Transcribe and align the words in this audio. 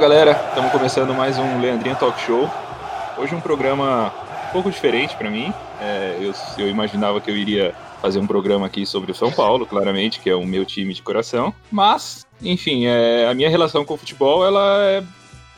galera, 0.00 0.32
estamos 0.48 0.72
começando 0.72 1.12
mais 1.12 1.36
um 1.36 1.60
Leandrinho 1.60 1.94
Talk 1.94 2.18
Show. 2.22 2.48
Hoje 3.18 3.34
um 3.34 3.40
programa 3.40 4.10
um 4.48 4.52
pouco 4.52 4.70
diferente 4.70 5.14
para 5.14 5.30
mim. 5.30 5.52
É, 5.78 6.16
eu, 6.18 6.32
eu 6.56 6.70
imaginava 6.70 7.20
que 7.20 7.30
eu 7.30 7.36
iria 7.36 7.74
fazer 8.00 8.18
um 8.18 8.26
programa 8.26 8.64
aqui 8.64 8.86
sobre 8.86 9.12
o 9.12 9.14
São 9.14 9.30
Paulo, 9.30 9.66
claramente, 9.66 10.18
que 10.18 10.30
é 10.30 10.34
o 10.34 10.46
meu 10.46 10.64
time 10.64 10.94
de 10.94 11.02
coração. 11.02 11.54
Mas, 11.70 12.26
enfim, 12.42 12.86
é, 12.86 13.28
a 13.28 13.34
minha 13.34 13.50
relação 13.50 13.84
com 13.84 13.92
o 13.92 13.96
futebol 13.98 14.42
ela 14.42 14.82
é 14.86 15.04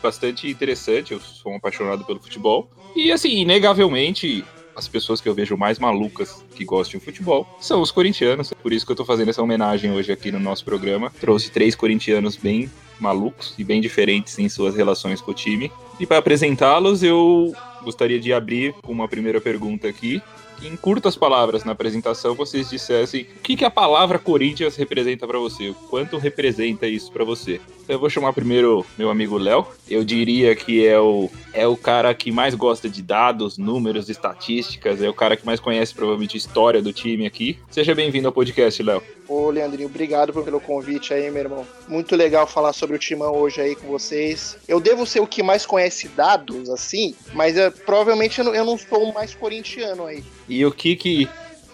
bastante 0.02 0.50
interessante. 0.50 1.12
Eu 1.12 1.20
sou 1.20 1.52
um 1.52 1.56
apaixonado 1.56 2.04
pelo 2.04 2.20
futebol. 2.20 2.68
E, 2.96 3.12
assim, 3.12 3.42
inegavelmente, 3.42 4.44
as 4.74 4.88
pessoas 4.88 5.20
que 5.20 5.28
eu 5.28 5.34
vejo 5.34 5.56
mais 5.56 5.78
malucas 5.78 6.44
que 6.56 6.64
gostam 6.64 6.98
de 6.98 7.04
futebol 7.04 7.46
são 7.60 7.80
os 7.80 7.92
corintianos. 7.92 8.52
Por 8.60 8.72
isso 8.72 8.84
que 8.84 8.90
eu 8.90 8.96
tô 8.96 9.04
fazendo 9.04 9.28
essa 9.28 9.40
homenagem 9.40 9.92
hoje 9.92 10.10
aqui 10.10 10.32
no 10.32 10.40
nosso 10.40 10.64
programa. 10.64 11.12
Trouxe 11.20 11.48
três 11.48 11.76
corintianos 11.76 12.36
bem 12.36 12.68
malucos 13.02 13.54
e 13.58 13.64
bem 13.64 13.80
diferentes 13.80 14.38
em 14.38 14.48
suas 14.48 14.74
relações 14.74 15.20
com 15.20 15.32
o 15.32 15.34
time. 15.34 15.70
E 15.98 16.06
para 16.06 16.18
apresentá-los, 16.18 17.02
eu 17.02 17.52
gostaria 17.82 18.20
de 18.20 18.32
abrir 18.32 18.74
com 18.82 18.92
uma 18.92 19.08
primeira 19.08 19.40
pergunta 19.40 19.88
aqui. 19.88 20.22
Em 20.64 20.76
curtas 20.76 21.16
palavras 21.16 21.64
na 21.64 21.72
apresentação, 21.72 22.36
vocês 22.36 22.70
dissessem 22.70 23.22
o 23.22 23.40
que, 23.42 23.56
que 23.56 23.64
a 23.64 23.70
palavra 23.70 24.16
Corinthians 24.16 24.76
representa 24.76 25.26
para 25.26 25.36
você, 25.36 25.70
o 25.70 25.74
quanto 25.74 26.18
representa 26.18 26.86
isso 26.86 27.10
para 27.10 27.24
você. 27.24 27.60
Então 27.82 27.96
eu 27.96 27.98
vou 27.98 28.08
chamar 28.08 28.32
primeiro 28.32 28.86
meu 28.96 29.10
amigo 29.10 29.36
Léo. 29.36 29.66
Eu 29.90 30.04
diria 30.04 30.54
que 30.54 30.86
é 30.86 31.00
o, 31.00 31.28
é 31.52 31.66
o 31.66 31.76
cara 31.76 32.14
que 32.14 32.30
mais 32.30 32.54
gosta 32.54 32.88
de 32.88 33.02
dados, 33.02 33.58
números, 33.58 34.08
estatísticas, 34.08 35.02
é 35.02 35.08
o 35.08 35.14
cara 35.14 35.36
que 35.36 35.44
mais 35.44 35.58
conhece 35.58 35.92
provavelmente 35.92 36.36
a 36.36 36.38
história 36.38 36.80
do 36.80 36.92
time 36.92 37.26
aqui. 37.26 37.58
Seja 37.68 37.92
bem-vindo 37.92 38.28
ao 38.28 38.32
podcast, 38.32 38.80
Léo. 38.80 39.02
Ô, 39.28 39.50
Leandrinho, 39.50 39.88
obrigado 39.88 40.32
pelo 40.44 40.60
convite 40.60 41.14
aí, 41.14 41.30
meu 41.30 41.42
irmão. 41.42 41.66
Muito 41.88 42.14
legal 42.14 42.46
falar 42.46 42.72
sobre 42.72 42.96
o 42.96 42.98
Timão 42.98 43.34
hoje 43.34 43.60
aí 43.60 43.74
com 43.74 43.86
vocês. 43.86 44.56
Eu 44.68 44.78
devo 44.78 45.06
ser 45.06 45.20
o 45.20 45.26
que 45.26 45.42
mais 45.42 45.64
conhece 45.64 46.08
dados, 46.08 46.68
assim, 46.68 47.14
mas 47.32 47.56
é, 47.56 47.70
provavelmente 47.70 48.38
eu 48.38 48.44
não, 48.44 48.54
eu 48.54 48.64
não 48.64 48.76
sou 48.76 49.10
o 49.10 49.14
mais 49.14 49.34
corintiano 49.34 50.06
aí. 50.06 50.22
E 50.52 50.66
o 50.66 50.70
que 50.70 50.94
que 50.94 51.26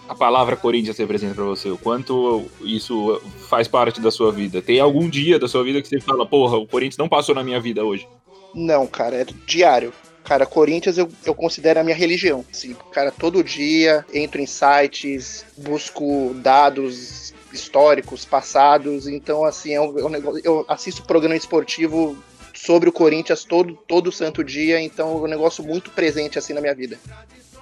a 0.07 0.15
palavra 0.15 0.55
Corinthians 0.55 0.97
representa 0.97 1.35
para 1.35 1.43
você? 1.43 1.69
O 1.69 1.77
quanto 1.77 2.45
isso 2.61 3.21
faz 3.49 3.67
parte 3.67 3.99
da 3.99 4.09
sua 4.09 4.31
vida? 4.31 4.61
Tem 4.61 4.79
algum 4.79 5.09
dia 5.09 5.37
da 5.37 5.49
sua 5.49 5.65
vida 5.65 5.81
que 5.81 5.89
você 5.89 5.99
fala, 5.99 6.25
porra, 6.25 6.55
o 6.55 6.65
Corinthians 6.65 6.97
não 6.97 7.09
passou 7.09 7.35
na 7.35 7.43
minha 7.43 7.59
vida 7.59 7.83
hoje? 7.83 8.07
Não, 8.55 8.87
cara, 8.87 9.17
é 9.17 9.25
diário. 9.45 9.91
Cara, 10.23 10.45
Corinthians 10.45 10.97
eu, 10.97 11.09
eu 11.25 11.35
considero 11.35 11.81
a 11.81 11.83
minha 11.83 11.95
religião. 11.95 12.45
Assim, 12.49 12.73
cara, 12.89 13.11
todo 13.11 13.43
dia 13.43 14.05
entro 14.13 14.39
em 14.39 14.45
sites, 14.45 15.45
busco 15.57 16.33
dados 16.35 17.33
históricos, 17.51 18.23
passados. 18.23 19.09
Então, 19.09 19.43
assim, 19.43 19.73
é 19.73 19.81
um, 19.81 19.99
é 19.99 20.05
um 20.05 20.09
negócio, 20.09 20.41
eu 20.45 20.63
assisto 20.69 21.03
programa 21.03 21.35
esportivo 21.35 22.17
sobre 22.53 22.87
o 22.87 22.93
Corinthians 22.93 23.43
todo, 23.43 23.77
todo 23.85 24.09
santo 24.09 24.41
dia. 24.41 24.79
Então, 24.79 25.11
é 25.11 25.15
um 25.15 25.27
negócio 25.27 25.65
muito 25.65 25.91
presente 25.91 26.39
assim 26.39 26.53
na 26.53 26.61
minha 26.61 26.73
vida. 26.73 26.97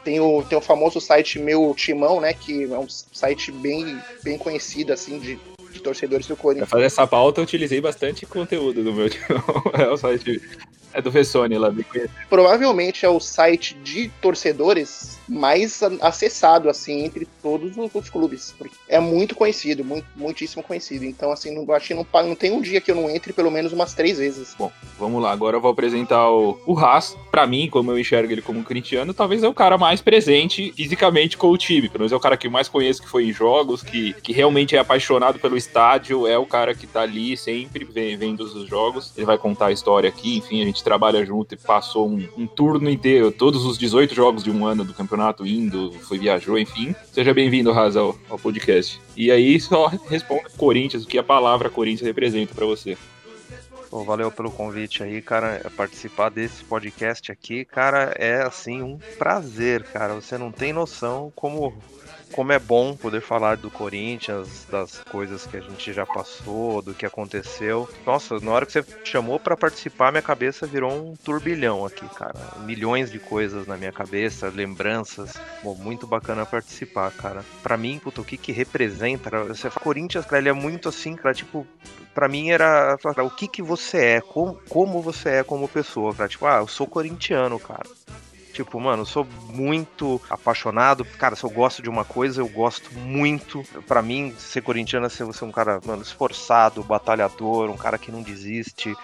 Tem 0.08 0.22
o, 0.22 0.42
tem 0.42 0.58
o 0.58 0.62
famoso 0.62 1.02
site 1.02 1.38
Meu 1.38 1.74
Timão, 1.76 2.22
né? 2.22 2.34
Que 2.34 2.64
é 2.64 2.80
um 2.80 2.88
site 2.88 3.52
bem, 3.52 4.00
bem 4.24 4.38
conhecido, 4.38 4.94
assim, 4.94 5.20
de, 5.20 5.38
de 5.70 5.82
torcedores 5.82 6.26
do 6.26 6.38
Corinthians. 6.38 6.70
Pra 6.70 6.78
fazer 6.78 6.86
essa 6.86 7.06
pauta, 7.06 7.42
eu 7.42 7.44
utilizei 7.44 7.82
bastante 7.82 8.26
conteúdo 8.26 8.82
do 8.82 8.94
meu 8.94 9.10
timão. 9.10 9.44
É 9.78 9.90
o 9.90 9.98
site. 9.98 10.42
É 10.94 11.02
do 11.02 11.12
Vessone 11.12 11.58
lá, 11.58 11.70
bem 11.70 11.84
conhecido. 11.84 12.14
Provavelmente 12.30 13.06
é 13.06 13.10
o 13.10 13.20
site 13.20 13.76
de 13.84 14.10
torcedores 14.22 15.18
mais 15.28 15.82
acessado, 16.02 16.70
assim, 16.70 17.04
entre 17.04 17.28
todos 17.42 17.74
os 17.78 18.10
clubes. 18.10 18.56
É 18.88 19.00
muito 19.00 19.36
conhecido, 19.36 19.84
muito, 19.84 20.08
muitíssimo 20.16 20.64
conhecido. 20.64 21.06
Então, 21.06 21.32
assim, 21.32 21.54
não, 21.54 21.72
acho 21.74 21.88
que 21.88 21.94
não, 21.94 22.06
não 22.24 22.36
tem 22.36 22.52
um 22.52 22.62
dia 22.62 22.80
que 22.80 22.90
eu 22.90 22.96
não 22.96 23.10
entre 23.10 23.34
pelo 23.34 23.52
menos 23.52 23.74
umas 23.74 23.94
três 23.94 24.18
vezes. 24.18 24.56
Bom, 24.58 24.72
vamos 24.98 25.22
lá. 25.22 25.32
Agora 25.32 25.58
eu 25.58 25.62
vou 25.62 25.72
apresentar 25.72 26.30
o, 26.30 26.58
o 26.66 26.78
Haas. 26.78 27.16
Pra 27.30 27.46
mim, 27.46 27.70
como 27.70 27.92
eu 27.92 28.00
enxergo 28.00 28.32
ele 28.32 28.42
como 28.42 28.60
um 28.60 28.64
corintiano, 28.64 29.14
talvez 29.14 29.44
é 29.44 29.48
o 29.48 29.54
cara 29.54 29.78
mais 29.78 30.02
presente 30.02 30.72
fisicamente 30.76 31.38
com 31.38 31.50
o 31.50 31.58
time. 31.58 31.90
Pelo 31.90 32.02
menos 32.02 32.12
é 32.12 32.16
o 32.16 32.20
cara 32.20 32.38
que 32.38 32.48
eu 32.48 32.52
mais 32.52 32.68
conheço 32.68 33.02
que 33.02 33.10
foi 33.10 33.26
em 33.26 33.34
jogos, 33.34 33.84
que, 33.84 34.14
que 34.22 34.32
realmente 34.32 34.76
é 34.76 34.80
apaixonado 34.80 35.40
pelo 35.40 35.58
estádio. 35.58 36.26
É 36.26 36.38
o 36.38 36.46
cara 36.46 36.74
que 36.74 36.88
tá 36.88 37.02
ali 37.02 37.36
sempre 37.36 37.84
vendo 37.84 38.42
os 38.42 38.68
jogos. 38.68 39.12
Ele 39.16 39.26
vai 39.26 39.38
contar 39.38 39.68
a 39.68 39.72
história 39.72 40.10
aqui. 40.10 40.38
Enfim, 40.38 40.62
a 40.62 40.66
gente 40.66 40.77
trabalha 40.84 41.26
junto 41.26 41.54
e 41.54 41.58
passou 41.58 42.10
um, 42.10 42.28
um 42.38 42.48
turno 42.48 42.90
inteiro, 42.90 43.32
todos 43.32 43.66
os 43.66 43.78
18 43.78 44.14
jogos 44.14 44.44
de 44.44 44.52
um 44.52 44.66
ano 44.66 44.84
do 44.84 44.94
campeonato 44.94 45.46
indo, 45.46 45.92
foi 45.92 46.18
viajou, 46.18 46.58
enfim. 46.58 46.96
Seja 47.12 47.34
bem-vindo, 47.34 47.72
Haas, 47.72 47.96
ao, 47.96 48.16
ao 48.30 48.38
podcast. 48.38 49.00
E 49.16 49.32
aí 49.32 49.60
só 49.62 49.88
responda 50.10 50.50
Corinthians, 50.58 51.04
o 51.04 51.08
que 51.08 51.18
a 51.18 51.24
palavra 51.24 51.70
Corinthians 51.70 52.08
representa 52.08 52.54
para 52.54 52.66
você. 52.66 52.98
Pô, 53.90 54.04
valeu 54.04 54.30
pelo 54.30 54.52
convite 54.52 55.02
aí, 55.02 55.22
cara. 55.22 55.72
Participar 55.76 56.30
desse 56.30 56.64
podcast 56.64 57.32
aqui, 57.32 57.64
cara, 57.64 58.14
é 58.18 58.42
assim 58.42 58.82
um 58.82 59.00
prazer, 59.18 59.84
cara. 59.84 60.14
Você 60.16 60.38
não 60.38 60.52
tem 60.52 60.74
noção 60.74 61.32
como 61.36 61.74
como 62.32 62.52
é 62.52 62.60
bom 62.60 62.96
poder 62.96 63.22
falar 63.22 63.58
do 63.58 63.70
Corinthians, 63.70 64.66
das 64.70 65.00
coisas 65.06 65.46
que 65.46 65.58
a 65.58 65.62
gente 65.62 65.94
já 65.94 66.06
passou, 66.06 66.82
do 66.82 66.94
que 66.94 67.06
aconteceu. 67.06 67.90
Nossa, 68.06 68.40
na 68.40 68.52
hora 68.52 68.66
que 68.66 68.72
você 68.72 68.86
chamou 69.04 69.40
para 69.40 69.58
participar, 69.58 70.12
minha 70.12 70.22
cabeça 70.22 70.68
virou 70.68 70.92
um 70.92 71.16
turbilhão 71.16 71.86
aqui, 71.86 72.08
cara. 72.16 72.36
Milhões 72.60 73.12
de 73.12 73.20
coisas 73.20 73.66
na 73.68 73.78
minha 73.78 73.92
cabeça, 73.92 74.50
lembranças. 74.50 75.34
Bom, 75.64 75.76
muito 75.76 76.06
bacana 76.06 76.46
participar, 76.46 77.12
cara. 77.12 77.44
Para 77.64 77.78
mim, 77.78 78.02
o 78.06 78.24
que 78.24 78.38
que 78.38 78.52
representa? 78.52 79.44
Você 79.46 79.70
fala 79.70 79.84
Corinthians, 79.84 80.26
cara, 80.26 80.40
ele 80.40 80.50
é 80.50 80.54
muito 80.54 80.90
assim, 80.90 81.16
cara, 81.16 81.34
tipo, 81.34 81.66
para 82.14 82.28
mim 82.28 82.50
era 82.50 82.98
o 83.24 83.30
que 83.30 83.48
que 83.48 83.62
você 83.62 83.98
é, 83.98 84.22
como, 84.22 84.60
como 84.68 85.02
você 85.02 85.30
é 85.30 85.44
como 85.44 85.68
pessoa, 85.68 86.14
cara. 86.14 86.30
Tipo, 86.30 86.46
ah, 86.46 86.58
eu 86.58 86.68
sou 86.68 86.88
corintiano, 86.88 87.60
cara. 87.60 87.88
Tipo, 88.58 88.80
mano, 88.80 89.04
eu 89.04 89.06
sou 89.06 89.24
muito 89.54 90.20
apaixonado. 90.28 91.06
Cara, 91.06 91.36
se 91.36 91.44
eu 91.44 91.50
gosto 91.52 91.80
de 91.80 91.92
uma 91.92 92.04
coisa, 92.04 92.42
eu 92.42 92.48
gosto 92.48 92.92
muito. 92.96 93.64
Para 93.88 94.02
mim, 94.02 94.34
ser 94.36 94.64
corintiano 94.64 95.06
é 95.06 95.10
ser 95.10 95.26
você 95.26 95.46
um 95.46 95.52
cara, 95.52 95.80
mano, 95.86 96.02
esforçado, 96.02 96.84
batalhador, 96.84 97.70
um 97.70 97.78
cara 97.78 98.00
que 98.00 98.12
não 98.12 98.24
desiste. 98.24 98.96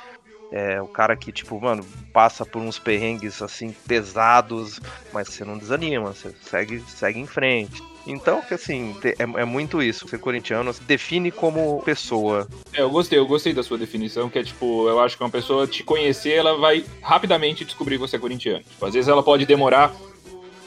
É, 0.52 0.82
o 0.82 0.88
cara 0.88 1.16
que, 1.16 1.32
tipo, 1.32 1.62
mano, 1.62 1.86
passa 2.12 2.44
por 2.44 2.64
uns 2.64 2.80
perrengues 2.80 3.44
assim 3.44 3.76
pesados, 3.88 4.80
mas 5.14 5.28
você 5.28 5.46
não 5.46 5.60
desanima, 5.60 6.16
você 6.16 6.34
segue, 6.42 6.80
segue 6.88 7.20
em 7.20 7.28
frente. 7.28 7.80
Então, 8.06 8.42
assim, 8.52 8.96
é, 9.04 9.42
é, 9.42 9.46
muito 9.46 9.82
isso. 9.82 10.08
Ser 10.08 10.20
corintiano 10.20 10.74
se 10.74 10.84
define 10.84 11.32
como 11.32 11.82
pessoa. 11.84 12.48
É, 12.74 12.82
eu 12.82 12.90
gostei, 12.90 13.18
eu 13.18 13.26
gostei 13.26 13.54
da 13.54 13.64
sua 13.64 13.78
definição, 13.78 14.30
que 14.30 14.38
é 14.38 14.44
tipo, 14.44 14.88
eu 14.88 15.00
acho 15.00 15.18
que 15.18 15.24
uma 15.24 15.30
pessoa 15.30 15.66
te 15.66 15.84
conhecer, 15.84 16.34
ela 16.34 16.58
vai 16.58 16.86
rapidamente 17.02 17.64
descobrir 17.64 17.96
que 17.96 18.02
você 18.02 18.18
é 18.18 18.20
corintiano. 18.20 18.64
Tipo, 18.64 18.86
às 18.86 18.94
vezes 18.94 19.08
ela 19.08 19.24
pode 19.24 19.46
demorar 19.46 19.94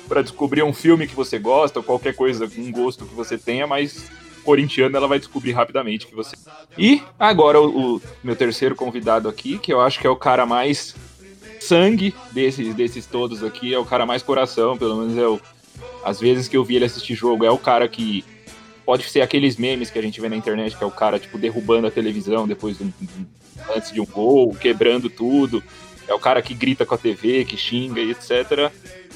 para 0.08 0.22
descobrir 0.22 0.62
um 0.62 0.72
filme 0.72 1.06
que 1.06 1.14
você 1.14 1.38
gosta, 1.38 1.80
ou 1.80 1.82
qualquer 1.82 2.14
coisa, 2.14 2.50
um 2.56 2.70
gosto 2.70 3.04
que 3.04 3.14
você 3.14 3.36
tenha, 3.36 3.66
mas 3.66 4.08
corintiano 4.44 4.96
ela 4.96 5.08
vai 5.08 5.18
descobrir 5.18 5.52
rapidamente 5.52 6.06
que 6.06 6.14
você. 6.14 6.36
E 6.78 7.02
agora 7.18 7.60
o, 7.60 7.96
o 7.96 8.02
meu 8.22 8.36
terceiro 8.36 8.76
convidado 8.76 9.28
aqui, 9.28 9.58
que 9.58 9.72
eu 9.72 9.80
acho 9.80 9.98
que 9.98 10.06
é 10.06 10.10
o 10.10 10.16
cara 10.16 10.46
mais 10.46 10.94
sangue 11.60 12.14
desses, 12.30 12.74
desses 12.74 13.06
todos 13.06 13.42
aqui, 13.42 13.74
é 13.74 13.78
o 13.78 13.84
cara 13.84 14.06
mais 14.06 14.22
coração, 14.22 14.78
pelo 14.78 14.96
menos 14.96 15.18
é 15.18 15.26
o 15.26 15.40
às 16.06 16.20
vezes 16.20 16.46
que 16.46 16.56
eu 16.56 16.64
vi 16.64 16.76
ele 16.76 16.84
assistir 16.84 17.16
jogo, 17.16 17.44
é 17.44 17.50
o 17.50 17.58
cara 17.58 17.88
que 17.88 18.24
pode 18.84 19.10
ser 19.10 19.22
aqueles 19.22 19.56
memes 19.56 19.90
que 19.90 19.98
a 19.98 20.02
gente 20.02 20.20
vê 20.20 20.28
na 20.28 20.36
internet, 20.36 20.76
que 20.76 20.84
é 20.84 20.86
o 20.86 20.90
cara, 20.90 21.18
tipo, 21.18 21.36
derrubando 21.36 21.88
a 21.88 21.90
televisão 21.90 22.46
depois 22.46 22.78
do, 22.78 22.94
antes 23.74 23.90
de 23.90 24.00
um 24.00 24.06
gol, 24.06 24.54
quebrando 24.54 25.10
tudo. 25.10 25.60
É 26.06 26.14
o 26.14 26.18
cara 26.20 26.40
que 26.40 26.54
grita 26.54 26.86
com 26.86 26.94
a 26.94 26.98
TV, 26.98 27.44
que 27.44 27.56
xinga 27.56 28.00
e 28.00 28.12
etc. 28.12 28.70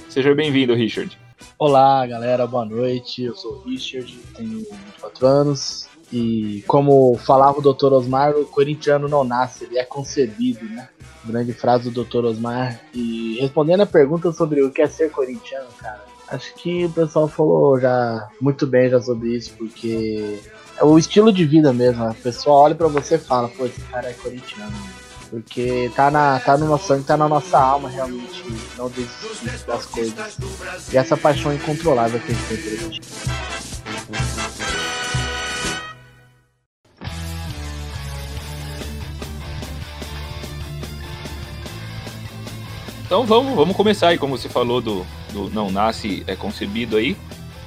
Seja 0.08 0.34
bem-vindo, 0.34 0.74
Richard. 0.74 1.16
Olá, 1.56 2.04
galera, 2.08 2.44
boa 2.44 2.64
noite. 2.64 3.22
Eu 3.22 3.36
sou 3.36 3.58
o 3.58 3.68
Richard, 3.68 4.12
tenho 4.34 4.58
24 4.58 5.26
anos. 5.28 5.88
E 6.12 6.64
como 6.66 7.16
falava 7.18 7.60
o 7.60 7.72
Dr. 7.72 7.92
Osmar, 7.92 8.34
o 8.34 8.46
corintiano 8.46 9.06
não 9.06 9.22
nasce, 9.22 9.62
ele 9.62 9.78
é 9.78 9.84
concebido, 9.84 10.64
né? 10.64 10.88
Grande 11.24 11.52
frase 11.52 11.88
do 11.88 12.04
Dr. 12.04 12.24
Osmar. 12.24 12.80
E 12.92 13.38
respondendo 13.40 13.82
a 13.82 13.86
pergunta 13.86 14.32
sobre 14.32 14.60
o 14.60 14.72
que 14.72 14.82
é 14.82 14.88
ser 14.88 15.12
corintiano, 15.12 15.68
cara, 15.78 16.09
Acho 16.30 16.54
que 16.54 16.84
o 16.84 16.90
pessoal 16.90 17.26
falou 17.26 17.80
já 17.80 18.28
muito 18.40 18.64
bem 18.64 18.88
já 18.88 19.00
sobre 19.02 19.36
isso, 19.36 19.52
porque 19.58 20.38
é 20.78 20.84
o 20.84 20.96
estilo 20.96 21.32
de 21.32 21.44
vida 21.44 21.72
mesmo. 21.72 22.04
A 22.04 22.14
pessoa 22.14 22.56
olha 22.56 22.74
para 22.76 22.86
você 22.86 23.16
e 23.16 23.18
fala, 23.18 23.48
pô, 23.48 23.66
esse 23.66 23.80
cara 23.80 24.08
é 24.08 24.12
corintiano. 24.12 24.72
Porque 25.28 25.90
tá, 25.96 26.08
na, 26.08 26.38
tá 26.38 26.56
no 26.56 26.66
nosso 26.66 26.86
sangue, 26.86 27.04
tá 27.04 27.16
na 27.16 27.28
nossa 27.28 27.58
alma 27.58 27.88
realmente 27.88 28.44
não 28.78 28.88
desistir 28.88 29.66
das 29.66 29.86
coisas. 29.86 30.38
E 30.92 30.96
essa 30.96 31.16
paixão 31.16 31.52
incontrolável 31.52 32.20
que 32.20 32.30
a 32.30 32.34
gente 32.34 32.46
tem 32.46 32.56
por 32.56 32.78
gente. 32.78 33.00
Então 43.04 43.26
vamos, 43.26 43.56
vamos 43.56 43.76
começar 43.76 44.08
aí, 44.08 44.18
como 44.18 44.38
você 44.38 44.48
falou 44.48 44.80
do, 44.80 45.04
Não 45.32 45.70
Nasce 45.70 46.22
é 46.26 46.34
concebido 46.34 46.96
aí. 46.96 47.16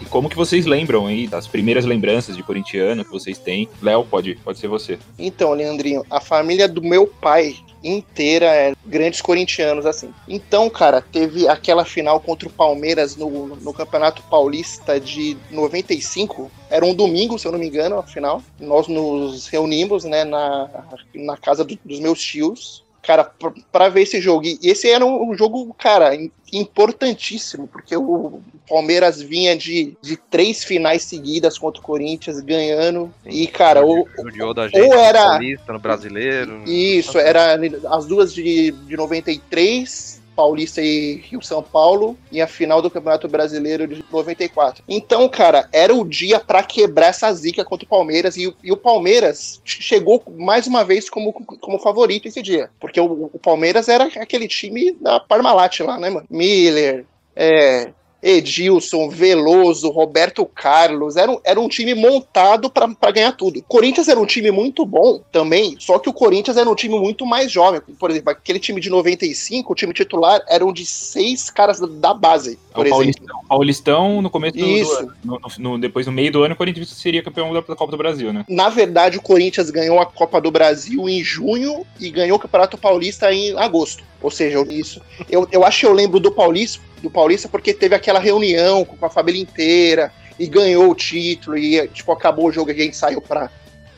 E 0.04 0.06
como 0.06 0.30
que 0.30 0.36
vocês 0.36 0.66
lembram 0.66 1.08
aí 1.08 1.28
das 1.28 1.48
primeiras 1.48 1.86
lembranças 1.86 2.36
de 2.36 2.44
corintiano 2.44 3.06
que 3.06 3.12
vocês 3.12 3.38
têm? 3.38 3.70
Léo, 3.82 4.04
pode, 4.04 4.36
pode 4.44 4.60
ser 4.60 4.68
você. 4.68 5.00
Então, 5.18 5.54
Leandrinho, 5.54 6.04
a 6.10 6.20
família 6.20 6.68
do 6.68 6.82
meu 6.82 7.08
pai 7.08 7.56
inteira 7.82 8.48
é, 8.48 8.74
grandes 8.86 9.22
corintianos, 9.22 9.86
assim. 9.86 10.14
Então, 10.28 10.70
cara, 10.70 11.02
teve 11.02 11.48
aquela 11.48 11.86
final 11.86 12.20
contra 12.20 12.48
o 12.48 12.52
Palmeiras 12.52 13.16
no, 13.16 13.56
no 13.56 13.74
Campeonato 13.74 14.22
Paulista 14.24 15.00
de 15.00 15.38
95. 15.50 16.52
Era 16.70 16.86
um 16.86 16.94
domingo, 16.94 17.40
se 17.40 17.48
eu 17.48 17.52
não 17.52 17.60
me 17.60 17.68
engano, 17.68 17.98
a 17.98 18.04
final. 18.04 18.42
Nós 18.60 18.90
nos 18.90 19.48
reunimos, 19.48 20.04
né, 20.04 20.26
na, 20.26 20.70
na 21.14 21.38
casa 21.38 21.64
do, 21.64 21.78
dos 21.86 22.00
meus 22.00 22.22
tios 22.22 22.83
cara, 23.04 23.30
para 23.72 23.90
ver 23.90 24.02
esse 24.04 24.20
jogo. 24.20 24.46
E 24.46 24.58
esse 24.64 24.90
era 24.90 25.06
um, 25.06 25.36
jogo, 25.38 25.74
cara, 25.78 26.18
importantíssimo, 26.52 27.68
porque 27.68 27.96
o 27.96 28.42
Palmeiras 28.68 29.22
vinha 29.22 29.56
de, 29.56 29.96
de 30.02 30.16
três 30.16 30.64
finais 30.64 31.04
seguidas 31.04 31.58
contra 31.58 31.82
o 31.82 31.84
Corinthians, 31.84 32.40
ganhando. 32.40 33.14
Sim, 33.24 33.30
e, 33.30 33.48
cara, 33.48 33.86
ou, 33.86 34.08
ou 34.18 34.94
era. 34.94 35.40
No 35.68 35.80
brasileiro. 35.80 36.64
Isso, 36.66 37.20
era 37.20 37.60
as 37.92 38.06
duas 38.06 38.34
de, 38.34 38.72
de 38.72 38.96
93 38.96 40.23
Paulista 40.36 40.82
e 40.82 41.16
Rio 41.16 41.42
São 41.42 41.62
Paulo 41.62 42.18
e 42.32 42.42
a 42.42 42.48
final 42.48 42.82
do 42.82 42.90
Campeonato 42.90 43.28
Brasileiro 43.28 43.88
de 43.88 44.04
94. 44.12 44.84
Então, 44.88 45.28
cara, 45.30 45.68
era 45.72 45.94
o 45.94 46.04
dia 46.04 46.40
para 46.40 46.64
quebrar 46.64 47.08
essa 47.08 47.32
zica 47.34 47.64
contra 47.64 47.86
o 47.86 47.90
Palmeiras 47.90 48.36
e, 48.38 48.54
e, 48.64 48.72
o 48.72 48.78
Palmeiras 48.78 49.62
chegou 49.64 50.24
mais 50.38 50.68
uma 50.68 50.84
vez 50.84 51.10
como, 51.10 51.34
como 51.34 51.80
favorito 51.80 52.28
esse 52.28 52.42
dia, 52.42 52.70
porque 52.80 53.00
o, 53.00 53.30
o 53.32 53.40
Palmeiras 53.40 53.88
era 53.88 54.06
aquele 54.06 54.48
time 54.48 54.92
da 54.94 55.20
Parmalat 55.20 55.80
lá, 55.82 56.00
né, 56.00 56.10
mano? 56.10 56.28
Miller, 56.30 57.06
é, 57.36 57.92
Edilson, 58.24 59.10
Veloso, 59.10 59.90
Roberto 59.90 60.46
Carlos. 60.46 61.18
Era 61.18 61.30
um, 61.30 61.40
era 61.44 61.60
um 61.60 61.68
time 61.68 61.94
montado 61.94 62.70
para 62.70 63.12
ganhar 63.12 63.34
tudo. 63.34 63.60
O 63.60 63.64
Corinthians 63.64 64.08
era 64.08 64.20
um 64.20 64.26
time 64.26 64.50
muito 64.50 64.86
bom 64.86 65.22
também, 65.32 65.76
só 65.78 66.00
que 66.00 66.10
o 66.10 66.14
Corinthians 66.14 66.56
era 66.56 66.70
um 66.70 66.76
time 66.76 66.98
muito 66.98 67.26
mais 67.26 67.52
jovem. 67.52 67.82
Por 68.00 68.10
exemplo, 68.10 68.32
aquele 68.32 68.60
time 68.60 68.80
de 68.80 68.90
95, 68.90 69.72
o 69.72 69.76
time 69.76 69.94
titular 69.94 70.42
eram 70.48 70.72
de 70.72 70.86
seis 70.86 71.50
caras 71.50 71.80
da 71.80 72.14
base. 72.14 72.58
É 72.72 72.76
por 72.76 72.88
o 72.88 72.90
Paulistão, 72.90 73.40
Paulistão 73.48 74.22
no 74.22 74.30
começo 74.30 74.58
do, 74.58 74.66
Isso. 74.66 75.06
do 75.06 75.14
no, 75.24 75.40
no, 75.60 75.80
depois 75.80 76.06
no 76.06 76.14
meio 76.14 76.32
do 76.32 76.44
ano 76.44 76.54
o 76.54 76.58
Corinthians 76.58 76.90
seria 76.90 77.22
campeão 77.22 77.54
da 77.54 77.62
Copa 77.62 77.92
do 77.92 77.98
Brasil, 77.98 78.32
né? 78.32 78.46
Na 78.48 78.70
verdade, 78.70 79.18
o 79.18 79.22
Corinthians 79.22 79.70
ganhou 79.70 80.00
a 80.00 80.06
Copa 80.06 80.40
do 80.40 80.50
Brasil 80.50 81.10
em 81.10 81.22
junho 81.24 81.86
e 82.00 82.10
ganhou 82.10 82.38
o 82.38 82.40
Campeonato 82.40 82.78
Paulista 82.78 83.34
em 83.34 83.58
agosto. 83.58 84.04
Ou 84.22 84.32
seja, 84.32 84.64
isso. 84.70 85.02
Eu, 85.30 85.48
eu 85.52 85.66
acho 85.66 85.82
que 85.82 85.86
eu 85.86 85.94
lembro 85.94 86.20
do 86.20 86.32
Paulista, 86.32 86.82
do 87.04 87.12
Paulista 87.12 87.50
porque 87.50 87.74
teve 87.74 87.94
aquela 87.94 88.18
reunião 88.18 88.86
com 88.86 89.06
a 89.06 89.10
família 89.10 89.42
inteira 89.42 90.12
e 90.40 90.48
ganhou 90.48 90.90
o 90.90 90.96
título 90.96 91.58
e 91.58 91.86
tipo 91.90 92.12
acabou 92.12 92.48
o 92.48 92.52
jogo 92.52 92.72
e 92.72 92.74
a 92.74 92.84
gente 92.84 92.96
saiu 92.96 93.22
para 93.22 93.52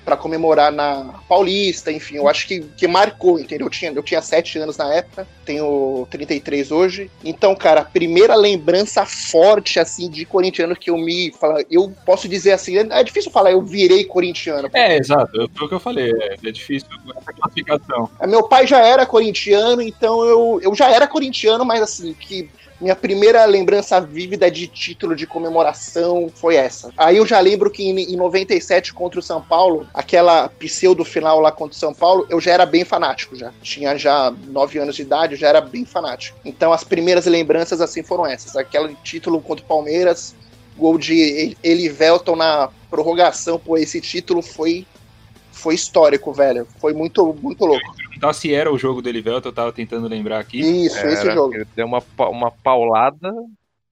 para 0.06 0.16
comemorar 0.16 0.72
na 0.72 1.16
Paulista, 1.28 1.92
enfim, 1.92 2.18
eu 2.18 2.30
acho 2.30 2.48
que, 2.48 2.60
que 2.78 2.88
marcou, 2.88 3.40
entendeu? 3.40 3.66
Eu 3.66 3.72
tinha, 3.72 3.92
eu 3.92 4.04
tinha 4.04 4.22
7 4.22 4.60
anos 4.60 4.78
na 4.78 4.94
época, 4.94 5.28
tenho 5.44 6.07
33 6.12 6.72
hoje. 6.72 7.10
Então, 7.24 7.56
cara, 7.56 7.81
a 7.81 7.86
primeira 7.86 8.36
lembrança 8.36 9.04
forte, 9.04 9.80
assim, 9.80 10.07
de 10.07 10.24
corintiano 10.24 10.75
que 10.75 10.92
eu 10.92 10.98
me. 10.98 11.31
Fala, 11.31 11.63
eu 11.72 11.92
posso 12.06 12.30
dizer 12.30 12.52
assim, 12.52 12.78
é 12.78 13.04
difícil 13.04 13.31
falar, 13.31 13.52
eu 13.52 13.63
virei 13.63 14.06
corintiano. 14.06 14.69
É, 14.74 14.96
exato, 14.96 15.50
foi 15.56 15.66
o 15.66 15.69
que 15.69 15.75
eu 15.75 15.80
falei, 15.80 16.12
é, 16.12 16.36
é 16.36 16.52
difícil 16.52 16.88
essa 17.18 17.34
classificação. 17.34 18.07
É, 18.19 18.28
meu 18.28 18.48
pai 18.48 18.68
já 18.68 18.86
era 18.86 19.07
corintiano, 19.07 19.81
então 19.81 20.24
eu, 20.24 20.60
eu 20.62 20.75
já 20.75 20.88
era 20.92 21.07
corintiano, 21.07 21.66
mas 21.66 21.81
assim, 21.81 22.13
que 22.13 22.48
minha 22.80 22.95
primeira 22.95 23.45
lembrança 23.45 24.00
vívida 24.01 24.50
de 24.51 24.68
título 24.68 25.16
de 25.16 25.25
comemoração 25.25 26.30
foi 26.33 26.56
essa. 26.56 26.92
Aí 26.98 27.18
eu 27.18 27.25
já 27.25 27.39
lembro 27.39 27.72
que 27.72 27.83
em, 27.83 28.13
em 28.13 28.16
97 28.16 28.94
contra 28.94 29.19
o 29.19 29.24
São 29.24 29.42
Paulo, 29.42 29.88
aquela 29.94 30.50
pseudo 30.50 31.06
final 31.06 31.39
lá 31.39 31.51
contra 31.51 31.75
o 31.75 31.80
São 31.80 31.94
Paulo, 31.94 32.25
eu 32.30 32.39
já 32.39 32.51
era 32.51 32.66
bem 32.66 32.83
fanático 32.83 33.36
já. 33.36 33.51
Tinha 33.62 33.98
já 33.98 34.33
9 34.48 34.80
anos 34.80 34.95
de 34.95 35.04
idade, 35.04 35.33
eu 35.33 35.39
já 35.39 35.48
era 35.48 35.62
bem 35.62 35.86
fanático. 35.86 36.38
Então 36.44 36.74
as 36.74 36.83
primeiras 36.83 37.25
lembranças 37.25 37.81
assim 37.81 38.04
foram 38.04 38.25
essas. 38.25 38.56
Aquele 38.56 38.95
título 39.04 39.42
contra 39.42 39.63
o 39.63 39.68
Palmeiras, 39.68 40.36
gol 40.78 40.98
de 40.98 41.56
Elivelton 41.63 42.36
na 42.36 42.69
prorrogação, 42.89 43.60
pô, 43.60 43.78
esse 43.78 44.00
título 44.01 44.42
foi 44.42 44.86
foi 45.66 45.74
histórico, 45.74 46.32
velho. 46.32 46.68
Foi 46.80 46.94
muito, 46.94 47.34
muito 47.42 47.66
louco. 47.66 47.96
Então, 48.16 48.32
se 48.32 48.54
era 48.54 48.72
o 48.72 48.78
jogo 48.78 49.02
do 49.02 49.10
Elivelton, 49.10 49.50
eu 49.50 49.54
tava 49.54 49.74
tentando 49.74 50.08
lembrar 50.08 50.38
aqui. 50.38 50.60
Isso, 50.60 50.96
era, 51.00 51.12
esse 51.12 51.32
jogo. 51.32 51.56
Ele 51.56 51.66
deu 51.76 51.88
uma, 51.88 52.04
uma 52.30 52.52
paulada. 52.52 53.34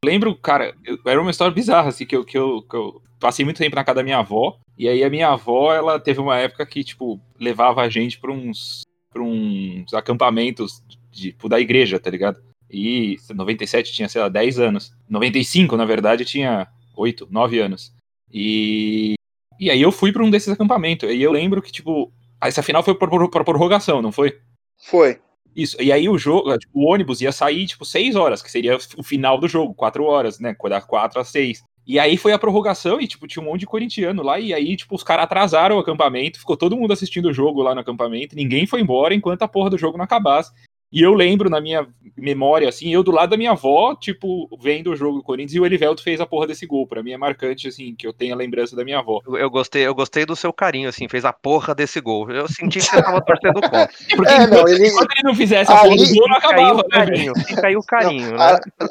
Lembro, 0.06 0.36
cara, 0.36 0.76
eu, 0.86 1.00
era 1.04 1.20
uma 1.20 1.32
história 1.32 1.52
bizarra, 1.52 1.90
assim, 1.90 2.06
que 2.06 2.16
eu, 2.16 2.24
que, 2.24 2.38
eu, 2.38 2.62
que 2.62 2.76
eu 2.76 3.02
passei 3.20 3.44
muito 3.44 3.58
tempo 3.58 3.76
na 3.76 3.84
casa 3.84 3.96
da 3.96 4.04
minha 4.04 4.20
avó. 4.20 4.60
E 4.78 4.88
aí 4.88 5.04
a 5.04 5.10
minha 5.10 5.30
avó, 5.30 5.74
ela 5.74 6.00
teve 6.00 6.20
uma 6.20 6.38
época 6.38 6.64
que, 6.64 6.84
tipo, 6.84 7.20
levava 7.40 7.82
a 7.82 7.90
gente 7.90 8.20
pra 8.20 8.32
uns, 8.32 8.84
pra 9.12 9.24
uns 9.24 9.96
acampamentos 9.96 10.84
tipo, 11.12 11.50
da 11.50 11.60
igreja, 11.60 12.00
tá 12.00 12.12
ligado? 12.12 12.40
E 12.70 13.18
97 13.34 13.92
tinha, 13.92 14.08
sei 14.08 14.22
lá, 14.22 14.30
10 14.30 14.60
anos. 14.60 14.94
95, 15.10 15.76
na 15.76 15.86
verdade, 15.86 16.24
tinha 16.24 16.68
8, 16.96 17.28
9 17.32 17.60
anos. 17.60 17.92
E 18.32 19.16
e 19.64 19.72
aí 19.72 19.82
eu 19.82 19.92
fui 19.92 20.12
para 20.12 20.24
um 20.24 20.30
desses 20.30 20.50
acampamentos. 20.50 21.10
E 21.10 21.22
eu 21.22 21.32
lembro 21.32 21.62
que, 21.62 21.72
tipo, 21.72 22.12
essa 22.42 22.64
final 22.64 22.84
foi 22.84 22.96
por 22.96 23.30
prorrogação, 23.30 24.02
não 24.02 24.12
foi? 24.12 24.38
Foi. 24.78 25.20
Isso. 25.56 25.82
E 25.82 25.92
aí 25.92 26.10
o 26.10 26.18
jogo, 26.18 26.58
tipo, 26.58 26.80
o 26.80 26.86
ônibus 26.86 27.22
ia 27.22 27.32
sair, 27.32 27.66
tipo, 27.68 27.86
seis 27.86 28.16
horas, 28.16 28.42
que 28.42 28.52
seria 28.52 28.78
o 28.98 29.04
final 29.04 29.40
do 29.40 29.48
jogo, 29.48 29.74
quatro 29.74 30.04
horas, 30.06 30.40
né? 30.40 30.56
Da 30.70 30.82
quatro 30.82 31.20
às 31.20 31.30
seis. 31.30 31.64
E 31.86 32.00
aí 32.00 32.18
foi 32.18 32.32
a 32.32 32.40
prorrogação 32.40 33.00
e, 33.00 33.08
tipo, 33.08 33.28
tinha 33.28 33.44
um 33.44 33.46
monte 33.46 33.62
de 33.62 33.66
corintiano 33.66 34.24
lá. 34.24 34.40
E 34.40 34.54
aí, 34.54 34.76
tipo, 34.76 34.96
os 34.96 35.04
caras 35.04 35.26
atrasaram 35.26 35.76
o 35.76 35.80
acampamento, 35.80 36.40
ficou 36.40 36.58
todo 36.58 36.78
mundo 36.78 36.94
assistindo 36.94 37.28
o 37.30 37.34
jogo 37.34 37.62
lá 37.62 37.76
no 37.76 37.82
acampamento, 37.82 38.36
ninguém 38.36 38.66
foi 38.66 38.82
embora 38.82 39.14
enquanto 39.14 39.44
a 39.44 39.48
porra 39.48 39.70
do 39.70 39.78
jogo 39.78 39.98
não 39.98 40.06
acabasse. 40.06 40.52
E 40.94 41.02
eu 41.02 41.12
lembro 41.16 41.50
na 41.50 41.60
minha 41.60 41.88
memória, 42.16 42.70
assim, 42.70 42.94
eu 42.94 43.02
do 43.02 43.10
lado 43.12 43.32
da 43.32 43.38
minha 43.38 43.54
avó, 43.54 43.96
tipo, 43.96 44.48
vendo 44.62 44.92
o 44.92 44.96
jogo 44.96 45.18
do 45.18 45.24
Corinthians 45.24 45.56
e 45.56 45.60
o 45.60 45.66
Elivelto 45.66 46.04
fez 46.04 46.22
a 46.22 46.26
porra 46.28 46.46
desse 46.46 46.68
gol. 46.68 46.86
Pra 46.86 47.02
mim 47.02 47.14
é 47.14 47.18
marcante, 47.18 47.68
assim, 47.68 47.96
que 47.96 48.06
eu 48.06 48.14
tenho 48.14 48.32
a 48.32 48.38
lembrança 48.38 48.76
da 48.76 48.86
minha 48.86 49.00
avó. 49.00 49.20
Eu, 49.26 49.36
eu 49.36 49.50
gostei, 49.50 49.88
eu 49.88 49.96
gostei 49.96 50.24
do 50.24 50.36
seu 50.36 50.54
carinho, 50.54 50.88
assim, 50.88 51.10
fez 51.10 51.26
a 51.26 51.34
porra 51.34 51.74
desse 51.74 52.00
gol. 52.00 52.30
Eu 52.30 52.48
senti 52.48 52.78
que 52.78 52.86
você 52.86 53.02
tava 53.02 53.20
torcendo 53.22 53.60
contra. 53.60 53.90
Porque 54.16 54.32
é, 54.32 54.44
enquanto, 54.44 54.52
não, 54.52 54.68
ele... 54.68 54.88
enquanto 54.88 55.12
ele 55.14 55.24
não 55.24 55.36
fizesse 55.36 55.72
a 55.72 55.78
porra 55.78 55.96
do 55.96 56.14
gol, 56.14 56.30
não 56.30 56.38
acabava, 56.38 56.84
né, 56.84 56.90
carinho, 56.92 57.34
Fica 57.40 57.68
aí 57.68 57.76
o 57.76 57.82
carinho, 57.82 58.30
não, 58.30 58.38
né? 58.38 58.60
A, 58.80 58.88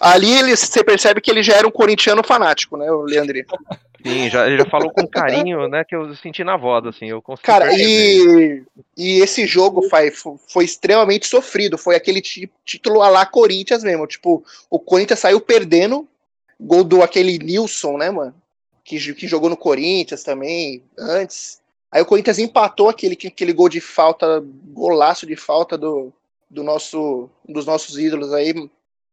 ali 0.00 0.30
ele, 0.32 0.56
você 0.56 0.82
percebe 0.82 1.20
que 1.20 1.30
ele 1.30 1.42
já 1.42 1.54
era 1.54 1.66
um 1.66 1.70
corintiano 1.70 2.22
fanático, 2.24 2.76
né, 2.76 2.90
o 2.90 3.02
Leandrinho? 3.02 3.46
Sim, 4.04 4.30
já, 4.30 4.46
ele 4.46 4.58
já 4.58 4.64
falou 4.64 4.90
com 4.90 5.06
carinho, 5.06 5.68
né, 5.68 5.84
que 5.84 5.94
eu 5.94 6.14
senti 6.14 6.44
na 6.44 6.56
voz, 6.56 6.86
assim, 6.86 7.06
eu 7.06 7.20
consegui 7.20 7.46
Cara, 7.46 7.72
e, 7.72 8.62
e 8.96 9.20
esse 9.20 9.46
jogo 9.46 9.82
foi, 9.88 10.10
foi 10.10 10.64
extremamente 10.64 11.26
sofrido, 11.26 11.76
foi 11.76 11.96
aquele 11.96 12.20
título 12.20 13.02
a 13.02 13.08
lá 13.08 13.26
Corinthians 13.26 13.82
mesmo, 13.82 14.06
tipo, 14.06 14.44
o 14.70 14.78
Corinthians 14.78 15.18
saiu 15.18 15.40
perdendo, 15.40 16.06
gol 16.60 16.84
do 16.84 17.02
aquele 17.02 17.38
Nilson, 17.38 17.98
né, 17.98 18.10
mano, 18.10 18.34
que, 18.84 18.98
que 19.14 19.26
jogou 19.26 19.50
no 19.50 19.56
Corinthians 19.56 20.22
também, 20.22 20.82
antes, 20.96 21.60
aí 21.90 22.00
o 22.00 22.06
Corinthians 22.06 22.38
empatou 22.38 22.88
aquele, 22.88 23.18
aquele 23.26 23.52
gol 23.52 23.68
de 23.68 23.80
falta, 23.80 24.42
golaço 24.72 25.26
de 25.26 25.36
falta 25.36 25.76
do, 25.76 26.12
do 26.48 26.62
nosso, 26.62 27.28
dos 27.46 27.66
nossos 27.66 27.98
ídolos 27.98 28.32
aí, 28.32 28.54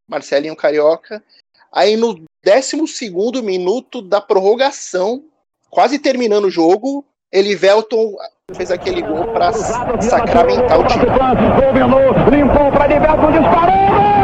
Marcelinho 0.08 0.56
Carioca, 0.56 1.24
Aí 1.76 1.98
no 1.98 2.24
12 2.42 3.42
minuto 3.44 4.02
da 4.02 4.22
prorrogação, 4.22 5.26
quase 5.70 6.00
terminando 6.00 6.46
o 6.46 6.50
jogo, 6.50 7.04
Elivelton 7.30 8.16
fez 8.56 8.72
aquele 8.72 9.02
gol 9.02 9.28
para 9.34 9.52
sacramentar 9.52 10.80
o 10.80 10.88
time. 10.88 11.04
Limpou 12.32 12.72
para 12.72 12.94
disparou! 13.34 14.15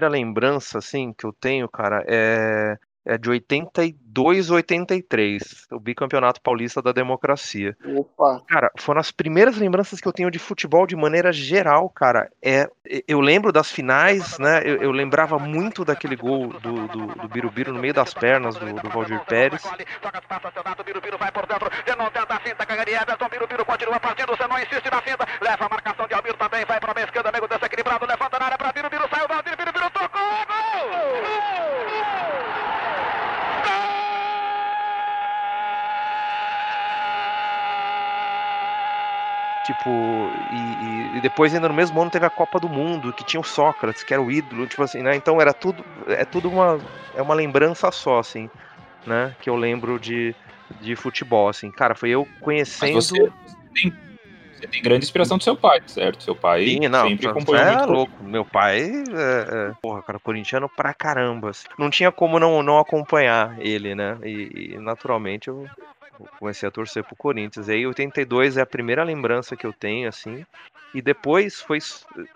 Primeira 0.00 0.08
lembrança, 0.08 0.78
assim, 0.78 1.12
que 1.12 1.26
eu 1.26 1.32
tenho, 1.32 1.68
cara, 1.68 2.02
é 2.08 2.78
é 3.04 3.16
de 3.16 3.30
82 3.30 4.50
83, 4.50 5.66
o 5.72 5.80
bicampeonato 5.80 6.40
paulista 6.40 6.82
da 6.82 6.92
democracia. 6.92 7.76
Opa. 7.96 8.42
Cara, 8.46 8.70
foram 8.78 9.00
as 9.00 9.10
primeiras 9.10 9.56
lembranças 9.56 10.00
que 10.00 10.06
eu 10.06 10.12
tenho 10.12 10.30
de 10.30 10.38
futebol 10.38 10.86
de 10.86 10.94
maneira 10.94 11.32
geral, 11.32 11.88
cara. 11.88 12.30
É, 12.42 12.68
eu 13.08 13.20
lembro 13.20 13.52
das 13.52 13.70
finais, 13.70 14.38
né? 14.38 14.60
Eu, 14.64 14.82
eu 14.82 14.90
lembrava 14.92 15.38
muito 15.38 15.84
daquele 15.84 16.14
gol 16.14 16.48
do, 16.60 16.88
do, 16.88 17.06
do 17.06 17.28
Birubiru 17.28 17.72
no 17.72 17.80
meio 17.80 17.94
das 17.94 18.12
pernas 18.12 18.54
do, 18.56 18.66
do 18.66 18.88
Valdir 18.90 19.20
Pérez. 19.24 19.62
Leva 25.40 25.66
a 25.66 25.68
marcação 25.68 26.06
de 26.06 26.14
Almir 26.14 26.36
também, 26.36 26.64
vai 26.64 26.78
para 26.78 27.00
a 27.00 27.04
esquerda, 27.04 27.28
amigo 27.30 27.48
desequilibrado, 27.48 28.06
levanta 28.06 28.38
na 28.38 28.44
área 28.44 28.58
para 28.58 28.72
Birubiru, 28.72 29.08
saiu 29.08 29.24
o 29.24 29.28
Valdir, 29.28 29.56
Tipo, 39.70 40.32
e, 40.50 41.12
e, 41.14 41.20
depois 41.20 41.54
ainda 41.54 41.68
no 41.68 41.74
mesmo 41.74 42.00
ano 42.00 42.10
teve 42.10 42.26
a 42.26 42.30
Copa 42.30 42.58
do 42.58 42.68
Mundo, 42.68 43.12
que 43.12 43.22
tinha 43.22 43.40
o 43.40 43.44
Sócrates, 43.44 44.02
que 44.02 44.12
era 44.12 44.20
o 44.20 44.28
ídolo, 44.28 44.66
tipo 44.66 44.82
assim, 44.82 45.00
né? 45.00 45.14
Então 45.14 45.40
era 45.40 45.52
tudo, 45.52 45.84
é 46.08 46.24
tudo 46.24 46.50
uma, 46.50 46.80
é 47.14 47.22
uma 47.22 47.34
lembrança 47.34 47.88
só, 47.92 48.18
assim, 48.18 48.50
né? 49.06 49.32
Que 49.40 49.48
eu 49.48 49.54
lembro 49.54 50.00
de, 50.00 50.34
de 50.80 50.96
futebol, 50.96 51.48
assim. 51.48 51.70
Cara, 51.70 51.94
foi 51.94 52.10
eu 52.10 52.26
conhecendo... 52.40 52.94
Mas 52.94 53.06
você 53.06 53.30
tem, 53.72 53.92
você 54.52 54.66
tem 54.66 54.82
grande 54.82 55.04
inspiração 55.04 55.38
do 55.38 55.44
seu 55.44 55.56
pai, 55.56 55.80
certo? 55.86 56.24
Seu 56.24 56.34
pai 56.34 56.64
Sim, 56.64 56.88
não, 56.88 57.08
sempre 57.08 57.28
acompanhou 57.28 57.64
é 57.64 57.76
muito 57.76 57.92
louco. 57.92 58.24
Meu 58.24 58.44
pai, 58.44 58.80
é, 58.82 59.70
é, 59.70 59.72
porra, 59.80 60.02
cara, 60.02 60.18
corintiano 60.18 60.68
pra 60.68 60.92
caramba. 60.92 61.50
Assim. 61.50 61.68
Não 61.78 61.88
tinha 61.88 62.10
como 62.10 62.40
não, 62.40 62.60
não 62.60 62.80
acompanhar 62.80 63.54
ele, 63.60 63.94
né? 63.94 64.18
E, 64.24 64.72
e 64.74 64.78
naturalmente 64.80 65.46
eu 65.46 65.64
comecei 66.38 66.68
a 66.68 66.72
torcer 66.72 67.04
pro 67.04 67.16
Corinthians. 67.16 67.68
E 67.68 67.72
aí 67.72 67.86
82 67.86 68.56
é 68.56 68.62
a 68.62 68.66
primeira 68.66 69.04
lembrança 69.04 69.56
que 69.56 69.66
eu 69.66 69.72
tenho, 69.72 70.08
assim. 70.08 70.44
E 70.94 71.00
depois 71.00 71.60
foi 71.60 71.78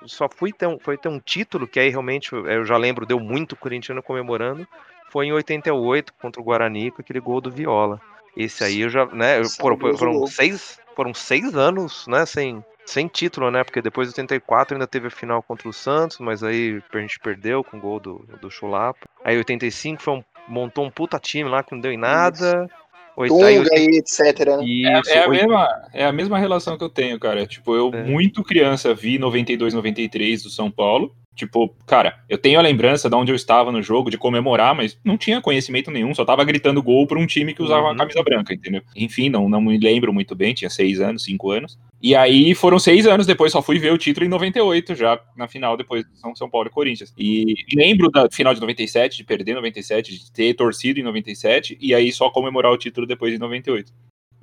só 0.07 0.29
fui 0.29 0.53
ter 0.53 0.67
um, 0.67 0.79
foi 0.79 0.97
ter 0.97 1.09
um 1.09 1.19
título 1.19 1.67
que 1.67 1.81
aí 1.81 1.89
realmente 1.89 2.33
eu 2.33 2.65
já 2.65 2.77
lembro, 2.77 3.07
deu 3.07 3.19
muito 3.19 3.57
corintiano 3.57 4.03
comemorando. 4.03 4.67
Foi 5.11 5.27
em 5.27 5.33
88 5.33 6.13
contra 6.21 6.41
o 6.41 6.45
Guarani 6.45 6.91
com 6.91 7.03
aquele 7.03 7.21
gol 7.21 7.41
do 7.41 7.51
Viola. 7.51 8.01
Esse 8.37 8.65
aí 8.65 8.81
eu 8.81 8.89
já, 8.89 9.07
né, 9.07 9.41
eu, 9.41 9.49
foram, 9.49 9.79
foram 9.97 10.27
seis, 10.27 10.81
foram 10.97 11.15
seis 11.15 11.55
anos, 11.55 12.07
né, 12.09 12.27
sem, 12.27 12.65
sem 12.85 13.07
título, 13.07 13.49
né, 13.51 13.63
porque 13.63 13.81
depois 13.81 14.09
de 14.09 14.15
84 14.15 14.75
ainda 14.75 14.89
teve 14.89 15.07
a 15.07 15.11
final 15.11 15.41
contra 15.41 15.69
o 15.69 15.73
Santos, 15.73 16.19
mas 16.19 16.43
aí 16.43 16.83
a 16.93 16.99
gente 16.99 17.21
perdeu 17.21 17.63
com 17.63 17.77
o 17.77 17.81
gol 17.81 18.01
do, 18.01 18.27
do 18.41 18.51
Chulapa. 18.51 19.07
Aí 19.25 19.37
85 19.37 20.03
foi 20.03 20.15
um, 20.15 20.25
montou 20.49 20.85
um 20.85 20.91
puta 20.91 21.19
time 21.19 21.49
lá 21.49 21.63
que 21.63 21.73
não 21.73 21.81
deu 21.81 21.93
em 21.93 21.97
nada. 21.97 22.65
Isso. 22.65 22.84
Tunga 23.17 23.79
e 23.79 23.99
etc. 23.99 24.47
Né? 24.59 24.65
Isso, 24.65 25.11
é, 25.11 25.17
é, 25.17 25.25
a 25.25 25.29
mesma, 25.29 25.69
é 25.93 26.05
a 26.05 26.13
mesma 26.13 26.39
relação 26.39 26.77
que 26.77 26.85
eu 26.85 26.89
tenho, 26.89 27.19
cara. 27.19 27.47
Tipo, 27.47 27.75
eu, 27.75 27.91
é. 27.93 28.05
muito 28.05 28.43
criança, 28.43 28.95
vi 28.95 29.19
92, 29.19 29.75
93 29.75 30.43
do 30.43 30.51
São 30.51 30.71
Paulo. 30.71 31.15
Tipo, 31.35 31.75
cara, 31.85 32.21
eu 32.29 32.39
tenho 32.39 32.61
a 32.61 32.63
lembrança 32.63 33.11
de 33.11 33.17
onde 33.17 33.33
eu 33.33 33.37
estava 33.37 33.73
no 33.73 33.83
jogo, 33.83 34.09
de 34.09 34.17
comemorar, 34.17 34.73
mas 34.75 34.97
não 35.05 35.19
tinha 35.19 35.41
conhecimento 35.41 35.91
nenhum, 35.91 36.15
só 36.15 36.25
tava 36.25 36.45
gritando 36.45 36.81
gol 36.81 37.09
para 37.09 37.19
um 37.19 37.27
time 37.27 37.53
que 37.53 37.63
usava 37.63 37.83
uhum. 37.83 37.91
uma 37.91 37.97
camisa 37.97 38.23
branca, 38.23 38.55
entendeu? 38.55 38.83
Enfim, 38.95 39.29
não, 39.29 39.49
não 39.49 39.61
me 39.61 39.77
lembro 39.77 40.15
muito 40.15 40.37
bem, 40.37 40.55
tinha 40.55 40.71
seis 40.71 41.01
anos, 41.01 41.25
cinco 41.25 41.51
anos. 41.51 41.77
E 42.05 42.15
aí 42.15 42.55
foram 42.55 42.79
seis 42.79 43.07
anos 43.07 43.27
depois, 43.27 43.51
só 43.51 43.63
fui 43.63 43.79
ver 43.79 43.91
o 43.91 43.97
título 43.97 44.27
em 44.27 44.29
98, 44.29 44.95
já 44.95 45.19
na 45.35 45.49
final, 45.49 45.75
depois 45.75 46.05
de 46.05 46.19
São, 46.21 46.37
São 46.37 46.51
Paulo 46.51 46.69
e 46.69 46.71
Corinthians. 46.71 47.15
E 47.17 47.55
lembro 47.75 48.11
da 48.11 48.29
final 48.31 48.53
de 48.53 48.61
97, 48.61 49.17
de 49.17 49.25
perder 49.25 49.55
97, 49.55 50.13
de 50.13 50.31
ter 50.31 50.53
torcido 50.53 51.01
em 51.01 51.03
97, 51.03 51.79
e 51.81 51.95
aí 51.95 52.13
só 52.13 52.29
comemorar 52.29 52.71
o 52.71 52.77
título 52.77 53.07
depois 53.07 53.33
de 53.33 53.39
98. 53.39 53.91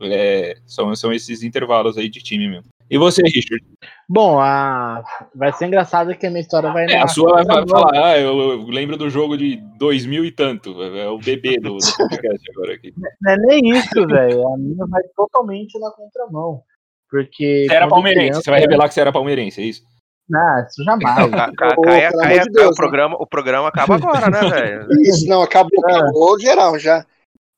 É, 0.02 0.58
são, 0.66 0.96
são 0.96 1.14
esses 1.14 1.44
intervalos 1.44 2.00
aí 2.00 2.10
de 2.10 2.24
time 2.24 2.48
mesmo. 2.48 2.66
E 2.90 2.98
você, 2.98 3.22
Richard? 3.22 3.64
Bom, 4.10 4.40
a... 4.40 5.04
vai 5.36 5.54
ser 5.54 5.68
engraçado 5.68 6.16
que 6.16 6.26
a 6.26 6.32
minha 6.32 6.42
história 6.42 6.74
vai. 6.74 6.86
É, 6.90 6.98
a 7.00 7.08
sua 7.08 7.44
vai 7.44 7.68
falar, 7.68 7.92
ah, 7.94 8.18
eu, 8.18 8.40
eu, 8.40 8.66
lembro 8.66 8.98
do 8.98 9.08
jogo 9.08 9.38
de 9.38 9.58
2000 9.78 10.26
e 10.26 10.32
tanto. 10.32 10.82
É 10.82 11.08
o 11.08 11.20
bebê 11.20 11.60
do, 11.60 11.78
do 11.78 11.96
podcast 11.96 12.52
agora 12.56 12.74
aqui. 12.74 12.92
Não 13.22 13.32
é 13.32 13.38
nem 13.38 13.70
isso, 13.70 14.08
velho. 14.08 14.48
A 14.48 14.58
minha 14.58 14.88
vai 14.88 15.04
totalmente 15.16 15.80
na 15.80 15.92
contramão. 15.92 16.64
Porque. 17.12 17.66
Você 17.68 17.76
era 17.76 17.88
palmeirense, 17.90 18.26
criança, 18.30 18.42
você 18.42 18.50
vai 18.50 18.60
revelar 18.62 18.88
que 18.88 18.94
você 18.94 19.02
era 19.02 19.12
palmeirense, 19.12 19.62
é 19.62 19.66
isso? 19.66 19.84
Não, 20.30 20.66
isso 20.66 20.84
jamais. 20.84 21.30
Ca, 21.32 21.52
ca, 21.52 21.76
caia, 21.76 22.12
caia, 22.14 22.42
de 22.44 22.50
Deus, 22.52 22.72
o, 22.72 22.76
programa, 22.76 23.18
o 23.20 23.28
programa 23.28 23.68
acaba 23.68 23.96
agora, 23.96 24.30
né, 24.30 24.40
velho? 24.40 24.88
Isso, 25.02 25.28
não, 25.28 25.42
acabou, 25.42 25.86
acabou 25.86 26.40
geral 26.40 26.80
já. 26.80 27.06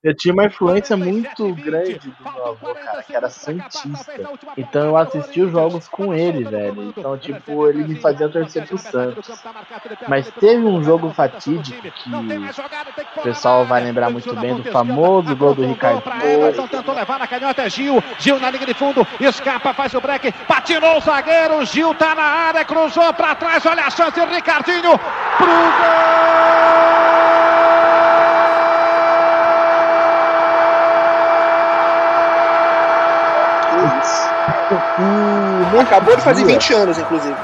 Eu 0.03 0.13
tinha 0.13 0.33
uma 0.33 0.43
influência 0.43 0.97
muito 0.97 1.55
grande 1.55 1.97
do 1.97 2.13
meu 2.21 2.47
avô, 2.47 2.75
cara, 2.75 3.01
que 3.03 3.15
era 3.15 3.29
santista. 3.29 4.13
Então 4.57 4.87
eu 4.87 4.97
assisti 4.97 5.41
os 5.41 5.49
jogos 5.49 5.87
com 5.87 6.13
ele, 6.13 6.43
velho. 6.43 6.89
Então, 6.89 7.17
tipo, 7.17 7.69
ele 7.69 7.87
me 7.87 7.95
fazia 7.95 8.27
torcer 8.27 8.67
pro 8.67 8.77
Santos. 8.77 9.29
Mas 10.09 10.29
teve 10.31 10.65
um 10.65 10.83
jogo 10.83 11.13
fatídico 11.13 11.81
que 11.81 12.09
o 12.09 13.23
pessoal 13.23 13.65
vai 13.65 13.81
lembrar 13.81 14.09
muito 14.09 14.35
bem 14.35 14.55
do 14.55 14.69
famoso 14.69 15.33
gol 15.37 15.55
do 15.55 15.65
Ricardo. 15.65 16.03
Então 16.51 16.67
tentou 16.67 16.93
levar 16.93 17.17
na 17.17 17.27
canhota 17.27 17.69
Gil. 17.69 18.03
Gil 18.19 18.39
na 18.41 18.51
linha 18.51 18.65
de 18.65 18.73
fundo, 18.73 19.07
escapa, 19.21 19.73
faz 19.73 19.93
o 19.93 20.01
break, 20.01 20.33
patinou 20.45 20.97
o 20.97 21.01
zagueiro. 21.01 21.65
Gil 21.65 21.95
tá 21.95 22.13
na 22.13 22.23
área, 22.23 22.65
cruzou 22.65 23.13
pra 23.13 23.35
trás. 23.35 23.65
Olha 23.65 23.85
a 23.85 23.89
chance, 23.89 24.19
Ricardinho 24.19 24.99
pro 25.37 25.47
gol! 25.47 26.92
Acabou 35.81 36.15
de 36.15 36.21
fazer 36.21 36.45
20 36.45 36.73
anos, 36.73 36.97
inclusive. 36.97 37.35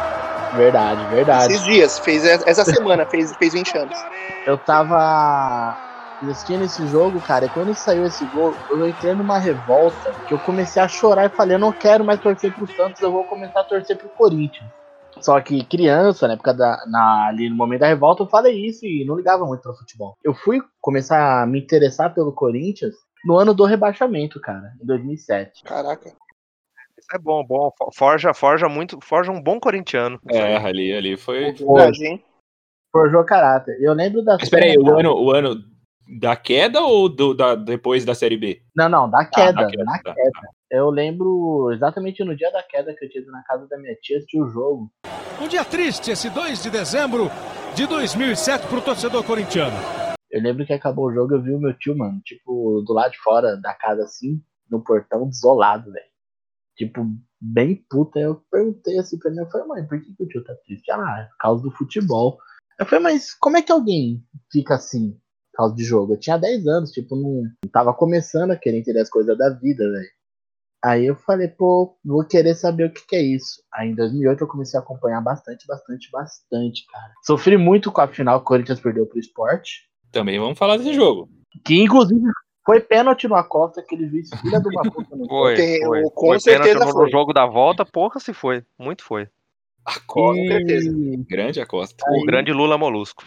Verdade, 0.56 1.04
verdade. 1.06 1.54
Esses 1.54 1.66
dias, 1.66 2.00
fez 2.00 2.26
essa 2.26 2.66
semana, 2.66 3.06
fez, 3.06 3.36
fez 3.36 3.54
20 3.54 3.78
anos. 3.78 3.98
Eu 4.46 4.58
tava 4.58 5.78
assistindo 6.22 6.64
esse 6.64 6.86
jogo, 6.88 7.22
cara, 7.22 7.46
e 7.46 7.50
quando 7.50 7.74
saiu 7.74 8.06
esse 8.06 8.26
gol, 8.26 8.54
eu 8.70 8.88
entrei 8.88 9.14
numa 9.14 9.38
revolta 9.38 10.12
que 10.28 10.34
eu 10.34 10.40
comecei 10.40 10.82
a 10.82 10.88
chorar 10.88 11.26
e 11.26 11.30
falei, 11.30 11.56
eu 11.56 11.60
não 11.60 11.72
quero 11.72 12.04
mais 12.04 12.20
torcer 12.20 12.54
pro 12.54 12.68
Santos, 12.68 13.02
eu 13.02 13.12
vou 13.12 13.24
começar 13.24 13.62
a 13.62 13.64
torcer 13.64 13.98
pro 13.98 14.10
Corinthians. 14.10 14.70
Só 15.22 15.40
que 15.42 15.64
criança, 15.66 16.28
na 16.28 16.34
época 16.34 16.54
da. 16.54 16.82
Na, 16.88 17.28
ali 17.28 17.50
no 17.50 17.56
momento 17.56 17.82
da 17.82 17.88
revolta, 17.88 18.24
eu 18.24 18.28
falei 18.28 18.56
isso 18.66 18.86
e 18.86 19.04
não 19.06 19.18
ligava 19.18 19.46
muito 19.46 19.62
pro 19.62 19.74
futebol. 19.74 20.16
Eu 20.24 20.34
fui 20.34 20.62
começar 20.80 21.42
a 21.42 21.46
me 21.46 21.60
interessar 21.60 22.14
pelo 22.14 22.32
Corinthians 22.32 22.94
no 23.26 23.38
ano 23.38 23.54
do 23.54 23.66
rebaixamento, 23.66 24.40
cara, 24.40 24.72
em 24.82 24.86
2007. 24.86 25.64
Caraca 25.64 26.10
é 27.14 27.18
bom, 27.18 27.44
bom. 27.46 27.72
Forja, 27.94 28.34
forja 28.34 28.68
muito, 28.68 29.00
forja 29.02 29.32
um 29.32 29.42
bom 29.42 29.60
corintiano. 29.60 30.20
É, 30.30 30.58
ali, 30.58 30.94
ali 30.94 31.18
foi. 31.18 31.56
Hoje, 31.62 32.24
Forjou 32.92 33.24
caráter. 33.24 33.78
Eu 33.80 33.94
lembro 33.94 34.24
da. 34.24 34.36
Espera 34.38 34.66
aí, 34.66 34.78
o 34.78 34.98
ano, 34.98 35.14
o 35.14 35.32
ano 35.32 35.64
da 36.20 36.36
queda 36.36 36.82
ou 36.82 37.08
do, 37.08 37.36
da, 37.36 37.54
depois 37.56 38.04
da 38.04 38.16
Série 38.16 38.38
B? 38.38 38.62
Não, 38.76 38.90
não, 38.90 39.10
da 39.10 39.26
queda. 39.26 39.62
Ah, 39.62 39.64
da 39.64 39.68
queda, 39.68 39.84
na 39.84 40.00
tá, 40.00 40.14
queda. 40.14 40.32
Tá. 40.42 40.50
Eu 40.72 40.90
lembro 40.90 41.72
exatamente 41.72 42.24
no 42.24 42.36
dia 42.36 42.52
da 42.52 42.64
queda 42.64 42.94
que 42.96 43.06
eu 43.06 43.10
tinha 43.10 43.22
ido 43.22 43.32
na 43.32 43.44
casa 43.44 43.68
da 43.68 43.78
minha 43.78 43.96
tia 44.02 44.18
assistir 44.18 44.42
o 44.42 44.50
jogo. 44.50 44.92
Um 45.42 45.48
dia 45.48 45.64
triste, 45.64 46.12
esse 46.12 46.30
2 46.30 46.64
de 46.64 46.70
dezembro 46.70 47.30
de 47.76 47.88
2007 47.88 48.68
pro 48.68 48.82
torcedor 48.82 49.24
corintiano. 49.24 49.76
Eu 50.30 50.42
lembro 50.42 50.66
que 50.66 50.74
acabou 50.74 51.06
o 51.06 51.14
jogo, 51.14 51.36
eu 51.36 51.42
vi 51.42 51.54
o 51.54 51.60
meu 51.60 51.74
tio, 51.78 51.98
mano, 51.98 52.20
tipo, 52.24 52.84
do 52.86 52.94
lado 52.94 53.12
de 53.12 53.18
fora 53.20 53.58
da 53.58 53.74
casa 53.74 54.04
assim, 54.04 54.40
no 54.70 54.84
portão 54.84 55.28
desolado, 55.28 55.92
velho 55.92 56.10
tipo, 56.80 57.06
bem 57.42 57.76
puta. 57.90 58.20
Eu 58.20 58.42
perguntei 58.50 58.98
assim 58.98 59.20
pra 59.20 59.30
minha 59.30 59.44
eu 59.44 59.50
falei, 59.50 59.68
mãe, 59.68 59.86
por 59.86 60.02
que, 60.02 60.16
que 60.16 60.24
o 60.24 60.28
tio 60.28 60.44
tá 60.44 60.56
triste? 60.66 60.90
Ah, 60.92 61.28
por 61.32 61.38
causa 61.38 61.64
do 61.64 61.72
futebol. 61.72 62.40
Eu 62.80 62.86
falei, 62.86 63.04
mas 63.04 63.34
como 63.34 63.58
é 63.58 63.62
que 63.62 63.72
alguém 63.72 64.24
fica 64.50 64.76
assim, 64.76 65.12
por 65.52 65.58
causa 65.58 65.76
de 65.76 65.84
jogo? 65.84 66.14
Eu 66.14 66.20
tinha 66.20 66.38
10 66.38 66.66
anos, 66.68 66.92
tipo, 66.92 67.16
não, 67.18 67.44
não 67.44 67.72
tava 67.72 67.94
começando 67.94 68.52
a 68.52 68.56
querer 68.56 68.80
entender 68.80 69.02
as 69.02 69.10
coisas 69.10 69.38
da 69.38 69.50
vida, 69.50 69.84
velho. 69.92 70.10
Aí 70.82 71.06
eu 71.08 71.16
falei, 71.18 71.50
pô, 71.50 71.98
vou 72.06 72.24
querer 72.24 72.56
saber 72.56 72.86
o 72.86 72.94
que, 72.94 73.06
que 73.06 73.16
é 73.18 73.22
isso. 73.22 73.62
Aí 73.74 73.90
em 73.90 73.96
2008 73.96 74.42
eu 74.42 74.48
comecei 74.48 74.80
a 74.80 74.82
acompanhar 74.82 75.20
bastante, 75.20 75.68
bastante, 75.68 76.10
bastante, 76.10 76.86
cara. 76.90 77.12
Sofri 77.26 77.58
muito 77.58 77.92
com 77.92 78.00
a 78.00 78.08
final 78.08 78.40
que 78.40 78.44
o 78.44 78.48
Corinthians 78.48 78.80
perdeu 78.80 79.06
pro 79.06 79.20
esporte. 79.20 79.90
Também 80.10 80.40
vamos 80.40 80.58
falar 80.58 80.78
desse 80.78 80.94
jogo. 80.94 81.30
Que 81.66 81.82
inclusive 81.82 82.22
foi 82.70 82.80
pênalti 82.80 83.28
no 83.28 83.34
Acosta, 83.34 83.82
aquele 83.82 84.08
juiz 84.08 84.30
filha 84.42 84.60
do 84.60 84.70
uma 84.70 84.84
puta. 84.84 85.18
foi, 85.28 85.56
foi, 85.56 85.80
foi. 85.80 86.04
Com 86.14 86.28
foi 86.28 86.40
certeza 86.40 86.86
no, 86.86 86.92
foi. 86.92 87.10
jogo 87.10 87.34
da 87.34 87.48
volta, 87.48 87.84
porra 87.84 88.20
se 88.20 88.32
foi. 88.32 88.64
Muito 88.78 89.04
foi. 89.04 89.28
Acosta, 89.84 90.40
e... 90.40 90.48
certeza. 90.50 90.92
Grande 91.28 91.60
Acosta. 91.60 92.06
O 92.08 92.26
grande 92.28 92.54
Lula 92.54 92.78
Molusco. 92.78 93.26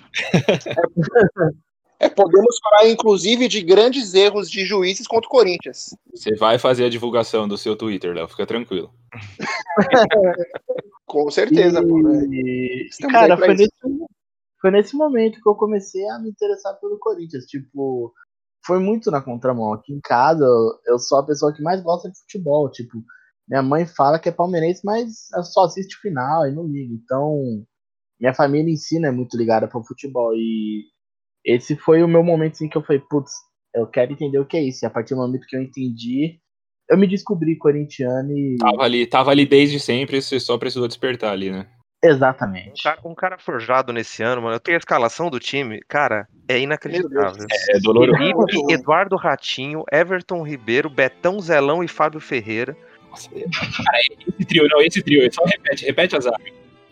É, 1.98 2.08
podemos 2.08 2.56
falar, 2.62 2.88
inclusive, 2.88 3.48
de 3.48 3.62
grandes 3.62 4.14
erros 4.14 4.48
de 4.48 4.64
juízes 4.64 5.08
contra 5.08 5.26
o 5.26 5.30
Corinthians. 5.30 5.96
Você 6.14 6.36
vai 6.36 6.56
fazer 6.56 6.84
a 6.84 6.88
divulgação 6.88 7.48
do 7.48 7.58
seu 7.58 7.74
Twitter, 7.74 8.14
Léo, 8.14 8.28
fica 8.28 8.46
tranquilo. 8.46 8.94
Com 11.04 11.28
certeza, 11.32 11.80
e, 11.80 12.88
pô. 13.00 13.08
cara, 13.08 13.36
foi 13.36 13.54
nesse, 13.54 13.72
foi 14.60 14.70
nesse 14.70 14.96
momento 14.96 15.40
que 15.42 15.48
eu 15.48 15.54
comecei 15.56 16.08
a 16.08 16.18
me 16.20 16.30
interessar 16.30 16.78
pelo 16.80 16.98
Corinthians. 16.98 17.44
Tipo, 17.46 18.12
foi 18.64 18.78
muito 18.78 19.10
na 19.10 19.20
contramão. 19.20 19.72
Aqui 19.72 19.92
em 19.92 20.00
casa, 20.00 20.44
eu- 20.86 20.98
sou 20.98 21.18
a 21.18 21.26
pessoa 21.26 21.52
que 21.52 21.62
mais 21.62 21.82
gosta 21.82 22.10
de 22.10 22.18
futebol. 22.20 22.70
Tipo, 22.70 23.02
minha 23.48 23.62
mãe 23.62 23.86
fala 23.86 24.18
que 24.18 24.28
é 24.28 24.32
palmeirense, 24.32 24.82
mas 24.84 25.28
só 25.52 25.64
assiste 25.64 25.96
final 26.00 26.46
e 26.46 26.52
não 26.52 26.66
liga. 26.66 26.94
Então, 26.94 27.64
minha 28.20 28.34
família 28.34 28.72
em 28.72 28.76
si 28.76 28.98
não 28.98 29.08
é 29.08 29.12
muito 29.12 29.36
ligada 29.36 29.66
pro 29.68 29.84
futebol. 29.84 30.34
E 30.34 30.84
esse 31.44 31.76
foi 31.76 32.02
o 32.02 32.08
meu 32.08 32.22
momento 32.22 32.52
assim, 32.52 32.68
que 32.68 32.76
eu 32.76 32.82
falei, 32.82 33.02
putz, 33.10 33.32
eu 33.74 33.86
quero 33.86 34.12
entender 34.12 34.38
o 34.38 34.46
que 34.46 34.56
é 34.56 34.62
isso. 34.62 34.84
E 34.84 34.86
a 34.86 34.90
partir 34.90 35.14
do 35.14 35.20
momento 35.20 35.46
que 35.46 35.56
eu 35.56 35.62
entendi, 35.62 36.38
eu 36.88 36.96
me 36.96 37.06
descobri 37.06 37.56
corintiano 37.56 38.30
e. 38.36 38.56
Tava 38.58 38.82
ali, 38.82 39.06
tava 39.06 39.30
ali 39.30 39.46
desde 39.46 39.80
sempre, 39.80 40.20
você 40.20 40.38
só 40.38 40.56
precisou 40.58 40.86
despertar 40.86 41.32
ali, 41.32 41.50
né? 41.50 41.68
Um 42.04 42.08
Exatamente. 42.08 42.82
cara, 42.82 42.98
um 43.04 43.14
cara 43.14 43.38
forjado 43.38 43.92
nesse 43.92 44.22
ano, 44.22 44.42
mano. 44.42 44.56
Eu 44.56 44.60
tenho 44.60 44.76
a 44.76 44.78
escalação 44.78 45.30
do 45.30 45.38
time, 45.38 45.80
cara, 45.86 46.26
é 46.48 46.58
inacreditável. 46.58 47.46
É 47.70 47.78
doloroso. 47.78 48.18
Felipe. 48.18 48.72
Eduardo 48.72 49.16
Ratinho, 49.16 49.84
Everton 49.90 50.42
Ribeiro, 50.42 50.90
Betão 50.90 51.40
Zelão 51.40 51.82
e 51.82 51.88
Fábio 51.88 52.20
Ferreira. 52.20 52.76
Nossa, 53.08 53.28
cara, 53.30 53.98
esse 54.28 54.44
trio, 54.44 54.66
não, 54.68 54.80
esse 54.80 55.02
trio, 55.02 55.32
só 55.32 55.44
repete, 55.44 55.84
repete 55.84 56.16
a 56.16 56.20
zaga. 56.20 56.42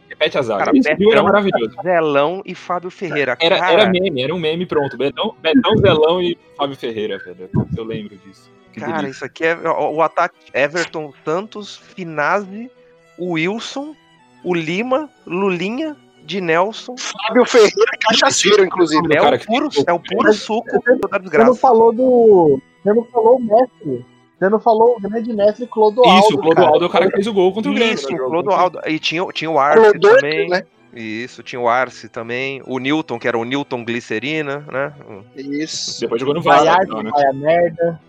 Repete 0.09 0.39
a 0.39 0.43
zaga. 0.43 0.65
Cara, 0.67 0.77
esse 0.77 0.95
trio 0.95 1.11
era 1.11 1.23
Betão, 1.23 1.25
maravilhoso. 1.25 1.77
Zelão 1.83 2.43
e 2.45 2.55
Fábio 2.55 2.91
Ferreira. 2.91 3.37
Era, 3.41 3.59
cara, 3.59 3.73
era 3.73 3.91
meme, 3.91 4.23
era 4.23 4.35
um 4.35 4.39
meme 4.39 4.67
pronto. 4.67 4.97
Betão, 4.97 5.35
Betão 5.41 5.77
Zelão 5.79 6.23
e 6.23 6.39
Fábio 6.57 6.77
Ferreira, 6.77 7.19
velho. 7.19 7.51
Eu 7.77 7.85
lembro 7.85 8.17
disso. 8.17 8.51
Que 8.73 8.79
cara, 8.79 8.99
delícia. 8.99 9.11
isso 9.11 9.25
aqui 9.25 9.45
é 9.45 9.57
o, 9.57 9.95
o 9.95 10.03
ataque 10.03 10.37
Everton 10.55 11.13
Santos, 11.25 11.77
Finazzi, 11.77 12.71
Wilson, 13.19 13.97
o 14.45 14.55
Lima, 14.55 15.09
Lulinha, 15.27 15.97
de 16.25 16.41
Nelson. 16.41 16.95
Fábio 16.97 17.45
Ferreira, 17.45 17.91
cachaceiro, 18.03 18.65
inclusive. 18.65 19.03
É 19.15 19.21
cara 19.21 19.37
o 19.37 19.47
puro, 19.47 19.69
é 19.87 19.93
o 19.93 19.99
puro 19.99 20.33
suco 20.33 20.67
da 20.71 20.79
Você 20.79 20.91
não 20.91 21.21
desgraça. 21.21 21.55
falou 21.57 21.93
do. 21.93 22.61
Você 22.83 22.95
não 22.95 23.05
falou 23.05 23.37
o 23.37 23.43
mestre. 23.43 24.07
Você 24.39 24.49
não 24.49 24.61
falou 24.61 24.97
o 24.97 25.01
grande 25.01 25.33
mestre 25.35 25.67
Clodoaldo. 25.67 26.21
Isso, 26.21 26.35
o 26.35 26.41
Clodoaldo 26.41 26.85
é 26.85 26.89
o 26.89 26.91
cara 26.91 27.07
que 27.07 27.13
fez 27.13 27.27
o 27.27 27.33
gol 27.33 27.53
contra 27.53 27.71
o 27.71 27.75
Grêmio. 27.75 27.95
Isso, 27.95 28.11
no 28.11 28.25
o. 28.27 28.31
Clodoaldo. 28.31 28.81
E 28.87 28.99
tinha, 28.99 29.27
tinha 29.35 29.51
o 29.51 29.59
Arce 29.59 29.91
Clodoaldo, 29.91 30.21
também. 30.21 30.49
né? 30.49 30.63
Isso, 30.95 31.43
tinha 31.43 31.61
o 31.61 31.69
Arce 31.69 32.09
também. 32.09 32.63
O 32.67 32.79
Newton, 32.79 33.19
que 33.19 33.29
era 33.29 33.39
o 33.39 33.45
Newton 33.45 33.85
Glicerina, 33.85 34.65
né? 34.73 34.93
Isso. 35.37 36.01
Depois 36.01 36.21
jogou 36.21 36.35
no 36.35 36.43
Vai 36.43 36.65
Vasco, 36.65 36.81
arte, 36.81 36.91
então, 36.91 37.03
né? 37.03 37.11
vai 37.13 37.27
a 37.27 37.33
merda. 37.33 38.01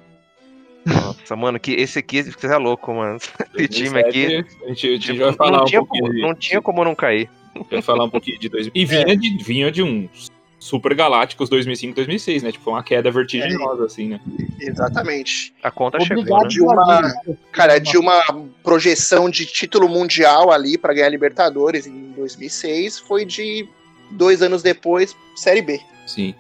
Nossa, 0.86 1.36
mano, 1.36 1.60
que 1.60 1.72
esse 1.74 2.00
aqui 2.00 2.24
você 2.24 2.48
é 2.48 2.58
louco, 2.58 2.94
mano. 2.94 3.18
Esse 3.56 3.68
time 3.68 4.00
aqui. 4.00 4.28
2007, 4.28 4.64
A 4.64 4.68
gente, 4.70 4.88
a 4.88 4.92
gente 4.92 5.02
tipo, 5.06 5.20
vai 5.20 5.34
falar 5.34 5.52
não, 5.58 5.62
um 5.62 5.66
tinha 5.66 5.80
pouquinho. 5.82 6.04
como, 6.04 6.14
de- 6.16 6.22
não 6.22 6.36
tinha 6.36 6.62
como 6.62 6.84
não 6.84 6.96
cair. 6.96 7.30
Vai 7.70 7.82
falar 7.82 8.06
um 8.06 8.10
pouquinho 8.10 8.40
de 8.40 8.50
2000. 8.50 8.72
E 8.74 8.86
vinha, 8.86 9.16
de, 9.18 9.44
vinha 9.44 9.72
de 9.72 9.84
um 9.84 10.10
Super 10.58 10.94
Galácticos 10.96 11.50
2005, 11.50 11.96
2006, 11.96 12.44
né? 12.44 12.52
Tipo, 12.52 12.64
foi 12.64 12.74
uma 12.74 12.84
queda 12.84 13.12
vertiginosa, 13.12 13.86
assim, 13.86 14.08
né? 14.10 14.20
Exatamente. 14.60 15.54
A 15.62 15.70
conta 15.70 16.00
chegou, 16.00 16.24
Obrigado, 16.24 16.44
né? 16.44 16.50
De 16.50 16.62
uma-. 16.62 17.14
Cara, 17.52 17.80
de 17.80 17.98
uma 17.98 18.22
projeção 18.64 19.30
de 19.30 19.46
título 19.46 19.88
mundial 19.90 20.52
ali 20.52 20.78
pra 20.78 20.94
ganhar 20.94 21.10
Libertadores 21.10 21.86
em 21.88 22.12
2006 22.16 23.00
foi 23.00 23.26
de 23.26 23.68
dois 24.12 24.42
anos 24.42 24.62
depois 24.64 25.16
Série 25.36 25.62
B. 25.62 25.80
Sim, 26.08 26.34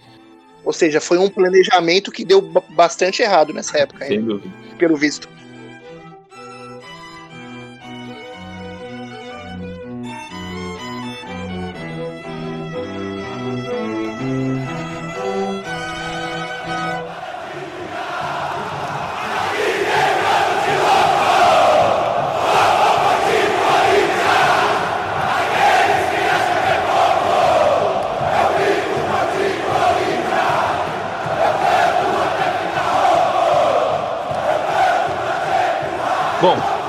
Ou 0.63 0.71
seja, 0.73 1.01
foi 1.01 1.17
um 1.17 1.29
planejamento 1.29 2.11
que 2.11 2.23
deu 2.23 2.41
ba- 2.41 2.63
bastante 2.69 3.21
errado 3.21 3.53
nessa 3.53 3.77
época, 3.79 4.05
sem 4.05 4.21
dúvida. 4.21 4.53
pelo 4.77 4.95
visto. 4.95 5.27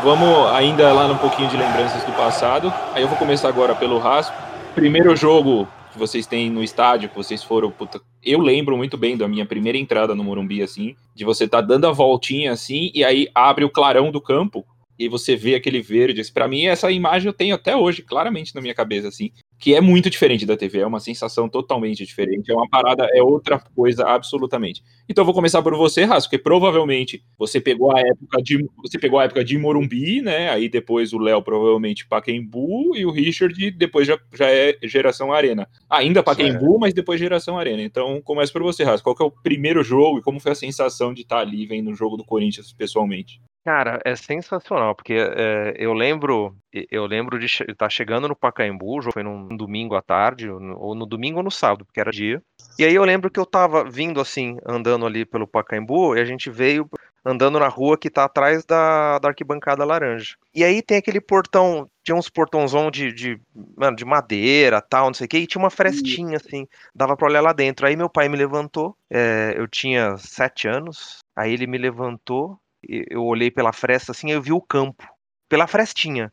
Vamos 0.02 0.50
ainda 0.52 0.92
lá 0.92 1.06
num 1.06 1.16
pouquinho 1.16 1.48
de 1.48 1.56
lembranças 1.56 2.02
do 2.04 2.12
passado. 2.12 2.72
Aí 2.92 3.02
eu 3.02 3.08
vou 3.08 3.16
começar 3.16 3.48
agora 3.48 3.74
pelo 3.74 3.98
Rasco. 3.98 4.34
Primeiro 4.74 5.14
jogo 5.14 5.68
que 5.92 5.98
vocês 5.98 6.26
têm 6.26 6.50
no 6.50 6.62
estádio, 6.62 7.08
que 7.08 7.16
vocês 7.16 7.42
foram. 7.42 7.70
puta, 7.70 8.00
eu 8.22 8.40
lembro 8.40 8.76
muito 8.76 8.96
bem 8.96 9.16
da 9.16 9.28
minha 9.28 9.46
primeira 9.46 9.78
entrada 9.78 10.14
no 10.14 10.24
Morumbi, 10.24 10.62
assim, 10.62 10.96
de 11.14 11.24
você 11.24 11.46
tá 11.46 11.60
dando 11.60 11.86
a 11.86 11.92
voltinha 11.92 12.50
assim, 12.52 12.90
e 12.94 13.04
aí 13.04 13.28
abre 13.34 13.64
o 13.64 13.70
clarão 13.70 14.10
do 14.10 14.20
campo 14.20 14.66
e 14.98 15.08
você 15.08 15.36
vê 15.36 15.54
aquele 15.54 15.80
verde. 15.80 16.22
Pra 16.32 16.48
mim, 16.48 16.64
essa 16.64 16.90
imagem 16.90 17.28
eu 17.28 17.32
tenho 17.32 17.54
até 17.54 17.76
hoje, 17.76 18.02
claramente 18.02 18.54
na 18.54 18.60
minha 18.60 18.74
cabeça, 18.74 19.08
assim, 19.08 19.30
que 19.62 19.76
é 19.76 19.80
muito 19.80 20.10
diferente 20.10 20.44
da 20.44 20.56
TV, 20.56 20.80
é 20.80 20.86
uma 20.86 20.98
sensação 20.98 21.48
totalmente 21.48 22.04
diferente, 22.04 22.50
é 22.50 22.54
uma 22.54 22.68
parada, 22.68 23.08
é 23.14 23.22
outra 23.22 23.60
coisa 23.60 24.04
absolutamente. 24.04 24.82
Então 25.08 25.22
eu 25.22 25.24
vou 25.26 25.32
começar 25.32 25.62
por 25.62 25.76
você, 25.76 26.02
Raso, 26.02 26.26
porque 26.26 26.36
provavelmente 26.36 27.22
você 27.38 27.60
pegou 27.60 27.96
a 27.96 28.00
época 28.00 28.42
de 28.42 28.68
você 28.78 28.98
pegou 28.98 29.20
a 29.20 29.24
época 29.24 29.44
de 29.44 29.56
Morumbi, 29.56 30.20
né? 30.20 30.50
Aí 30.50 30.68
depois 30.68 31.12
o 31.12 31.18
Léo 31.18 31.40
provavelmente 31.42 32.08
Pacaembu 32.08 32.96
e 32.96 33.06
o 33.06 33.12
Richard 33.12 33.70
depois 33.70 34.08
já, 34.08 34.18
já 34.34 34.50
é 34.50 34.76
geração 34.82 35.32
Arena. 35.32 35.68
Ainda 35.88 36.24
Pacaembu, 36.24 36.80
mas 36.80 36.92
depois 36.92 37.20
geração 37.20 37.56
Arena. 37.56 37.84
Então 37.84 38.20
começa 38.20 38.52
por 38.52 38.64
você, 38.64 38.82
Raso. 38.82 39.04
Qual 39.04 39.14
que 39.14 39.22
é 39.22 39.26
o 39.26 39.30
primeiro 39.30 39.84
jogo 39.84 40.18
e 40.18 40.22
como 40.22 40.40
foi 40.40 40.50
a 40.50 40.56
sensação 40.56 41.14
de 41.14 41.22
estar 41.22 41.38
ali 41.38 41.66
vendo 41.66 41.92
o 41.92 41.94
jogo 41.94 42.16
do 42.16 42.24
Corinthians 42.24 42.72
pessoalmente? 42.72 43.40
Cara, 43.64 44.00
é 44.04 44.16
sensacional, 44.16 44.94
porque 44.94 45.14
é, 45.14 45.74
eu 45.76 45.92
lembro 45.92 46.56
eu 46.90 47.04
lembro 47.04 47.38
de 47.38 47.46
estar 47.46 47.90
chegando 47.90 48.26
no 48.26 48.34
Pacaembu, 48.34 49.02
foi 49.12 49.22
num 49.22 49.54
domingo 49.56 49.94
à 49.94 50.00
tarde, 50.00 50.50
ou 50.50 50.58
no, 50.58 50.78
ou 50.78 50.94
no 50.94 51.04
domingo 51.04 51.38
ou 51.38 51.44
no 51.44 51.50
sábado, 51.50 51.84
porque 51.84 52.00
era 52.00 52.10
dia. 52.10 52.42
E 52.78 52.84
aí 52.84 52.94
eu 52.94 53.04
lembro 53.04 53.30
que 53.30 53.38
eu 53.38 53.44
tava 53.44 53.84
vindo 53.84 54.20
assim, 54.20 54.56
andando 54.66 55.04
ali 55.04 55.24
pelo 55.24 55.46
Pacaembu, 55.46 56.16
e 56.16 56.20
a 56.20 56.24
gente 56.24 56.50
veio 56.50 56.88
andando 57.24 57.58
na 57.60 57.68
rua 57.68 57.96
que 57.96 58.10
tá 58.10 58.24
atrás 58.24 58.64
da, 58.64 59.18
da 59.18 59.28
arquibancada 59.28 59.84
laranja. 59.84 60.34
E 60.54 60.64
aí 60.64 60.82
tem 60.82 60.96
aquele 60.96 61.20
portão, 61.20 61.88
tinha 62.02 62.16
uns 62.16 62.28
portãozão 62.28 62.90
de, 62.90 63.12
de, 63.12 63.40
mano, 63.76 63.96
de 63.96 64.04
madeira, 64.04 64.80
tal, 64.80 65.06
não 65.06 65.14
sei 65.14 65.26
o 65.26 65.28
que, 65.28 65.38
e 65.38 65.46
tinha 65.46 65.62
uma 65.62 65.70
frestinha 65.70 66.36
assim, 66.36 66.66
dava 66.94 67.16
pra 67.16 67.28
olhar 67.28 67.40
lá 67.40 67.52
dentro. 67.52 67.86
Aí 67.86 67.94
meu 67.94 68.08
pai 68.08 68.28
me 68.28 68.36
levantou, 68.36 68.96
é, 69.10 69.54
eu 69.56 69.68
tinha 69.68 70.16
sete 70.16 70.66
anos, 70.66 71.18
aí 71.36 71.52
ele 71.52 71.66
me 71.66 71.78
levantou, 71.78 72.58
eu 72.82 73.24
olhei 73.24 73.50
pela 73.50 73.72
fresta 73.72 74.12
assim, 74.12 74.30
eu 74.30 74.42
vi 74.42 74.52
o 74.52 74.60
campo, 74.60 75.06
pela 75.48 75.66
frestinha. 75.66 76.32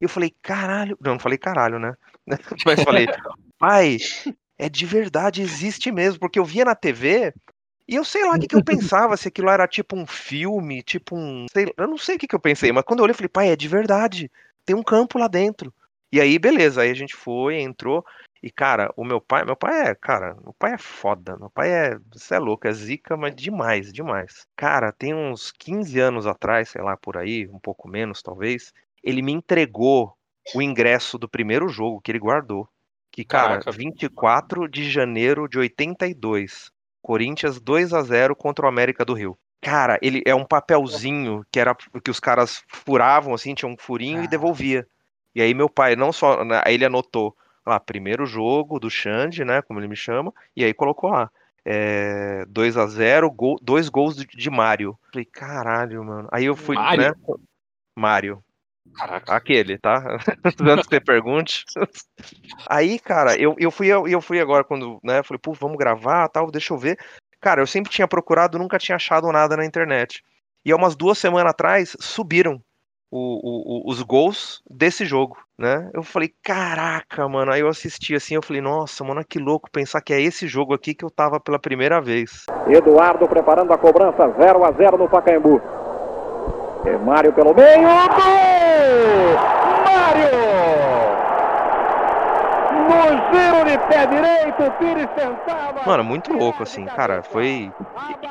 E 0.00 0.04
eu 0.04 0.08
falei, 0.08 0.34
caralho, 0.42 0.96
não, 1.00 1.12
não 1.12 1.20
falei 1.20 1.38
caralho, 1.38 1.78
né? 1.78 1.94
Mas 2.64 2.82
falei, 2.82 3.06
pai, 3.58 3.98
é 4.58 4.68
de 4.68 4.86
verdade, 4.86 5.42
existe 5.42 5.90
mesmo, 5.90 6.20
porque 6.20 6.38
eu 6.38 6.44
via 6.44 6.64
na 6.64 6.74
TV 6.74 7.32
e 7.90 7.96
eu 7.96 8.04
sei 8.04 8.24
lá 8.24 8.36
o 8.36 8.38
que, 8.38 8.46
que 8.46 8.54
eu 8.54 8.62
pensava, 8.62 9.16
se 9.16 9.26
aquilo 9.26 9.50
era 9.50 9.66
tipo 9.66 9.96
um 9.96 10.06
filme, 10.06 10.80
tipo 10.80 11.16
um. 11.16 11.46
Sei, 11.52 11.66
eu 11.76 11.88
não 11.88 11.98
sei 11.98 12.14
o 12.14 12.18
que, 12.20 12.28
que 12.28 12.34
eu 12.36 12.40
pensei, 12.40 12.70
mas 12.70 12.84
quando 12.84 13.00
eu 13.00 13.02
olhei, 13.02 13.10
eu 13.10 13.16
falei, 13.16 13.28
pai, 13.28 13.48
é 13.50 13.56
de 13.56 13.66
verdade. 13.66 14.30
Tem 14.64 14.76
um 14.76 14.82
campo 14.82 15.18
lá 15.18 15.26
dentro. 15.26 15.74
E 16.12 16.20
aí, 16.20 16.38
beleza, 16.38 16.82
aí 16.82 16.90
a 16.90 16.94
gente 16.94 17.16
foi, 17.16 17.60
entrou. 17.60 18.06
E, 18.42 18.50
cara, 18.50 18.90
o 18.96 19.04
meu 19.04 19.20
pai, 19.20 19.44
meu 19.44 19.54
pai 19.54 19.88
é, 19.88 19.94
cara, 19.94 20.34
meu 20.42 20.54
pai 20.58 20.72
é 20.72 20.78
foda. 20.78 21.36
Meu 21.36 21.50
pai 21.50 21.70
é, 21.70 21.98
você 22.10 22.36
é 22.36 22.38
louco, 22.38 22.66
é 22.66 22.72
zica, 22.72 23.16
mas 23.16 23.34
demais, 23.34 23.92
demais. 23.92 24.46
Cara, 24.56 24.92
tem 24.92 25.14
uns 25.14 25.52
15 25.52 26.00
anos 26.00 26.26
atrás, 26.26 26.70
sei 26.70 26.80
lá, 26.80 26.96
por 26.96 27.18
aí, 27.18 27.46
um 27.48 27.58
pouco 27.58 27.86
menos 27.86 28.22
talvez, 28.22 28.72
ele 29.02 29.20
me 29.20 29.32
entregou 29.32 30.16
o 30.54 30.62
ingresso 30.62 31.18
do 31.18 31.28
primeiro 31.28 31.68
jogo 31.68 32.00
que 32.00 32.10
ele 32.10 32.18
guardou. 32.18 32.66
Que, 33.12 33.24
cara, 33.24 33.58
Caraca. 33.58 33.72
24 33.72 34.68
de 34.68 34.88
janeiro 34.90 35.46
de 35.46 35.58
82. 35.58 36.70
Corinthians 37.02 37.60
2 37.60 37.92
a 37.92 38.02
0 38.02 38.34
contra 38.34 38.64
o 38.64 38.68
América 38.68 39.04
do 39.04 39.12
Rio. 39.14 39.36
Cara, 39.60 39.98
ele 40.00 40.22
é 40.24 40.34
um 40.34 40.44
papelzinho 40.44 41.44
que 41.52 41.60
era 41.60 41.74
que 41.74 42.10
os 42.10 42.20
caras 42.20 42.62
furavam 42.68 43.34
assim, 43.34 43.54
tinha 43.54 43.70
um 43.70 43.76
furinho 43.76 44.24
e 44.24 44.28
devolvia. 44.28 44.86
E 45.34 45.42
aí 45.42 45.52
meu 45.52 45.68
pai 45.68 45.94
não 45.96 46.12
só, 46.12 46.42
né, 46.44 46.62
aí 46.64 46.74
ele 46.74 46.84
anotou 46.86 47.36
lá, 47.70 47.80
primeiro 47.80 48.26
jogo 48.26 48.78
do 48.78 48.90
Xande, 48.90 49.44
né, 49.44 49.62
como 49.62 49.80
ele 49.80 49.88
me 49.88 49.96
chama, 49.96 50.32
e 50.56 50.64
aí 50.64 50.74
colocou 50.74 51.10
lá. 51.10 51.30
É, 51.64 52.44
2 52.48 52.76
a 52.76 52.86
0 52.86 53.30
gol, 53.30 53.58
dois 53.60 53.88
gols 53.88 54.16
de, 54.16 54.26
de 54.26 54.50
Mário. 54.50 54.98
Falei, 55.12 55.26
caralho, 55.26 56.02
mano. 56.04 56.28
Aí 56.32 56.46
eu 56.46 56.56
fui, 56.56 56.74
Mário? 56.74 57.02
né? 57.02 57.12
Mário. 57.96 58.42
Caraca. 58.94 59.34
Aquele, 59.34 59.78
tá? 59.78 60.18
Antes 60.60 60.86
que 60.86 60.96
você 60.96 61.00
pergunte. 61.00 61.64
Aí, 62.66 62.98
cara, 62.98 63.36
eu, 63.36 63.54
eu, 63.58 63.70
fui, 63.70 63.86
eu, 63.86 64.08
eu 64.08 64.20
fui 64.20 64.40
agora 64.40 64.64
quando, 64.64 64.98
né? 65.02 65.22
Falei, 65.22 65.38
pô, 65.38 65.52
vamos 65.52 65.76
gravar 65.76 66.28
tal, 66.28 66.50
deixa 66.50 66.72
eu 66.72 66.78
ver. 66.78 66.98
Cara, 67.40 67.60
eu 67.60 67.66
sempre 67.66 67.90
tinha 67.90 68.08
procurado, 68.08 68.58
nunca 68.58 68.78
tinha 68.78 68.96
achado 68.96 69.30
nada 69.30 69.56
na 69.56 69.64
internet. 69.64 70.22
E 70.64 70.72
há 70.72 70.76
umas 70.76 70.96
duas 70.96 71.18
semanas 71.18 71.50
atrás, 71.50 71.96
subiram. 72.00 72.62
O, 73.10 73.88
o, 73.88 73.90
os 73.90 74.02
gols 74.02 74.62
desse 74.70 75.04
jogo, 75.04 75.36
né? 75.58 75.90
Eu 75.92 76.02
falei, 76.02 76.32
caraca, 76.42 77.28
mano. 77.28 77.52
Aí 77.52 77.60
eu 77.60 77.68
assisti 77.68 78.14
assim, 78.14 78.34
eu 78.34 78.42
falei, 78.42 78.62
nossa, 78.62 79.02
mano, 79.02 79.24
que 79.28 79.38
louco 79.38 79.70
pensar 79.70 80.00
que 80.00 80.12
é 80.12 80.20
esse 80.20 80.46
jogo 80.46 80.72
aqui 80.72 80.94
que 80.94 81.04
eu 81.04 81.10
tava 81.10 81.40
pela 81.40 81.58
primeira 81.58 82.00
vez. 82.00 82.46
Eduardo 82.68 83.26
preparando 83.26 83.72
a 83.72 83.78
cobrança, 83.78 84.32
0 84.38 84.64
a 84.64 84.72
0 84.72 84.96
no 84.96 85.08
Pacaembu. 85.08 85.60
E 86.86 87.04
Mário 87.04 87.32
pelo 87.32 87.54
meio, 87.54 87.82
gol! 87.82 87.90
Mário! 89.84 90.60
Giro 93.00 93.64
de 93.64 93.78
pé 93.88 94.06
direito, 94.06 94.72
Pires 94.78 95.08
tentava. 95.14 95.82
Mano, 95.86 96.04
muito 96.04 96.32
louco, 96.32 96.62
assim, 96.62 96.84
cara. 96.84 97.22
Foi 97.22 97.72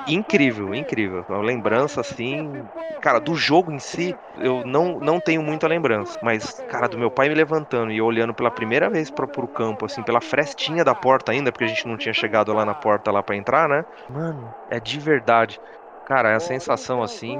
incrível, 0.07 0.73
incrível. 0.73 1.25
Uma 1.27 1.41
lembrança, 1.41 2.01
assim. 2.01 2.63
Cara, 3.01 3.19
do 3.19 3.35
jogo 3.35 3.71
em 3.71 3.79
si, 3.79 4.15
eu 4.37 4.63
não, 4.65 4.99
não 4.99 5.19
tenho 5.19 5.41
muita 5.41 5.67
lembrança. 5.67 6.19
Mas, 6.21 6.59
cara, 6.69 6.87
do 6.87 6.97
meu 6.97 7.09
pai 7.09 7.29
me 7.29 7.35
levantando 7.35 7.91
e 7.91 8.01
olhando 8.01 8.33
pela 8.33 8.51
primeira 8.51 8.89
vez 8.89 9.09
pro, 9.09 9.27
pro 9.27 9.47
campo, 9.47 9.85
assim, 9.85 10.03
pela 10.03 10.21
frestinha 10.21 10.83
da 10.83 10.93
porta 10.93 11.31
ainda, 11.31 11.51
porque 11.51 11.65
a 11.65 11.67
gente 11.67 11.87
não 11.87 11.97
tinha 11.97 12.13
chegado 12.13 12.53
lá 12.53 12.65
na 12.65 12.73
porta 12.73 13.11
lá 13.11 13.23
para 13.23 13.35
entrar, 13.35 13.67
né? 13.67 13.85
Mano, 14.09 14.53
é 14.69 14.79
de 14.79 14.99
verdade. 14.99 15.59
Cara, 16.05 16.31
é 16.31 16.35
a 16.35 16.39
sensação 16.39 17.03
assim 17.03 17.39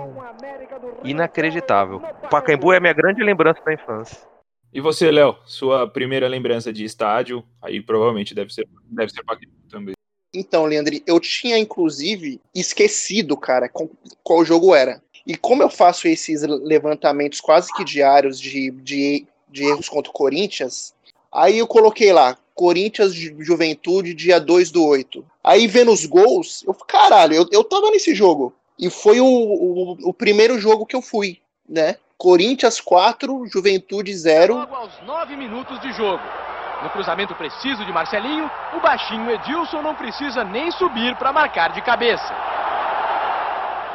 inacreditável. 1.03 1.99
Pacaembu 2.29 2.71
é 2.71 2.77
a 2.77 2.79
minha 2.79 2.93
grande 2.93 3.23
lembrança 3.23 3.59
da 3.65 3.73
infância. 3.73 4.19
E 4.73 4.79
você, 4.79 5.09
Léo, 5.09 5.35
sua 5.45 5.87
primeira 5.87 6.27
lembrança 6.27 6.71
de 6.71 6.83
estádio, 6.83 7.43
aí 7.61 7.81
provavelmente 7.81 8.35
deve 8.35 8.53
ser, 8.53 8.67
deve 8.85 9.11
ser 9.11 9.23
Pacaembu 9.23 9.55
também. 9.69 9.95
Então, 10.33 10.65
Leandro, 10.65 10.95
eu 11.07 11.19
tinha 11.19 11.57
inclusive 11.57 12.39
esquecido, 12.53 13.35
cara, 13.35 13.69
qual 14.23 14.45
jogo 14.45 14.75
era. 14.75 15.01
E 15.25 15.35
como 15.35 15.63
eu 15.63 15.69
faço 15.69 16.07
esses 16.07 16.43
levantamentos 16.43 17.41
quase 17.41 17.73
que 17.73 17.83
diários 17.83 18.39
de, 18.39 18.71
de, 18.71 19.25
de 19.47 19.63
erros 19.63 19.89
contra 19.89 20.11
o 20.11 20.13
Corinthians, 20.13 20.93
aí 21.31 21.57
eu 21.57 21.67
coloquei 21.67 22.13
lá, 22.13 22.37
Corinthians 22.53 23.13
Juventude, 23.13 24.13
dia 24.13 24.39
2 24.39 24.69
do 24.69 24.85
8. 24.85 25.25
Aí 25.43 25.65
vendo 25.65 25.91
os 25.91 26.05
gols, 26.05 26.63
eu 26.67 26.73
caralho, 26.73 27.33
eu, 27.33 27.47
eu 27.51 27.63
tava 27.63 27.89
nesse 27.89 28.13
jogo. 28.13 28.53
E 28.77 28.89
foi 28.89 29.19
o, 29.19 29.25
o, 29.25 30.09
o 30.09 30.13
primeiro 30.13 30.59
jogo 30.59 30.85
que 30.85 30.95
eu 30.95 31.01
fui, 31.01 31.39
né? 31.67 31.97
Corinthians 32.19 32.81
4, 32.81 33.47
Juventude 33.47 34.13
0. 34.13 34.53
Logo 34.53 34.75
aos 34.75 34.91
9 35.07 35.37
minutos 35.37 35.79
de 35.79 35.93
jogo. 35.93 36.21
No 36.83 36.89
cruzamento 36.89 37.33
preciso 37.33 37.85
de 37.85 37.93
Marcelinho, 37.93 38.51
o 38.75 38.79
baixinho 38.81 39.31
Edilson 39.31 39.81
não 39.81 39.95
precisa 39.95 40.43
nem 40.43 40.69
subir 40.71 41.15
para 41.15 41.31
marcar 41.31 41.71
de 41.71 41.81
cabeça. 41.81 42.33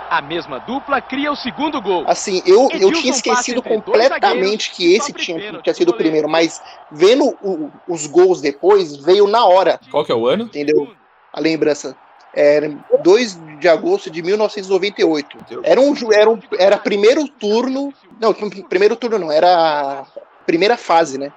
A 0.08 0.22
mesma 0.22 0.58
dupla 0.60 1.02
cria 1.02 1.30
o 1.30 1.36
segundo 1.36 1.82
gol. 1.82 2.04
Assim, 2.06 2.42
eu, 2.46 2.70
eu 2.72 2.90
tinha 2.92 3.12
esquecido 3.12 3.62
completamente 3.62 4.70
que 4.70 4.94
esse 4.94 5.12
tinha, 5.12 5.60
tinha 5.60 5.74
sido 5.74 5.90
o 5.90 5.94
primeiro, 5.94 6.26
mas 6.26 6.62
vendo 6.90 7.36
o, 7.42 7.70
os 7.86 8.06
gols 8.06 8.40
depois, 8.40 8.96
veio 8.96 9.26
na 9.26 9.44
hora. 9.44 9.78
Qual 9.90 10.02
que 10.02 10.12
é 10.12 10.14
o 10.14 10.26
ano? 10.26 10.44
Entendeu? 10.44 10.94
A 11.30 11.40
lembrança. 11.40 11.94
Era 12.34 12.68
2 13.02 13.58
de 13.60 13.68
agosto 13.68 14.10
de 14.10 14.22
1998. 14.22 15.38
Era 15.62 15.80
um, 15.80 15.94
era 16.12 16.30
um 16.30 16.38
era 16.58 16.76
primeiro 16.76 17.28
turno. 17.28 17.94
Não, 18.20 18.34
primeiro 18.68 18.96
turno 18.96 19.18
não, 19.18 19.30
era 19.30 20.00
a 20.00 20.06
primeira 20.44 20.76
fase, 20.76 21.16
né? 21.16 21.32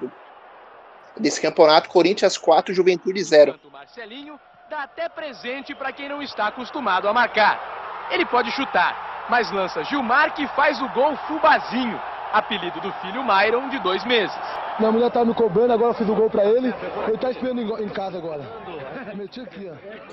Desse 1.15 1.41
campeonato, 1.41 1.89
Corinthians 1.89 2.38
4, 2.38 2.73
Juventude 2.73 3.23
0. 3.23 3.60
Marcelinho 3.71 4.39
dá 4.69 4.83
até 4.83 5.07
presente 5.07 5.73
para 5.73 5.91
quem 5.91 6.10
não 6.10 6.21
está 6.21 6.47
acostumado 6.47 7.07
a 7.07 7.13
marcar. 7.13 8.07
Ele 8.12 8.25
pode 8.25 8.51
chutar, 8.51 9.25
mas 9.29 9.51
lança 9.51 9.83
Gilmar 9.83 10.33
que 10.33 10.47
faz 10.49 10.81
o 10.81 10.89
gol 10.89 11.15
Fubazinho, 11.27 11.99
apelido 12.32 12.80
do 12.82 12.92
filho 12.94 13.24
Myron 13.24 13.70
de 13.70 13.80
dois 13.80 14.04
meses. 14.06 14.36
Minha 14.80 14.92
mulher 14.92 15.12
tá 15.12 15.26
me 15.26 15.34
cobrando, 15.34 15.74
agora 15.74 15.92
eu 15.92 15.96
fiz 15.96 16.08
o 16.08 16.16
gol 16.16 16.30
para 16.30 16.46
ele. 16.46 16.74
Ele 17.08 17.18
tá 17.18 17.32
esperando 17.32 17.62
em 17.82 17.90
casa 17.90 18.18
agora. 18.18 18.44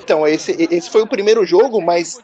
Então, 0.02 0.26
esse, 0.26 0.52
esse 0.70 0.90
foi 0.90 1.02
o 1.02 1.06
primeiro 1.06 1.44
jogo, 1.44 1.80
mas 1.82 2.18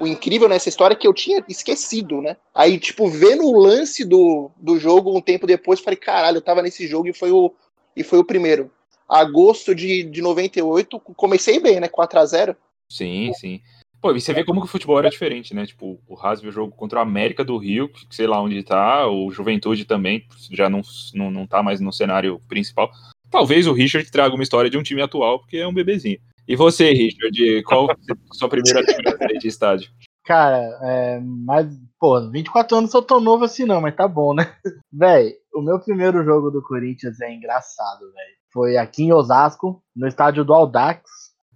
o 0.00 0.06
incrível 0.06 0.48
nessa 0.48 0.68
história 0.68 0.94
é 0.94 0.96
que 0.96 1.06
eu 1.06 1.14
tinha 1.14 1.44
esquecido, 1.48 2.20
né? 2.20 2.36
Aí, 2.54 2.78
tipo, 2.78 3.08
vendo 3.08 3.44
o 3.44 3.58
lance 3.58 4.04
do, 4.04 4.50
do 4.56 4.78
jogo 4.78 5.16
um 5.16 5.20
tempo 5.20 5.46
depois, 5.46 5.80
falei, 5.80 5.96
caralho, 5.96 6.38
eu 6.38 6.42
tava 6.42 6.62
nesse 6.62 6.86
jogo 6.86 7.08
e 7.08 7.12
foi 7.12 7.30
o, 7.30 7.52
e 7.94 8.02
foi 8.02 8.18
o 8.18 8.24
primeiro. 8.24 8.70
Agosto 9.08 9.74
de, 9.74 10.02
de 10.02 10.20
98, 10.20 10.98
comecei 11.16 11.60
bem, 11.60 11.78
né? 11.78 11.88
4 11.88 12.18
a 12.18 12.26
0 12.26 12.56
Sim, 12.88 13.32
sim. 13.34 13.60
Pô, 14.06 14.14
e 14.14 14.20
você 14.20 14.32
vê 14.32 14.44
como 14.44 14.60
que 14.60 14.68
o 14.68 14.70
futebol 14.70 15.00
era 15.00 15.10
diferente, 15.10 15.52
né? 15.52 15.66
Tipo, 15.66 16.00
o 16.06 16.16
Haas 16.16 16.40
viu 16.40 16.50
o 16.50 16.52
jogo 16.52 16.70
contra 16.76 17.00
o 17.00 17.02
América 17.02 17.44
do 17.44 17.58
Rio, 17.58 17.88
que 17.88 18.06
sei 18.14 18.28
lá 18.28 18.40
onde 18.40 18.62
tá, 18.62 19.04
o 19.08 19.32
Juventude 19.32 19.84
também, 19.84 20.24
já 20.52 20.70
não, 20.70 20.80
não, 21.12 21.28
não 21.28 21.44
tá 21.44 21.60
mais 21.60 21.80
no 21.80 21.92
cenário 21.92 22.40
principal. 22.46 22.88
Talvez 23.28 23.66
o 23.66 23.72
Richard 23.72 24.08
traga 24.08 24.32
uma 24.32 24.44
história 24.44 24.70
de 24.70 24.78
um 24.78 24.82
time 24.84 25.02
atual, 25.02 25.40
porque 25.40 25.56
é 25.56 25.66
um 25.66 25.74
bebezinho. 25.74 26.20
E 26.46 26.54
você, 26.54 26.92
Richard, 26.92 27.64
qual 27.64 27.90
a 28.30 28.34
sua 28.34 28.48
primeira 28.48 28.78
lembrança 28.78 29.38
de 29.40 29.48
estádio? 29.48 29.90
Cara, 30.24 30.60
é, 30.82 31.20
mas, 31.20 31.66
pô, 31.98 32.30
24 32.30 32.76
anos 32.76 32.94
eu 32.94 33.02
tô 33.02 33.18
novo 33.18 33.44
assim 33.44 33.64
não, 33.64 33.80
mas 33.80 33.96
tá 33.96 34.06
bom, 34.06 34.32
né? 34.32 34.54
Véi, 34.92 35.32
o 35.52 35.60
meu 35.60 35.80
primeiro 35.80 36.22
jogo 36.22 36.48
do 36.52 36.62
Corinthians 36.62 37.20
é 37.20 37.34
engraçado, 37.34 38.02
velho. 38.02 38.36
Foi 38.52 38.76
aqui 38.76 39.02
em 39.02 39.12
Osasco, 39.12 39.82
no 39.96 40.06
estádio 40.06 40.44
do 40.44 40.54
Aldax. 40.54 41.02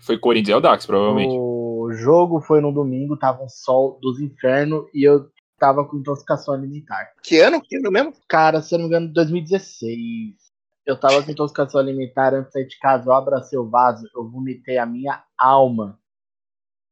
Foi 0.01 0.19
Corinthians 0.19 0.49
e 0.49 0.53
Aldax, 0.55 0.85
provavelmente. 0.85 1.33
O 1.33 1.60
jogo 1.93 2.41
foi 2.41 2.61
no 2.61 2.73
domingo, 2.73 3.17
tava 3.17 3.43
um 3.43 3.49
sol 3.49 3.99
dos 4.01 4.21
infernos 4.21 4.87
e 4.95 5.07
eu 5.07 5.31
tava 5.59 5.85
com 5.87 5.99
intoxicação 5.99 6.55
alimentar. 6.55 7.13
Que 7.23 7.39
ano? 7.41 7.61
Que 7.61 7.77
ano 7.77 7.91
mesmo? 7.91 8.13
Cara, 8.29 8.63
se 8.63 8.75
eu 8.75 8.79
não 8.79 8.89
me 8.89 8.97
engano, 8.97 9.13
2016. 9.13 10.51
Eu 10.87 10.99
tava 10.99 11.23
com 11.23 11.31
intoxicação 11.31 11.81
alimentar 11.81 12.35
antes 12.35 12.47
de 12.47 12.53
sair 12.53 12.67
de 12.67 12.79
casa, 12.79 13.09
eu 13.09 13.13
abracei 13.13 13.59
o 13.59 13.69
vaso, 13.69 14.09
eu 14.17 14.29
vomitei 14.29 14.79
a 14.79 14.87
minha 14.87 15.23
alma. 15.39 15.99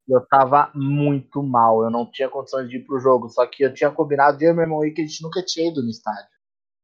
Eu 0.07 0.25
tava 0.27 0.71
muito 0.75 1.43
mal, 1.43 1.83
eu 1.83 1.91
não 1.91 2.11
tinha 2.11 2.29
condições 2.29 2.69
de 2.69 2.77
ir 2.77 2.85
pro 2.85 3.01
jogo, 3.01 3.29
só 3.29 3.47
que 3.47 3.65
eu 3.65 3.75
tinha 3.75 3.91
combinado 3.91 4.39
de 4.39 4.45
eu 4.45 4.53
e 4.53 4.55
meu 4.55 4.63
irmão 4.63 4.83
aí 4.83 4.93
que 4.93 5.03
a 5.03 5.07
gente 5.07 5.23
nunca 5.23 5.43
tinha 5.45 5.69
ido 5.69 5.83
no 5.83 5.91
estádio. 5.91 6.39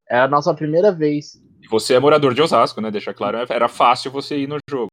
Era 0.07 0.25
a 0.25 0.27
nossa 0.27 0.53
primeira 0.53 0.91
vez. 0.91 1.35
E 1.61 1.67
você 1.67 1.95
é 1.95 1.99
morador 1.99 2.33
de 2.33 2.41
Osasco, 2.41 2.79
né? 2.81 2.91
Deixa 2.91 3.13
claro, 3.13 3.37
era 3.49 3.67
fácil 3.67 4.11
você 4.11 4.37
ir 4.37 4.47
no 4.47 4.57
jogo. 4.69 4.89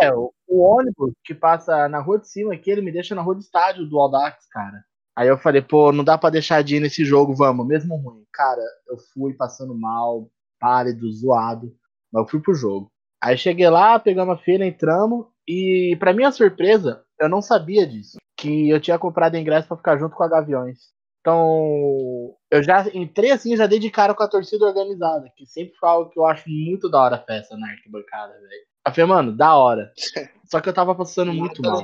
É, 0.00 0.12
o, 0.12 0.32
o 0.48 0.62
ônibus 0.62 1.12
que 1.24 1.34
passa 1.34 1.88
na 1.88 2.00
rua 2.00 2.18
de 2.18 2.28
cima 2.28 2.54
aqui, 2.54 2.70
ele 2.70 2.80
me 2.82 2.92
deixa 2.92 3.14
na 3.14 3.22
rua 3.22 3.34
do 3.34 3.40
estádio 3.40 3.86
do 3.86 3.98
Aldax, 3.98 4.46
cara. 4.50 4.84
Aí 5.16 5.28
eu 5.28 5.38
falei, 5.38 5.62
pô, 5.62 5.92
não 5.92 6.02
dá 6.02 6.18
pra 6.18 6.30
deixar 6.30 6.62
de 6.62 6.76
ir 6.76 6.80
nesse 6.80 7.04
jogo, 7.04 7.34
vamos, 7.34 7.66
mesmo 7.66 7.96
ruim. 7.96 8.24
Cara, 8.32 8.62
eu 8.88 8.96
fui 9.12 9.34
passando 9.34 9.74
mal, 9.74 10.28
pálido, 10.58 11.10
zoado, 11.12 11.72
mas 12.12 12.24
eu 12.24 12.28
fui 12.28 12.40
pro 12.40 12.54
jogo. 12.54 12.90
Aí 13.22 13.38
cheguei 13.38 13.68
lá, 13.70 13.98
pegamos 13.98 14.34
a 14.34 14.42
feira, 14.42 14.66
entramos, 14.66 15.26
e 15.48 15.96
para 16.00 16.12
minha 16.12 16.32
surpresa, 16.32 17.04
eu 17.20 17.28
não 17.28 17.40
sabia 17.40 17.86
disso. 17.86 18.18
Que 18.36 18.68
eu 18.68 18.80
tinha 18.80 18.98
comprado 18.98 19.36
ingresso 19.36 19.68
para 19.68 19.76
ficar 19.76 19.98
junto 19.98 20.16
com 20.16 20.24
a 20.24 20.28
Gaviões. 20.28 20.78
Então, 21.20 22.36
eu 22.50 22.62
já 22.62 22.86
entrei 22.92 23.30
assim, 23.30 23.56
já 23.56 23.66
dei 23.66 23.78
de 23.78 23.90
cara 23.90 24.14
com 24.14 24.22
a 24.22 24.28
torcida 24.28 24.66
organizada, 24.66 25.30
que 25.36 25.46
sempre 25.46 25.74
foi 25.76 25.88
algo 25.88 26.10
que 26.10 26.18
eu 26.18 26.26
acho 26.26 26.48
muito 26.50 26.90
da 26.90 27.00
hora 27.00 27.16
a 27.16 27.24
festa 27.24 27.56
na 27.56 27.70
arquibancada, 27.70 28.32
velho. 28.34 28.73
Eu 28.86 28.92
falei, 28.92 29.06
mano, 29.06 29.36
da 29.36 29.56
hora. 29.56 29.92
Só 30.44 30.60
que 30.60 30.68
eu 30.68 30.74
tava 30.74 30.94
passando 30.94 31.32
muito 31.32 31.62
mal. 31.62 31.82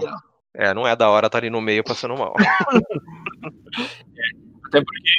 É, 0.55 0.75
não 0.75 0.87
é 0.87 0.95
da 0.95 1.09
hora 1.09 1.31
tá 1.31 1.39
ali 1.39 1.49
no 1.49 1.61
meio 1.61 1.83
passando 1.83 2.17
mal. 2.17 2.35
Até 4.67 4.83
porque 4.85 5.11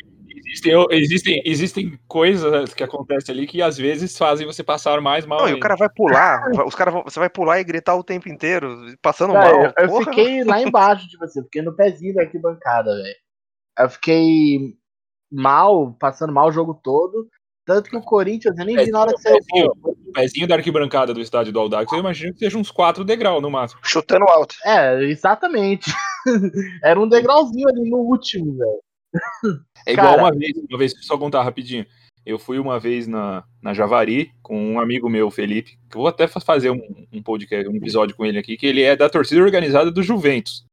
existem, 0.52 0.74
existem, 0.92 1.42
existem 1.46 2.00
coisas 2.08 2.74
que 2.74 2.84
acontecem 2.84 3.34
ali 3.34 3.48
que 3.48 3.62
às 3.62 3.78
vezes 3.78 4.18
fazem 4.18 4.46
você 4.46 4.64
passar 4.64 5.00
mais 5.02 5.26
mal. 5.26 5.42
Não, 5.42 5.50
e 5.50 5.54
o 5.54 5.60
cara 5.60 5.76
vai 5.76 5.90
pular, 5.90 6.50
os 6.66 6.76
cara, 6.76 6.92
você 6.92 7.20
vai 7.20 7.30
pular 7.30 7.60
e 7.60 7.64
gritar 7.64 7.96
o 7.96 8.04
tempo 8.04 8.30
inteiro, 8.30 8.96
passando 9.02 9.34
Não, 9.34 9.42
mal. 9.42 9.64
Eu, 9.64 9.74
eu 9.78 10.02
fiquei 10.04 10.44
lá 10.44 10.62
embaixo, 10.62 11.08
tipo 11.08 11.24
assim, 11.24 11.40
eu 11.40 11.46
fiquei 11.46 11.62
no 11.62 11.76
pezinho 11.76 12.14
da 12.14 12.24
arquibancada, 12.24 12.94
velho. 12.96 13.16
Eu 13.80 13.90
fiquei 13.90 14.76
mal, 15.32 15.94
passando 15.94 16.34
mal 16.34 16.50
o 16.50 16.52
jogo 16.52 16.74
todo. 16.84 17.28
Tanto 17.74 17.90
que 17.90 17.96
o 17.96 18.02
Corinthians, 18.02 18.58
eu 18.60 18.66
nem 18.66 18.76
vi 18.76 18.92
na 18.92 19.00
hora 19.00 19.14
que 19.14 19.22
saiu 19.22 19.38
o 19.38 19.76
gol. 19.82 19.96
O 20.08 20.12
pezinho 20.12 20.46
da 20.46 20.56
arquibancada 20.56 21.14
do 21.14 21.22
estádio 21.22 21.54
do 21.54 21.60
Aldax, 21.62 21.90
eu 21.94 22.00
imagino 22.00 22.34
que 22.34 22.40
seja 22.40 22.58
uns 22.58 22.70
4 22.70 23.06
degraus 23.06 23.42
no 23.42 23.50
máximo. 23.50 23.80
Chutando 23.82 24.26
alto. 24.26 24.54
É, 24.66 25.02
exatamente. 25.06 25.90
Era 26.84 27.00
um 27.00 27.08
degrauzinho 27.08 27.70
ali 27.70 27.90
no 27.90 28.00
último, 28.00 28.58
velho. 28.58 29.62
É 29.88 29.94
igual 29.94 30.10
Cara. 30.10 30.22
uma 30.24 30.32
vez, 30.32 30.52
uma 30.70 30.78
vez, 30.78 30.94
só 31.00 31.18
contar 31.18 31.44
rapidinho. 31.44 31.86
Eu 32.26 32.38
fui 32.38 32.60
uma 32.60 32.78
vez 32.78 33.08
na, 33.08 33.46
na 33.64 33.74
Javari 33.74 34.32
com 34.44 34.74
um 34.74 34.80
amigo 34.82 35.10
meu, 35.10 35.32
Felipe, 35.32 35.78
que 35.90 35.96
eu 35.98 36.02
vou 36.02 36.08
até 36.08 36.28
fa- 36.28 36.42
fazer 36.42 36.72
um, 36.72 36.82
um 37.12 37.24
podcast, 37.24 37.68
um 37.70 37.76
episódio 37.78 38.14
com 38.16 38.26
ele 38.26 38.38
aqui, 38.38 38.58
que 38.58 38.68
ele 38.68 38.82
é 38.82 38.98
da 38.98 39.10
torcida 39.10 39.42
organizada 39.42 39.90
do 39.90 40.04
Juventus, 40.04 40.66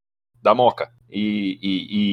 da 0.43 0.55
Moca. 0.55 0.91
E, 1.11 1.59
e, 1.63 1.69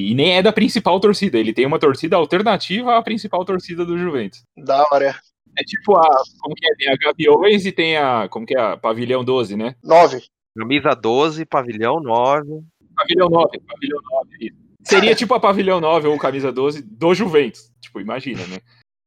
e- 0.07 0.11
e 0.11 0.15
nem 0.15 0.38
é 0.38 0.41
da 0.41 0.53
principal 0.53 0.99
torcida, 0.99 1.38
ele 1.38 1.53
tem 1.53 1.65
uma 1.65 1.79
torcida 1.79 2.15
alternativa 2.15 2.95
à 2.97 3.01
principal 3.01 3.43
torcida 3.43 3.85
do 3.85 3.97
Juventus. 3.97 4.43
Da 4.57 4.83
hora. 4.91 5.15
É 5.57 5.63
tipo 5.63 5.95
a. 5.95 6.23
Como 6.41 6.55
que 6.55 6.65
é? 6.67 6.75
Tem 6.75 6.89
a 6.89 6.95
Gaviões 6.97 7.65
e 7.65 7.71
tem 7.71 7.97
a. 7.97 8.27
Como 8.29 8.45
que 8.45 8.57
é? 8.57 8.61
A 8.61 8.77
Pavilhão 8.77 9.23
12, 9.23 9.55
né? 9.55 9.75
9. 9.83 10.21
Camisa 10.57 10.93
12, 10.95 11.45
pavilhão 11.45 11.99
9. 11.99 12.47
Pavilhão 12.95 13.27
9, 13.29 13.59
Pavilhão 13.59 13.99
9. 14.11 14.29
isso. 14.41 14.55
Seria 14.83 15.15
tipo 15.15 15.33
a 15.33 15.39
Pavilhão 15.39 15.81
9 15.81 16.07
ou 16.07 16.17
Camisa 16.17 16.51
12 16.51 16.81
do 16.81 17.13
Juventus. 17.13 17.71
Tipo, 17.81 17.99
imagina, 17.99 18.45
né? 18.47 18.59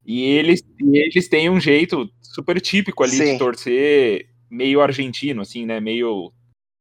E 0.05 0.23
eles, 0.25 0.61
e 0.81 0.99
eles 0.99 1.29
têm 1.29 1.49
um 1.49 1.61
jeito 1.61 2.09
super 2.21 2.61
típico 2.61 3.03
ali 3.05 3.13
Sim. 3.13 3.33
de 3.33 3.39
torcer 3.39 4.27
meio 4.51 4.81
argentino, 4.81 5.43
assim, 5.43 5.65
né? 5.67 5.81
Meio 5.81 6.33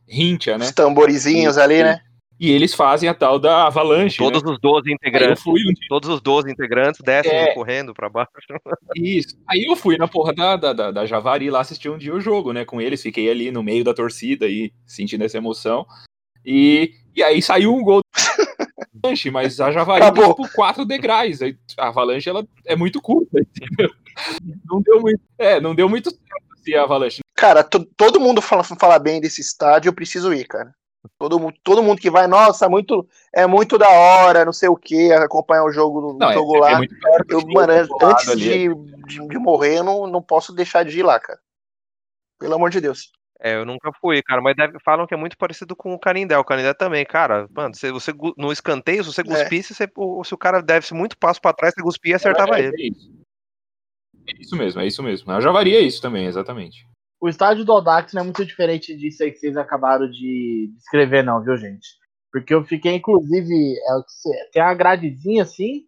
rincha, 0.07 0.57
né? 0.57 0.65
Os 0.65 0.71
tamborizinhos 0.71 1.57
ali, 1.57 1.83
né? 1.83 1.99
E 2.39 2.51
eles 2.51 2.73
fazem 2.75 3.09
a 3.09 3.15
tal 3.15 3.39
da 3.39 3.65
avalanche, 3.65 4.17
Todos 4.19 4.43
né? 4.43 4.51
os 4.51 4.59
12 4.59 4.87
Aí 4.87 4.91
eu 4.91 4.95
integrantes. 4.95 5.47
um 5.47 5.53
dia, 5.55 5.73
Todos 5.89 6.09
os 6.09 6.21
12 6.21 6.51
integrantes 6.51 7.01
descem 7.03 7.31
É. 7.31 7.53
correndo 7.53 7.93
pra 7.95 8.09
baixo. 8.09 8.29
isso. 8.95 9.35
Aí 9.49 9.63
eu 9.63 9.75
fui 9.75 9.97
na 9.97 10.07
porra 10.07 10.33
da, 10.33 10.55
da, 10.55 10.91
da, 10.91 11.05
Javari 11.05 11.49
lá 11.49 11.61
assistir 11.61 11.89
um 11.89 11.97
dia 11.97 12.13
o 12.13 12.21
jogo, 12.21 12.53
né? 12.53 12.63
Com 12.63 12.79
eles, 12.79 13.01
fiquei 13.01 13.29
ali 13.29 13.49
no 13.49 13.63
meio 13.63 13.83
da 13.83 13.93
torcida 13.93 14.45
aí, 14.45 14.71
sentindo 14.85 15.23
essa 15.23 15.37
emoção. 15.37 15.85
E, 16.45 16.91
e 17.15 17.23
aí 17.23 17.41
saiu 17.41 17.73
um 17.75 17.83
gol 17.83 18.01
do 18.01 18.99
Avalanche, 19.03 19.31
mas 19.31 19.59
a 19.59 19.71
Javari 19.71 20.01
tem 20.01 20.09
Acabou. 20.11 20.35
tipo 20.35 20.55
quatro 20.55 20.85
degraus. 20.85 21.39
A 21.77 21.87
Avalanche 21.87 22.29
ela 22.29 22.45
é 22.65 22.75
muito 22.75 23.01
curta, 23.01 23.39
entendeu? 23.39 23.89
Não 24.69 24.81
deu 24.81 25.01
muito, 25.01 25.21
é, 25.39 25.59
não 25.59 25.73
deu 25.75 25.89
muito 25.89 26.09
certo 26.11 26.45
assim, 26.53 26.73
a 26.75 26.83
Avalanche. 26.83 27.19
Cara, 27.35 27.63
to- 27.63 27.85
todo 27.97 28.19
mundo 28.19 28.41
fala, 28.41 28.63
fala 28.63 28.99
bem 28.99 29.19
desse 29.19 29.41
estádio, 29.41 29.89
eu 29.89 29.93
preciso 29.93 30.31
ir, 30.33 30.45
cara. 30.47 30.71
Todo, 31.17 31.39
mu- 31.39 31.53
todo 31.63 31.83
mundo 31.83 31.99
que 31.99 32.09
vai, 32.09 32.27
nossa, 32.27 32.67
muito, 32.69 33.07
é 33.33 33.45
muito 33.47 33.77
da 33.77 33.89
hora, 33.89 34.45
não 34.45 34.53
sei 34.53 34.69
o 34.69 34.75
que, 34.75 35.11
acompanhar 35.11 35.63
o 35.63 35.71
jogo, 35.71 36.13
o 36.13 36.17
Não, 36.17 36.29
é, 36.29 36.33
jogo 36.33 36.57
é 36.57 36.59
lá. 36.71 36.77
muito 36.77 36.99
perto, 36.99 37.31
eu, 37.31 37.41
mano, 37.47 37.87
do 37.87 38.05
antes 38.05 38.37
de, 38.37 38.69
de, 39.07 39.27
de 39.27 39.37
morrer, 39.39 39.79
eu 39.79 39.83
não, 39.83 40.07
não 40.07 40.21
posso 40.21 40.53
deixar 40.53 40.83
de 40.83 40.99
ir 40.99 41.03
lá, 41.03 41.19
cara. 41.19 41.39
Pelo 42.39 42.55
amor 42.55 42.69
de 42.69 42.79
Deus. 42.81 43.11
É, 43.39 43.55
eu 43.55 43.65
nunca 43.65 43.91
fui, 44.01 44.21
cara, 44.23 44.41
mas 44.41 44.55
deve- 44.55 44.79
falam 44.83 45.05
que 45.05 45.13
é 45.13 45.17
muito 45.17 45.37
parecido 45.37 45.75
com 45.75 45.93
o 45.93 45.99
Canindé. 45.99 46.35
O 46.37 46.43
Canindé 46.43 46.73
também, 46.73 47.05
cara. 47.05 47.47
Mano, 47.51 47.75
se 47.75 47.91
você 47.91 48.11
no 48.35 48.51
escanteio, 48.51 49.03
se 49.03 49.13
você 49.13 49.23
cuspisse, 49.23 49.75
você- 49.75 49.87
o- 49.95 50.23
se 50.23 50.33
o 50.33 50.37
cara 50.37 50.59
desse 50.61 50.93
muito 50.93 51.15
passo 51.17 51.39
pra 51.39 51.53
trás, 51.53 51.73
você 51.75 51.81
cuspia 51.83 52.13
e 52.13 52.15
acertava 52.15 52.57
É, 52.57 52.63
ele. 52.63 52.75
é 52.75 52.87
isso. 52.89 53.11
É 54.27 54.41
isso 54.41 54.55
mesmo, 54.55 54.81
é 54.81 54.87
isso 54.87 55.03
mesmo. 55.03 55.31
A 55.31 55.39
Javari 55.39 55.75
é 55.75 55.79
isso 55.81 56.01
também, 56.01 56.25
exatamente. 56.25 56.85
O 57.19 57.27
estádio 57.27 57.65
do 57.65 57.71
Audax 57.71 58.13
não 58.13 58.21
é 58.21 58.25
muito 58.25 58.45
diferente 58.45 58.95
disso 58.95 59.23
aí 59.23 59.31
que 59.31 59.39
vocês 59.39 59.57
acabaram 59.57 60.09
de 60.09 60.71
descrever, 60.75 61.23
não, 61.23 61.41
viu, 61.43 61.57
gente? 61.57 61.87
Porque 62.31 62.53
eu 62.53 62.63
fiquei, 62.63 62.93
inclusive, 62.95 63.53
é, 63.87 63.95
o 63.95 64.03
que 64.03 64.11
você- 64.11 64.49
tem 64.51 64.61
uma 64.61 64.73
gradezinha 64.75 65.43
assim, 65.43 65.83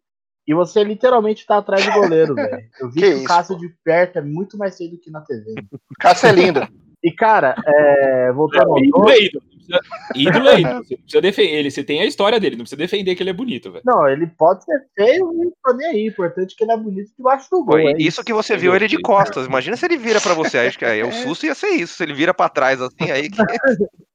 e 0.48 0.54
você 0.56 0.84
literalmente 0.84 1.46
tá 1.46 1.58
atrás 1.58 1.86
do 1.86 1.92
goleiro, 1.92 2.34
velho. 2.64 2.70
Eu 2.80 2.90
vi 2.90 3.02
Que 3.02 3.14
que, 3.14 3.22
o 3.22 3.24
Cássio 3.26 3.58
de 3.58 3.70
perto 3.84 4.18
é 4.18 4.22
muito 4.22 4.58
mais 4.58 4.76
cedo 4.76 4.98
que 5.00 5.12
na 5.12 5.22
TV. 5.22 5.54
Cássio 6.00 6.28
é 6.30 6.32
lindo. 6.32 6.62
E, 7.04 7.12
cara, 7.12 7.56
é, 7.66 8.32
voltando 8.32 8.72
ao 8.72 8.84
jogo, 8.84 9.10
é 9.12 9.16
não 9.34 9.42
precisa- 9.78 10.16
Ídolo 10.16 10.50
é 10.50 10.60
ídolo. 10.60 10.84
Você 10.84 10.94
não 10.96 11.00
precisa 11.02 11.22
defender 11.22 11.54
ele. 11.56 11.72
Você 11.72 11.84
tem 11.84 12.02
a 12.02 12.06
história 12.06 12.40
dele, 12.40 12.56
não 12.56 12.64
precisa 12.64 12.78
defender 12.78 13.16
que 13.16 13.24
ele 13.24 13.30
é 13.30 13.34
bonito, 13.34 13.72
velho. 13.72 13.84
não, 13.86 14.08
ele 14.08 14.28
pode 14.28 14.64
ser 14.64 14.88
feio, 14.96 15.32
não 15.32 15.52
tô 15.64 15.74
nem 15.74 15.88
aí. 15.88 16.06
O 16.08 16.12
importante 16.12 16.54
é 16.54 16.58
que 16.58 16.64
ele 16.64 16.72
é 16.72 16.78
bonito 16.78 17.12
debaixo 17.18 17.48
do 17.52 17.64
gol. 17.64 17.80
e 17.80 17.88
é 17.88 17.98
isso 17.98 18.24
que 18.24 18.34
você 18.34 18.58
viu 18.58 18.76
ele 18.76 18.88
de 18.88 19.02
costas. 19.02 19.46
Imagina 19.46 19.76
se 19.78 19.86
ele 19.86 19.98
vira 19.98 20.20
pra 20.20 20.34
você. 20.34 20.58
Acho 20.60 20.78
que 20.80 20.86
aí 20.86 21.04
o 21.04 21.12
susto 21.12 21.46
ia 21.46 21.56
ser 21.56 21.70
isso. 21.70 21.96
Se 21.96 22.04
ele 22.04 22.14
vira 22.14 22.34
pra 22.34 22.50
trás 22.50 22.82
assim, 22.82 23.12
aí 23.12 23.30
que. 23.30 23.38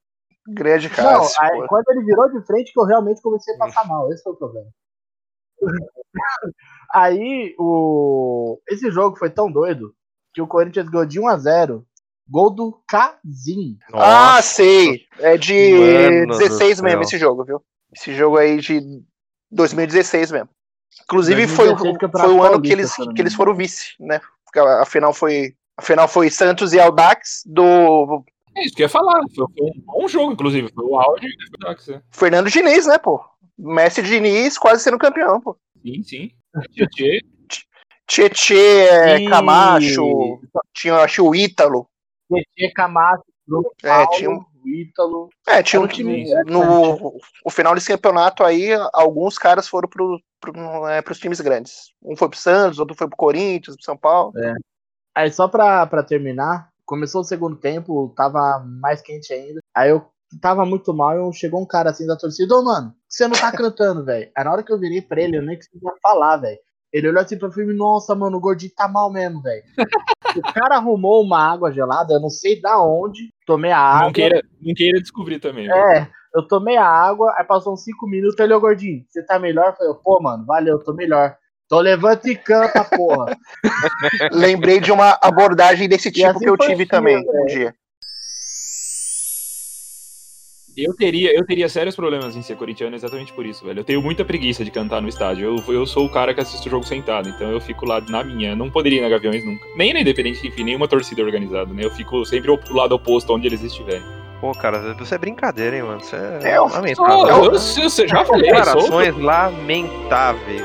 Grande 0.47 0.89
Não, 0.91 0.95
Cássio. 0.95 1.43
aí, 1.43 1.67
quando 1.69 1.85
ele 1.89 2.05
virou 2.05 2.31
de 2.31 2.47
frente 2.47 2.71
que 2.71 2.79
eu 2.79 2.85
realmente 2.85 3.23
comecei 3.23 3.55
a 3.55 3.59
passar 3.59 3.87
mal. 3.89 4.13
Esse 4.13 4.23
foi 4.23 4.33
o 4.35 4.37
problema. 4.37 4.69
Aí, 6.93 7.55
o... 7.59 8.61
esse 8.69 8.91
jogo 8.91 9.17
foi 9.17 9.31
tão 9.31 9.51
doido 9.51 9.95
que 10.33 10.43
o 10.43 10.47
Corinthians 10.47 10.89
ganhou 10.89 11.07
de 11.07 11.19
1 11.19 11.29
a 11.29 11.37
0 11.39 11.87
Gol 12.29 12.51
do 12.51 12.81
Casim. 12.89 13.79
Ah, 13.93 14.41
sei. 14.43 15.07
É 15.19 15.37
de 15.37 16.25
Mano 16.27 16.27
do 16.27 16.39
16 16.39 16.81
mesmo 16.81 17.03
esse 17.03 17.19
jogo, 17.19 17.45
viu? 17.45 17.63
Esse 17.95 18.15
jogo 18.15 18.39
aí 18.39 18.59
de 18.61 18.81
2016 19.51 20.33
mesmo. 20.33 20.49
Inclusive 21.03 21.47
foi, 21.47 21.69
o- 21.69 21.75
2016 21.77 21.99
Campeonato 21.99 22.31
foi 22.31 22.39
o 22.39 22.43
ano 22.43 22.63
que 22.63 22.73
eles, 22.73 22.95
que 23.15 23.23
eles 23.23 23.35
foram 23.35 23.55
vice, 23.55 23.95
né? 24.01 24.21
Porque 24.45 24.59
a, 24.59 24.83
a 24.83 24.87
final 24.87 25.13
foi 25.13 25.55
a 25.77 25.83
final 25.83 26.07
foi 26.09 26.31
Santos 26.31 26.73
e 26.73 26.79
Aldax 26.81 27.43
do 27.45 28.25
É 28.57 28.65
isso 28.65 28.75
que 28.77 28.83
eu 28.83 28.85
ia 28.85 28.89
falar. 28.89 29.21
Foi, 29.35 29.47
foi 29.59 29.67
um 29.67 29.81
bom 29.85 30.09
jogo, 30.09 30.33
inclusive. 30.33 30.71
Foi 30.73 30.85
o 30.85 30.97
auge 30.97 31.27
do 31.27 31.67
Audax, 31.67 31.89
é. 31.89 32.01
Fernando 32.11 32.49
Diniz, 32.49 32.87
né, 32.87 32.97
pô? 32.97 33.21
Messi 33.59 34.03
Diniz 34.03 34.57
quase 34.57 34.83
sendo 34.83 34.99
campeão, 34.99 35.41
pô. 35.41 35.57
Sim, 35.85 36.03
sim. 36.03 36.31
Tietê. 36.73 37.21
Tietê, 38.07 38.87
é, 38.87 39.29
Camacho, 39.29 40.41
tinha, 40.73 40.95
eu 40.95 41.01
acho, 41.01 41.27
o 41.27 41.35
Ítalo. 41.35 41.89
Tietê, 42.29 42.73
Camacho, 42.75 43.23
Bruno 43.47 43.71
É, 43.83 44.07
tinha 44.17 44.31
um- 44.31 44.45
Ítalo. 44.67 45.29
É, 45.47 45.63
tinha 45.63 45.81
um 45.83 45.87
time. 45.87 46.25
No 46.47 47.21
o 47.45 47.51
final 47.51 47.75
desse 47.75 47.89
campeonato 47.93 48.43
aí, 48.43 48.71
alguns 48.95 49.37
caras 49.37 49.69
foram 49.69 49.87
pro, 49.87 50.19
pro, 50.41 50.89
é, 50.89 51.03
pros 51.03 51.19
times 51.19 51.39
grandes. 51.41 51.93
Um 52.03 52.17
foi 52.17 52.31
pro 52.31 52.39
Santos, 52.39 52.79
outro 52.79 52.97
foi 52.97 53.07
pro 53.07 53.17
Corinthians, 53.17 53.77
pro 53.77 53.85
São 53.85 53.95
Paulo. 53.97 54.33
Aí 55.15 55.31
só 55.31 55.47
pra, 55.49 55.87
pra 55.87 56.03
terminar, 56.03 56.71
começou 56.87 57.21
o 57.21 57.25
segundo 57.25 57.57
tempo, 57.57 58.13
tava 58.17 58.65
mais 58.81 59.03
quente 59.03 59.35
ainda. 59.35 59.61
Aí 59.77 59.91
eu 59.91 60.07
tava 60.41 60.65
muito 60.65 60.95
mal 60.95 61.31
e 61.31 61.35
chegou 61.35 61.61
um 61.61 61.67
cara 61.67 61.91
assim 61.91 62.07
da 62.07 62.17
torcida, 62.17 62.57
ô 62.57 62.65
mano, 62.65 62.95
você 63.07 63.29
não 63.29 63.35
tá 63.37 63.53
cantando, 63.71 64.03
velho? 64.03 64.31
Aí 64.35 64.45
na 64.45 64.51
hora 64.51 64.63
que 64.63 64.73
eu 64.73 64.81
virei 64.81 65.03
pra 65.03 65.21
ele, 65.21 65.37
eu 65.37 65.43
nem 65.43 65.57
conseguia 65.57 65.93
falar, 66.03 66.39
velho. 66.39 66.59
Ele 66.91 67.09
olhou 67.09 67.21
assim 67.23 67.37
pra 67.37 67.49
mim 67.49 67.71
e 67.71 67.77
nossa, 67.77 68.15
mano, 68.15 68.39
o 68.39 68.41
gordinho 68.41 68.73
tá 68.75 68.89
mal 68.89 69.13
mesmo, 69.13 69.43
velho. 69.43 69.63
O 70.39 70.53
cara 70.53 70.77
arrumou 70.77 71.23
uma 71.23 71.53
água 71.53 71.73
gelada, 71.73 72.15
eu 72.15 72.21
não 72.21 72.31
sei 72.31 72.61
da 72.61 72.83
onde, 72.83 73.33
tomei 73.47 73.71
a 73.71 73.79
água. 73.79 74.07
Não 74.07 74.13
queira, 74.13 74.43
não 74.61 74.75
queira 74.75 75.01
descobrir 75.01 75.39
também. 75.39 75.71
É, 75.71 76.09
eu 76.35 76.47
tomei 76.47 76.77
a 76.77 76.87
água, 76.87 77.35
aí 77.37 77.45
passou 77.45 77.75
uns 77.75 77.85
5 77.85 78.07
minutos, 78.07 78.39
ele, 78.39 78.55
ô 78.55 78.61
gordinho, 78.61 79.05
você 79.09 79.23
tá 79.23 79.39
melhor? 79.39 79.69
Eu 79.69 79.75
falei, 79.75 79.95
pô, 80.03 80.21
mano, 80.21 80.45
valeu, 80.45 80.83
tô 80.83 80.93
melhor. 80.93 81.37
Então 81.67 81.79
levanta 81.79 82.29
e 82.29 82.37
canta, 82.37 82.85
porra. 82.85 83.37
Lembrei 84.33 84.81
de 84.81 84.93
uma 84.93 85.19
abordagem 85.23 85.89
desse 85.89 86.11
tipo 86.11 86.29
assim 86.29 86.39
que 86.39 86.51
eu 86.51 86.57
tive 86.59 86.83
o 86.83 86.89
também 86.89 87.23
filme, 87.23 87.43
um 87.43 87.47
dia. 87.47 87.75
Eu 90.77 90.93
teria, 90.93 91.33
eu 91.37 91.47
teria 91.47 91.69
sérios 91.69 91.95
problemas 91.95 92.35
em 92.35 92.43
ser 92.43 92.57
corintiano 92.57 92.97
exatamente 92.97 93.33
por 93.33 93.47
isso, 93.47 93.65
velho. 93.65 93.79
Eu 93.81 93.85
tenho 93.85 94.03
muita 94.03 94.25
preguiça 94.25 94.65
de 94.65 94.73
cantar 94.73 95.01
no 95.01 95.09
estádio. 95.09 95.57
Eu, 95.69 95.73
eu 95.73 95.87
sou 95.87 96.05
o 96.05 96.09
cara 96.11 96.35
que 96.35 96.41
assiste 96.41 96.67
o 96.67 96.71
jogo 96.71 96.85
sentado, 96.85 97.29
então 97.29 97.49
eu 97.49 97.61
fico 97.61 97.87
lá 97.87 98.01
na 98.01 98.25
minha. 98.25 98.51
Eu 98.51 98.57
não 98.57 98.69
poderia 98.69 98.99
ir 98.99 99.03
na 99.03 99.09
Gaviões 99.09 99.45
nunca. 99.45 99.65
Nem 99.77 99.93
na 99.95 100.01
Independente, 100.01 100.45
enfim, 100.47 100.65
nenhuma 100.65 100.89
torcida 100.89 101.23
organizada, 101.23 101.73
né? 101.73 101.85
Eu 101.85 101.91
fico 101.93 102.25
sempre 102.25 102.51
ao 102.51 102.59
lado 102.71 102.93
oposto 102.93 103.33
onde 103.33 103.47
eles 103.47 103.63
estiverem. 103.63 104.03
Pô, 104.41 104.51
cara, 104.53 104.95
você 104.95 105.15
é 105.15 105.19
brincadeira, 105.19 105.77
hein, 105.77 105.83
mano? 105.85 106.01
Você 106.01 106.17
é, 106.17 106.41
É, 106.43 106.57
eu- 106.59 106.67
lamentável. 106.67 107.19
Oh, 107.19 107.29
eu, 107.29 107.45
eu, 107.45 107.53
eu 107.53 108.09
já 108.09 108.25
falei, 108.25 108.51
eu 108.51 108.65
sou. 108.65 108.83
Declarações 108.83 109.17
lamentáveis. 109.17 110.63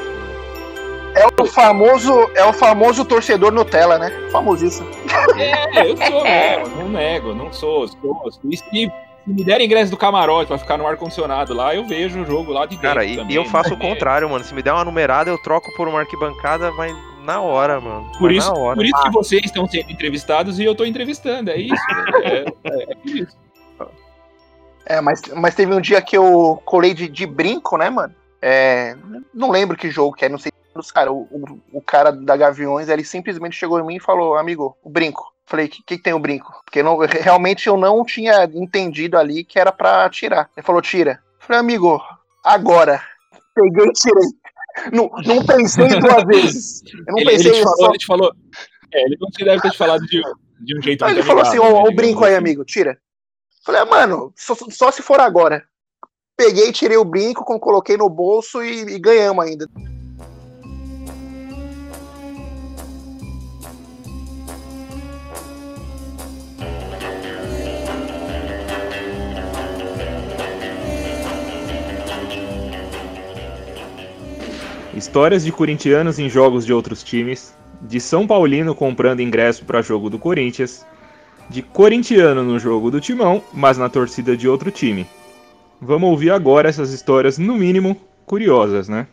É 1.16 1.42
o 1.42 1.46
famoso, 1.46 2.14
é 2.34 2.44
o 2.46 2.54
famoso 2.54 3.06
torcedor 3.06 3.52
Nutella, 3.52 3.98
né? 4.00 4.10
Famosíssimo. 4.32 4.88
É, 5.38 5.88
eu 5.92 5.96
sou 5.98 6.24
mesmo, 6.24 6.76
não 6.78 6.90
nego, 6.90 7.34
não 7.36 7.52
sou, 7.54 7.88
sou. 7.88 8.30
E 8.46 8.58
se, 8.58 8.92
se 9.26 9.34
me 9.34 9.44
derem 9.44 9.66
ingresso 9.66 9.92
do 9.92 9.98
camarote 9.98 10.48
pra 10.48 10.58
ficar 10.58 10.78
no 10.78 10.88
ar-condicionado 10.88 11.54
lá, 11.54 11.76
eu 11.76 11.86
vejo 11.86 12.22
o 12.22 12.26
jogo 12.26 12.52
lá 12.52 12.66
de 12.66 12.76
dentro. 12.76 12.88
Cara, 12.88 13.06
e, 13.06 13.16
também, 13.16 13.34
e 13.34 13.36
eu 13.36 13.46
faço 13.46 13.74
o 13.74 13.78
não 13.78 13.86
é. 13.86 13.90
contrário, 13.90 14.30
mano. 14.30 14.44
Se 14.44 14.54
me 14.54 14.62
der 14.62 14.74
uma 14.74 14.86
numerada, 14.86 15.30
eu 15.30 15.38
troco 15.38 15.72
por 15.76 15.88
uma 15.88 16.00
arquibancada, 16.00 16.72
mas 16.72 16.96
na 17.24 17.42
hora, 17.42 17.80
mano. 17.80 18.12
Por 18.18 18.32
Mas 18.32 18.38
isso, 18.38 18.54
na 18.54 18.60
hora. 18.60 18.76
por 18.76 18.86
isso 18.86 19.04
que 19.04 19.12
vocês 19.12 19.46
estão 19.46 19.68
sendo 19.68 19.92
entrevistados 19.92 20.60
e 20.60 20.64
eu 20.64 20.74
tô 20.74 20.84
entrevistando, 20.86 21.52
é 21.52 21.58
isso. 21.58 21.76
velho. 22.24 22.26
É, 22.26 22.38
é, 22.40 22.84
é 22.92 22.96
por 22.96 23.16
isso. 23.16 23.38
É, 24.86 25.02
mas, 25.02 25.22
mas 25.36 25.54
teve 25.54 25.72
um 25.72 25.80
dia 25.80 26.02
que 26.02 26.18
eu 26.18 26.60
colei 26.66 26.96
de, 26.96 27.08
de 27.08 27.28
brinco, 27.28 27.78
né, 27.78 27.92
mano? 27.92 28.16
É, 28.42 28.96
não 29.32 29.52
lembro 29.52 29.78
que 29.78 29.92
jogo 29.92 30.16
que 30.16 30.26
é, 30.26 30.30
não 30.30 30.40
sei. 30.40 30.52
Os 30.76 30.92
cara, 30.92 31.12
o, 31.12 31.22
o, 31.32 31.62
o 31.74 31.82
cara 31.82 32.12
da 32.12 32.38
Gaviões, 32.38 32.90
ele 32.90 33.04
simplesmente 33.04 33.56
chegou 33.56 33.80
em 33.80 33.86
mim 33.86 33.96
e 33.96 34.00
falou, 34.00 34.38
amigo, 34.38 34.78
o 34.84 34.90
brinco. 34.90 35.34
Falei, 35.46 35.66
o 35.66 35.70
que, 35.70 35.82
que 35.84 35.98
tem 35.98 36.14
o 36.14 36.20
brinco? 36.20 36.62
Porque 36.64 36.84
não, 36.84 36.98
realmente 37.00 37.68
eu 37.68 37.76
não 37.76 38.06
tinha 38.06 38.44
entendido 38.54 39.18
ali 39.18 39.44
que 39.44 39.60
era 39.60 39.72
pra 39.72 40.08
tirar. 40.10 40.48
Ele 40.56 40.66
falou, 40.66 40.82
tira. 40.82 41.20
Falei, 41.40 41.60
amigo, 41.60 42.00
agora. 42.44 43.02
Peguei 43.56 43.88
e 43.88 43.94
tirei. 43.94 44.30
Não, 44.94 45.10
não 45.26 45.44
pensei 45.44 45.88
duas 45.88 46.24
vezes. 46.26 46.84
Eu 46.86 47.14
não 47.14 47.20
Ele, 47.20 47.32
ele 47.32 47.38
pensei 47.38 47.52
te 47.54 47.64
falou, 47.64 47.78
só. 47.78 47.90
ele 47.90 47.98
te 47.98 48.06
falou. 48.06 48.32
É, 48.94 49.06
ele 49.06 49.18
não 49.20 49.30
deve 49.46 49.62
ter 49.62 49.72
te 49.72 49.78
falado 49.78 50.06
de, 50.06 50.22
de 50.62 50.78
um 50.78 50.82
jeito 50.82 51.06
ele 51.06 51.24
falou 51.24 51.42
assim, 51.42 51.58
ó, 51.58 51.84
né, 51.84 51.90
o 51.90 51.96
brinco 51.96 52.24
aí, 52.24 52.34
assim. 52.34 52.38
amigo, 52.38 52.64
tira. 52.64 52.98
Falei, 53.66 53.82
ah, 53.82 53.86
mano, 53.86 54.32
só, 54.36 54.56
só 54.70 54.92
se 54.92 55.02
for 55.02 55.20
agora. 55.20 55.64
Peguei, 56.38 56.72
tirei 56.72 56.98
o 56.98 57.04
brinco, 57.04 57.44
coloquei 57.60 57.98
no 57.98 58.10
bolso 58.10 58.64
e, 58.64 58.96
e 58.96 59.00
ganhamos 59.00 59.44
ainda. 59.44 59.68
Histórias 75.00 75.46
de 75.46 75.52
corintianos 75.54 76.20
em 76.20 76.28
jogos 76.28 76.66
de 76.66 76.74
outros 76.74 77.02
times, 77.02 77.56
de 77.82 78.02
São 78.02 78.28
Paulino 78.28 78.76
comprando 78.76 79.22
ingresso 79.22 79.64
para 79.64 79.82
jogo 79.82 80.10
do 80.10 80.20
Corinthians, 80.20 80.86
de 81.50 81.62
corintiano 81.62 82.44
no 82.44 82.60
jogo 82.60 82.92
do 82.92 83.00
Timão, 83.00 83.42
mas 83.54 83.78
na 83.78 83.88
torcida 83.88 84.36
de 84.36 84.46
outro 84.46 84.70
time. 84.70 85.08
Vamos 85.82 86.10
ouvir 86.10 86.32
agora 86.32 86.68
essas 86.68 86.92
histórias, 86.92 87.38
no 87.38 87.56
mínimo, 87.56 87.96
curiosas, 88.26 88.90
né? 88.90 89.08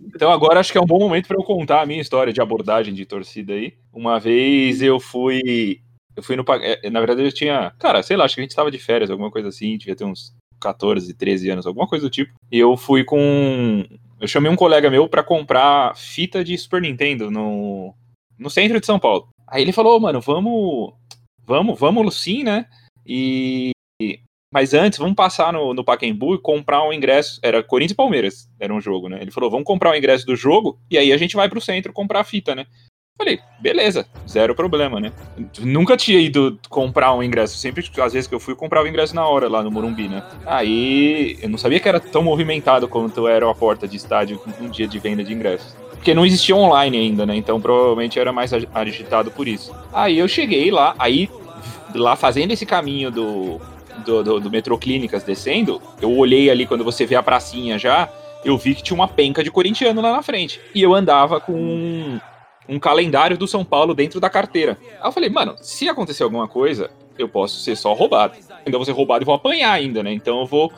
Então 0.00 0.30
agora 0.30 0.60
acho 0.60 0.70
que 0.70 0.78
é 0.78 0.80
um 0.80 0.86
bom 0.86 1.00
momento 1.00 1.26
para 1.26 1.36
eu 1.36 1.42
contar 1.42 1.82
a 1.82 1.86
minha 1.86 2.00
história 2.00 2.32
de 2.32 2.40
abordagem 2.40 2.94
de 2.94 3.04
torcida 3.04 3.54
aí. 3.54 3.74
Uma 3.92 4.20
vez 4.20 4.80
eu 4.82 5.00
fui. 5.00 5.80
Eu 6.14 6.22
fui 6.22 6.36
no. 6.36 6.44
é, 6.60 6.88
Na 6.90 7.00
verdade, 7.00 7.24
eu 7.24 7.32
tinha. 7.32 7.72
Cara, 7.76 8.00
sei 8.04 8.16
lá, 8.16 8.24
acho 8.24 8.36
que 8.36 8.40
a 8.40 8.44
gente 8.44 8.50
estava 8.50 8.70
de 8.70 8.78
férias, 8.78 9.10
alguma 9.10 9.32
coisa 9.32 9.48
assim, 9.48 9.76
devia 9.76 9.96
ter 9.96 10.04
uns 10.04 10.32
14, 10.62 11.12
13 11.12 11.50
anos, 11.50 11.66
alguma 11.66 11.88
coisa 11.88 12.06
do 12.06 12.10
tipo. 12.10 12.32
E 12.50 12.58
eu 12.58 12.76
fui 12.76 13.02
com. 13.04 13.84
Eu 14.22 14.28
chamei 14.28 14.48
um 14.48 14.54
colega 14.54 14.88
meu 14.88 15.08
para 15.08 15.24
comprar 15.24 15.96
fita 15.96 16.44
de 16.44 16.56
Super 16.56 16.80
Nintendo 16.80 17.28
no, 17.28 17.92
no 18.38 18.48
centro 18.48 18.78
de 18.78 18.86
São 18.86 18.96
Paulo. 18.96 19.28
Aí 19.48 19.62
ele 19.62 19.72
falou, 19.72 19.98
mano, 19.98 20.20
vamos. 20.20 20.94
Vamos, 21.44 21.76
vamos 21.76 22.22
sim, 22.22 22.44
né? 22.44 22.66
E. 23.04 23.72
Mas 24.54 24.74
antes, 24.74 25.00
vamos 25.00 25.16
passar 25.16 25.52
no, 25.52 25.74
no 25.74 25.82
Pacaembu 25.82 26.36
e 26.36 26.40
comprar 26.40 26.86
um 26.86 26.92
ingresso. 26.92 27.40
Era 27.42 27.64
Corinthians 27.64 27.94
e 27.94 27.96
Palmeiras, 27.96 28.48
era 28.60 28.72
um 28.72 28.80
jogo, 28.80 29.08
né? 29.08 29.18
Ele 29.20 29.32
falou, 29.32 29.50
vamos 29.50 29.66
comprar 29.66 29.90
o 29.90 29.96
ingresso 29.96 30.24
do 30.24 30.36
jogo 30.36 30.78
e 30.88 30.96
aí 30.96 31.12
a 31.12 31.16
gente 31.16 31.34
vai 31.34 31.48
pro 31.48 31.60
centro 31.60 31.92
comprar 31.92 32.20
a 32.20 32.24
fita, 32.24 32.54
né? 32.54 32.66
Falei, 33.18 33.38
beleza, 33.60 34.06
zero 34.28 34.54
problema, 34.54 34.98
né? 34.98 35.12
Nunca 35.60 35.96
tinha 35.96 36.18
ido 36.18 36.58
comprar 36.68 37.14
um 37.14 37.22
ingresso. 37.22 37.56
Sempre, 37.56 37.84
às 38.00 38.12
vezes 38.12 38.26
que 38.26 38.34
eu 38.34 38.40
fui, 38.40 38.52
eu 38.52 38.56
comprava 38.56 38.84
o 38.86 38.88
ingresso 38.88 39.14
na 39.14 39.24
hora 39.26 39.48
lá 39.48 39.62
no 39.62 39.70
Morumbi, 39.70 40.08
né? 40.08 40.22
Aí 40.44 41.38
eu 41.40 41.48
não 41.48 41.58
sabia 41.58 41.78
que 41.78 41.88
era 41.88 42.00
tão 42.00 42.22
movimentado 42.22 42.88
quanto 42.88 43.28
era 43.28 43.48
a 43.48 43.54
porta 43.54 43.86
de 43.86 43.96
estádio 43.96 44.40
um 44.60 44.68
dia 44.68 44.88
de 44.88 44.98
venda 44.98 45.22
de 45.22 45.32
ingressos. 45.32 45.76
Porque 45.90 46.14
não 46.14 46.26
existia 46.26 46.56
online 46.56 46.98
ainda, 46.98 47.24
né? 47.24 47.36
Então 47.36 47.60
provavelmente 47.60 48.18
era 48.18 48.32
mais 48.32 48.52
ag- 48.52 48.68
agitado 48.74 49.30
por 49.30 49.46
isso. 49.46 49.72
Aí 49.92 50.18
eu 50.18 50.26
cheguei 50.26 50.70
lá, 50.72 50.94
aí 50.98 51.30
lá 51.94 52.16
fazendo 52.16 52.50
esse 52.50 52.66
caminho 52.66 53.10
do, 53.10 53.60
do, 54.04 54.22
do, 54.24 54.40
do 54.40 54.50
metrô 54.50 54.76
Clínicas 54.76 55.22
descendo, 55.22 55.80
eu 56.00 56.10
olhei 56.16 56.50
ali 56.50 56.66
quando 56.66 56.82
você 56.82 57.06
vê 57.06 57.14
a 57.14 57.22
pracinha 57.22 57.78
já, 57.78 58.08
eu 58.44 58.58
vi 58.58 58.74
que 58.74 58.82
tinha 58.82 58.96
uma 58.96 59.06
penca 59.06 59.44
de 59.44 59.50
corintiano 59.50 60.00
lá 60.00 60.10
na 60.10 60.22
frente. 60.22 60.60
E 60.74 60.82
eu 60.82 60.92
andava 60.92 61.38
com 61.40 62.18
um, 62.68 62.78
calendário 62.78 63.36
do 63.36 63.46
São 63.46 63.64
Paulo 63.64 63.94
dentro 63.94 64.20
da 64.20 64.30
carteira. 64.30 64.78
Aí 65.00 65.08
eu 65.08 65.12
falei, 65.12 65.28
mano, 65.30 65.54
se 65.60 65.88
acontecer 65.88 66.22
alguma 66.22 66.46
coisa, 66.48 66.90
eu 67.18 67.28
posso 67.28 67.60
ser 67.60 67.76
só 67.76 67.92
roubado. 67.92 68.34
Ainda 68.64 68.78
vou 68.78 68.84
ser 68.84 68.92
roubado 68.92 69.24
e 69.24 69.26
vou 69.26 69.34
apanhar 69.34 69.72
ainda, 69.72 70.02
né? 70.02 70.12
Então 70.12 70.40
eu 70.40 70.46
vou, 70.46 70.72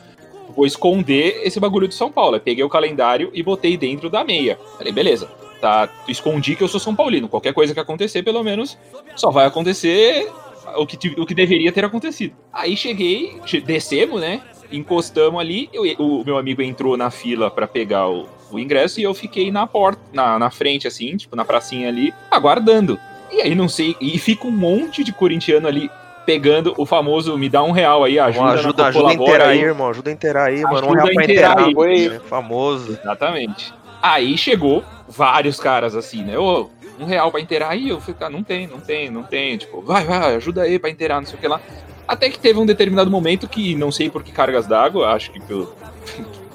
vou 0.57 0.67
esconder 0.67 1.41
esse 1.45 1.61
bagulho 1.61 1.87
do 1.89 1.95
São 1.95 2.11
Paulo. 2.11 2.35
Aí 2.35 2.41
peguei 2.41 2.65
o 2.65 2.69
calendário 2.69 3.31
e 3.35 3.43
botei 3.43 3.77
dentro 3.77 4.09
da 4.11 4.25
meia. 4.25 4.59
Falei, 4.79 4.93
beleza. 4.93 5.29
Tá, 5.61 5.89
escondi 6.09 6.57
que 6.57 6.63
eu 6.63 6.69
sou 6.69 6.79
São 6.81 6.95
Paulino. 6.95 7.29
Qualquer 7.29 7.55
coisa 7.55 7.73
que 7.73 7.81
acontecer, 7.81 8.23
pelo 8.23 8.43
menos, 8.43 8.77
só 9.17 9.31
vai 9.31 9.47
acontecer 9.47 10.31
o 10.77 10.87
que, 10.87 11.09
o 11.19 11.25
que 11.25 11.35
deveria 11.35 11.73
ter 11.73 11.85
acontecido. 11.85 12.35
Aí 12.53 12.77
cheguei, 12.77 13.39
che- 13.47 13.61
descemos, 13.61 14.21
né? 14.21 14.43
Encostamos 14.71 15.41
ali, 15.41 15.71
eu- 15.73 15.85
o 15.99 16.25
meu 16.25 16.37
amigo 16.37 16.61
entrou 16.61 16.97
na 16.97 17.11
fila 17.11 17.51
pra 17.51 17.67
pegar 17.67 18.09
o, 18.09 18.27
o 18.55 18.59
ingresso 18.59 19.01
e 19.01 19.03
eu 19.03 19.15
fiquei 19.15 19.51
na 19.51 19.67
porta, 19.67 20.01
na, 20.13 20.39
na 20.39 20.51
frente, 20.51 20.87
assim, 20.87 21.17
tipo, 21.17 21.35
na 21.37 21.45
pracinha 21.45 21.89
ali, 21.89 22.13
aguardando. 22.31 22.99
E 23.33 23.41
aí 23.41 23.55
não 23.55 23.69
sei, 23.69 23.97
e 24.01 24.19
fica 24.19 24.47
um 24.47 24.51
monte 24.51 25.03
de 25.03 25.13
corintiano 25.13 25.67
ali 25.67 25.91
pegando 26.25 26.73
o 26.79 26.87
famoso 26.87 27.37
me 27.37 27.49
dá 27.51 27.63
um 27.63 27.71
real 27.71 28.03
aí, 28.05 28.19
ajuda, 28.19 28.53
Ajuda, 28.53 28.87
ajuda, 28.87 29.09
a 29.11 29.15
inteirar 29.15 29.49
aí, 29.49 29.61
irmão. 29.61 29.91
Ajuda 29.91 30.11
a 30.11 30.13
inteirar 30.13 30.45
aí, 30.47 30.63
mano. 30.63 30.89
Um 30.89 30.93
real 30.93 31.09
pra 31.13 31.23
inteirar 31.25 31.59
aí. 31.61 31.75
Foi- 31.75 32.07
É 32.07 32.21
famoso. 32.21 32.99
Exatamente. 33.03 33.75
Aí 34.01 34.37
chegou 34.39 34.83
vários 35.09 35.59
caras 35.61 35.95
assim, 35.95 36.23
né? 36.23 36.39
Ô, 36.39 36.71
um 36.99 37.05
real 37.05 37.31
pra 37.31 37.41
inteirar 37.41 37.71
aí, 37.71 37.89
eu 37.89 38.01
falei, 38.01 38.15
cara, 38.19 38.31
não 38.33 38.43
tem, 38.43 38.67
não 38.67 38.81
tem, 38.81 39.11
não 39.11 39.23
tem. 39.23 39.57
Tipo, 39.59 39.83
vai, 39.83 40.05
vai, 40.05 40.37
ajuda 40.37 40.63
aí 40.63 40.79
pra 40.79 40.89
inteirar, 40.91 41.21
não 41.21 41.27
sei 41.27 41.37
o 41.37 41.41
que 41.41 41.49
lá. 41.49 41.61
Até 42.07 42.29
que 42.29 42.39
teve 42.39 42.59
um 42.59 42.67
determinado 42.67 43.11
momento 43.11 43.49
que, 43.49 43.75
não 43.75 43.91
sei 43.91 44.11
por 44.11 44.23
que 44.23 44.31
cargas 44.31 44.67
d'água, 44.67 45.09
acho 45.13 45.31
que 45.31 45.41
pelo. 45.41 45.75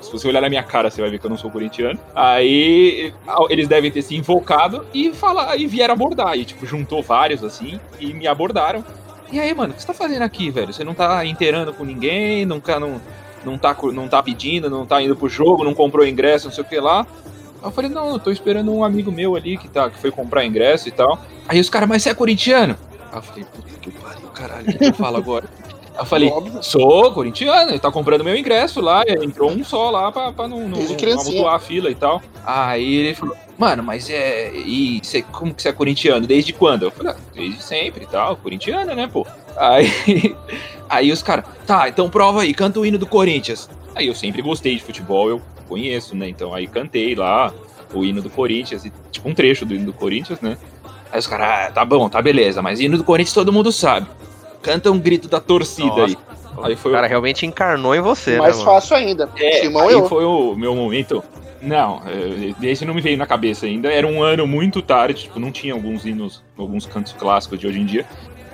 Se 0.09 0.13
você 0.13 0.27
olhar 0.27 0.41
na 0.41 0.49
minha 0.49 0.63
cara, 0.63 0.89
você 0.89 0.99
vai 1.01 1.11
ver 1.11 1.19
que 1.19 1.25
eu 1.25 1.29
não 1.29 1.37
sou 1.37 1.51
corintiano. 1.51 1.99
Aí 2.15 3.13
eles 3.47 3.67
devem 3.67 3.91
ter 3.91 4.01
se 4.01 4.15
invocado 4.15 4.87
e 4.91 5.13
falar, 5.13 5.55
e 5.55 5.67
vieram 5.67 5.93
abordar. 5.93 6.35
E, 6.35 6.43
tipo, 6.43 6.65
juntou 6.65 7.03
vários 7.03 7.43
assim 7.43 7.79
e 7.99 8.11
me 8.11 8.25
abordaram. 8.25 8.83
E 9.31 9.39
aí, 9.39 9.53
mano, 9.53 9.71
o 9.71 9.75
que 9.75 9.81
você 9.81 9.87
tá 9.87 9.93
fazendo 9.93 10.23
aqui, 10.23 10.49
velho? 10.49 10.73
Você 10.73 10.83
não 10.83 10.95
tá 10.95 11.23
inteirando 11.23 11.71
com 11.73 11.83
ninguém, 11.83 12.43
nunca 12.43 12.79
não, 12.79 12.99
não, 13.45 13.55
tá, 13.55 13.77
não 13.93 14.07
tá 14.07 14.23
pedindo, 14.23 14.67
não 14.67 14.83
tá 14.83 14.99
indo 14.99 15.15
pro 15.15 15.29
jogo, 15.29 15.63
não 15.63 15.75
comprou 15.75 16.07
ingresso, 16.07 16.47
não 16.47 16.53
sei 16.53 16.63
o 16.63 16.67
que 16.67 16.79
lá. 16.79 17.05
Aí 17.61 17.67
eu 17.67 17.71
falei, 17.71 17.91
não, 17.91 18.09
eu 18.09 18.19
tô 18.19 18.31
esperando 18.31 18.73
um 18.73 18.83
amigo 18.83 19.11
meu 19.11 19.35
ali 19.35 19.57
que, 19.57 19.67
tá, 19.67 19.91
que 19.91 19.99
foi 19.99 20.09
comprar 20.09 20.43
ingresso 20.43 20.87
e 20.87 20.91
tal. 20.91 21.19
Aí 21.47 21.59
os 21.59 21.69
caras, 21.69 21.87
mas 21.87 22.01
você 22.01 22.09
é 22.09 22.15
corintiano? 22.15 22.75
Aí 23.11 23.19
eu 23.19 23.21
falei, 23.21 23.43
puta 23.43 23.79
que 23.79 23.91
pariu, 23.91 24.27
caralho, 24.29 24.69
o 24.71 24.73
que 24.75 24.85
eu 24.85 24.93
falo 24.95 25.17
agora? 25.17 25.47
Eu 25.99 26.05
falei, 26.05 26.29
Óbvio. 26.29 26.63
sou 26.63 27.11
corintiano, 27.11 27.71
ele 27.71 27.79
tá 27.79 27.91
comprando 27.91 28.23
meu 28.23 28.35
ingresso 28.35 28.79
lá, 28.79 29.03
e 29.05 29.11
entrou 29.23 29.51
um 29.51 29.63
só 29.65 29.89
lá 29.89 30.09
pra, 30.11 30.31
pra 30.31 30.47
não, 30.47 30.61
não, 30.61 30.79
não 30.79 31.47
a 31.47 31.59
fila 31.59 31.91
e 31.91 31.95
tal. 31.95 32.21
Aí 32.45 32.95
ele 32.95 33.13
falou, 33.13 33.35
mano, 33.57 33.83
mas 33.83 34.09
é. 34.09 34.51
E 34.55 35.01
você, 35.03 35.21
como 35.21 35.53
que 35.53 35.61
você 35.61 35.69
é 35.69 35.73
corintiano? 35.73 36.25
Desde 36.25 36.53
quando? 36.53 36.83
Eu 36.83 36.91
falei, 36.91 37.11
ah, 37.11 37.17
desde 37.33 37.61
sempre 37.61 38.05
e 38.05 38.07
tal, 38.07 38.37
corintiano, 38.37 38.95
né, 38.95 39.09
pô? 39.11 39.27
Aí, 39.57 40.33
aí 40.89 41.11
os 41.11 41.21
caras, 41.21 41.43
tá, 41.67 41.89
então 41.89 42.09
prova 42.09 42.43
aí, 42.43 42.53
canta 42.53 42.79
o 42.79 42.85
hino 42.85 42.97
do 42.97 43.05
Corinthians. 43.05 43.69
Aí 43.93 44.07
eu 44.07 44.15
sempre 44.15 44.41
gostei 44.41 44.77
de 44.77 44.83
futebol, 44.83 45.29
eu 45.29 45.41
conheço, 45.67 46.15
né? 46.15 46.29
Então 46.29 46.53
aí 46.53 46.65
cantei 46.65 47.13
lá 47.13 47.53
o 47.93 48.05
hino 48.05 48.21
do 48.21 48.29
Corinthians, 48.29 48.85
e, 48.85 48.93
tipo 49.11 49.27
um 49.27 49.33
trecho 49.33 49.65
do 49.65 49.75
hino 49.75 49.87
do 49.87 49.93
Corinthians, 49.93 50.39
né? 50.39 50.57
Aí 51.11 51.19
os 51.19 51.27
caras, 51.27 51.67
ah, 51.67 51.71
tá 51.71 51.83
bom, 51.83 52.07
tá 52.07 52.21
beleza, 52.21 52.61
mas 52.61 52.79
hino 52.79 52.97
do 52.97 53.03
Corinthians 53.03 53.33
todo 53.33 53.51
mundo 53.51 53.69
sabe. 53.71 54.07
Canta 54.61 54.91
um 54.91 54.99
grito 54.99 55.27
da 55.27 55.39
torcida 55.39 55.87
Nossa. 55.87 56.03
aí. 56.05 56.17
Aí 56.63 56.75
foi 56.75 56.91
O 56.91 56.93
o- 56.93 56.97
cara 56.97 57.07
realmente 57.07 57.45
encarnou 57.45 57.95
em 57.95 58.01
você, 58.01 58.37
Mais 58.37 58.57
né, 58.57 58.65
fácil 58.65 58.95
ainda. 58.97 59.29
é, 59.37 59.61
Timão 59.61 59.87
aí 59.87 59.93
eu. 59.93 60.07
foi 60.09 60.25
o 60.25 60.55
meu 60.55 60.75
momento. 60.75 61.23
Não, 61.61 62.01
é, 62.05 62.67
esse 62.67 62.85
não 62.85 62.93
me 62.93 63.01
veio 63.01 63.17
na 63.17 63.25
cabeça 63.27 63.65
ainda. 63.65 63.91
Era 63.91 64.07
um 64.07 64.21
ano 64.23 64.45
muito 64.47 64.81
tarde, 64.81 65.23
tipo, 65.23 65.39
não 65.39 65.51
tinha 65.51 65.73
alguns 65.73 66.05
hinos, 66.05 66.41
alguns 66.57 66.85
cantos 66.85 67.13
clássicos 67.13 67.59
de 67.59 67.67
hoje 67.67 67.79
em 67.79 67.85
dia. 67.85 68.05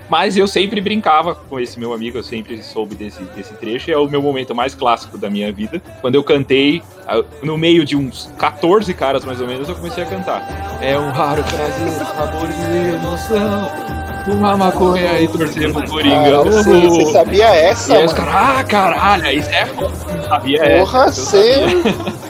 Mas 0.08 0.38
eu 0.38 0.48
sempre 0.48 0.80
brincava 0.80 1.34
com 1.34 1.60
esse 1.60 1.80
meu 1.80 1.92
amigo, 1.92 2.20
eu 2.20 2.24
sempre 2.24 2.62
soube 2.62 2.94
desse, 2.94 3.24
desse 3.36 3.56
trecho. 3.56 3.90
É 3.90 3.98
o 3.98 4.08
meu 4.08 4.22
momento 4.22 4.54
mais 4.54 4.76
clássico 4.76 5.18
da 5.18 5.32
minha 5.32 5.52
vida. 5.52 5.82
Quando 6.02 6.14
eu 6.14 6.24
cantei, 6.24 6.84
ah, 7.08 7.24
no 7.42 7.58
meio 7.58 7.84
de 7.84 7.96
uns 7.96 8.32
14 8.38 8.94
caras 8.94 9.26
mais 9.26 9.42
ou 9.42 9.48
menos, 9.48 9.68
eu 9.68 9.74
comecei 9.76 10.04
a 10.04 10.06
cantar. 10.06 10.78
É 10.80 10.96
um 10.98 11.10
raro 11.10 11.44
prazer, 11.44 12.06
sabor 12.06 12.48
de 12.48 12.96
emoção. 12.96 14.05
Uma 14.28 14.58
maconha 14.58 15.20
e 15.20 15.28
torcer 15.28 15.72
pro 15.72 15.88
Coringa. 15.88 16.16
Cara, 16.16 16.44
você, 16.44 16.82
você 16.88 17.12
sabia 17.12 17.46
essa, 17.56 17.94
E 17.94 17.98
aí 17.98 18.06
os 18.06 18.14
caras, 18.14 18.34
ah, 18.36 18.64
caralho, 18.64 19.30
isso 19.40 19.50
é 19.52 19.66
foda. 19.68 19.92
Não 20.16 20.24
sabia 20.24 20.64
essa, 20.66 20.80
Porra, 20.80 21.12
você. 21.12 21.66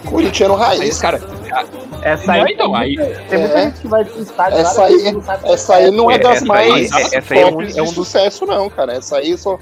Corintiano 0.10 0.53
Aí 0.55 0.60
raiz. 0.79 0.95
os 0.95 1.01
caras, 1.01 1.21
Essa 2.01 2.27
Não, 2.27 2.34
aí, 2.45 2.53
então, 2.53 2.75
aí- 2.75 2.97
tem 2.97 3.39
muita 3.39 3.58
É. 3.58 3.63
gente 3.63 3.79
que 3.81 3.88
vai 3.88 4.05
pro 4.05 4.21
estádio. 4.21 4.58
Essa 4.60 4.81
lá, 4.81 4.88
aí- 4.88 5.12
não 5.12 5.23
Essa 5.53 5.75
aí 5.75 5.91
não 5.91 6.12
é 6.12 6.15
É, 6.15 6.17
das 6.19 6.36
essa 6.38 6.45
mais 6.45 6.91
aí- 6.93 7.03
essa 7.13 7.34
aí 7.34 7.39
é 7.41 7.45
um- 7.47 7.62
é 7.62 7.81
um 7.81 7.88
sucesso, 7.88 8.45
não, 8.45 8.69
cara. 8.69 8.93
Essa 8.93 9.17
aí 9.17 9.36
só, 9.38 9.58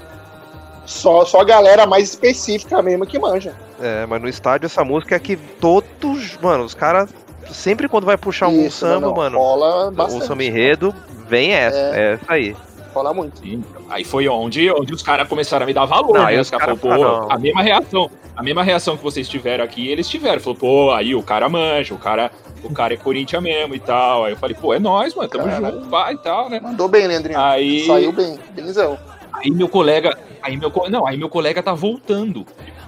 só, 0.84 1.24
só 1.24 1.40
a 1.40 1.44
galera 1.44 1.86
mais 1.86 2.10
específica 2.10 2.82
mesmo 2.82 3.06
que 3.06 3.18
manja. 3.18 3.54
É, 3.80 4.04
mas 4.06 4.20
no 4.20 4.28
estádio 4.28 4.66
essa 4.66 4.84
música 4.84 5.14
é 5.16 5.18
que 5.18 5.36
todos. 5.36 6.36
Mano, 6.42 6.64
os 6.64 6.74
caras. 6.74 7.08
Sempre 7.52 7.88
quando 7.88 8.04
vai 8.04 8.16
puxar 8.16 8.48
um 8.48 8.66
Isso, 8.66 8.78
samba, 8.78 9.06
não, 9.08 9.14
mano. 9.14 9.38
Rola 9.38 9.88
O 9.88 9.90
bastante. 9.90 10.26
samba 10.26 10.44
enredo 10.44 10.94
vem 11.28 11.52
essa. 11.52 11.76
É, 11.76 12.12
essa 12.14 12.32
aí. 12.32 12.56
Rola 12.94 13.12
muito. 13.12 13.40
Sim, 13.40 13.64
aí 13.90 14.04
foi 14.04 14.28
onde, 14.28 14.70
onde 14.70 14.94
os 14.94 15.02
caras 15.02 15.28
começaram 15.28 15.64
a 15.64 15.66
me 15.66 15.74
dar 15.74 15.84
valor, 15.84 16.14
Não, 16.14 16.20
né? 16.22 16.28
aí 16.28 16.38
Os 16.38 16.48
caras 16.48 16.66
cara 16.66 16.76
falaram, 16.76 16.98
pô, 17.00 17.04
falaram, 17.04 17.28
não. 17.28 17.34
a 17.34 17.38
mesma 17.38 17.62
reação. 17.62 18.10
A 18.36 18.42
mesma 18.42 18.62
reação 18.64 18.96
que 18.96 19.02
vocês 19.02 19.28
tiveram 19.28 19.64
aqui, 19.64 19.88
eles 19.88 20.08
tiveram. 20.08 20.40
Falou, 20.40 20.56
pô, 20.58 20.92
aí 20.92 21.14
o 21.14 21.22
cara 21.22 21.48
manja, 21.48 21.94
o 21.94 21.98
cara, 21.98 22.30
o 22.64 22.72
cara 22.72 22.94
é 22.94 22.96
Corinthians 22.96 23.42
mesmo 23.42 23.74
e 23.74 23.80
tal. 23.80 24.24
Aí 24.24 24.32
eu 24.32 24.36
falei, 24.36 24.56
pô, 24.60 24.72
é 24.74 24.78
nóis, 24.78 25.14
mano, 25.14 25.28
tamo 25.28 25.44
Cara. 25.44 25.70
junto, 25.72 25.88
vai 25.88 26.14
e 26.14 26.18
tal, 26.18 26.48
né? 26.50 26.60
Mandou 26.60 26.88
bem, 26.88 27.06
Leandrinho. 27.06 27.38
Aí, 27.40 27.86
Saiu 27.86 28.12
bem, 28.12 28.38
benzão. 28.52 28.98
aí 29.32 29.50
meu 29.50 29.68
colega, 29.68 30.16
aí 30.42 30.56
meu, 30.56 30.72
não, 30.88 31.06
aí 31.06 31.16
meu 31.16 31.28
colega 31.28 31.62
tá 31.62 31.74
voltando. 31.74 32.44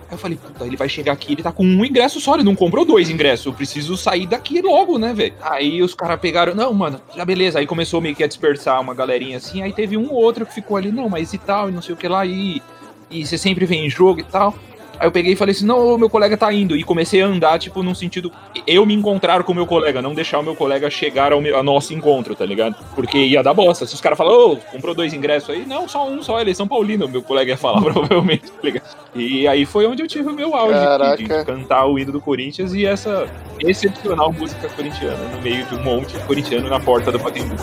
Aí 0.08 0.14
eu 0.14 0.18
falei, 0.18 0.38
puta, 0.38 0.64
ele 0.64 0.76
vai 0.76 0.88
chegar 0.88 1.12
aqui, 1.12 1.32
ele 1.32 1.42
tá 1.42 1.50
com 1.50 1.64
um 1.64 1.84
ingresso 1.84 2.20
só, 2.20 2.34
ele 2.34 2.44
não 2.44 2.54
comprou 2.54 2.84
dois 2.84 3.10
ingressos, 3.10 3.46
eu 3.46 3.52
preciso 3.52 3.96
sair 3.96 4.26
daqui 4.26 4.60
logo, 4.60 4.98
né, 4.98 5.12
velho? 5.12 5.34
Aí 5.40 5.82
os 5.82 5.94
caras 5.94 6.20
pegaram, 6.20 6.54
não, 6.54 6.72
mano, 6.72 7.00
já 7.14 7.24
beleza, 7.24 7.58
aí 7.58 7.66
começou 7.66 8.00
meio 8.00 8.14
que 8.14 8.22
a 8.22 8.28
dispersar 8.28 8.80
uma 8.80 8.94
galerinha 8.94 9.38
assim, 9.38 9.62
aí 9.62 9.72
teve 9.72 9.96
um 9.96 10.08
ou 10.10 10.22
outro 10.22 10.46
que 10.46 10.54
ficou 10.54 10.76
ali, 10.76 10.92
não, 10.92 11.08
mas 11.08 11.32
e 11.32 11.38
tal, 11.38 11.68
e 11.68 11.72
não 11.72 11.82
sei 11.82 11.94
o 11.94 11.98
que 11.98 12.06
lá, 12.06 12.24
e, 12.24 12.62
e 13.10 13.26
você 13.26 13.36
sempre 13.36 13.66
vem 13.66 13.86
em 13.86 13.90
jogo 13.90 14.20
e 14.20 14.24
tal. 14.24 14.54
Aí 14.98 15.06
eu 15.06 15.12
peguei 15.12 15.32
e 15.32 15.36
falei 15.36 15.54
assim, 15.54 15.66
não, 15.66 15.98
meu 15.98 16.08
colega 16.08 16.36
tá 16.36 16.52
indo, 16.52 16.76
e 16.76 16.82
comecei 16.82 17.22
a 17.22 17.26
andar, 17.26 17.58
tipo, 17.58 17.82
num 17.82 17.94
sentido, 17.94 18.32
eu 18.66 18.84
me 18.86 18.94
encontrar 18.94 19.42
com 19.42 19.52
o 19.52 19.54
meu 19.54 19.66
colega, 19.66 20.00
não 20.00 20.14
deixar 20.14 20.38
o 20.38 20.42
meu 20.42 20.54
colega 20.54 20.88
chegar 20.90 21.32
ao, 21.32 21.40
meu, 21.40 21.56
ao 21.56 21.62
nosso 21.62 21.92
encontro, 21.92 22.34
tá 22.34 22.44
ligado? 22.44 22.76
Porque 22.94 23.18
ia 23.18 23.42
dar 23.42 23.54
bosta, 23.54 23.86
se 23.86 23.94
os 23.94 24.00
caras 24.00 24.16
falam, 24.16 24.52
ô, 24.52 24.56
comprou 24.56 24.94
dois 24.94 25.12
ingressos 25.12 25.50
aí, 25.50 25.66
não, 25.66 25.88
só 25.88 26.08
um 26.08 26.22
só, 26.22 26.40
eles 26.40 26.56
são 26.56 26.66
Paulino, 26.66 27.08
meu 27.08 27.22
colega 27.22 27.52
ia 27.52 27.56
falar, 27.56 27.80
provavelmente, 27.92 28.50
tá 28.50 28.60
ligado? 28.62 28.96
E 29.14 29.46
aí 29.46 29.64
foi 29.64 29.86
onde 29.86 30.02
eu 30.02 30.08
tive 30.08 30.28
o 30.28 30.32
meu 30.32 30.54
auge 30.54 30.78
de, 31.16 31.44
cantar 31.44 31.86
o 31.86 31.98
hino 31.98 32.12
do 32.12 32.20
Corinthians 32.20 32.74
e 32.74 32.84
essa 32.84 33.28
excepcional 33.60 34.32
música 34.32 34.68
corintiana 34.68 35.24
no 35.28 35.40
meio 35.40 35.64
de 35.66 35.74
um 35.74 35.82
monte 35.82 36.16
de 36.16 36.24
corintiano 36.24 36.68
na 36.68 36.80
porta 36.80 37.10
do 37.10 37.18
Pacaembu. 37.18 37.56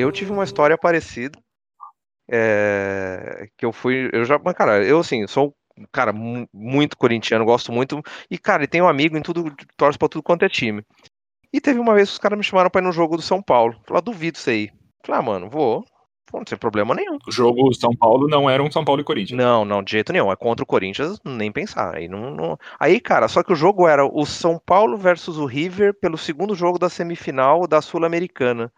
Eu 0.00 0.12
tive 0.12 0.32
uma 0.32 0.44
história 0.44 0.76
parecida. 0.78 1.38
é, 2.30 3.48
que 3.56 3.64
eu 3.64 3.72
fui. 3.72 4.08
Eu 4.12 4.24
já. 4.24 4.38
Mas, 4.38 4.54
cara, 4.54 4.84
eu 4.84 5.00
assim, 5.00 5.26
sou 5.26 5.54
um 5.76 5.84
cara 5.92 6.12
mu- 6.12 6.48
muito 6.52 6.96
corintiano, 6.96 7.44
gosto 7.44 7.72
muito. 7.72 8.02
E, 8.30 8.38
cara, 8.38 8.64
e 8.64 8.68
tenho 8.68 8.84
um 8.84 8.88
amigo 8.88 9.16
em 9.16 9.22
tudo, 9.22 9.52
torce 9.76 9.98
pra 9.98 10.08
tudo 10.08 10.22
quanto 10.22 10.44
é 10.44 10.48
time. 10.48 10.82
E 11.52 11.60
teve 11.60 11.80
uma 11.80 11.94
vez 11.94 12.08
que 12.08 12.12
os 12.14 12.18
caras 12.18 12.38
me 12.38 12.44
chamaram 12.44 12.70
pra 12.70 12.80
ir 12.80 12.84
no 12.84 12.92
jogo 12.92 13.16
do 13.16 13.22
São 13.22 13.42
Paulo. 13.42 13.74
Falei, 13.84 13.98
ah, 13.98 14.00
duvido 14.04 14.36
isso 14.38 14.48
aí. 14.50 14.70
Falei, 15.04 15.20
ah, 15.20 15.22
mano, 15.24 15.50
vou. 15.50 15.84
Pô, 16.30 16.38
não 16.38 16.44
tem 16.44 16.56
problema 16.56 16.94
nenhum. 16.94 17.18
O 17.26 17.32
jogo 17.32 17.74
São 17.74 17.90
Paulo 17.96 18.28
não 18.28 18.48
era 18.48 18.62
um 18.62 18.70
São 18.70 18.84
Paulo 18.84 19.00
e 19.00 19.04
Corinthians. 19.04 19.36
Não, 19.36 19.64
não, 19.64 19.82
de 19.82 19.90
jeito 19.90 20.12
nenhum. 20.12 20.30
É 20.30 20.36
contra 20.36 20.62
o 20.62 20.66
Corinthians, 20.66 21.18
nem 21.24 21.50
pensar. 21.50 21.96
Aí, 21.96 22.06
não, 22.06 22.30
não- 22.30 22.58
Aí, 22.78 23.00
cara, 23.00 23.26
só 23.26 23.42
que 23.42 23.52
o 23.52 23.56
jogo 23.56 23.88
era 23.88 24.06
o 24.06 24.24
São 24.24 24.56
Paulo 24.64 24.96
versus 24.96 25.38
o 25.38 25.44
River 25.44 25.92
pelo 26.00 26.16
segundo 26.16 26.54
jogo 26.54 26.78
da 26.78 26.88
semifinal 26.88 27.66
da 27.66 27.82
Sul-Americana. 27.82 28.72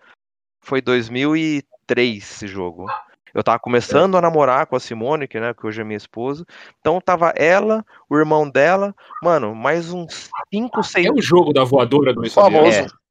Foi 0.62 0.80
2003 0.80 2.16
esse 2.18 2.46
jogo. 2.46 2.86
Eu 3.34 3.42
tava 3.42 3.58
começando 3.58 4.16
a 4.16 4.20
namorar 4.20 4.66
com 4.66 4.76
a 4.76 4.80
Simone, 4.80 5.26
que, 5.26 5.40
né, 5.40 5.54
que 5.54 5.66
hoje 5.66 5.80
é 5.80 5.84
minha 5.84 5.96
esposa. 5.96 6.44
Então 6.80 7.00
tava 7.00 7.30
ela, 7.30 7.84
o 8.08 8.16
irmão 8.16 8.48
dela, 8.48 8.94
mano, 9.22 9.54
mais 9.54 9.92
uns 9.92 10.30
5, 10.52 10.82
6. 10.82 11.06
É 11.06 11.10
o 11.10 11.20
jogo 11.20 11.52
da 11.52 11.64
voadora 11.64 12.12
do 12.12 12.20
Luiz 12.20 12.34
Famoso. 12.34 12.70
Fabiano. 12.70 13.02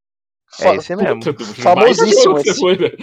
É 0.59 0.75
esse 0.75 0.95
mesmo. 0.95 1.21
Famosíssimo 1.55 2.35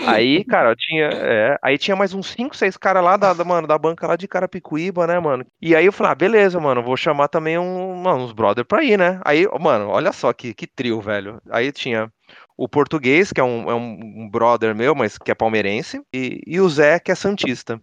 Aí, 0.07 0.45
cara, 0.45 0.77
tinha, 0.77 1.07
é, 1.07 1.59
aí 1.63 1.79
tinha 1.79 1.97
mais 1.97 2.13
uns 2.13 2.31
5, 2.31 2.55
6 2.55 2.77
caras 2.77 3.03
lá 3.03 3.17
da, 3.17 3.33
da, 3.33 3.43
mano, 3.43 3.67
da 3.67 3.79
banca 3.79 4.07
lá 4.07 4.17
de 4.17 4.29
Carapicuíba, 4.29 5.07
né, 5.07 5.19
mano? 5.19 5.47
E 5.61 5.75
aí 5.75 5.87
eu 5.87 5.93
falei, 5.93 6.13
ah, 6.13 6.15
beleza, 6.15 6.61
mano, 6.61 6.83
vou 6.83 6.97
chamar 6.97 7.29
também 7.29 7.59
um, 7.59 7.95
mano, 7.95 8.25
uns 8.25 8.33
brother 8.33 8.67
pra 8.67 8.85
ir, 8.85 8.99
né? 8.99 9.19
Aí, 9.25 9.49
mano, 9.59 9.89
olha 9.89 10.13
só 10.13 10.31
que, 10.33 10.53
que 10.53 10.67
trio, 10.67 11.01
velho. 11.01 11.41
Aí 11.51 11.73
tinha 11.73 12.13
o 12.59 12.69
português, 12.69 13.33
que 13.33 13.41
é 13.41 13.45
um, 13.45 13.71
é 13.71 13.75
um 13.75 14.29
brother 14.29 14.75
meu, 14.75 14.95
mas 14.95 15.17
que 15.17 15.31
é 15.31 15.35
palmeirense, 15.35 16.03
e, 16.13 16.41
e 16.45 16.61
o 16.61 16.69
Zé, 16.69 16.99
que 16.99 17.13
é 17.13 17.15
santista. 17.15 17.81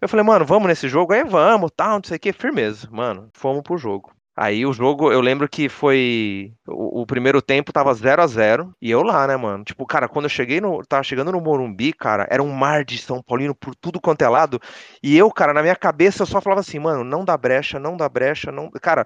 Eu 0.00 0.08
falei, 0.08 0.24
mano, 0.24 0.44
vamos 0.44 0.68
nesse 0.68 0.88
jogo? 0.88 1.12
Aí 1.12 1.24
vamos, 1.24 1.70
tal, 1.76 1.96
não 1.96 2.04
sei 2.04 2.16
o 2.16 2.20
que, 2.20 2.32
firmeza. 2.32 2.88
Mano, 2.90 3.30
fomos 3.32 3.62
pro 3.62 3.78
jogo. 3.78 4.12
Aí 4.40 4.64
o 4.64 4.72
jogo, 4.72 5.10
eu 5.10 5.20
lembro 5.20 5.48
que 5.48 5.68
foi. 5.68 6.52
O, 6.64 7.00
o 7.02 7.06
primeiro 7.06 7.42
tempo 7.42 7.72
tava 7.72 7.92
0 7.92 8.22
a 8.22 8.26
0 8.28 8.72
E 8.80 8.88
eu 8.88 9.02
lá, 9.02 9.26
né, 9.26 9.36
mano? 9.36 9.64
Tipo, 9.64 9.84
cara, 9.84 10.08
quando 10.08 10.26
eu 10.26 10.30
cheguei 10.30 10.60
no. 10.60 10.80
Tava 10.86 11.02
chegando 11.02 11.32
no 11.32 11.40
Morumbi, 11.40 11.92
cara, 11.92 12.24
era 12.30 12.40
um 12.40 12.52
mar 12.52 12.84
de 12.84 12.98
São 12.98 13.20
Paulino 13.20 13.52
por 13.52 13.74
tudo 13.74 14.00
quanto 14.00 14.22
é 14.22 14.28
lado. 14.28 14.60
E 15.02 15.18
eu, 15.18 15.28
cara, 15.32 15.52
na 15.52 15.60
minha 15.60 15.74
cabeça, 15.74 16.22
eu 16.22 16.26
só 16.26 16.40
falava 16.40 16.60
assim, 16.60 16.78
mano, 16.78 17.02
não 17.02 17.24
dá 17.24 17.36
brecha, 17.36 17.80
não 17.80 17.96
dá 17.96 18.08
brecha, 18.08 18.52
não. 18.52 18.70
Cara, 18.80 19.04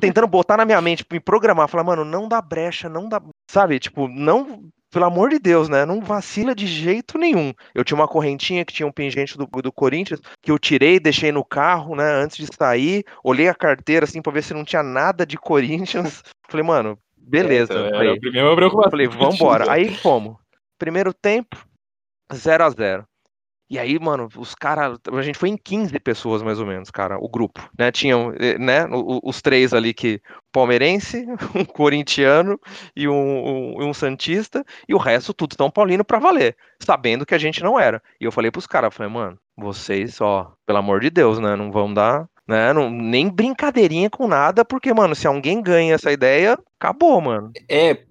tentando 0.00 0.26
botar 0.26 0.56
na 0.56 0.64
minha 0.64 0.80
mente, 0.80 1.04
me 1.12 1.20
programar, 1.20 1.68
falar, 1.68 1.84
mano, 1.84 2.02
não 2.02 2.26
dá 2.26 2.40
brecha, 2.40 2.88
não 2.88 3.10
dá. 3.10 3.20
Sabe? 3.56 3.78
Tipo, 3.78 4.06
não. 4.06 4.68
Pelo 4.90 5.06
amor 5.06 5.30
de 5.30 5.38
Deus, 5.38 5.66
né? 5.66 5.86
Não 5.86 5.98
vacila 6.02 6.54
de 6.54 6.66
jeito 6.66 7.16
nenhum. 7.16 7.54
Eu 7.74 7.82
tinha 7.82 7.96
uma 7.96 8.06
correntinha 8.06 8.66
que 8.66 8.72
tinha 8.72 8.86
um 8.86 8.92
pingente 8.92 9.36
do, 9.36 9.46
do 9.46 9.72
Corinthians, 9.72 10.20
que 10.42 10.50
eu 10.50 10.58
tirei, 10.58 11.00
deixei 11.00 11.32
no 11.32 11.42
carro, 11.42 11.96
né? 11.96 12.04
Antes 12.04 12.36
de 12.36 12.54
sair, 12.54 13.02
olhei 13.24 13.48
a 13.48 13.54
carteira 13.54 14.04
assim 14.04 14.20
pra 14.20 14.32
ver 14.32 14.42
se 14.42 14.52
não 14.52 14.62
tinha 14.62 14.82
nada 14.82 15.24
de 15.24 15.38
Corinthians. 15.38 16.22
Falei, 16.48 16.66
mano, 16.66 16.98
beleza. 17.16 17.72
Essa 17.72 17.82
era 17.82 17.96
Falei, 17.96 18.12
a 18.12 18.20
primeira 18.20 18.56
preocupação. 18.56 18.90
Falei, 18.90 19.08
vambora. 19.08 19.72
Aí 19.72 19.94
fomos. 19.96 20.36
Primeiro 20.78 21.14
tempo, 21.14 21.56
0 22.32 22.62
a 22.62 22.70
0 22.70 23.08
E 23.68 23.78
aí, 23.78 23.98
mano, 23.98 24.28
os 24.36 24.54
caras. 24.54 24.98
A 25.12 25.22
gente 25.22 25.38
foi 25.38 25.48
em 25.48 25.56
15 25.56 25.98
pessoas, 25.98 26.42
mais 26.42 26.60
ou 26.60 26.66
menos, 26.66 26.90
cara, 26.90 27.18
o 27.18 27.28
grupo. 27.28 27.68
Né? 27.76 27.90
Tinham, 27.90 28.32
eh, 28.38 28.56
né, 28.58 28.86
os 29.22 29.42
três 29.42 29.74
ali 29.74 29.92
que. 29.92 30.20
Palmeirense, 30.52 31.26
um 31.54 31.64
corintiano 31.64 32.58
e 32.94 33.06
um, 33.06 33.12
um, 33.12 33.88
um 33.88 33.92
Santista, 33.92 34.64
e 34.88 34.94
o 34.94 34.98
resto 34.98 35.34
tudo 35.34 35.54
São 35.54 35.70
Paulino 35.70 36.02
pra 36.02 36.18
valer, 36.18 36.56
sabendo 36.82 37.26
que 37.26 37.34
a 37.34 37.38
gente 37.38 37.62
não 37.62 37.78
era. 37.78 38.02
E 38.18 38.24
eu 38.24 38.32
falei 38.32 38.50
pros 38.50 38.66
caras, 38.66 38.94
falei, 38.94 39.12
mano, 39.12 39.38
vocês, 39.56 40.18
ó, 40.20 40.52
pelo 40.64 40.78
amor 40.78 41.00
de 41.00 41.10
Deus, 41.10 41.38
né? 41.38 41.56
Não 41.56 41.70
vão 41.70 41.92
dar. 41.92 42.26
Né, 42.48 42.72
não, 42.72 42.88
nem 42.88 43.28
brincadeirinha 43.28 44.08
com 44.08 44.28
nada, 44.28 44.64
porque, 44.64 44.94
mano, 44.94 45.16
se 45.16 45.26
alguém 45.26 45.60
ganha 45.60 45.96
essa 45.96 46.12
ideia, 46.12 46.56
acabou, 46.78 47.20
mano. 47.20 47.50
É, 47.68 48.04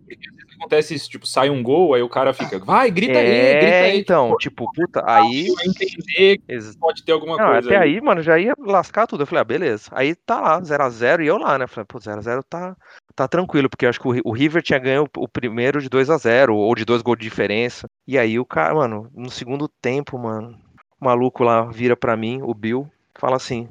vezes 0.56 0.62
acontece 0.62 0.94
isso, 0.94 1.10
tipo, 1.10 1.28
sai 1.28 1.50
um 1.50 1.62
gol, 1.62 1.94
aí 1.94 2.02
o 2.02 2.10
cara 2.10 2.34
fica, 2.34 2.58
vai, 2.60 2.90
grita 2.90 3.20
aí, 3.20 3.28
é, 3.28 3.60
grita 3.60 3.76
aí. 3.76 4.00
então, 4.00 4.36
tipo, 4.38 4.72
puta, 4.74 5.04
aí. 5.06 5.48
Entender 5.66 6.38
que 6.38 6.78
pode 6.80 7.04
ter 7.04 7.12
alguma 7.12 7.38
Não, 7.38 7.52
coisa. 7.52 7.70
até 7.70 7.78
aí, 7.78 8.02
mano, 8.02 8.22
já 8.22 8.40
ia 8.40 8.54
lascar 8.58 9.08
tudo. 9.08 9.24
Eu 9.24 9.28
falei, 9.28 9.42
ah, 9.42 9.46
beleza. 9.46 9.90
Aí 9.92 10.16
tá 10.16 10.40
lá, 10.40 10.62
0x0 10.62 11.24
e 11.24 11.28
eu 11.28 11.38
lá, 11.38 11.58
né? 11.58 11.68
Falei, 11.68 11.86
pô, 11.88 12.00
0x0 12.00 12.44
tá, 12.50 12.76
tá 13.16 13.28
tranquilo, 13.28 13.70
porque 13.70 13.86
eu 13.86 13.90
acho 13.90 14.00
que 14.00 14.08
o, 14.08 14.22
o 14.24 14.32
River 14.32 14.62
tinha 14.62 14.80
ganho 14.80 15.08
o, 15.18 15.28
primeiro 15.28 15.82
de 15.82 15.90
2x0, 15.90 16.54
ou 16.54 16.74
de 16.76 16.86
dois 16.86 17.02
gols 17.02 17.18
de 17.18 17.26
diferença. 17.26 17.88
E 18.08 18.18
aí 18.18 18.40
o 18.40 18.46
cara, 18.46 18.74
mano, 18.74 19.10
no 19.14 19.30
segundo 19.30 19.68
tempo, 19.68 20.18
mano, 20.18 20.58
o 21.00 21.06
maluco 21.06 21.44
lá 21.44 21.64
vira 21.66 21.96
pra 21.96 22.16
mim, 22.18 22.42
o 22.42 22.54
Bill, 22.54 22.90
fala 23.20 23.36
assim: 23.36 23.68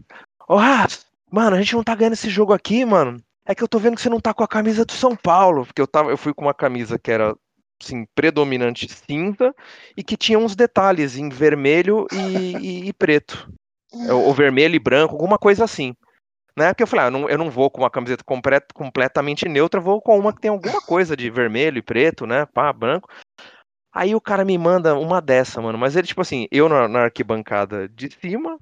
Ô, 0.48 0.56
Rafa, 0.56 0.98
mano, 1.30 1.56
a 1.56 1.58
gente 1.58 1.74
não 1.74 1.82
tá 1.84 1.94
ganhando 1.94 2.14
esse 2.14 2.28
jogo 2.28 2.52
aqui, 2.52 2.84
mano. 2.84 3.20
É 3.46 3.54
que 3.54 3.62
eu 3.62 3.68
tô 3.68 3.78
vendo 3.78 3.96
que 3.96 4.00
você 4.02 4.08
não 4.08 4.20
tá 4.20 4.32
com 4.32 4.42
a 4.42 4.48
camisa 4.48 4.84
do 4.84 4.92
São 4.92 5.14
Paulo. 5.14 5.66
Porque 5.66 5.80
eu, 5.80 5.86
tava, 5.86 6.10
eu 6.10 6.16
fui 6.16 6.32
com 6.32 6.42
uma 6.44 6.54
camisa 6.54 6.98
que 6.98 7.10
era, 7.10 7.34
assim, 7.82 8.06
predominante 8.14 8.88
cinza 8.88 9.54
e 9.96 10.02
que 10.02 10.16
tinha 10.16 10.38
uns 10.38 10.56
detalhes 10.56 11.16
em 11.16 11.28
vermelho 11.28 12.06
e, 12.12 12.56
e- 12.56 12.88
e 12.88 12.92
preto. 12.92 13.52
Ou, 13.92 14.24
ou 14.26 14.34
vermelho 14.34 14.74
e 14.74 14.78
branco, 14.78 15.14
alguma 15.14 15.38
coisa 15.38 15.64
assim. 15.64 15.94
Né? 16.56 16.68
Porque 16.68 16.84
eu 16.84 16.86
falei, 16.86 17.04
ah, 17.04 17.08
eu 17.08 17.10
não, 17.10 17.28
eu 17.28 17.38
não 17.38 17.50
vou 17.50 17.68
com 17.70 17.82
uma 17.82 17.90
camiseta 17.90 18.22
complet- 18.24 18.72
completamente 18.72 19.48
neutra, 19.48 19.80
vou 19.80 20.00
com 20.00 20.18
uma 20.18 20.32
que 20.32 20.40
tem 20.40 20.50
alguma 20.50 20.80
coisa 20.80 21.16
de 21.16 21.28
vermelho 21.28 21.78
e 21.78 21.82
preto, 21.82 22.26
né? 22.26 22.46
Pá, 22.46 22.72
branco. 22.72 23.08
Aí 23.92 24.14
o 24.14 24.20
cara 24.20 24.44
me 24.44 24.56
manda 24.56 24.94
uma 24.96 25.20
dessa, 25.20 25.60
mano. 25.60 25.76
Mas 25.78 25.94
ele, 25.96 26.06
tipo 26.06 26.20
assim, 26.20 26.46
eu 26.50 26.68
na, 26.68 26.88
na 26.88 27.00
arquibancada 27.04 27.88
de 27.88 28.08
cima, 28.20 28.58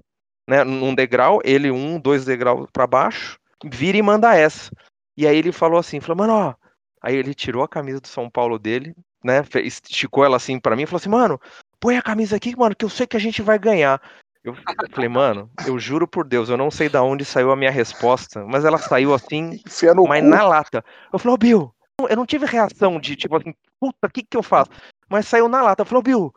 né? 0.48 0.64
Num 0.64 0.94
degrau, 0.94 1.40
ele 1.44 1.70
um, 1.70 2.00
dois 2.00 2.24
degraus 2.24 2.66
pra 2.72 2.86
baixo, 2.86 3.38
vira 3.64 3.96
e 3.96 4.02
manda 4.02 4.34
essa. 4.34 4.70
E 5.16 5.26
aí 5.26 5.36
ele 5.36 5.52
falou 5.52 5.78
assim, 5.78 6.00
falou, 6.00 6.16
mano, 6.16 6.32
ó. 6.32 6.54
Aí 7.02 7.14
ele 7.16 7.34
tirou 7.34 7.62
a 7.62 7.68
camisa 7.68 8.00
do 8.00 8.08
São 8.08 8.30
Paulo 8.30 8.58
dele, 8.58 8.94
né? 9.24 9.44
Esticou 9.56 10.24
ela 10.24 10.36
assim 10.36 10.58
pra 10.58 10.76
mim 10.76 10.82
e 10.82 10.86
falou 10.86 10.98
assim, 10.98 11.08
mano, 11.08 11.40
põe 11.80 11.96
a 11.96 12.02
camisa 12.02 12.36
aqui, 12.36 12.56
mano, 12.56 12.76
que 12.76 12.84
eu 12.84 12.88
sei 12.88 13.06
que 13.06 13.16
a 13.16 13.20
gente 13.20 13.42
vai 13.42 13.58
ganhar. 13.58 14.00
Eu 14.44 14.56
falei, 14.90 15.08
mano, 15.08 15.50
eu 15.66 15.78
juro 15.78 16.06
por 16.06 16.26
Deus, 16.26 16.48
eu 16.48 16.56
não 16.56 16.70
sei 16.70 16.88
da 16.88 17.02
onde 17.02 17.24
saiu 17.24 17.52
a 17.52 17.56
minha 17.56 17.70
resposta, 17.70 18.44
mas 18.44 18.64
ela 18.64 18.78
saiu 18.78 19.14
assim, 19.14 19.60
mas 20.08 20.22
cu. 20.22 20.28
na 20.28 20.42
lata. 20.42 20.84
Eu 21.12 21.18
falei, 21.18 21.34
ô 21.34 21.38
Bill, 21.38 21.74
eu 22.08 22.16
não 22.16 22.26
tive 22.26 22.46
reação 22.46 22.98
de 22.98 23.14
tipo 23.14 23.36
assim, 23.36 23.54
puta, 23.78 24.06
o 24.06 24.10
que 24.10 24.22
que 24.22 24.36
eu 24.36 24.42
faço? 24.42 24.70
Mas 25.08 25.28
saiu 25.28 25.48
na 25.48 25.62
lata. 25.62 25.82
Eu 25.82 25.86
falei, 25.86 26.00
ô 26.00 26.02
Bill, 26.02 26.34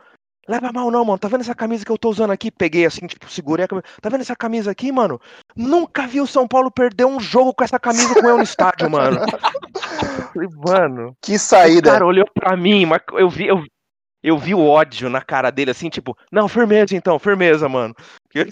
leva 0.48 0.72
mal 0.74 0.90
não, 0.92 1.04
mano. 1.06 1.18
Tá 1.20 1.28
vendo 1.28 1.42
essa 1.42 1.56
camisa 1.56 1.86
que 1.86 1.92
eu 1.92 1.98
tô 1.98 2.10
usando 2.10 2.32
aqui? 2.32 2.50
Peguei 2.52 2.86
assim, 2.86 3.06
tipo, 3.08 3.30
segurei 3.32 3.66
a 3.66 3.68
camisa. 3.68 3.86
Tá 4.02 4.10
vendo 4.10 4.22
essa 4.22 4.36
camisa 4.36 4.72
aqui, 4.72 4.92
mano? 4.92 5.20
Nunca 5.56 6.06
vi 6.08 6.22
o 6.22 6.28
São 6.28 6.48
Paulo 6.48 6.70
perder 6.72 7.06
um 7.06 7.20
jogo 7.20 7.54
com 7.54 7.64
essa 7.64 7.80
camisa 7.80 8.14
com 8.14 8.28
eu 8.28 8.38
no 8.38 8.44
estádio, 8.44 8.90
mano. 8.90 9.20
Mano. 10.68 11.16
Que 11.22 11.36
O 11.36 11.40
saída. 11.40 11.92
cara 11.92 12.06
olhou 12.06 12.26
pra 12.34 12.56
mim, 12.58 12.86
mas 12.86 13.00
eu 13.14 13.30
vi, 13.30 13.48
eu, 13.48 13.64
eu 14.22 14.38
vi 14.38 14.54
o 14.54 14.66
ódio 14.68 15.10
na 15.10 15.22
cara 15.22 15.50
dele, 15.50 15.72
assim, 15.72 15.90
tipo, 15.90 16.18
não, 16.32 16.48
firmeza 16.48 16.96
então, 16.96 17.18
firmeza, 17.20 17.68
mano. 17.70 17.94
Eu 18.36 18.46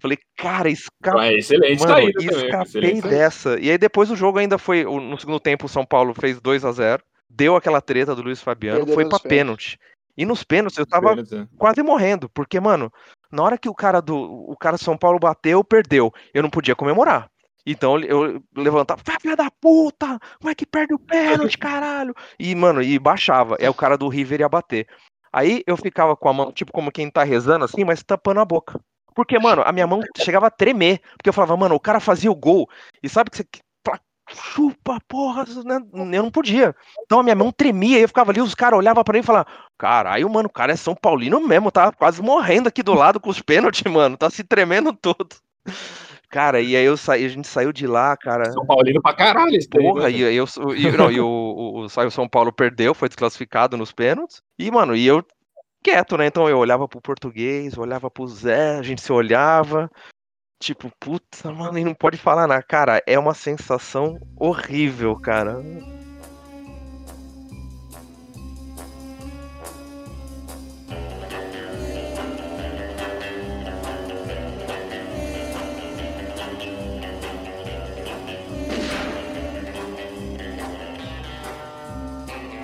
falei, 0.00 0.18
cara, 0.36 0.68
escapa. 0.70 1.20
Ah, 1.22 1.32
excelente 1.32 1.80
Mano, 1.80 1.94
saída 1.94 2.12
também. 2.20 2.36
escapei 2.44 2.62
excelente 2.62 3.00
saída. 3.00 3.08
dessa. 3.08 3.58
E 3.58 3.70
aí 3.72 3.76
depois 3.76 4.08
o 4.08 4.14
jogo 4.14 4.38
ainda 4.38 4.56
foi. 4.56 4.86
o- 4.86 5.00
No 5.00 5.18
segundo 5.18 5.40
tempo, 5.40 5.66
o 5.66 5.68
São 5.68 5.84
Paulo 5.84 6.14
fez 6.14 6.40
2 6.40 6.64
a 6.64 6.70
0 6.70 7.02
Deu 7.28 7.56
aquela 7.56 7.80
treta 7.80 8.14
do 8.14 8.22
Luiz 8.22 8.40
Fabiano, 8.40 8.86
Perdeu 8.86 8.94
foi 8.94 9.04
pênaltis. 9.04 9.28
pênalti. 9.28 9.78
E 10.16 10.24
nos 10.24 10.42
pênaltis 10.42 10.78
eu 10.78 10.86
tava 10.86 11.10
Pênalti, 11.10 11.34
né? 11.34 11.48
quase 11.58 11.82
morrendo, 11.82 12.28
porque, 12.30 12.58
mano, 12.58 12.90
na 13.30 13.42
hora 13.42 13.58
que 13.58 13.68
o 13.68 13.74
cara 13.74 14.00
do. 14.00 14.16
O 14.16 14.56
cara 14.56 14.76
do 14.76 14.82
São 14.82 14.96
Paulo 14.96 15.18
bateu, 15.18 15.62
perdeu. 15.62 16.12
Eu 16.32 16.42
não 16.42 16.50
podia 16.50 16.74
comemorar. 16.74 17.30
Então 17.66 17.98
eu 17.98 18.40
levantava, 18.56 19.02
"Vai, 19.04 19.16
filha 19.20 19.36
da 19.36 19.50
puta! 19.60 20.18
Como 20.38 20.50
é 20.50 20.54
que 20.54 20.64
perde 20.64 20.94
o 20.94 20.98
pênalti, 20.98 21.58
caralho? 21.58 22.14
E, 22.38 22.54
mano, 22.54 22.80
e 22.80 22.98
baixava. 22.98 23.56
É 23.58 23.68
o 23.68 23.74
cara 23.74 23.98
do 23.98 24.08
River 24.08 24.40
ia 24.40 24.48
bater. 24.48 24.86
Aí 25.32 25.62
eu 25.66 25.76
ficava 25.76 26.16
com 26.16 26.28
a 26.28 26.32
mão, 26.32 26.52
tipo, 26.52 26.72
como 26.72 26.92
quem 26.92 27.10
tá 27.10 27.24
rezando 27.24 27.64
assim, 27.64 27.84
mas 27.84 28.02
tampando 28.02 28.40
a 28.40 28.44
boca. 28.44 28.80
Porque, 29.14 29.38
mano, 29.38 29.62
a 29.64 29.72
minha 29.72 29.86
mão 29.86 30.00
chegava 30.18 30.46
a 30.46 30.50
tremer. 30.50 31.00
Porque 31.16 31.28
eu 31.28 31.32
falava, 31.32 31.56
mano, 31.56 31.74
o 31.74 31.80
cara 31.80 31.98
fazia 31.98 32.30
o 32.30 32.34
gol. 32.34 32.68
E 33.02 33.08
sabe 33.08 33.30
que 33.30 33.38
você. 33.38 33.44
Chupa, 34.32 34.98
porra, 35.06 35.44
né? 35.64 35.78
eu 35.92 36.22
não 36.22 36.30
podia. 36.30 36.74
Então 37.04 37.20
a 37.20 37.22
minha 37.22 37.34
mão 37.34 37.52
tremia 37.52 37.98
eu 37.98 38.08
ficava 38.08 38.32
ali, 38.32 38.40
os 38.40 38.54
caras 38.54 38.78
olhavam 38.78 39.04
pra 39.04 39.12
mim 39.12 39.20
e 39.20 39.22
falavam, 39.22 39.52
caralho, 39.78 40.28
mano, 40.28 40.48
o 40.48 40.52
cara 40.52 40.72
é 40.72 40.76
São 40.76 40.94
Paulino 40.94 41.40
mesmo, 41.40 41.70
tá 41.70 41.92
quase 41.92 42.20
morrendo 42.20 42.68
aqui 42.68 42.82
do 42.82 42.94
lado 42.94 43.20
com 43.20 43.30
os 43.30 43.40
pênaltis, 43.40 43.90
mano, 43.90 44.16
tá 44.16 44.28
se 44.28 44.42
tremendo 44.42 44.92
todo. 44.92 45.28
Cara, 46.28 46.60
e 46.60 46.76
aí 46.76 46.84
eu 46.84 46.96
saí, 46.96 47.24
a 47.24 47.28
gente 47.28 47.46
saiu 47.46 47.72
de 47.72 47.86
lá, 47.86 48.16
cara. 48.16 48.50
São 48.50 48.66
Paulino 48.66 49.00
pra 49.00 49.14
caralho 49.14 49.56
esse 49.56 49.68
Porra, 49.68 50.02
né? 50.02 50.10
e 50.10 50.24
aí 50.24 50.36
eu, 50.36 50.44
e, 50.76 50.90
não, 50.90 51.10
e 51.10 51.20
o, 51.20 51.26
o, 51.26 51.84
o 51.84 52.10
São 52.10 52.28
Paulo 52.28 52.52
perdeu, 52.52 52.94
foi 52.94 53.08
desclassificado 53.08 53.76
nos 53.76 53.92
pênaltis. 53.92 54.42
E, 54.58 54.70
mano, 54.70 54.96
e 54.96 55.06
eu 55.06 55.24
quieto, 55.82 56.16
né? 56.18 56.26
Então 56.26 56.48
eu 56.48 56.58
olhava 56.58 56.88
pro 56.88 57.00
português, 57.00 57.78
olhava 57.78 58.10
pro 58.10 58.26
Zé, 58.26 58.76
a 58.76 58.82
gente 58.82 59.00
se 59.00 59.12
olhava. 59.12 59.88
Tipo, 60.58 60.90
puta, 60.98 61.52
mano, 61.52 61.78
e 61.78 61.84
não 61.84 61.94
pode 61.94 62.16
falar 62.16 62.46
nada. 62.46 62.62
Cara, 62.62 63.02
é 63.06 63.18
uma 63.18 63.34
sensação 63.34 64.18
horrível, 64.36 65.14
cara. 65.16 65.60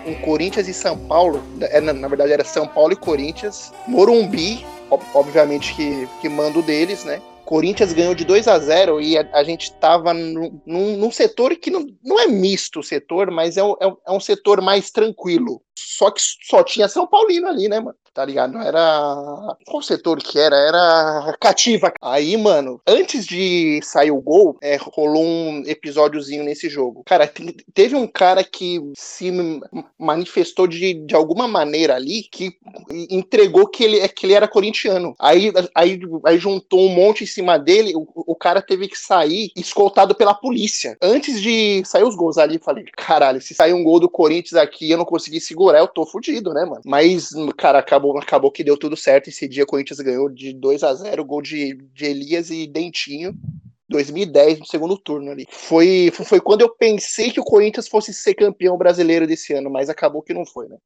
um 0.05 0.14
Corinthians 0.20 0.66
e 0.68 0.74
São 0.74 0.99
Paulo, 0.99 1.43
é, 1.61 1.80
na, 1.80 2.09
verdade 2.09 2.32
era 2.32 2.45
São 2.45 2.66
Paulo 2.66 2.93
e 2.93 2.97
Corinthians, 2.97 3.72
Morumbi, 3.86 4.64
ob- 4.90 5.05
obviamente 5.14 5.74
que, 5.74 6.09
que 6.20 6.28
mando 6.28 6.61
deles, 6.62 7.05
né? 7.05 7.22
Corinthians 7.45 7.93
ganhou 7.93 8.14
de 8.14 8.24
2 8.24 8.47
a 8.49 8.59
0 8.59 9.01
e 9.01 9.18
a, 9.18 9.28
a 9.32 9.43
gente 9.45 9.72
tava 9.78 10.14
num, 10.14 10.61
num- 10.66 11.11
setor 11.11 11.55
que 11.57 11.70
não, 11.70 11.86
não 12.03 12.18
é 12.20 12.26
misto 12.26 12.80
o 12.80 12.82
setor, 12.82 13.30
mas 13.30 13.57
é, 13.57 13.62
um- 13.64 13.76
é 13.80 13.93
é 14.07 14.12
um 14.12 14.20
setor 14.20 14.61
mais 14.62 14.90
tranquilo. 14.90 15.62
Só 15.76 16.11
que 16.11 16.20
só 16.20 16.62
tinha 16.62 16.88
São 16.88 17.07
Paulino 17.07 17.49
ali, 17.49 17.68
né, 17.68 17.80
mano? 17.80 17.97
Tá 18.14 18.24
ligado? 18.24 18.58
Era. 18.58 19.56
Qual 19.66 19.80
setor 19.82 20.18
que 20.18 20.38
era? 20.38 20.54
Era 20.56 21.34
cativa. 21.40 21.92
Aí, 22.00 22.36
mano, 22.36 22.80
antes 22.86 23.24
de 23.26 23.80
sair 23.82 24.10
o 24.10 24.20
gol, 24.20 24.58
é, 24.62 24.76
rolou 24.80 25.24
um 25.24 25.62
episódiozinho 25.66 26.44
nesse 26.44 26.68
jogo. 26.68 27.02
Cara, 27.06 27.26
te- 27.26 27.56
teve 27.72 27.96
um 27.96 28.06
cara 28.06 28.44
que 28.44 28.80
se 28.94 29.32
manifestou 29.98 30.66
de, 30.66 30.94
de 30.94 31.14
alguma 31.14 31.48
maneira 31.48 31.94
ali 31.94 32.22
que 32.24 32.52
entregou 33.10 33.66
que 33.66 33.84
ele, 33.84 34.06
que 34.08 34.26
ele 34.26 34.34
era 34.34 34.48
corintiano. 34.48 35.14
Aí, 35.18 35.52
aí, 35.74 36.00
aí 36.26 36.38
juntou 36.38 36.80
um 36.80 36.94
monte 36.94 37.24
em 37.24 37.26
cima 37.26 37.58
dele, 37.58 37.94
o, 37.94 38.06
o 38.14 38.34
cara 38.34 38.60
teve 38.60 38.88
que 38.88 38.98
sair 38.98 39.50
escoltado 39.56 40.14
pela 40.14 40.34
polícia. 40.34 40.96
Antes 41.00 41.40
de 41.40 41.82
sair 41.86 42.04
os 42.04 42.14
gols 42.16 42.36
ali, 42.38 42.58
falei, 42.58 42.84
caralho, 42.96 43.40
se 43.40 43.54
sair 43.54 43.72
um 43.72 43.82
gol 43.84 44.00
do 44.00 44.08
Corinthians 44.08 44.60
aqui 44.60 44.90
eu 44.90 44.98
não 44.98 45.04
conseguir 45.04 45.40
segurar, 45.40 45.78
eu 45.78 45.88
tô 45.88 46.04
fudido, 46.04 46.52
né, 46.52 46.64
mano? 46.64 46.82
Mas, 46.84 47.30
cara, 47.56 47.78
acabou, 47.78 48.01
acabou 48.18 48.50
que 48.50 48.64
deu 48.64 48.76
tudo 48.76 48.96
certo. 48.96 49.28
Esse 49.28 49.48
dia 49.48 49.64
o 49.64 49.66
Corinthians 49.66 50.00
ganhou 50.00 50.28
de 50.28 50.53
2 50.53 50.82
a 50.82 50.94
0 50.94 51.24
gol 51.24 51.42
de, 51.42 51.74
de 51.94 52.05
Elias 52.05 52.50
e 52.50 52.66
Dentinho. 52.66 53.34
2010, 53.88 54.61
no 54.61 54.66
segundo 54.66 54.96
turno 54.96 55.30
ali. 55.30 55.46
Foi, 55.50 56.11
foi, 56.11 56.40
quando 56.40 56.62
eu 56.62 56.70
pensei 56.70 57.30
que 57.30 57.40
o 57.40 57.44
Corinthians 57.44 57.88
fosse 57.88 58.14
ser 58.14 58.34
campeão 58.34 58.78
brasileiro 58.78 59.26
desse 59.26 59.53
ano, 59.53 59.68
mas 59.68 59.90
acabou 59.90 60.22
que 60.22 60.32
não 60.32 60.46
foi, 60.46 60.66
né? 60.68 60.78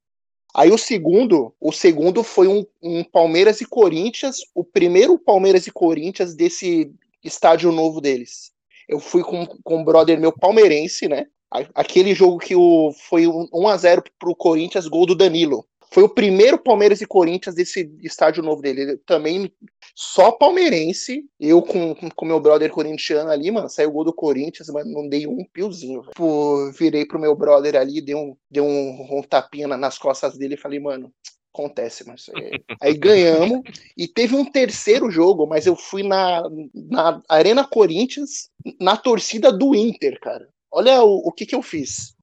Aí 0.54 0.72
o 0.72 0.78
segundo, 0.78 1.54
o 1.60 1.70
segundo 1.70 2.24
foi 2.24 2.48
um, 2.48 2.64
um 2.82 3.04
Palmeiras 3.04 3.60
e 3.60 3.66
Corinthians, 3.66 4.38
o 4.54 4.64
primeiro 4.64 5.18
Palmeiras 5.18 5.66
e 5.66 5.70
Corinthians 5.70 6.34
desse 6.34 6.90
estádio 7.22 7.70
novo 7.70 8.00
deles. 8.00 8.50
Eu 8.88 8.98
fui 8.98 9.22
com, 9.22 9.46
com 9.62 9.76
um 9.78 9.84
brother 9.84 10.18
meu 10.18 10.32
palmeirense, 10.32 11.08
né? 11.08 11.26
A- 11.50 11.66
Aquele 11.74 12.14
jogo 12.14 12.38
que 12.38 12.56
o, 12.56 12.90
foi 13.08 13.26
um 13.26 13.46
1x0 13.52 14.02
pro 14.18 14.34
Corinthians, 14.34 14.88
gol 14.88 15.06
do 15.06 15.14
Danilo. 15.14 15.64
Foi 15.96 16.02
o 16.02 16.10
primeiro 16.10 16.58
Palmeiras 16.58 17.00
e 17.00 17.06
Corinthians 17.06 17.54
desse 17.54 17.90
estádio 18.02 18.42
novo 18.42 18.60
dele. 18.60 18.82
Ele 18.82 18.96
também 18.98 19.50
só 19.94 20.30
palmeirense. 20.30 21.24
Eu 21.40 21.62
com, 21.62 21.94
com, 21.94 22.26
meu 22.26 22.38
brother 22.38 22.70
corintiano 22.70 23.30
ali, 23.30 23.50
mano, 23.50 23.70
saiu 23.70 23.88
o 23.88 23.92
gol 23.92 24.04
do 24.04 24.12
Corinthians, 24.12 24.68
mas 24.68 24.86
não 24.86 25.08
dei 25.08 25.26
um 25.26 25.42
piozinho. 25.50 26.02
Pô, 26.14 26.70
virei 26.70 27.06
pro 27.06 27.18
meu 27.18 27.34
brother 27.34 27.76
ali, 27.76 28.02
dei 28.02 28.14
um, 28.14 28.36
dei 28.50 28.62
um, 28.62 29.08
um 29.10 29.22
tapinha 29.22 29.66
na- 29.66 29.78
nas 29.78 29.96
costas 29.96 30.36
dele 30.36 30.52
e 30.52 30.58
falei, 30.58 30.78
mano, 30.78 31.10
acontece, 31.50 32.06
mas 32.06 32.26
aí. 32.36 32.60
aí 32.78 32.92
ganhamos. 32.92 33.62
E 33.96 34.06
teve 34.06 34.36
um 34.36 34.44
terceiro 34.44 35.10
jogo, 35.10 35.46
mas 35.46 35.64
eu 35.64 35.74
fui 35.74 36.02
na, 36.02 36.42
na 36.74 37.22
Arena 37.26 37.66
Corinthians, 37.66 38.50
na 38.78 38.98
torcida 38.98 39.50
do 39.50 39.74
Inter, 39.74 40.20
cara. 40.20 40.46
Olha 40.70 41.02
o, 41.02 41.26
o 41.26 41.32
que 41.32 41.46
que 41.46 41.54
eu 41.54 41.62
fiz. 41.62 42.15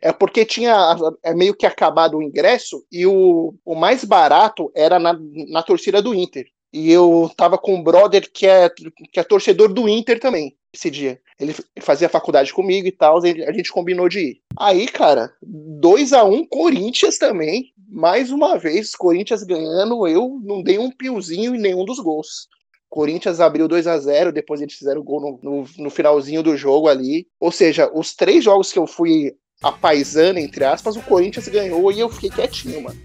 É 0.00 0.12
porque 0.12 0.44
tinha 0.44 0.96
é 1.22 1.34
meio 1.34 1.54
que 1.54 1.66
acabado 1.66 2.16
o 2.16 2.22
ingresso 2.22 2.84
e 2.90 3.06
o, 3.06 3.54
o 3.64 3.74
mais 3.74 4.04
barato 4.04 4.70
era 4.74 4.98
na, 4.98 5.18
na 5.48 5.62
torcida 5.62 6.00
do 6.00 6.14
Inter. 6.14 6.46
E 6.72 6.90
eu 6.90 7.30
tava 7.36 7.56
com 7.56 7.74
um 7.74 7.82
brother 7.82 8.28
que 8.32 8.46
é, 8.46 8.68
que 8.68 9.20
é 9.20 9.22
torcedor 9.22 9.72
do 9.72 9.88
Inter 9.88 10.18
também, 10.18 10.56
esse 10.72 10.90
dia. 10.90 11.20
Ele 11.38 11.54
fazia 11.80 12.08
faculdade 12.08 12.52
comigo 12.52 12.88
e 12.88 12.92
tal, 12.92 13.18
a 13.18 13.52
gente 13.52 13.70
combinou 13.70 14.08
de 14.08 14.18
ir. 14.18 14.40
Aí, 14.58 14.88
cara, 14.88 15.32
2 15.40 16.12
a 16.12 16.24
1 16.24 16.46
Corinthians 16.46 17.16
também. 17.16 17.72
Mais 17.88 18.32
uma 18.32 18.58
vez, 18.58 18.96
Corinthians 18.96 19.44
ganhando, 19.44 20.06
eu 20.08 20.40
não 20.42 20.62
dei 20.62 20.78
um 20.78 20.90
piozinho 20.90 21.54
em 21.54 21.60
nenhum 21.60 21.84
dos 21.84 22.00
gols. 22.00 22.48
Corinthians 22.94 23.40
abriu 23.40 23.68
2 23.68 23.86
a 23.86 23.98
0 23.98 24.32
depois 24.32 24.60
eles 24.60 24.74
fizeram 24.74 25.00
o 25.00 25.04
gol 25.04 25.20
no, 25.20 25.38
no, 25.42 25.66
no 25.78 25.90
finalzinho 25.90 26.42
do 26.42 26.56
jogo 26.56 26.88
ali. 26.88 27.26
Ou 27.40 27.52
seja, 27.52 27.90
os 27.92 28.14
três 28.14 28.44
jogos 28.44 28.72
que 28.72 28.78
eu 28.78 28.86
fui 28.86 29.34
a 29.64 29.72
paisana, 29.72 30.38
entre 30.38 30.62
aspas, 30.62 30.94
o 30.94 31.00
Corinthians 31.00 31.48
ganhou 31.48 31.90
e 31.90 31.98
eu 31.98 32.10
fiquei 32.10 32.28
quietinho, 32.28 32.82
mano. 32.82 33.00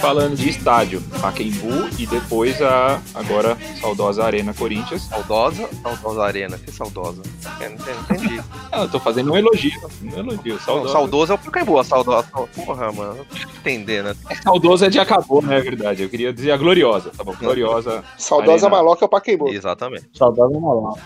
Falando 0.00 0.34
de 0.34 0.48
estádio, 0.48 1.02
Pacaembu 1.20 1.88
e 1.98 2.06
depois 2.06 2.60
a 2.62 3.00
agora 3.14 3.56
saudosa 3.80 4.24
Arena 4.24 4.54
Corinthians. 4.54 5.02
Saudosa, 5.02 5.68
saudosa 5.82 6.22
arena, 6.22 6.58
que 6.58 6.72
saudosa. 6.72 7.22
Eu 7.60 7.70
não 7.70 7.76
entendi. 7.76 8.36
não. 8.36 8.44
Ah, 8.72 8.82
eu 8.82 8.88
tô 8.88 9.00
fazendo 9.00 9.32
um 9.32 9.36
elogio, 9.36 9.72
um 10.00 10.16
elogio. 10.16 10.54
Não, 10.54 10.60
Saudosa. 10.60 10.92
saudoso 10.92 11.32
é 11.32 11.34
o 11.34 11.38
Pacaembu, 11.38 11.78
a 11.78 11.84
saudosa. 11.84 12.28
Porra, 12.54 12.92
mano, 12.92 13.26
tem 13.28 13.40
que 13.40 13.46
entender, 13.58 14.04
né? 14.04 14.14
Saudoso 14.44 14.84
é 14.84 14.88
de 14.88 15.00
acabou, 15.00 15.42
né? 15.42 15.58
É 15.58 15.60
verdade. 15.60 16.02
Eu 16.04 16.08
queria 16.08 16.32
dizer 16.32 16.52
a 16.52 16.56
gloriosa, 16.56 17.10
tá 17.10 17.24
bom? 17.24 17.34
Gloriosa. 17.34 18.04
Saudosa 18.16 18.66
Arena. 18.66 18.76
Maloca 18.76 19.04
é 19.04 19.06
o 19.06 19.08
Pacaembu. 19.08 19.48
Exatamente. 19.48 20.08
Saudosa 20.14 20.58
Malão. 20.60 20.96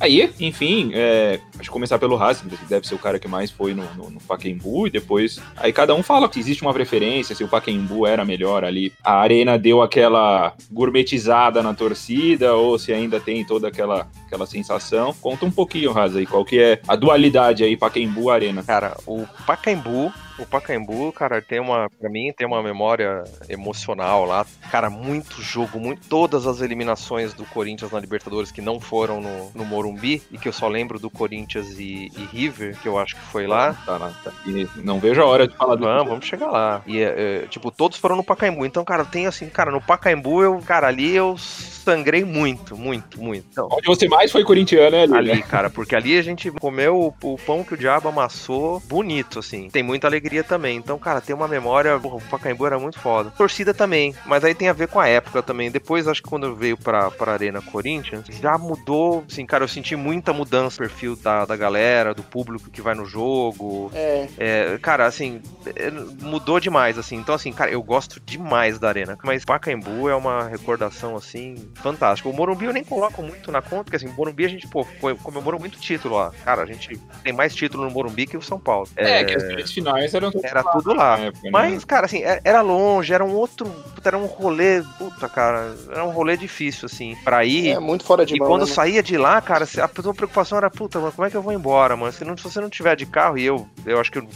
Aí, 0.00 0.30
enfim, 0.40 0.90
é, 0.94 1.40
acho 1.54 1.68
que 1.68 1.70
começar 1.70 1.98
pelo 1.98 2.16
Racing, 2.16 2.48
que 2.48 2.64
deve 2.66 2.86
ser 2.86 2.94
o 2.94 2.98
cara 2.98 3.18
que 3.18 3.28
mais 3.28 3.50
foi 3.50 3.74
no, 3.74 3.84
no, 3.94 4.10
no 4.10 4.20
Pacaembu, 4.20 4.86
e 4.86 4.90
depois. 4.90 5.40
Aí 5.56 5.72
cada 5.72 5.94
um 5.94 6.02
fala 6.02 6.28
que 6.28 6.38
existe 6.38 6.62
uma 6.62 6.72
preferência, 6.72 7.34
se 7.34 7.44
o 7.44 7.48
Pacaembu 7.48 8.06
era 8.06 8.24
melhor 8.24 8.64
ali. 8.64 8.92
A 9.02 9.14
Arena 9.20 9.58
deu 9.58 9.82
aquela 9.82 10.54
gourmetizada 10.70 11.62
na 11.62 11.74
torcida, 11.74 12.54
ou 12.54 12.78
se 12.78 12.92
ainda 12.92 13.18
tem 13.18 13.44
toda 13.44 13.68
aquela, 13.68 14.06
aquela 14.26 14.46
sensação. 14.46 15.14
Conta 15.20 15.46
um 15.46 15.50
pouquinho, 15.50 15.92
Raza, 15.92 16.18
aí, 16.18 16.26
qual 16.26 16.44
que 16.44 16.58
é 16.58 16.80
a 16.86 16.94
dualidade 16.94 17.64
aí, 17.64 17.76
Pacaembu-Arena. 17.76 18.62
Cara, 18.62 18.96
o 19.06 19.26
Pacaembu, 19.46 20.12
o 20.38 20.46
Pacaembu, 20.46 21.12
cara, 21.12 21.40
tem 21.40 21.60
uma, 21.60 21.88
pra 21.88 22.10
mim, 22.10 22.32
tem 22.36 22.46
uma 22.46 22.62
memória 22.62 23.24
emocional 23.48 24.24
lá. 24.24 24.46
Cara, 24.70 24.90
muito 24.90 25.40
jogo, 25.40 25.80
muito, 25.80 26.06
todas 26.08 26.46
as 26.46 26.60
eliminações 26.60 27.32
do 27.32 27.44
Corinthians 27.46 27.90
na 27.90 28.00
Libertadores 28.00 28.52
que 28.52 28.60
não 28.60 28.78
foram 28.78 29.20
no, 29.20 29.50
no 29.54 29.64
Morumbi 29.64 30.22
e 30.30 30.38
que 30.38 30.48
eu 30.48 30.52
só 30.52 30.68
lembro 30.68 30.98
do 30.98 31.10
Corinthians 31.10 31.78
e, 31.78 32.12
e 32.16 32.28
River, 32.30 32.78
que 32.80 32.88
eu 32.88 32.98
acho 32.98 33.16
que 33.16 33.22
foi 33.22 33.46
lá. 33.46 33.74
Tá 33.86 33.96
lá, 33.96 34.12
tá. 34.22 34.32
E 34.44 34.68
não 34.76 34.98
vejo 34.98 35.22
a 35.22 35.26
hora 35.26 35.48
de 35.48 35.56
falar 35.56 35.76
do 35.76 35.86
Vamos, 35.86 36.08
vamos 36.08 36.26
chegar 36.26 36.50
lá. 36.50 36.82
E, 36.84 36.98
é, 36.98 37.14
é, 37.16 37.46
tipo, 37.46 37.70
todos 37.70 37.96
foram 37.96 38.16
no 38.16 38.24
Pacaembu. 38.24 38.66
Então, 38.66 38.84
cara, 38.84 39.04
tem 39.04 39.26
assim, 39.26 39.48
cara, 39.48 39.70
no 39.70 39.80
Pacaembu, 39.80 40.42
eu, 40.42 40.58
cara, 40.58 40.88
ali 40.88 41.14
eu 41.14 41.36
sangrei 41.38 42.24
muito, 42.24 42.76
muito, 42.76 43.22
muito. 43.22 43.46
Então, 43.52 43.68
Onde 43.70 43.86
você 43.86 44.08
mais 44.08 44.32
foi 44.32 44.42
corintiano 44.42 44.96
é 44.96 45.02
ali, 45.04 45.14
ali, 45.14 45.34
né? 45.34 45.42
cara, 45.42 45.70
porque 45.70 45.94
ali 45.94 46.18
a 46.18 46.22
gente 46.22 46.50
comeu 46.50 47.14
o, 47.22 47.34
o 47.34 47.38
pão 47.38 47.62
que 47.62 47.74
o 47.74 47.76
diabo 47.76 48.08
amassou 48.08 48.80
bonito, 48.80 49.38
assim. 49.38 49.70
Tem 49.70 49.84
muita 49.84 50.08
alegria 50.08 50.25
também. 50.44 50.76
Então, 50.76 50.98
cara, 50.98 51.20
tem 51.20 51.34
uma 51.34 51.48
memória. 51.48 51.98
Porra, 51.98 52.16
o 52.16 52.20
Pacaembu 52.20 52.66
era 52.66 52.78
muito 52.78 52.98
foda. 52.98 53.30
Torcida 53.30 53.72
também, 53.74 54.14
mas 54.26 54.44
aí 54.44 54.54
tem 54.54 54.68
a 54.68 54.72
ver 54.72 54.88
com 54.88 55.00
a 55.00 55.08
época 55.08 55.42
também. 55.42 55.70
Depois, 55.70 56.06
acho 56.08 56.22
que 56.22 56.28
quando 56.28 56.46
eu 56.46 56.54
veio 56.54 56.76
pra, 56.76 57.10
pra 57.10 57.32
Arena 57.32 57.60
Corinthians, 57.62 58.24
já 58.28 58.56
mudou. 58.58 59.24
Assim, 59.30 59.44
cara, 59.46 59.64
eu 59.64 59.68
senti 59.68 59.94
muita 59.96 60.32
mudança 60.32 60.82
no 60.82 60.88
perfil 60.88 61.16
da, 61.16 61.44
da 61.44 61.56
galera, 61.56 62.14
do 62.14 62.22
público 62.22 62.70
que 62.70 62.80
vai 62.82 62.94
no 62.94 63.04
jogo. 63.04 63.90
É, 63.94 64.26
É, 64.38 64.78
cara, 64.80 65.06
assim, 65.06 65.40
é, 65.74 65.90
mudou 66.22 66.58
demais, 66.60 66.98
assim. 66.98 67.16
Então, 67.16 67.34
assim, 67.34 67.52
cara, 67.52 67.70
eu 67.70 67.82
gosto 67.82 68.20
demais 68.20 68.78
da 68.78 68.88
Arena. 68.88 69.18
Mas 69.22 69.44
Pacaembu 69.44 70.08
é 70.08 70.14
uma 70.14 70.44
recordação, 70.48 71.16
assim, 71.16 71.68
fantástica. 71.76 72.28
O 72.28 72.32
Morumbi 72.32 72.66
eu 72.66 72.72
nem 72.72 72.84
coloco 72.84 73.22
muito 73.22 73.50
na 73.52 73.60
conta, 73.62 73.84
porque, 73.84 73.96
assim, 73.96 74.08
o 74.08 74.12
Morumbi 74.12 74.44
a 74.44 74.48
gente, 74.48 74.66
pô, 74.68 74.84
foi- 75.00 75.14
comemorou 75.16 75.58
muito 75.60 75.78
título 75.78 76.16
lá. 76.16 76.32
Cara, 76.44 76.62
a 76.62 76.66
gente 76.66 76.96
tem 77.22 77.32
mais 77.32 77.54
título 77.54 77.84
no 77.84 77.90
Morumbi 77.90 78.26
que 78.26 78.36
o 78.36 78.42
São 78.42 78.58
Paulo. 78.58 78.88
É, 78.96 79.24
que 79.24 79.34
as 79.34 79.42
grandes 79.42 79.72
finais 79.72 80.14
eram 80.16 80.30
Era 80.42 80.62
tudo 80.64 80.94
lá. 80.94 81.18
época, 81.18 81.44
né? 81.44 81.50
Mas, 81.50 81.84
cara, 81.84 82.06
assim, 82.06 82.22
é- 82.22 82.40
era 82.44 82.60
longe, 82.60 83.12
era 83.12 83.24
um 83.24 83.32
outro. 83.34 83.66
puta, 83.66 84.08
Era 84.08 84.18
um 84.18 84.26
rolê. 84.26 84.82
Puta, 84.98 85.28
cara. 85.28 85.74
Era 85.90 86.04
um 86.04 86.10
rolê 86.10 86.36
difícil, 86.36 86.86
assim, 86.86 87.16
pra 87.24 87.44
ir. 87.44 87.68
É 87.70 87.78
muito 87.80 88.04
fora 88.04 88.24
de 88.24 88.34
E 88.34 88.38
mão. 88.38 88.48
quando 88.48 88.66
né, 88.66 88.72
saía 88.72 89.02
de 89.02 89.16
lá, 89.18 89.40
cara, 89.40 89.66
a 89.82 89.88
tua 89.88 90.14
preocupação 90.14 90.58
era, 90.58 90.70
puta, 90.70 90.98
mano, 91.00 91.12
como 91.12 91.26
é 91.26 91.30
que 91.30 91.36
eu 91.36 91.42
vou 91.42 91.52
embora, 91.52 91.96
mano? 91.96 92.12
Se, 92.12 92.24
não- 92.24 92.36
se 92.36 92.44
você 92.44 92.60
não 92.60 92.70
tiver 92.70 92.94
de 92.96 93.04
carro, 93.06 93.36
e 93.36 93.44
eu, 93.44 93.66
eu 93.84 93.98
acho 94.00 94.10
que 94.12 94.18
eu 94.18 94.28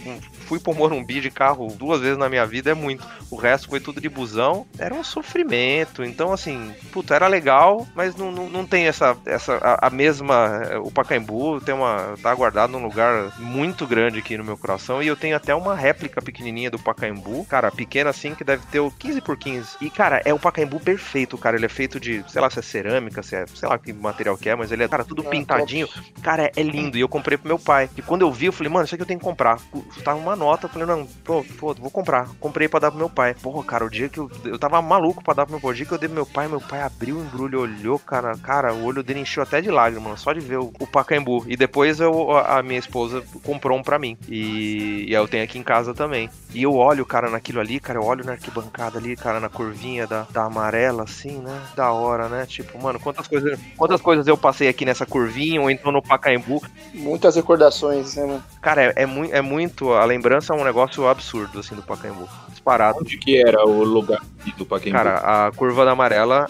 fui 0.47 0.59
pro 0.59 0.75
Morumbi 0.75 1.21
de 1.21 1.31
carro 1.31 1.69
duas 1.69 2.01
vezes 2.01 2.19
na 2.19 2.29
minha 2.29 2.45
vida, 2.47 2.71
é 2.71 2.75
muito. 2.75 3.07
O 3.31 3.37
resto 3.37 3.69
foi 3.69 3.79
tudo 3.81 4.01
de 4.01 4.09
busão, 4.09 4.67
era 4.79 4.93
um 4.95 5.05
sofrimento. 5.05 6.03
Então, 6.05 6.33
assim, 6.33 6.75
puta, 6.93 7.15
era 7.15 7.27
legal, 7.29 7.87
mas 7.95 8.15
não, 8.17 8.33
não, 8.33 8.49
não 8.49 8.67
tem 8.67 8.87
essa, 8.87 9.17
essa 9.25 9.57
a, 9.59 9.87
a 9.87 9.91
mesma. 9.91 10.61
eh, 10.71 10.79
O 10.79 10.91
Pacaembu 10.91 11.61
tem 11.61 11.75
uma. 11.75 12.15
tá 12.23 12.35
guardado 12.35 12.71
num 12.73 12.83
lugar 12.83 13.33
muito 13.39 13.87
grande 13.87 14.19
aqui 14.19 14.37
no 14.37 14.45
meu 14.45 14.57
coração. 14.57 15.03
E 15.03 15.07
eu 15.07 15.17
tenho 15.17 15.37
até 15.37 15.55
uma 15.55 15.70
réplica 15.75 16.23
pequenininha 16.23 16.71
do 16.71 16.79
Pacaembu, 16.79 17.45
cara, 17.45 17.71
pequena 17.71 18.11
assim, 18.11 18.35
que 18.35 18.45
deve 18.45 18.65
ter 18.67 18.81
o 18.81 18.91
15 18.91 19.21
por 19.21 19.37
15. 19.37 19.77
E, 19.81 19.91
cara, 19.91 20.23
é 20.25 20.33
o 20.33 20.39
Pacaembu 20.39 20.81
perfeito, 20.81 21.37
cara. 21.39 21.57
Ele 21.57 21.67
é 21.67 21.69
feito 21.69 21.99
de, 21.99 22.25
sei 22.29 22.41
lá, 22.41 22.51
se 22.51 22.59
é 22.59 22.63
cerâmica, 22.63 23.23
se 23.23 23.37
é, 23.37 23.45
sei 23.47 23.69
lá 23.69 23.79
que 23.79 23.93
material 23.93 24.37
que 24.37 24.49
é, 24.49 24.55
mas 24.55 24.73
ele 24.73 24.85
é, 24.85 24.89
cara, 24.89 25.05
tudo 25.05 25.23
Ah, 25.27 25.31
pintadinho. 25.31 25.89
Cara, 26.23 26.45
é, 26.45 26.53
é 26.57 26.63
lindo. 26.63 26.97
E 26.97 27.01
eu 27.01 27.09
comprei 27.09 27.37
pro 27.37 27.49
meu 27.49 27.59
pai. 27.59 27.89
E 27.97 28.03
quando 28.03 28.23
eu 28.23 28.33
vi, 28.33 28.47
eu 28.47 28.53
falei, 28.53 28.73
mano, 28.73 28.85
isso 28.85 28.95
aqui 28.95 29.03
eu 29.03 29.07
tenho 29.07 29.19
que 29.19 29.25
comprar. 29.25 29.61
Tava 30.05 30.19
uma 30.19 30.37
nota, 30.37 30.67
eu 30.67 30.71
falei, 30.71 30.87
não, 30.87 31.07
pô, 31.25 31.45
pô, 31.59 31.75
vou 31.75 31.91
comprar. 31.91 32.29
Comprei 32.39 32.69
pra 32.69 32.81
dar 32.81 32.91
pro 32.91 32.99
meu 32.99 33.11
pai. 33.11 33.35
Porra, 33.35 33.63
cara, 33.65 33.85
o 33.85 33.91
dia 33.91 34.09
que 34.09 34.19
eu, 34.19 34.31
eu 34.45 34.59
tava 34.59 34.81
maluco 34.83 35.23
pra 35.23 35.35
dar 35.35 35.45
pro 35.45 35.53
meu 35.53 35.61
pai. 35.61 35.71
O 35.71 35.75
dia 35.75 35.87
que 35.87 35.93
eu 35.93 35.99
dei 35.99 36.09
pro 36.09 36.17
meu 36.17 36.27
pai, 36.27 36.49
meu 36.49 36.61
pai 36.61 36.83
abriu 36.83 37.17
o 37.17 37.23
embrulho, 37.23 37.61
olhou, 37.61 37.99
cara, 37.99 38.37
cara, 38.39 38.73
o 38.73 38.85
olho 38.85 39.03
dele 39.03 39.21
encheu 39.21 39.43
até 39.43 39.61
de 39.61 39.71
lágrimas, 39.71 40.21
só 40.21 40.33
de 40.33 40.41
ver 40.41 40.59
o, 40.59 40.73
o 40.79 40.87
Pacaembu. 40.87 41.45
E 41.47 41.57
depois 41.57 42.01
eu, 42.01 42.33
a, 42.33 42.59
a 42.59 42.63
minha 42.63 42.79
esposa 42.79 43.23
comprou 43.45 43.79
um 43.79 43.83
pra 43.83 43.99
mim. 43.99 44.17
E, 44.29 45.07
e 45.09 45.13
eu 45.13 45.29
tenho 45.29 45.45
aqui 45.45 45.59
em 45.61 45.63
casa 45.63 45.95
também. 45.95 46.29
E 46.55 46.63
eu 46.63 46.75
olho, 46.75 47.05
cara, 47.07 47.31
naquilo 47.31 47.61
ali, 47.61 47.79
cara, 47.79 47.99
eu 47.99 48.05
olho 48.05 48.25
na 48.25 48.33
arquibancada 48.33 48.99
ali, 48.99 49.15
cara, 49.15 49.39
na 49.39 49.49
curvinha 49.49 50.07
da, 50.07 50.27
da 50.31 50.45
amarela, 50.45 51.05
assim, 51.05 51.39
né? 51.39 51.61
Da 51.77 51.93
hora, 51.93 52.29
né? 52.29 52.47
Tipo, 52.47 52.81
mano, 52.83 52.99
quantas 52.99 53.29
coisas, 53.29 53.59
quantas 53.77 54.01
coisas 54.01 54.27
eu 54.27 54.37
passei 54.37 54.69
aqui 54.69 54.85
nessa 54.85 55.07
curvinha, 55.07 55.61
ou 55.61 55.71
então 55.71 55.93
no 55.93 56.03
Pacaembu. 56.03 56.63
Muitas 56.95 57.37
recordações, 57.37 58.17
né, 58.17 58.25
mano? 58.27 58.43
Cara, 58.61 58.83
é, 58.85 58.93
é, 58.97 59.07
mui- 59.07 59.31
é 59.31 59.41
muito. 59.41 59.93
A 59.93 60.05
lembrança 60.05 60.55
é 60.55 60.57
um 60.57 60.65
negócio 60.65 61.07
absurdo, 61.07 61.61
assim, 61.61 61.75
do 61.75 61.83
Pacaembu. 61.83 62.29
Disparado. 62.49 62.99
Onde 63.01 63.19
que 63.19 63.41
era 63.41 63.65
o 63.67 63.85
lugar 63.85 64.21
do 64.57 64.65
Pacaembu? 64.67 64.97
Cara, 64.97 65.47
a 65.47 65.53
curva 65.53 65.85
da 65.85 65.93
amarela, 65.93 66.47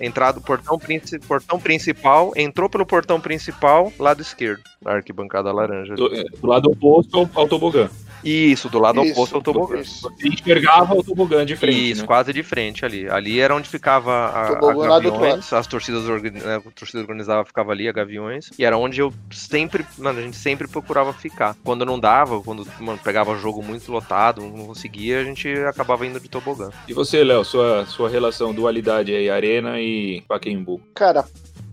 entrada 0.00 0.40
do 0.40 0.44
portão, 0.44 0.78
princi- 0.78 1.18
portão 1.20 1.60
principal, 1.60 2.32
entrou 2.36 2.68
pelo 2.68 2.84
portão 2.86 3.20
principal, 3.20 3.92
lado 3.98 4.20
esquerdo, 4.22 4.62
da 4.80 4.92
arquibancada 4.94 5.52
laranja. 5.52 5.94
do, 5.94 6.12
é, 6.14 6.24
do 6.24 6.46
lado 6.46 6.70
oposto 6.70 7.16
ao, 7.18 7.30
ao 7.34 7.46
tobogã. 7.48 7.88
Isso, 8.24 8.68
do 8.68 8.78
lado 8.78 9.02
Isso, 9.02 9.12
oposto 9.12 9.36
ao 9.36 9.42
tobogã. 9.42 9.80
isso. 9.80 10.02
Você 10.02 10.28
enxergava 10.28 10.94
o 10.94 11.02
tobogã 11.02 11.44
de 11.44 11.56
frente, 11.56 11.90
Isso, 11.90 12.00
né? 12.02 12.06
quase 12.06 12.32
de 12.32 12.42
frente 12.42 12.84
ali. 12.84 13.08
Ali 13.08 13.40
era 13.40 13.54
onde 13.54 13.68
ficava 13.68 14.12
a, 14.12 14.48
a 14.48 15.00
Gaviões, 15.00 15.52
as 15.52 15.66
torcidas, 15.66 16.08
orga- 16.08 16.30
né, 16.30 16.56
a 16.56 16.70
torcida 16.70 17.00
organizada 17.00 17.44
ficava 17.44 17.72
ali, 17.72 17.88
a 17.88 17.92
Gaviões, 17.92 18.50
e 18.58 18.64
era 18.64 18.76
onde 18.78 19.00
eu 19.00 19.12
sempre, 19.30 19.84
mano, 19.98 20.18
a 20.18 20.22
gente 20.22 20.36
sempre 20.36 20.68
procurava 20.68 21.12
ficar. 21.12 21.56
Quando 21.64 21.84
não 21.84 21.98
dava, 21.98 22.40
quando 22.40 22.66
mano, 22.80 22.98
pegava 23.02 23.36
jogo 23.36 23.62
muito 23.62 23.90
lotado, 23.90 24.40
não 24.42 24.66
conseguia, 24.66 25.20
a 25.20 25.24
gente 25.24 25.48
acabava 25.68 26.06
indo 26.06 26.20
de 26.20 26.28
tobogã. 26.28 26.70
E 26.86 26.92
você, 26.94 27.24
Léo, 27.24 27.44
sua, 27.44 27.84
sua 27.86 28.08
relação, 28.08 28.54
dualidade 28.54 29.14
aí, 29.14 29.28
Arena 29.28 29.80
e 29.80 30.22
Pacaembu? 30.28 30.80
Cara, 30.94 31.24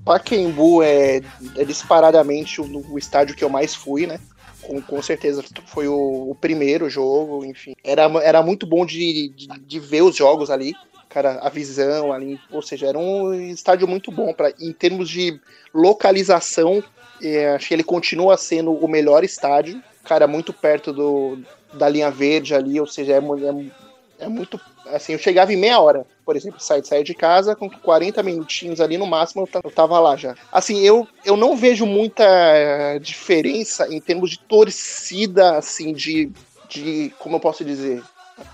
Pacaembu 0.04 0.82
é, 0.82 1.22
é 1.56 1.64
disparadamente 1.66 2.60
o, 2.62 2.86
o 2.92 2.98
estádio 2.98 3.36
que 3.36 3.44
eu 3.44 3.50
mais 3.50 3.76
fui, 3.76 4.08
né? 4.08 4.20
Com, 4.62 4.82
com 4.82 5.02
certeza 5.02 5.44
foi 5.66 5.88
o, 5.88 6.32
o 6.32 6.36
primeiro 6.36 6.90
jogo, 6.90 7.46
enfim. 7.46 7.76
Era, 7.84 8.04
era 8.22 8.42
muito 8.42 8.66
bom 8.68 8.86
de, 8.86 9.30
de, 9.30 9.48
de 9.48 9.80
ver 9.80 10.02
os 10.02 10.16
jogos 10.16 10.50
ali. 10.50 10.74
Cara, 11.08 11.40
a 11.42 11.50
visão 11.50 12.14
ali, 12.14 12.40
ou 12.52 12.62
seja, 12.62 12.86
era 12.88 13.00
um 13.00 13.34
estádio 13.34 13.88
muito 13.88 14.12
bom 14.12 14.32
para 14.32 14.54
em 14.60 14.72
termos 14.72 15.10
de 15.10 15.40
localização. 15.74 16.84
é, 17.22 17.56
acho 17.56 17.68
que 17.68 17.74
ele 17.74 17.84
continua 17.84 18.38
sendo 18.38 18.72
o 18.74 18.88
melhor 18.88 19.24
estádio. 19.24 19.82
Cara, 20.04 20.28
muito 20.28 20.54
perto 20.54 20.94
do, 20.94 21.40
da 21.74 21.90
linha 21.90 22.12
verde 22.12 22.54
ali, 22.54 22.80
ou 22.80 22.88
seja, 22.88 23.14
é, 23.14 23.18
é, 23.18 24.26
é 24.26 24.28
muito. 24.28 24.60
Assim, 24.94 25.14
eu 25.14 25.20
chegava 25.20 25.52
em 25.54 25.58
meia 25.58 25.80
hora, 25.80 26.06
por 26.26 26.36
exemplo, 26.36 26.60
sair 26.60 26.86
sair 26.86 27.04
de 27.04 27.14
casa, 27.14 27.56
com 27.56 27.70
40 27.70 28.22
minutinhos 28.24 28.82
ali 28.82 28.98
no 28.98 29.06
máximo, 29.06 29.44
eu 29.44 29.48
ta- 29.48 29.62
eu 29.64 29.72
tava 29.72 30.00
lá 30.00 30.16
já. 30.16 30.36
Assim, 30.52 30.80
eu, 30.80 31.08
eu 31.26 31.36
não 31.38 31.56
vejo 31.56 31.86
muita 31.86 32.24
eh, 32.26 33.00
diferença 33.00 33.88
em 33.94 34.00
termos 34.00 34.32
de 34.32 34.40
torcida, 34.40 35.58
assim, 35.58 35.94
de, 35.94 36.32
de. 36.70 37.12
Como 37.20 37.36
eu 37.36 37.40
posso 37.40 37.64
dizer? 37.64 38.04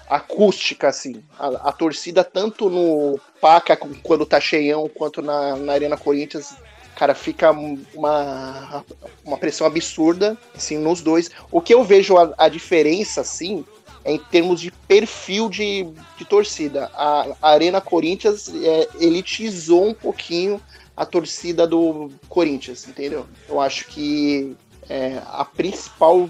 acústica, 0.10 0.88
assim. 0.88 1.24
A, 1.40 1.70
a 1.70 1.72
torcida, 1.72 2.24
tanto 2.24 2.70
no 2.70 3.20
Paca, 3.42 3.78
quando 4.04 4.26
tá 4.26 4.40
cheião, 4.40 4.90
quanto 4.90 5.22
na, 5.22 5.56
na 5.58 5.74
Arena 5.74 5.98
Corinthians, 5.98 6.56
cara, 6.96 7.14
fica 7.14 7.52
uma, 7.52 8.84
uma 9.24 9.38
pressão 9.38 9.68
absurda, 9.68 10.38
assim, 10.56 10.78
nos 10.78 11.02
dois. 11.02 11.30
O 11.52 11.62
que 11.62 11.74
eu 11.74 11.84
vejo 11.84 12.18
a, 12.18 12.34
a 12.38 12.50
diferença, 12.50 13.22
assim, 13.22 13.64
em 14.06 14.20
termos 14.20 14.62
de 14.62 14.72
perfil 14.72 15.50
de, 15.50 15.88
de 16.18 16.26
torcida. 16.26 16.92
A, 16.94 17.36
a 17.42 17.50
Arena 17.52 17.82
Corinthians 17.82 18.50
é, 18.54 18.88
elitizou 19.00 19.90
um 19.90 19.94
pouquinho 19.94 20.62
a 20.96 21.06
torcida 21.06 21.68
do 21.68 22.12
Corinthians, 22.30 22.88
entendeu? 22.88 23.26
Eu 23.50 23.60
acho 23.60 23.88
que 23.88 24.56
é, 24.88 25.20
a 25.28 25.44
principal 25.44 26.30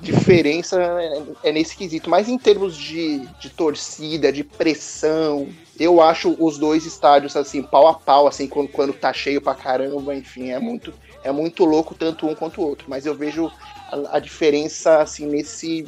diferença 0.00 0.82
é, 0.82 1.50
é 1.50 1.52
nesse 1.52 1.76
quesito. 1.76 2.10
Mas 2.10 2.28
em 2.28 2.36
termos 2.36 2.76
de, 2.76 3.20
de 3.38 3.50
torcida, 3.50 4.32
de 4.32 4.42
pressão, 4.42 5.48
eu 5.78 6.00
acho 6.00 6.36
os 6.38 6.58
dois 6.58 6.84
estádios 6.84 7.36
assim, 7.36 7.62
pau 7.62 7.86
a 7.86 7.94
pau, 7.94 8.26
assim, 8.26 8.48
quando, 8.48 8.68
quando 8.68 8.92
tá 8.92 9.12
cheio 9.12 9.40
pra 9.40 9.54
caramba, 9.54 10.14
enfim, 10.14 10.50
é 10.50 10.58
muito, 10.58 10.92
é 11.22 11.30
muito 11.30 11.64
louco 11.64 11.94
tanto 11.94 12.26
um 12.26 12.34
quanto 12.34 12.60
o 12.60 12.66
outro. 12.66 12.86
Mas 12.88 13.06
eu 13.06 13.14
vejo 13.14 13.50
a, 13.90 14.16
a 14.16 14.18
diferença 14.18 15.00
assim 15.00 15.26
nesse, 15.26 15.86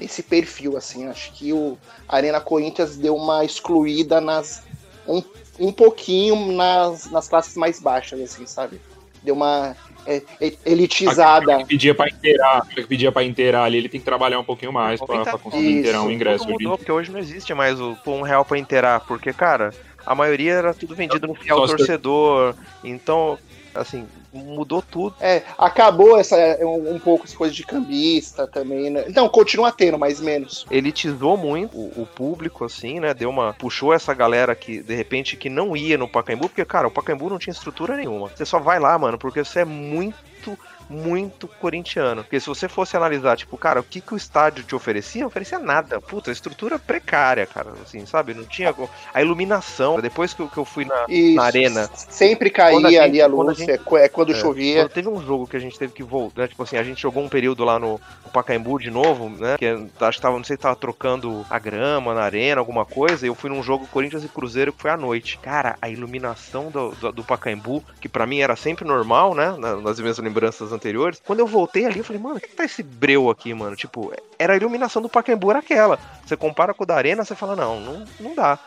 nesse 0.00 0.22
perfil, 0.22 0.76
assim. 0.76 1.06
Acho 1.06 1.32
que 1.32 1.52
o 1.52 1.76
Arena 2.08 2.40
Corinthians 2.40 2.96
deu 2.96 3.14
uma 3.14 3.44
excluída 3.44 4.20
nas. 4.20 4.62
Um, 5.06 5.22
um 5.58 5.72
pouquinho 5.72 6.52
nas, 6.52 7.10
nas 7.10 7.28
classes 7.28 7.54
mais 7.56 7.78
baixas, 7.78 8.20
assim, 8.20 8.46
sabe? 8.46 8.80
Deu 9.22 9.34
uma 9.34 9.76
é, 10.06 10.22
é, 10.40 10.52
elitizada. 10.64 11.58
Que 11.58 11.66
pedia 11.66 11.94
pra 11.94 12.08
inteirar, 12.08 12.66
pedia 12.88 13.12
pra 13.12 13.22
inteirar 13.22 13.64
ali, 13.64 13.76
ele 13.76 13.88
tem 13.88 14.00
que 14.00 14.06
trabalhar 14.06 14.38
um 14.38 14.44
pouquinho 14.44 14.72
mais 14.72 14.98
pra, 15.00 15.22
pra 15.22 15.38
conseguir 15.38 15.80
inteirar 15.80 16.02
um 16.02 16.10
ingresso. 16.10 16.48
Mudou, 16.48 16.78
porque 16.78 16.90
hoje 16.90 17.10
não 17.10 17.20
existe 17.20 17.52
mais 17.52 17.78
o 17.78 17.96
um 18.06 18.22
real 18.22 18.44
pra 18.44 18.58
inteirar, 18.58 19.00
porque, 19.00 19.32
cara, 19.32 19.74
a 20.06 20.14
maioria 20.14 20.54
era 20.54 20.74
tudo 20.74 20.94
vendido 20.94 21.26
no 21.26 21.34
fiel 21.34 21.66
torcedor, 21.66 22.54
então, 22.82 23.38
assim, 23.74 24.06
mudou 24.32 24.82
tudo. 24.82 25.14
É, 25.20 25.42
acabou 25.58 26.18
essa 26.18 26.36
um, 26.60 26.94
um 26.94 26.98
pouco 26.98 27.24
essa 27.24 27.36
coisa 27.36 27.54
de 27.54 27.64
cambista 27.64 28.46
também, 28.46 28.90
né? 28.90 29.06
Não, 29.14 29.28
continua 29.28 29.72
tendo, 29.72 29.98
mas 29.98 30.20
menos. 30.20 30.66
elitizou 30.70 31.36
muito 31.36 31.76
o, 31.76 32.02
o 32.02 32.06
público, 32.06 32.64
assim, 32.64 33.00
né? 33.00 33.12
Deu 33.14 33.30
uma. 33.30 33.52
Puxou 33.54 33.92
essa 33.92 34.14
galera 34.14 34.54
que, 34.54 34.82
de 34.82 34.94
repente, 34.94 35.36
que 35.36 35.48
não 35.48 35.76
ia 35.76 35.98
no 35.98 36.08
Pacaembu, 36.08 36.48
porque, 36.48 36.64
cara, 36.64 36.88
o 36.88 36.90
Pacaembu 36.90 37.30
não 37.30 37.38
tinha 37.38 37.52
estrutura 37.52 37.96
nenhuma. 37.96 38.28
Você 38.28 38.44
só 38.44 38.58
vai 38.58 38.78
lá, 38.78 38.98
mano, 38.98 39.18
porque 39.18 39.44
você 39.44 39.60
é 39.60 39.64
muito. 39.64 40.58
Muito 40.90 41.46
corintiano. 41.46 42.24
Porque 42.24 42.40
se 42.40 42.46
você 42.48 42.68
fosse 42.68 42.96
analisar, 42.96 43.36
tipo, 43.36 43.56
cara, 43.56 43.78
o 43.80 43.84
que, 43.84 44.00
que 44.00 44.12
o 44.12 44.16
estádio 44.16 44.64
te 44.64 44.74
oferecia? 44.74 45.20
Não 45.20 45.28
oferecia 45.28 45.58
nada. 45.58 46.00
Puta, 46.00 46.32
estrutura 46.32 46.78
precária, 46.80 47.46
cara. 47.46 47.72
Assim, 47.82 48.04
sabe? 48.04 48.34
Não 48.34 48.44
tinha. 48.44 48.74
A 49.14 49.22
iluminação. 49.22 50.00
Depois 50.00 50.34
que 50.34 50.40
eu, 50.42 50.64
fui 50.64 50.84
na, 50.84 51.04
Isso, 51.08 51.36
na 51.36 51.44
arena. 51.44 51.88
Sempre 51.94 52.48
a 52.48 52.52
caía 52.52 52.80
gente- 52.80 52.98
ali 52.98 53.22
a 53.22 53.28
quando 53.28 53.40
a 53.40 53.44
luz, 53.52 53.58
gente- 53.58 53.70
é, 53.70 54.04
é 54.04 54.08
quando 54.08 54.32
É, 54.32 54.34
chovia. 54.34 54.82
Quando 54.82 54.90
teve 54.92 55.08
um 55.08 55.22
jogo 55.24 55.46
que 55.46 55.56
a 55.56 55.60
gente 55.60 55.78
teve 55.78 55.92
que 55.92 56.02
voltar, 56.02 56.42
né, 56.42 56.48
tipo 56.48 56.62
assim, 56.62 56.76
a 56.76 56.82
gente 56.82 57.00
jogou 57.00 57.22
um 57.22 57.28
período 57.28 57.64
lá 57.64 57.78
no, 57.78 58.00
no 58.24 58.30
Pacaembu 58.32 58.78
de 58.80 58.90
novo, 58.90 59.28
né? 59.28 59.56
Que 59.58 59.66
acho 60.00 60.18
que 60.18 60.22
tava, 60.22 60.36
não 60.36 60.44
sei 60.44 60.56
se 60.56 60.62
tava 60.62 60.74
trocando 60.76 61.46
a 61.48 61.58
grama 61.58 62.14
na 62.14 62.22
arena, 62.22 62.60
alguma 62.60 62.84
coisa, 62.84 63.24
e 63.24 63.28
eu 63.28 63.34
fui 63.36 63.48
num 63.48 63.62
jogo 63.62 63.86
Corinthians 63.86 64.24
e 64.24 64.28
Cruzeiro 64.28 64.72
que 64.72 64.82
foi 64.82 64.90
à 64.90 64.96
noite. 64.96 65.38
Cara, 65.38 65.76
a 65.80 65.88
iluminação 65.88 66.68
do, 66.70 66.90
do, 66.96 67.12
do 67.12 67.24
Pacaembu, 67.24 67.82
que 68.00 68.08
pra 68.08 68.26
mim 68.26 68.40
era 68.40 68.56
sempre 68.56 68.84
normal, 68.84 69.34
né? 69.34 69.54
na- 69.56 69.76
Nas 69.76 70.00
minhas 70.00 70.18
lembranças 70.18 70.72
anteriores, 70.72 70.79
quando 71.24 71.40
eu 71.40 71.46
voltei 71.46 71.86
ali, 71.86 71.98
eu 71.98 72.04
falei, 72.04 72.20
mano, 72.20 72.36
o 72.36 72.40
que, 72.40 72.48
que 72.48 72.56
tá 72.56 72.64
esse 72.64 72.82
breu 72.82 73.30
aqui, 73.30 73.52
mano? 73.52 73.76
Tipo, 73.76 74.12
era 74.38 74.54
a 74.54 74.56
iluminação 74.56 75.02
do 75.02 75.08
Pacaembu, 75.08 75.50
aquela. 75.50 75.98
Você 76.24 76.36
compara 76.36 76.72
com 76.72 76.84
o 76.84 76.86
da 76.86 76.96
arena, 76.96 77.24
você 77.24 77.34
fala, 77.34 77.54
não, 77.54 77.80
não, 77.80 78.04
não 78.18 78.34
dá. 78.34 78.58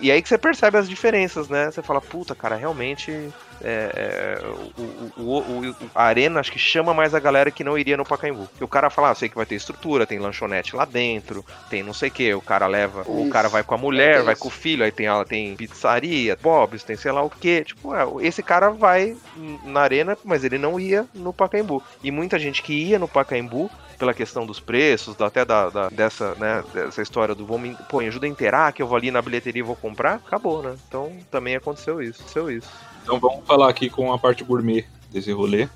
E 0.00 0.10
aí 0.10 0.22
que 0.22 0.28
você 0.28 0.38
percebe 0.38 0.78
as 0.78 0.88
diferenças, 0.88 1.48
né? 1.48 1.70
Você 1.70 1.82
fala, 1.82 2.00
puta, 2.00 2.34
cara, 2.34 2.56
realmente 2.56 3.30
é, 3.62 4.38
é, 4.42 4.46
o, 5.16 5.22
o, 5.22 5.68
o, 5.70 5.76
a 5.94 6.04
arena 6.04 6.40
acho 6.40 6.52
que 6.52 6.58
chama 6.58 6.94
mais 6.94 7.14
a 7.14 7.20
galera 7.20 7.50
que 7.50 7.64
não 7.64 7.76
iria 7.76 7.96
no 7.96 8.04
Pacaembu. 8.04 8.46
Porque 8.46 8.64
o 8.64 8.68
cara 8.68 8.90
fala, 8.90 9.10
ah, 9.10 9.14
sei 9.14 9.28
que 9.28 9.36
vai 9.36 9.46
ter 9.46 9.54
estrutura, 9.54 10.06
tem 10.06 10.18
lanchonete 10.18 10.74
lá 10.74 10.84
dentro, 10.84 11.44
tem 11.68 11.82
não 11.82 11.92
sei 11.92 12.08
o 12.08 12.12
que, 12.12 12.34
o 12.34 12.40
cara 12.40 12.66
leva, 12.66 13.02
Isso. 13.02 13.10
o 13.10 13.28
cara 13.30 13.48
vai 13.48 13.62
com 13.62 13.74
a 13.74 13.78
mulher, 13.78 14.22
vai 14.22 14.34
com 14.36 14.48
o 14.48 14.50
filho, 14.50 14.84
aí 14.84 14.92
tem, 14.92 15.06
tem 15.28 15.56
pizzaria, 15.56 16.36
bobs, 16.40 16.82
tem 16.82 16.96
sei 16.96 17.12
lá 17.12 17.22
o 17.22 17.30
que. 17.30 17.64
Tipo, 17.64 17.94
é, 17.94 18.04
esse 18.26 18.42
cara 18.42 18.70
vai 18.70 19.16
na 19.64 19.80
arena, 19.80 20.16
mas 20.24 20.44
ele 20.44 20.58
não 20.58 20.78
ia 20.78 21.06
no 21.14 21.32
Pacaembu. 21.32 21.82
E 22.02 22.10
muita 22.10 22.38
gente 22.38 22.62
que 22.62 22.72
ia 22.72 22.98
no 22.98 23.08
Pacaembu 23.08 23.70
pela 24.00 24.14
questão 24.14 24.46
dos 24.46 24.58
preços, 24.58 25.20
até 25.20 25.44
da, 25.44 25.68
da, 25.68 25.88
dessa, 25.90 26.34
né, 26.36 26.64
dessa 26.72 27.02
história 27.02 27.34
do 27.34 27.44
vou 27.44 27.58
me, 27.58 27.76
pô, 27.90 27.98
me 27.98 28.08
ajuda 28.08 28.24
a 28.24 28.28
inteirar, 28.30 28.72
que 28.72 28.80
eu 28.80 28.86
vou 28.86 28.96
ali 28.96 29.10
na 29.10 29.20
bilheteria 29.20 29.60
e 29.60 29.62
vou 29.62 29.76
comprar, 29.76 30.14
acabou, 30.14 30.62
né? 30.62 30.74
Então 30.88 31.12
também 31.30 31.54
aconteceu 31.54 32.00
isso, 32.00 32.20
aconteceu 32.20 32.50
isso. 32.50 32.70
Então 33.02 33.18
vamos 33.18 33.44
falar 33.46 33.68
aqui 33.68 33.88
com 33.88 34.12
a 34.12 34.18
parte 34.18 34.44
gourmet 34.44 34.84
desse 35.10 35.32
rolê. 35.32 35.68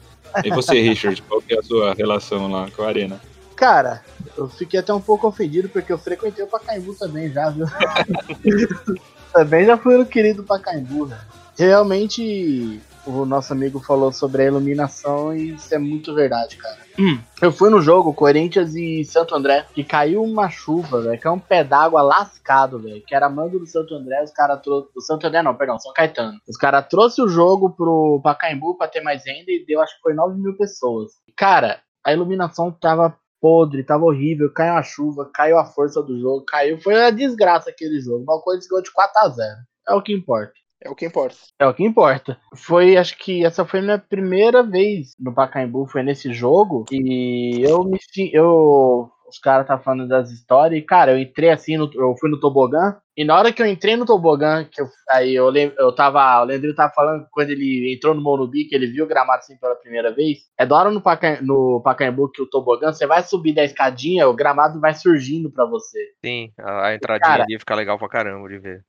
E 0.45 0.51
você, 0.51 0.81
Richard, 0.83 1.21
qual 1.23 1.41
que 1.41 1.55
é 1.55 1.59
a 1.59 1.63
sua 1.63 1.95
relação 1.95 2.51
lá 2.51 2.71
com 2.71 2.83
a 2.83 2.89
Arena? 2.89 3.21
Cara, 3.57 4.03
eu 4.37 4.49
fiquei 4.49 4.81
até 4.81 4.93
um 4.93 5.01
pouco 5.01 5.27
ofendido 5.27 5.69
porque 5.69 5.93
eu 5.93 5.99
frequentei 5.99 6.45
o 6.45 6.49
Pacaembu 6.49 6.95
também 6.95 7.31
já, 7.31 7.51
viu? 7.51 7.67
também 9.33 9.65
já 9.65 9.77
fui 9.77 9.97
no 9.97 10.07
querido 10.07 10.43
Pacaembu, 10.43 11.07
né? 11.07 11.21
Realmente 11.57 12.81
o 13.07 13.25
nosso 13.25 13.53
amigo 13.53 13.81
falou 13.81 14.13
sobre 14.13 14.43
a 14.43 14.47
iluminação 14.47 15.35
e 15.35 15.55
isso 15.55 15.75
é 15.75 15.79
muito 15.79 16.15
verdade, 16.15 16.57
cara. 16.57 16.79
Hum. 16.99 17.19
Eu 17.41 17.53
fui 17.53 17.71
no 17.71 17.81
jogo 17.81 18.15
Corinthians 18.15 18.75
e 18.75 19.05
Santo 19.05 19.35
André, 19.35 19.67
que 19.75 19.85
caiu 19.85 20.23
uma 20.23 20.49
chuva, 20.49 21.01
velho, 21.01 21.21
que 21.21 21.27
é 21.27 21.31
um 21.31 21.39
pé 21.39 21.65
d'água 21.65 22.03
lascado, 22.03 22.79
velho, 22.79 23.03
que 23.07 23.15
era 23.15 23.29
mando 23.29 23.59
do 23.59 23.67
Santo 23.67 23.95
André, 23.95 24.23
os 24.23 24.31
caras 24.31 24.61
trouxeram, 24.63 24.93
do 24.95 25.01
Santo 25.03 25.27
André 25.27 25.43
não, 25.43 25.55
perdão, 25.55 25.79
São 25.79 25.93
Caetano. 25.93 26.39
Os 26.49 26.57
caras 26.57 26.87
trouxeram 26.89 27.29
o 27.29 27.31
jogo 27.31 27.71
pro 27.71 28.21
Pacaembu 28.23 28.77
pra 28.77 28.89
ter 28.89 29.01
mais 29.01 29.25
renda 29.27 29.51
e 29.51 29.65
deu, 29.67 29.81
acho 29.81 29.97
que 29.97 30.03
foi 30.03 30.15
9 30.15 30.41
mil 30.41 30.57
pessoas. 30.57 31.13
Cara, 31.37 31.81
a 32.05 32.13
iluminação 32.13 32.71
tava 32.71 33.17
podre, 33.41 33.85
tava 33.85 34.05
horrível, 34.05 34.51
caiu 34.51 34.75
a 34.75 34.83
chuva, 34.83 35.31
caiu 35.35 35.59
a 35.59 35.67
força 35.67 36.03
do 36.03 36.19
jogo, 36.19 36.47
caiu, 36.47 36.79
foi 36.81 36.95
uma 36.95 37.13
desgraça 37.13 37.69
aquele 37.69 38.01
jogo, 38.01 38.23
uma 38.23 38.41
coisa 38.41 38.67
que 38.67 38.83
de 38.83 38.91
4 38.91 39.21
a 39.21 39.29
0 39.29 39.51
É 39.89 39.95
o 39.95 40.01
que 40.01 40.15
importa. 40.15 40.53
É 40.85 40.91
o 40.91 40.95
que 40.95 41.07
importa. 41.07 41.37
É 41.59 41.67
o 41.67 41.75
que 41.75 41.85
importa. 41.85 42.39
Foi, 42.55 42.97
acho 42.97 43.17
que 43.19 43.45
essa 43.45 43.65
foi 43.65 43.81
a 43.81 43.83
minha 43.83 43.99
primeira 43.99 44.63
vez 44.63 45.15
no 45.19 45.35
Pacaembu, 45.35 45.87
foi 45.87 46.03
nesse 46.03 46.33
jogo. 46.33 46.85
E 46.93 47.63
eu 47.63 47.83
me 47.85 47.99
eu 48.33 49.11
os 49.35 49.39
caras 49.39 49.67
tá 49.67 49.79
falando 49.79 50.07
das 50.07 50.31
histórias, 50.31 50.79
e, 50.79 50.83
cara, 50.83 51.13
eu 51.13 51.19
entrei 51.19 51.51
assim, 51.51 51.77
no, 51.77 51.91
eu 51.95 52.15
fui 52.17 52.31
no 52.31 52.39
tobogã, 52.39 52.97
e 53.17 53.25
na 53.25 53.37
hora 53.37 53.53
que 53.53 53.61
eu 53.61 53.67
entrei 53.67 53.97
no 53.97 54.07
tobogã, 54.07 54.65
que 54.65 54.81
eu, 54.81 54.87
aí 55.11 55.35
eu, 55.35 55.53
eu 55.53 55.93
tava, 55.95 56.41
o 56.41 56.45
Leandro 56.45 56.75
tava 56.75 56.93
falando 56.93 57.27
quando 57.33 57.51
ele 57.51 57.93
entrou 57.93 58.15
no 58.15 58.23
Morumbi, 58.23 58.65
que 58.65 58.75
ele 58.75 58.87
viu 58.87 59.05
o 59.05 59.09
gramado 59.09 59.39
assim 59.39 59.57
pela 59.57 59.75
primeira 59.75 60.13
vez, 60.15 60.39
é 60.59 60.65
da 60.65 60.77
hora 60.77 60.91
no, 60.91 61.01
Paca, 61.01 61.41
no 61.43 61.81
Pacaembu 61.83 62.31
que 62.31 62.43
o 62.43 62.47
tobogã, 62.47 62.93
você 62.93 63.07
vai 63.07 63.23
subir 63.23 63.55
da 63.55 63.65
escadinha, 63.65 64.29
o 64.29 64.35
gramado 64.35 64.81
vai 64.81 64.95
surgindo 64.95 65.51
pra 65.51 65.65
você. 65.65 66.13
Sim, 66.25 66.53
a, 66.59 66.89
a 66.89 66.95
entradinha 66.95 67.29
cara, 67.29 67.45
ali 67.45 67.59
fica 67.59 67.75
legal 67.75 67.99
pra 67.99 68.09
caramba 68.09 68.49
de 68.49 68.59
ver 68.59 68.85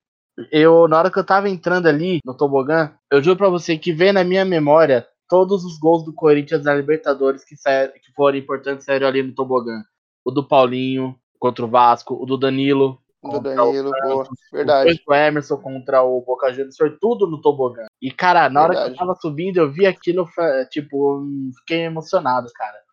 eu, 0.51 0.87
na 0.87 0.97
hora 0.97 1.11
que 1.11 1.17
eu 1.17 1.23
tava 1.23 1.49
entrando 1.49 1.87
ali 1.87 2.19
no 2.25 2.35
tobogã, 2.35 2.93
eu 3.11 3.23
juro 3.23 3.37
pra 3.37 3.49
você 3.49 3.77
que 3.77 3.93
vem 3.93 4.11
na 4.11 4.23
minha 4.23 4.43
memória 4.43 5.07
todos 5.27 5.63
os 5.63 5.79
gols 5.79 6.03
do 6.03 6.13
Corinthians 6.13 6.63
na 6.63 6.73
Libertadores 6.73 7.43
que, 7.43 7.55
saíram, 7.55 7.93
que 7.93 8.11
foram 8.13 8.37
importantes 8.37 8.85
saíram 8.85 9.07
ali 9.07 9.23
no 9.23 9.33
tobogã. 9.33 9.81
O 10.23 10.31
do 10.31 10.47
Paulinho 10.47 11.15
contra 11.39 11.65
o 11.65 11.69
Vasco, 11.69 12.21
o 12.21 12.25
do 12.25 12.37
Danilo. 12.37 12.99
O 13.21 13.29
do 13.29 13.39
Danilo, 13.39 13.89
o 13.89 14.07
boa, 14.07 14.27
verdade. 14.51 15.01
O 15.07 15.13
Emerson 15.13 15.57
contra 15.57 16.03
o 16.03 16.21
Boca 16.21 16.51
Juniors, 16.51 16.77
foi 16.77 16.95
tudo 16.99 17.27
no 17.27 17.41
tobogã. 17.41 17.85
E, 18.01 18.11
cara, 18.11 18.49
na 18.49 18.61
verdade. 18.61 18.79
hora 18.79 18.89
que 18.89 18.93
eu 18.93 18.99
tava 18.99 19.19
subindo, 19.19 19.57
eu 19.57 19.71
vi 19.71 19.85
aquilo, 19.85 20.27
tipo, 20.69 21.23
fiquei 21.59 21.85
emocionado, 21.85 22.51
cara 22.53 22.84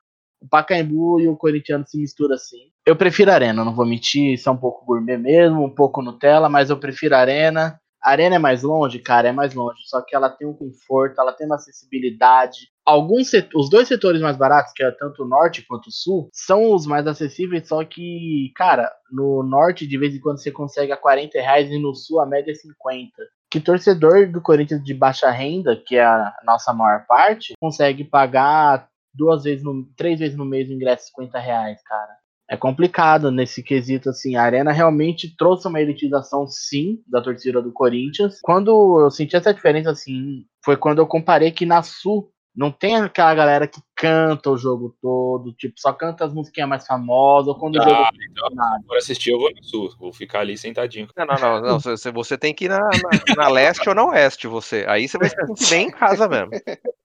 o 0.43 0.49
Pacaembu 0.49 1.21
e 1.21 1.29
o 1.29 1.37
Corinthians 1.37 1.91
se 1.91 1.99
misturam 1.99 2.35
assim. 2.35 2.71
Eu 2.85 2.97
prefiro 2.97 3.31
Arena, 3.31 3.65
não 3.65 3.75
vou 3.75 3.87
mentir, 3.87 4.35
isso 4.35 4.49
é 4.49 4.53
um 4.53 4.57
pouco 4.57 4.85
gourmet 4.85 5.17
mesmo, 5.17 5.65
um 5.65 5.75
pouco 5.75 6.03
Nutella, 6.03 6.49
mas 6.49 6.69
eu 6.69 6.77
prefiro 6.77 7.15
Arena. 7.15 7.79
A 8.03 8.11
Arena 8.11 8.35
é 8.35 8.39
mais 8.39 8.65
longe, 8.65 8.99
cara, 8.99 9.29
é 9.29 9.33
mais 9.33 9.55
longe, 9.55 9.79
só 9.87 10.03
que 10.03 10.17
ela 10.17 10.29
tem 10.29 10.45
um 10.45 10.53
conforto, 10.53 11.21
ela 11.21 11.33
tem 11.33 11.47
uma 11.47 11.55
acessibilidade. 11.55 12.67
Alguns 12.85 13.31
os 13.55 13.71
dois 13.71 13.87
setores 13.87 14.21
mais 14.21 14.37
baratos, 14.37 14.73
que 14.75 14.83
é 14.83 14.91
tanto 14.91 15.23
o 15.23 15.29
norte 15.29 15.65
quanto 15.65 15.87
o 15.87 15.93
sul, 15.93 16.29
são 16.33 16.75
os 16.75 16.85
mais 16.85 17.07
acessíveis, 17.07 17.69
só 17.69 17.85
que, 17.85 18.51
cara, 18.57 18.91
no 19.13 19.45
norte 19.45 19.87
de 19.87 19.97
vez 19.97 20.17
em 20.17 20.21
quando 20.21 20.43
você 20.43 20.51
consegue 20.51 20.91
a 20.91 20.97
40 20.97 21.39
reais 21.41 21.71
e 21.71 21.79
no 21.79 21.95
sul 21.95 22.19
a 22.19 22.27
média 22.27 22.51
é 22.51 22.55
50 22.55 23.13
que 23.53 23.61
torcedor 23.61 24.33
do 24.33 24.41
Corinthians 24.41 24.83
de 24.83 24.95
baixa 24.95 25.31
renda, 25.31 25.77
que 25.77 25.97
é 25.97 26.03
a 26.03 26.33
nossa 26.43 26.73
maior 26.73 27.05
parte, 27.07 27.53
consegue 27.61 28.03
pagar 28.03 28.89
duas 29.15 29.45
vezes, 29.45 29.65
no, 29.65 29.85
três 29.97 30.19
vezes 30.19 30.37
no 30.37 30.45
mês 30.45 30.69
o 30.69 30.73
ingresso 30.73 31.07
50 31.07 31.39
reais, 31.39 31.83
cara. 31.83 32.23
É 32.51 32.57
complicado 32.57 33.31
nesse 33.31 33.63
quesito, 33.63 34.11
assim. 34.11 34.37
A 34.37 34.43
Arena 34.43 34.73
realmente 34.73 35.35
trouxe 35.37 35.67
uma 35.67 35.81
elitização, 35.81 36.47
sim, 36.47 36.99
da 37.09 37.23
torcida 37.23 37.63
do 37.63 37.73
Corinthians. 37.73 38.41
Quando 38.43 39.01
eu 39.01 39.11
senti 39.11 39.37
essa 39.37 39.55
diferença, 39.55 39.91
assim, 39.91 40.45
foi 40.63 40.77
quando 40.77 40.99
eu 40.99 41.07
comparei 41.07 41.51
que 41.51 41.65
na 41.65 41.83
Sul 41.83 42.31
não 42.55 42.71
tem 42.71 42.97
aquela 42.97 43.35
galera 43.35 43.67
que 43.67 43.81
canta 43.97 44.51
o 44.51 44.59
jogo 44.59 44.95
todo, 45.01 45.55
tipo, 45.55 45.75
só 45.79 45.93
canta 45.93 46.27
as 46.27 46.35
musiquinhas 46.35 46.69
mais 46.69 46.87
famosas, 46.87 47.49
ou 47.49 47.59
quando 47.59 47.81
ah, 47.81 47.81
o 47.81 47.89
jogo. 47.89 48.09
Então, 48.31 48.49
Agora 48.85 48.99
assistir, 48.99 49.31
eu 49.31 49.39
vou 49.39 49.51
no 49.51 49.65
sul, 49.65 49.91
vou 49.99 50.13
ficar 50.13 50.41
ali 50.41 50.59
sentadinho. 50.59 51.09
Não, 51.17 51.25
não, 51.25 51.37
não, 51.37 51.63
não 51.63 51.81
você, 51.81 52.11
você 52.11 52.37
tem 52.37 52.55
que 52.55 52.67
ir 52.67 52.69
na, 52.69 52.81
na, 52.81 53.45
na 53.45 53.49
leste 53.49 53.89
ou 53.89 53.95
na 53.95 54.05
oeste, 54.05 54.47
você. 54.47 54.85
Aí 54.87 55.09
você 55.09 55.17
vai 55.17 55.31
se 55.31 55.37
sentir 55.47 55.71
bem 55.71 55.87
em 55.87 55.91
casa 55.91 56.29
mesmo. 56.29 56.51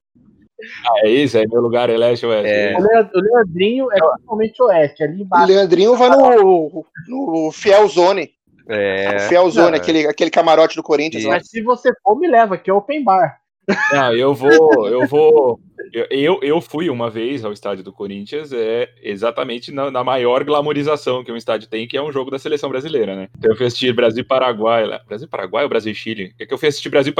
Ah, 0.86 1.08
é 1.08 1.10
isso? 1.10 1.38
É 1.38 1.45
meu 1.45 1.62
lugar, 1.62 1.89
é 1.89 1.97
leste 1.97 2.26
ou 2.26 2.32
oeste? 2.32 2.49
É. 2.49 2.76
O 2.78 3.22
Leandrinho 3.22 3.91
é 3.91 3.99
totalmente 3.99 4.62
oeste, 4.62 5.03
ali 5.03 5.22
embaixo. 5.22 5.45
O 5.45 5.47
Leandrinho 5.47 5.95
vai 5.95 6.10
no, 6.10 6.86
no 7.08 7.51
Fiel 7.51 7.88
Zone. 7.88 8.32
É. 8.68 9.16
O 9.16 9.20
Fiel 9.22 9.49
Zone, 9.49 9.78
aquele, 9.78 10.08
aquele 10.08 10.32
camarote 10.32 10.76
do 10.76 10.84
Corinthians. 10.84 11.24
Mas 11.26 11.49
se 11.49 11.62
você 11.62 11.91
for, 12.03 12.18
me 12.18 12.28
leva, 12.28 12.58
que 12.58 12.70
é 12.70 12.74
open 12.74 13.03
bar. 13.03 13.39
Não, 13.91 14.14
eu 14.14 14.34
vou, 14.34 14.88
eu 14.88 15.08
vou. 15.08 15.60
Eu, 16.10 16.39
eu 16.41 16.62
fui 16.62 16.89
uma 16.89 17.10
vez 17.10 17.45
ao 17.45 17.51
estádio 17.51 17.84
do 17.84 17.93
Corinthians, 17.93 18.51
é 18.51 18.89
exatamente 19.01 19.72
na, 19.72 19.89
na, 19.89 20.03
maior 20.03 20.43
glamorização 20.43 21.24
que 21.24 21.32
um 21.32 21.38
estádio 21.38 21.70
tem, 21.70 21.88
que 21.88 21.97
é 21.97 22.01
um 22.01 22.12
jogo 22.12 22.30
da 22.30 22.39
seleção 22.39 22.70
brasileira, 22.70 23.16
né? 23.16 23.30
Então 23.38 23.51
eu 23.51 23.58
fui 23.58 23.66
assistir 23.66 23.93
Brasil 23.93 24.22
e 24.22 24.28
Paraguai 24.28 24.86
lá. 24.86 25.01
Brasil 25.08 25.28
e 25.28 25.30
Paraguai 25.30 25.64
ou 25.64 25.70
Brasil 25.70 25.91
e 25.91 25.95
Chile? 25.95 26.34
É 26.39 26.45
que 26.45 26.53
eu 26.53 26.58
fui 26.58 26.68
assistir 26.68 26.89
Brasil 26.89 27.14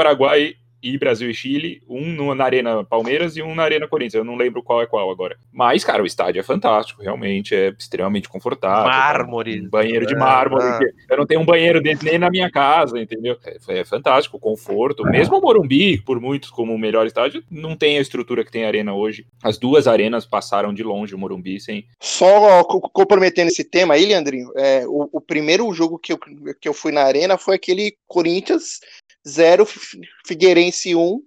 e 0.82 0.96
Brasil 0.98 1.30
e 1.30 1.34
Chile, 1.34 1.82
um 1.88 2.34
na 2.34 2.44
Arena 2.44 2.84
Palmeiras 2.84 3.36
e 3.36 3.42
um 3.42 3.54
na 3.54 3.62
Arena 3.62 3.88
Corinthians. 3.88 4.14
Eu 4.14 4.24
não 4.24 4.36
lembro 4.36 4.62
qual 4.62 4.82
é 4.82 4.86
qual 4.86 5.10
agora. 5.10 5.36
Mas, 5.52 5.84
cara, 5.84 6.02
o 6.02 6.06
estádio 6.06 6.40
é 6.40 6.42
fantástico, 6.42 7.02
realmente, 7.02 7.54
é 7.54 7.74
extremamente 7.78 8.28
confortável. 8.28 8.90
Mármore. 8.90 9.60
Um 9.60 9.68
banheiro 9.68 10.06
de 10.06 10.14
mármore. 10.14 10.64
Ah. 10.64 10.78
Eu 11.10 11.16
não 11.16 11.26
tenho 11.26 11.40
um 11.40 11.46
banheiro 11.46 11.80
desse 11.80 12.04
nem 12.04 12.18
na 12.18 12.30
minha 12.30 12.50
casa, 12.50 12.98
entendeu? 12.98 13.36
É, 13.44 13.80
é 13.80 13.84
fantástico, 13.84 14.38
conforto. 14.38 15.04
Mesmo 15.04 15.38
o 15.38 15.40
Morumbi, 15.40 16.00
por 16.02 16.20
muitos 16.20 16.50
como 16.50 16.74
o 16.74 16.78
melhor 16.78 17.06
estádio, 17.06 17.42
não 17.50 17.76
tem 17.76 17.98
a 17.98 18.00
estrutura 18.00 18.44
que 18.44 18.52
tem 18.52 18.64
a 18.64 18.68
Arena 18.68 18.94
hoje. 18.94 19.26
As 19.42 19.58
duas 19.58 19.86
arenas 19.86 20.24
passaram 20.26 20.72
de 20.72 20.82
longe 20.82 21.14
o 21.14 21.18
Morumbi 21.18 21.60
sem. 21.60 21.86
Só 22.00 22.64
comprometendo 22.64 23.48
esse 23.48 23.64
tema 23.64 23.94
aí, 23.94 24.06
Leandrinho, 24.06 24.50
é, 24.56 24.86
o, 24.86 25.08
o 25.12 25.20
primeiro 25.20 25.72
jogo 25.72 25.98
que 25.98 26.12
eu, 26.12 26.18
que 26.60 26.68
eu 26.68 26.74
fui 26.74 26.92
na 26.92 27.02
Arena 27.02 27.36
foi 27.36 27.56
aquele 27.56 27.96
Corinthians 28.06 28.80
0, 29.26 29.66
Figueirense 30.26 30.94
1. 30.94 31.00
Um, 31.00 31.22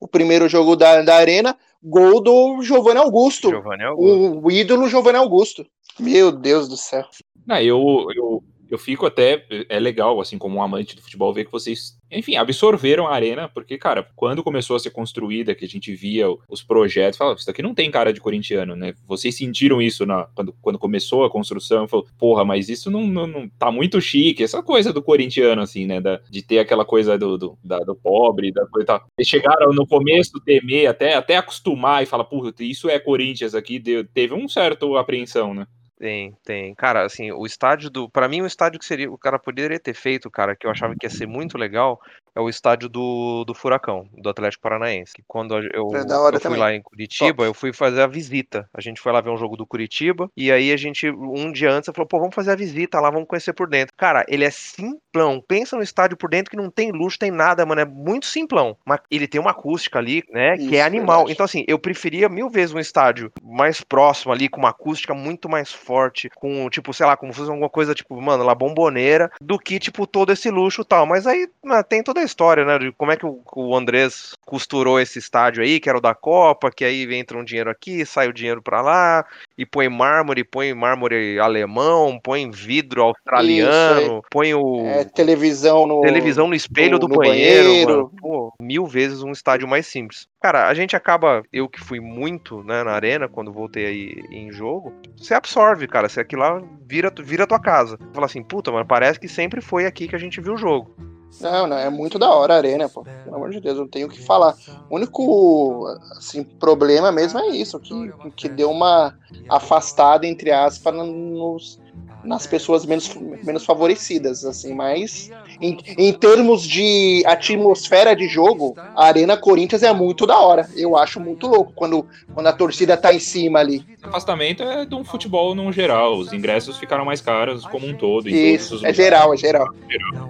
o 0.00 0.08
primeiro 0.08 0.48
jogo 0.48 0.76
da, 0.76 1.02
da 1.02 1.16
Arena, 1.16 1.56
gol 1.82 2.20
do 2.20 2.62
Giovanni 2.62 2.98
Augusto. 2.98 3.50
Augusto. 3.54 3.94
O, 3.96 4.46
o 4.46 4.50
ídolo 4.50 4.88
Giovanni 4.88 5.18
Augusto. 5.18 5.66
Meu 5.98 6.32
Deus 6.32 6.68
do 6.68 6.76
céu. 6.76 7.04
Não, 7.46 7.58
eu, 7.58 8.06
eu, 8.14 8.44
eu 8.74 8.78
fico 8.78 9.06
até. 9.06 9.44
É 9.68 9.78
legal, 9.78 10.20
assim, 10.20 10.38
como 10.38 10.56
um 10.56 10.62
amante 10.62 10.96
do 10.96 11.02
futebol, 11.02 11.32
ver 11.32 11.44
que 11.44 11.52
vocês 11.52 11.96
enfim, 12.16 12.36
absorveram 12.36 13.06
a 13.06 13.14
arena, 13.14 13.48
porque, 13.48 13.76
cara, 13.76 14.08
quando 14.14 14.42
começou 14.42 14.76
a 14.76 14.78
ser 14.78 14.90
construída, 14.90 15.54
que 15.54 15.64
a 15.64 15.68
gente 15.68 15.94
via 15.94 16.26
os 16.48 16.62
projetos, 16.62 17.18
falava, 17.18 17.38
isso 17.38 17.50
aqui 17.50 17.62
não 17.62 17.74
tem 17.74 17.90
cara 17.90 18.12
de 18.12 18.20
corintiano, 18.20 18.76
né? 18.76 18.94
Vocês 19.06 19.36
sentiram 19.36 19.82
isso 19.82 20.06
na, 20.06 20.24
quando, 20.34 20.54
quando 20.62 20.78
começou 20.78 21.24
a 21.24 21.30
construção, 21.30 21.88
falou, 21.88 22.06
porra, 22.18 22.44
mas 22.44 22.68
isso 22.68 22.90
não, 22.90 23.06
não, 23.06 23.26
não, 23.26 23.48
tá 23.48 23.70
muito 23.70 24.00
chique, 24.00 24.44
essa 24.44 24.62
coisa 24.62 24.92
do 24.92 25.02
corintiano, 25.02 25.60
assim, 25.62 25.86
né? 25.86 26.00
Da, 26.00 26.20
de 26.30 26.42
ter 26.42 26.58
aquela 26.58 26.84
coisa 26.84 27.18
do, 27.18 27.36
do, 27.36 27.58
da, 27.64 27.78
do 27.80 27.94
pobre, 27.94 28.52
da 28.52 28.66
coisa 28.66 28.86
tal. 28.86 29.06
Eles 29.18 29.28
chegaram 29.28 29.72
no 29.72 29.86
começo 29.86 30.40
temer, 30.44 30.86
até, 30.86 31.14
até 31.14 31.36
acostumar 31.36 32.02
e 32.02 32.06
falar, 32.06 32.24
porra, 32.24 32.52
isso 32.60 32.88
é 32.88 32.98
Corinthians 32.98 33.54
aqui, 33.54 33.78
deu, 33.78 34.04
teve 34.04 34.34
um 34.34 34.48
certo 34.48 34.96
apreensão, 34.96 35.54
né? 35.54 35.66
Tem, 35.98 36.36
tem. 36.44 36.74
Cara, 36.74 37.04
assim, 37.04 37.30
o 37.30 37.46
estádio 37.46 37.88
do. 37.88 38.10
para 38.10 38.28
mim, 38.28 38.42
o 38.42 38.46
estádio 38.46 38.80
que 38.80 38.84
seria. 38.84 39.10
O 39.10 39.18
cara 39.18 39.38
poderia 39.38 39.78
ter 39.78 39.94
feito, 39.94 40.30
cara, 40.30 40.56
que 40.56 40.66
eu 40.66 40.70
achava 40.70 40.94
que 40.98 41.06
ia 41.06 41.10
ser 41.10 41.26
muito 41.26 41.56
legal. 41.56 42.00
É 42.34 42.40
o 42.40 42.48
estádio 42.48 42.88
do, 42.88 43.44
do 43.44 43.54
Furacão, 43.54 44.08
do 44.16 44.28
Atlético 44.28 44.62
Paranaense. 44.62 45.12
Que 45.14 45.22
quando 45.26 45.56
eu, 45.56 45.62
É 45.62 45.76
eu 45.76 45.90
fui 46.32 46.40
também. 46.40 46.58
lá 46.58 46.74
em 46.74 46.82
Curitiba, 46.82 47.28
Top. 47.38 47.44
eu 47.44 47.54
fui 47.54 47.72
fazer 47.72 48.02
a 48.02 48.06
visita. 48.06 48.68
A 48.74 48.80
gente 48.80 49.00
foi 49.00 49.12
lá 49.12 49.20
ver 49.20 49.30
um 49.30 49.36
jogo 49.36 49.56
do 49.56 49.66
Curitiba, 49.66 50.30
e 50.36 50.50
aí 50.50 50.72
a 50.72 50.76
gente, 50.76 51.08
um 51.10 51.52
dia 51.52 51.70
antes, 51.70 51.90
falou, 51.94 52.08
pô, 52.08 52.18
vamos 52.18 52.34
fazer 52.34 52.50
a 52.52 52.56
visita 52.56 53.00
lá, 53.00 53.10
vamos 53.10 53.28
conhecer 53.28 53.52
por 53.52 53.68
dentro. 53.68 53.94
Cara, 53.96 54.24
ele 54.28 54.44
é 54.44 54.50
simplão. 54.50 55.42
Pensa 55.46 55.76
no 55.76 55.82
estádio 55.82 56.16
por 56.16 56.28
dentro 56.30 56.50
que 56.50 56.56
não 56.56 56.70
tem 56.70 56.90
luxo, 56.92 57.18
tem 57.18 57.30
nada, 57.30 57.64
mano. 57.64 57.80
É 57.80 57.84
muito 57.84 58.26
simplão. 58.26 58.76
Mas 58.84 59.00
ele 59.10 59.28
tem 59.28 59.40
uma 59.40 59.50
acústica 59.52 59.98
ali, 59.98 60.22
né? 60.30 60.56
que 60.56 60.74
é 60.76 60.78
Isso, 60.78 60.86
animal. 60.86 61.18
verdade. 61.18 61.32
Então, 61.32 61.44
assim, 61.44 61.64
eu 61.68 61.78
preferia 61.78 62.28
mil 62.28 62.48
vezes 62.50 62.74
um 62.74 62.78
estádio 62.80 63.30
mais 63.42 63.80
próximo 63.80 64.32
ali, 64.32 64.48
com 64.48 64.58
uma 64.60 64.70
acústica 64.70 65.14
muito 65.14 65.48
mais 65.48 65.72
forte, 65.72 66.28
com, 66.34 66.68
tipo, 66.68 66.92
sei 66.92 67.06
lá, 67.06 67.16
como 67.16 67.32
se 67.32 67.38
fosse 67.38 67.50
alguma 67.50 67.68
coisa, 67.70 67.94
tipo, 67.94 68.20
mano, 68.20 68.42
lá 68.44 68.54
bomboneira, 68.54 69.30
do 69.40 69.58
que, 69.58 69.78
tipo, 69.78 70.06
todo 70.06 70.32
esse 70.32 70.50
luxo 70.50 70.82
e 70.82 70.84
tal. 70.84 71.06
Mas 71.06 71.26
aí 71.26 71.48
tem 71.88 72.02
toda 72.02 72.23
a 72.24 72.26
história, 72.26 72.64
né? 72.64 72.78
De 72.78 72.92
como 72.92 73.12
é 73.12 73.16
que 73.16 73.26
o, 73.26 73.40
o 73.54 73.76
Andrés 73.76 74.32
costurou 74.44 74.98
esse 74.98 75.18
estádio 75.18 75.62
aí, 75.62 75.78
que 75.78 75.88
era 75.88 75.98
o 75.98 76.00
da 76.00 76.14
Copa, 76.14 76.70
que 76.70 76.84
aí 76.84 77.12
entra 77.14 77.38
um 77.38 77.44
dinheiro 77.44 77.70
aqui, 77.70 78.04
sai 78.04 78.28
o 78.28 78.32
dinheiro 78.32 78.60
pra 78.62 78.80
lá, 78.80 79.24
e 79.56 79.64
põe 79.64 79.88
mármore, 79.88 80.42
põe 80.44 80.74
mármore 80.74 81.38
alemão, 81.38 82.18
põe 82.22 82.50
vidro 82.50 83.02
australiano, 83.02 84.22
põe 84.30 84.54
o. 84.54 84.86
É, 84.86 85.04
televisão 85.04 85.86
no. 85.86 86.00
Televisão 86.00 86.48
no 86.48 86.54
espelho 86.54 86.92
no- 86.92 86.98
do 86.98 87.08
no 87.08 87.16
banheiro, 87.16 87.68
banheiro. 87.68 88.10
Pô, 88.20 88.52
mil 88.60 88.86
vezes 88.86 89.22
um 89.22 89.30
estádio 89.32 89.68
mais 89.68 89.86
simples. 89.86 90.26
Cara, 90.42 90.68
a 90.68 90.74
gente 90.74 90.94
acaba, 90.94 91.42
eu 91.52 91.68
que 91.68 91.80
fui 91.80 92.00
muito, 92.00 92.62
né, 92.64 92.82
na 92.84 92.92
arena, 92.92 93.28
quando 93.28 93.52
voltei 93.52 93.86
aí 93.86 94.24
em 94.30 94.52
jogo, 94.52 94.92
você 95.16 95.34
absorve, 95.34 95.86
cara. 95.86 96.08
Você 96.08 96.20
aqui 96.20 96.36
lá 96.36 96.60
vira, 96.86 97.12
vira 97.22 97.46
tua 97.46 97.58
casa. 97.60 97.98
Fala 98.12 98.26
assim, 98.26 98.42
puta, 98.42 98.70
mano, 98.70 98.86
parece 98.86 99.18
que 99.18 99.28
sempre 99.28 99.60
foi 99.60 99.86
aqui 99.86 100.06
que 100.06 100.16
a 100.16 100.18
gente 100.18 100.40
viu 100.40 100.54
o 100.54 100.58
jogo. 100.58 100.94
Não, 101.40 101.66
não, 101.66 101.76
é 101.76 101.90
muito 101.90 102.18
da 102.18 102.30
hora 102.30 102.54
a 102.54 102.56
arena, 102.56 102.88
pô. 102.88 103.04
Pelo 103.24 103.36
amor 103.36 103.50
de 103.50 103.60
Deus, 103.60 103.78
não 103.78 103.88
tenho 103.88 104.06
o 104.06 104.10
que 104.10 104.22
falar. 104.22 104.54
O 104.88 104.96
único 104.96 105.86
assim, 106.16 106.42
problema 106.42 107.10
mesmo 107.10 107.38
é 107.38 107.48
isso, 107.48 107.78
que, 107.80 108.12
que 108.36 108.48
deu 108.48 108.70
uma 108.70 109.16
afastada, 109.48 110.26
entre 110.26 110.50
aspas, 110.50 110.94
nos, 110.94 111.80
nas 112.24 112.46
pessoas 112.46 112.84
menos, 112.86 113.14
menos 113.44 113.64
favorecidas, 113.64 114.44
assim, 114.44 114.74
mas 114.74 115.30
em, 115.60 115.76
em 115.98 116.12
termos 116.12 116.62
de 116.62 117.22
atmosfera 117.26 118.14
de 118.16 118.26
jogo, 118.28 118.74
a 118.96 119.06
Arena 119.06 119.36
Corinthians 119.36 119.82
é 119.82 119.92
muito 119.92 120.26
da 120.26 120.38
hora. 120.38 120.68
Eu 120.74 120.96
acho 120.96 121.20
muito 121.20 121.46
louco 121.46 121.72
quando, 121.74 122.06
quando 122.32 122.46
a 122.46 122.52
torcida 122.52 122.96
tá 122.96 123.12
em 123.12 123.18
cima 123.18 123.58
ali. 123.60 123.84
Esse 123.94 124.06
afastamento 124.06 124.62
é 124.62 124.84
de 124.84 124.94
um 124.94 125.04
futebol 125.04 125.54
no 125.54 125.70
geral. 125.72 126.16
Os 126.16 126.32
ingressos 126.32 126.78
ficaram 126.78 127.04
mais 127.04 127.20
caros 127.20 127.64
como 127.66 127.86
um 127.86 127.94
todo. 127.94 128.28
em 128.28 128.32
todos 128.32 128.54
os 128.54 128.62
Isso, 128.62 128.74
é 128.74 128.76
lugares. 128.76 128.96
geral, 128.96 129.34
é 129.34 129.36
geral. 129.36 129.68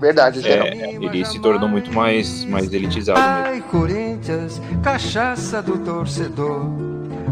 Verdade, 0.01 0.38
é 0.40 0.42
geral. 0.42 0.66
É, 0.66 0.95
ele 0.95 1.24
se 1.24 1.40
tornou 1.40 1.68
muito 1.68 1.92
mais, 1.92 2.45
mais 2.45 2.72
elitizado 2.72 3.20
mesmo. 3.20 3.34
Ai, 3.34 3.61
Corinthians, 3.70 4.61
cachaça 4.82 5.62
do 5.62 5.78
torcedor, 5.78 6.64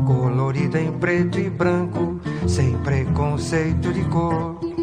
colorida 0.05 0.81
em 0.81 0.93
preto 0.93 1.39
e 1.39 1.49
branco, 1.49 2.21
sem 2.47 2.77
preconceito 2.79 3.93
de 3.93 4.05
cor. 4.05 4.82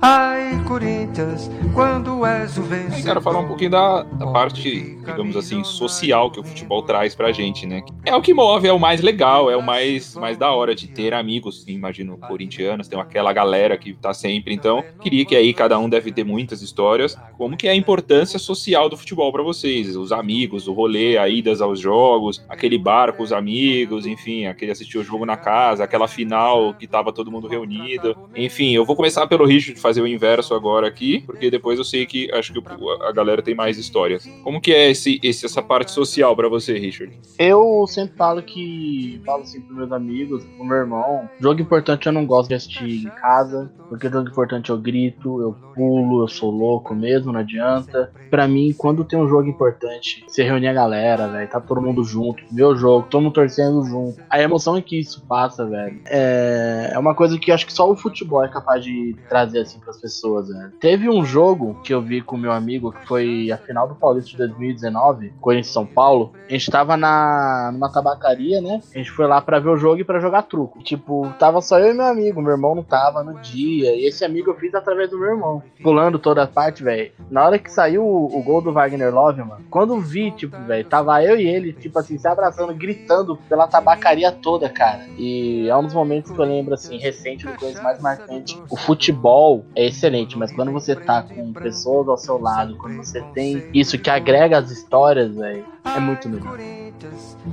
Ai, 0.00 0.62
Corinthians, 0.64 1.50
quando 1.74 2.24
és 2.24 2.56
o 2.56 2.62
vencedor. 2.62 3.02
quero 3.02 3.20
falar 3.20 3.40
um 3.40 3.48
pouquinho 3.48 3.70
da, 3.70 4.04
da 4.04 4.28
parte, 4.28 4.96
digamos 5.04 5.36
assim, 5.36 5.64
social 5.64 6.30
que 6.30 6.38
o 6.38 6.44
futebol 6.44 6.82
traz 6.82 7.16
pra 7.16 7.32
gente, 7.32 7.66
né? 7.66 7.82
É 8.04 8.14
o 8.14 8.22
que 8.22 8.32
move, 8.32 8.68
é 8.68 8.72
o 8.72 8.78
mais 8.78 9.00
legal, 9.00 9.50
é 9.50 9.56
o 9.56 9.62
mais, 9.62 10.14
mais 10.14 10.36
da 10.36 10.52
hora 10.52 10.72
de 10.72 10.86
ter 10.86 11.12
amigos, 11.12 11.64
imagino, 11.66 12.16
corintianos, 12.16 12.86
tem 12.86 12.98
aquela 13.00 13.32
galera 13.32 13.76
que 13.76 13.92
tá 13.92 14.14
sempre. 14.14 14.54
Então, 14.54 14.84
queria 15.00 15.24
que 15.24 15.34
aí 15.34 15.52
cada 15.52 15.76
um 15.80 15.88
deve 15.88 16.12
ter 16.12 16.22
muitas 16.22 16.62
histórias. 16.62 17.18
Como 17.36 17.56
que 17.56 17.66
é 17.66 17.72
a 17.72 17.76
importância 17.76 18.38
social 18.38 18.88
do 18.88 18.96
futebol 18.96 19.32
pra 19.32 19.42
vocês? 19.42 19.96
Os 19.96 20.12
amigos, 20.12 20.68
o 20.68 20.72
rolê, 20.72 21.18
a 21.18 21.28
idas 21.28 21.60
aos 21.60 21.80
jogos, 21.80 22.44
aquele 22.48 22.78
bar 22.78 23.14
com 23.14 23.24
os 23.24 23.32
amigos, 23.32 24.06
enfim, 24.06 24.46
aquele 24.46 24.70
assistir 24.70 24.98
o 24.98 25.02
jogo 25.04 25.26
na 25.26 25.36
casa, 25.36 25.82
aquela 25.82 26.06
final 26.06 26.72
que 26.74 26.86
tava 26.86 27.12
todo 27.12 27.32
mundo 27.32 27.48
reunido. 27.48 28.16
Enfim, 28.36 28.72
eu 28.74 28.84
vou 28.84 28.94
começar 28.94 29.26
pelo 29.26 29.44
Richard 29.44 29.80
fazer 29.88 30.02
o 30.02 30.06
inverso 30.06 30.54
agora 30.54 30.86
aqui, 30.86 31.22
porque 31.26 31.50
depois 31.50 31.78
eu 31.78 31.84
sei 31.84 32.04
que 32.06 32.30
acho 32.34 32.52
que 32.52 32.60
a 33.08 33.12
galera 33.12 33.42
tem 33.42 33.54
mais 33.54 33.78
histórias. 33.78 34.24
Como 34.44 34.60
que 34.60 34.72
é 34.72 34.90
esse, 34.90 35.18
esse- 35.22 35.46
essa 35.46 35.62
parte 35.62 35.90
social 35.90 36.36
pra 36.36 36.48
você, 36.48 36.78
Richard? 36.78 37.12
Eu 37.38 37.86
sempre 37.88 38.14
falo 38.16 38.42
que. 38.42 39.20
Falo 39.24 39.42
assim 39.42 39.60
pros 39.62 39.76
meus 39.78 39.92
amigos, 39.92 40.44
pro 40.56 40.66
meu 40.66 40.76
irmão. 40.76 41.28
Jogo 41.40 41.60
importante 41.62 42.06
eu 42.06 42.12
não 42.12 42.26
gosto 42.26 42.48
de 42.50 42.54
assistir 42.54 43.06
em 43.06 43.10
casa. 43.10 43.70
Porque 43.88 44.06
jogo 44.10 44.28
importante 44.28 44.68
eu 44.68 44.76
grito, 44.76 45.40
eu 45.40 45.56
pulo, 45.74 46.22
eu 46.22 46.28
sou 46.28 46.50
louco 46.50 46.94
mesmo, 46.94 47.32
não 47.32 47.40
adianta. 47.40 48.12
Pra 48.28 48.46
mim, 48.46 48.74
quando 48.76 49.02
tem 49.02 49.18
um 49.18 49.26
jogo 49.26 49.48
importante, 49.48 50.22
você 50.28 50.42
reunir 50.42 50.68
a 50.68 50.74
galera, 50.74 51.26
velho, 51.28 51.48
tá 51.48 51.58
todo 51.58 51.80
mundo 51.80 52.04
junto, 52.04 52.42
o 52.52 52.76
jogo, 52.76 53.08
todo 53.08 53.22
mundo 53.22 53.32
torcendo 53.32 53.82
junto. 53.86 54.18
A 54.28 54.42
emoção 54.42 54.76
em 54.76 54.82
que 54.82 55.00
isso 55.00 55.24
passa, 55.26 55.64
velho, 55.66 56.02
é, 56.06 56.90
é 56.92 56.98
uma 56.98 57.14
coisa 57.14 57.38
que 57.38 57.50
acho 57.50 57.64
que 57.64 57.72
só 57.72 57.90
o 57.90 57.96
futebol 57.96 58.44
é 58.44 58.48
capaz 58.48 58.84
de 58.84 59.16
trazer 59.26 59.60
assim 59.60 59.77
pras 59.78 60.00
pessoas, 60.00 60.48
velho. 60.48 60.72
Teve 60.80 61.08
um 61.08 61.24
jogo 61.24 61.80
que 61.82 61.92
eu 61.92 62.02
vi 62.02 62.20
com 62.20 62.36
meu 62.36 62.52
amigo, 62.52 62.92
que 62.92 63.06
foi 63.06 63.50
a 63.50 63.56
final 63.56 63.88
do 63.88 63.94
Paulista 63.94 64.30
de 64.30 64.36
2019, 64.38 65.32
Corinthians 65.40 65.72
São 65.72 65.86
Paulo. 65.86 66.32
A 66.48 66.52
gente 66.52 66.70
tava 66.70 66.96
na, 66.96 67.70
numa 67.72 67.90
tabacaria, 67.92 68.60
né? 68.60 68.80
A 68.94 68.98
gente 68.98 69.10
foi 69.10 69.26
lá 69.26 69.40
pra 69.40 69.58
ver 69.58 69.70
o 69.70 69.76
jogo 69.76 70.00
e 70.00 70.04
pra 70.04 70.20
jogar 70.20 70.42
truco. 70.42 70.82
Tipo, 70.82 71.32
tava 71.38 71.60
só 71.60 71.78
eu 71.78 71.92
e 71.92 71.94
meu 71.94 72.06
amigo, 72.06 72.40
meu 72.40 72.52
irmão 72.52 72.74
não 72.74 72.82
tava 72.82 73.22
no 73.22 73.40
dia. 73.40 73.94
E 73.94 74.06
esse 74.06 74.24
amigo 74.24 74.50
eu 74.50 74.56
fiz 74.56 74.74
através 74.74 75.10
do 75.10 75.18
meu 75.18 75.30
irmão. 75.30 75.62
Pulando 75.82 76.18
toda 76.18 76.42
a 76.42 76.46
parte, 76.46 76.82
velho. 76.82 77.12
Na 77.30 77.44
hora 77.44 77.58
que 77.58 77.70
saiu 77.70 78.04
o, 78.04 78.38
o 78.38 78.42
gol 78.42 78.60
do 78.60 78.72
Wagner 78.72 79.12
Love, 79.14 79.42
mano, 79.42 79.64
quando 79.70 80.00
vi, 80.00 80.30
tipo, 80.30 80.56
velho, 80.64 80.84
tava 80.84 81.22
eu 81.22 81.38
e 81.38 81.46
ele, 81.46 81.72
tipo 81.72 81.98
assim, 81.98 82.18
se 82.18 82.26
abraçando, 82.26 82.74
gritando 82.74 83.36
pela 83.48 83.66
tabacaria 83.66 84.32
toda, 84.32 84.68
cara. 84.68 85.06
E 85.18 85.68
é 85.68 85.76
um 85.76 85.84
dos 85.84 85.94
momentos 85.94 86.30
que 86.30 86.38
eu 86.38 86.44
lembro, 86.44 86.74
assim, 86.74 86.98
recente, 86.98 87.46
do 87.46 87.56
coisa 87.56 87.82
mais 87.82 88.00
marcante. 88.00 88.60
O 88.70 88.76
futebol 88.76 89.64
é 89.74 89.86
excelente, 89.86 90.36
mas 90.36 90.52
quando 90.52 90.72
você 90.72 90.96
tá 90.96 91.22
com 91.22 91.52
pessoas 91.52 92.08
ao 92.08 92.16
seu 92.16 92.38
lado, 92.38 92.76
quando 92.76 92.96
você 92.96 93.22
tem 93.34 93.70
isso 93.72 93.98
que 93.98 94.10
agrega 94.10 94.58
as 94.58 94.70
histórias, 94.70 95.34
velho, 95.34 95.64
é 95.84 96.00
muito 96.00 96.28
melhor. 96.28 96.58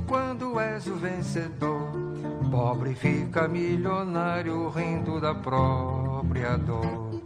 Quando 0.06 0.58
és 0.58 0.86
o 0.86 0.96
vencedor, 0.96 1.92
pobre 2.50 2.94
fica 2.94 3.46
milionário 3.46 4.68
rindo 4.68 5.20
da 5.20 5.34
própria 5.34 6.56
dor. 6.56 7.20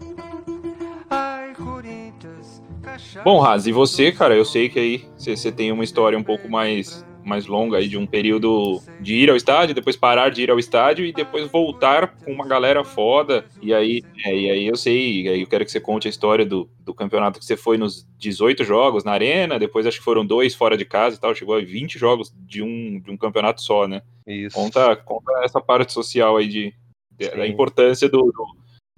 Ai, 1.08 1.52
Corinthians, 1.54 2.62
cachaça. 2.82 3.24
Bom, 3.24 3.40
Raz, 3.40 3.66
e 3.66 3.72
você, 3.72 4.12
cara, 4.12 4.36
eu 4.36 4.44
sei 4.44 4.68
que 4.68 4.78
aí 4.78 5.08
você 5.18 5.50
tem 5.50 5.72
uma 5.72 5.84
história 5.84 6.18
um 6.18 6.22
pouco 6.22 6.48
mais, 6.48 7.04
mais 7.24 7.46
longa 7.46 7.78
aí 7.78 7.88
de 7.88 7.96
um 7.98 8.06
período 8.06 8.82
de 8.98 9.14
ir 9.14 9.30
ao 9.30 9.36
estádio, 9.36 9.74
depois 9.74 9.96
parar 9.96 10.30
de 10.30 10.42
ir 10.42 10.50
ao 10.50 10.58
estádio 10.58 11.04
e 11.04 11.12
depois 11.12 11.50
voltar 11.50 12.14
com 12.24 12.32
uma 12.32 12.46
galera 12.46 12.84
foda. 12.84 13.44
E 13.60 13.72
aí, 13.74 14.02
é, 14.24 14.34
e 14.36 14.50
aí 14.50 14.66
eu 14.66 14.76
sei, 14.76 15.22
e 15.22 15.28
aí 15.28 15.40
eu 15.42 15.46
quero 15.46 15.64
que 15.64 15.70
você 15.70 15.80
conte 15.80 16.06
a 16.06 16.10
história 16.10 16.44
do, 16.46 16.68
do 16.80 16.94
campeonato 16.94 17.38
que 17.38 17.44
você 17.44 17.56
foi 17.56 17.76
nos 17.78 18.06
18 18.18 18.64
jogos 18.64 19.04
na 19.04 19.12
arena, 19.12 19.58
depois 19.58 19.86
acho 19.86 19.98
que 19.98 20.04
foram 20.04 20.24
dois 20.24 20.54
fora 20.54 20.76
de 20.76 20.84
casa 20.84 21.16
e 21.16 21.20
tal, 21.20 21.34
chegou 21.34 21.54
a 21.56 21.60
20 21.60 21.98
jogos 21.98 22.32
de 22.36 22.62
um, 22.62 23.00
de 23.00 23.10
um 23.10 23.16
campeonato 23.16 23.62
só, 23.62 23.86
né? 23.88 24.02
Isso. 24.26 24.54
Conta, 24.54 24.96
conta 24.96 25.32
essa 25.44 25.60
parte 25.60 25.92
social 25.92 26.36
aí 26.36 26.46
de, 26.48 26.74
de- 27.18 27.28
da 27.30 27.46
importância 27.46 28.08
do, 28.08 28.18
do, 28.22 28.46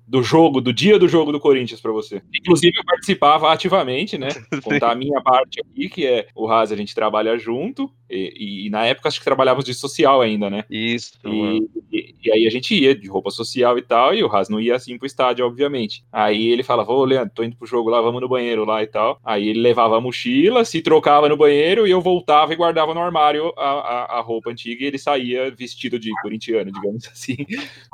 do 0.07 0.23
jogo, 0.23 0.61
do 0.61 0.73
dia 0.73 0.99
do 0.99 1.09
jogo 1.09 1.33
do 1.33 1.41
Corinthians 1.41 1.81
pra 1.81 1.93
você. 1.93 2.21
Inclusive, 2.35 2.77
eu 2.77 2.85
participava 2.85 3.53
ativamente, 3.53 4.19
né? 4.19 4.29
Contar 4.63 4.93
a 4.93 4.95
minha 4.95 5.21
parte 5.23 5.61
aqui, 5.61 5.89
que 5.89 6.07
é 6.07 6.27
o 6.35 6.47
Raz, 6.47 6.71
a 6.73 6.77
gente 6.77 6.95
trabalha 6.95 7.39
junto, 7.39 7.91
e, 8.11 8.67
e 8.67 8.71
na 8.71 8.85
época 8.85 9.09
acho 9.09 9.19
que 9.19 9.25
trabalhávamos 9.25 9.65
de 9.65 9.73
social 9.75 10.21
ainda, 10.21 10.51
né? 10.51 10.65
Isso. 10.71 11.13
E, 11.25 11.67
e- 11.93 12.15
e 12.25 12.33
aí 12.33 12.47
a 12.47 12.51
gente 12.51 12.75
ia 12.75 12.95
de 12.95 13.09
roupa 13.09 13.31
social 13.31 13.79
e 13.79 13.83
tal, 13.83 14.15
e 14.15 14.23
o 14.23 14.29
Raz 14.29 14.49
não 14.49 14.61
ia 14.61 14.77
assim 14.77 14.97
pro 14.99 15.07
estádio, 15.07 15.47
obviamente. 15.47 16.05
Aí 16.13 16.49
ele 16.49 16.63
falava, 16.63 16.93
ô 16.93 17.05
Leandro, 17.05 17.33
tô 17.35 17.43
indo 17.43 17.57
pro 17.57 17.67
jogo 17.67 17.89
lá, 17.89 18.01
vamos 18.01 18.21
no 18.21 18.29
banheiro 18.29 18.65
lá 18.65 18.83
e 18.83 18.87
tal. 18.87 19.19
Aí 19.25 19.49
ele 19.49 19.61
levava 19.61 19.97
a 19.97 20.01
mochila, 20.01 20.65
se 20.65 20.83
trocava 20.83 21.29
no 21.29 21.37
banheiro, 21.37 21.87
e 21.87 21.91
eu 21.91 22.01
voltava 22.01 22.53
e 22.53 22.57
guardava 22.57 22.93
no 22.95 23.01
armário 23.01 23.53
a, 23.57 23.71
a, 23.71 24.19
a 24.19 24.21
roupa 24.21 24.51
antiga, 24.51 24.85
e 24.85 24.87
ele 24.89 24.99
saía 24.99 25.51
vestido 25.51 25.99
de 25.99 26.11
corintiano, 26.23 26.71
digamos 26.71 27.07
assim, 27.13 27.37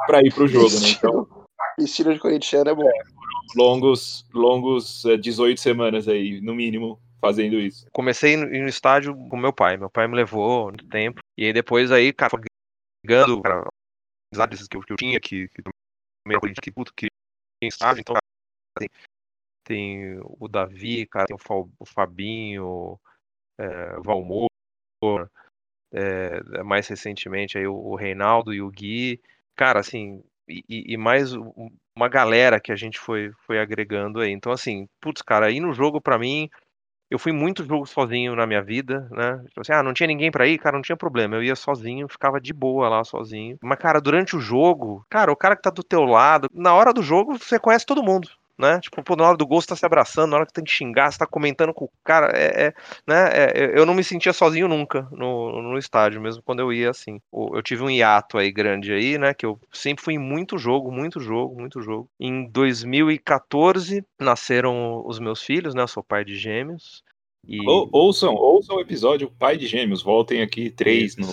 pra 0.06 0.20
ir 0.20 0.32
pro 0.34 0.48
jogo, 0.48 0.70
né? 0.80 0.88
Então, 0.90 1.26
Estilo 1.78 2.12
de 2.12 2.20
corintiano 2.20 2.70
é 2.70 2.74
bom. 2.74 2.90
longos, 3.56 4.26
longos 4.32 5.04
eh, 5.04 5.16
18 5.16 5.60
semanas 5.60 6.08
aí, 6.08 6.40
no 6.40 6.54
mínimo, 6.54 7.00
fazendo 7.20 7.58
isso. 7.58 7.86
Comecei 7.92 8.36
no, 8.36 8.46
no 8.46 8.68
estádio 8.68 9.14
com 9.28 9.36
meu 9.36 9.52
pai. 9.52 9.76
Meu 9.76 9.90
pai 9.90 10.06
me 10.06 10.14
levou 10.14 10.70
no 10.72 10.78
tempo. 10.78 11.20
E 11.36 11.46
aí 11.46 11.52
depois 11.52 11.90
aí, 11.92 12.12
cara, 12.12 12.30
foi 12.30 12.40
ganhando, 13.06 13.40
cara, 13.42 13.66
amizades 14.32 14.66
que 14.68 14.76
eu, 14.76 14.80
que 14.82 14.92
eu 14.92 14.96
tinha, 14.96 15.20
que, 15.20 15.48
que 15.48 15.62
Corinthians, 16.36 16.58
que 16.62 16.70
puto, 16.70 16.92
que 16.94 17.06
tinha 17.60 17.68
estádio, 17.68 18.00
então, 18.00 18.14
cara, 18.14 18.22
tem, 18.78 18.88
tem 19.64 20.20
o 20.22 20.48
Davi, 20.48 21.06
cara, 21.06 21.26
tem 21.26 21.36
o, 21.36 21.38
Fal- 21.38 21.70
o 21.78 21.86
Fabinho, 21.86 22.98
é, 23.58 23.98
Valmor, 24.00 24.48
é, 25.92 26.62
mais 26.62 26.86
recentemente 26.86 27.56
aí 27.56 27.66
o, 27.66 27.74
o 27.74 27.94
Reinaldo 27.94 28.52
e 28.52 28.60
o 28.60 28.70
Gui, 28.70 29.20
cara, 29.56 29.80
assim, 29.80 30.22
e, 30.48 30.94
e- 30.94 30.96
mais 30.96 31.32
uma 31.96 32.08
galera 32.08 32.60
que 32.60 32.72
a 32.72 32.76
gente 32.76 32.98
foi, 32.98 33.30
foi 33.46 33.58
agregando 33.60 34.20
aí. 34.20 34.30
Então, 34.32 34.52
assim, 34.52 34.88
putz, 35.00 35.22
cara, 35.22 35.50
ir 35.50 35.60
no 35.60 35.72
jogo 35.72 36.00
pra 36.00 36.18
mim 36.18 36.48
Eu 37.10 37.18
fui 37.18 37.32
muito 37.32 37.64
jogo 37.64 37.86
sozinho 37.86 38.36
na 38.36 38.46
minha 38.46 38.62
vida, 38.62 39.08
né? 39.12 39.38
Tipo 39.48 39.62
assim, 39.62 39.72
ah, 39.72 39.82
não 39.82 39.94
tinha 39.94 40.06
ninguém 40.06 40.30
pra 40.30 40.46
ir, 40.46 40.58
cara, 40.58 40.76
não 40.76 40.82
tinha 40.82 40.96
problema. 40.96 41.36
Eu 41.36 41.42
ia 41.42 41.56
sozinho, 41.56 42.08
ficava 42.08 42.40
de 42.40 42.52
boa 42.52 42.88
lá 42.88 43.04
sozinho. 43.04 43.58
Mas, 43.62 43.78
cara, 43.78 44.00
durante 44.00 44.36
o 44.36 44.40
jogo, 44.40 45.04
cara, 45.10 45.32
o 45.32 45.36
cara 45.36 45.56
que 45.56 45.62
tá 45.62 45.70
do 45.70 45.82
teu 45.84 46.04
lado, 46.04 46.48
na 46.52 46.74
hora 46.74 46.92
do 46.92 47.02
jogo, 47.02 47.38
você 47.38 47.58
conhece 47.58 47.86
todo 47.86 48.02
mundo 48.02 48.28
né? 48.58 48.80
Tipo, 48.80 49.02
pô, 49.02 49.14
na 49.14 49.28
hora 49.28 49.36
do 49.36 49.46
gol 49.46 49.60
você 49.60 49.68
tá 49.68 49.76
se 49.76 49.86
abraçando, 49.86 50.30
na 50.30 50.38
hora 50.38 50.46
que 50.46 50.52
tem 50.52 50.64
que 50.64 50.70
xingar, 50.70 51.12
você 51.12 51.18
tá 51.18 51.26
comentando 51.26 51.72
com 51.72 51.84
o 51.84 51.90
cara, 52.02 52.32
é, 52.36 52.66
é 52.66 52.74
né? 53.06 53.28
É, 53.32 53.78
eu 53.78 53.86
não 53.86 53.94
me 53.94 54.02
sentia 54.02 54.32
sozinho 54.32 54.66
nunca 54.66 55.06
no, 55.12 55.62
no 55.62 55.78
estádio, 55.78 56.20
mesmo 56.20 56.42
quando 56.42 56.60
eu 56.60 56.72
ia 56.72 56.90
assim. 56.90 57.20
Eu 57.32 57.62
tive 57.62 57.82
um 57.82 57.90
hiato 57.90 58.36
aí 58.36 58.50
grande 58.50 58.92
aí, 58.92 59.16
né? 59.16 59.32
Que 59.32 59.46
eu 59.46 59.58
sempre 59.72 60.02
fui 60.02 60.14
em 60.14 60.18
muito 60.18 60.58
jogo, 60.58 60.90
muito 60.90 61.20
jogo, 61.20 61.54
muito 61.58 61.80
jogo. 61.80 62.08
Em 62.18 62.48
2014 62.48 64.04
nasceram 64.18 65.06
os 65.06 65.20
meus 65.20 65.42
filhos, 65.42 65.74
né? 65.74 65.82
Eu 65.82 65.88
sou 65.88 66.02
pai 66.02 66.24
de 66.24 66.36
gêmeos. 66.36 67.04
E... 67.46 67.66
Ou, 67.66 67.88
ouçam, 67.92 68.34
ouçam 68.34 68.76
o 68.76 68.80
episódio 68.80 69.30
Pai 69.38 69.56
de 69.56 69.66
Gêmeos, 69.66 70.02
voltem 70.02 70.42
aqui 70.42 70.68
três 70.68 71.16
no, 71.16 71.28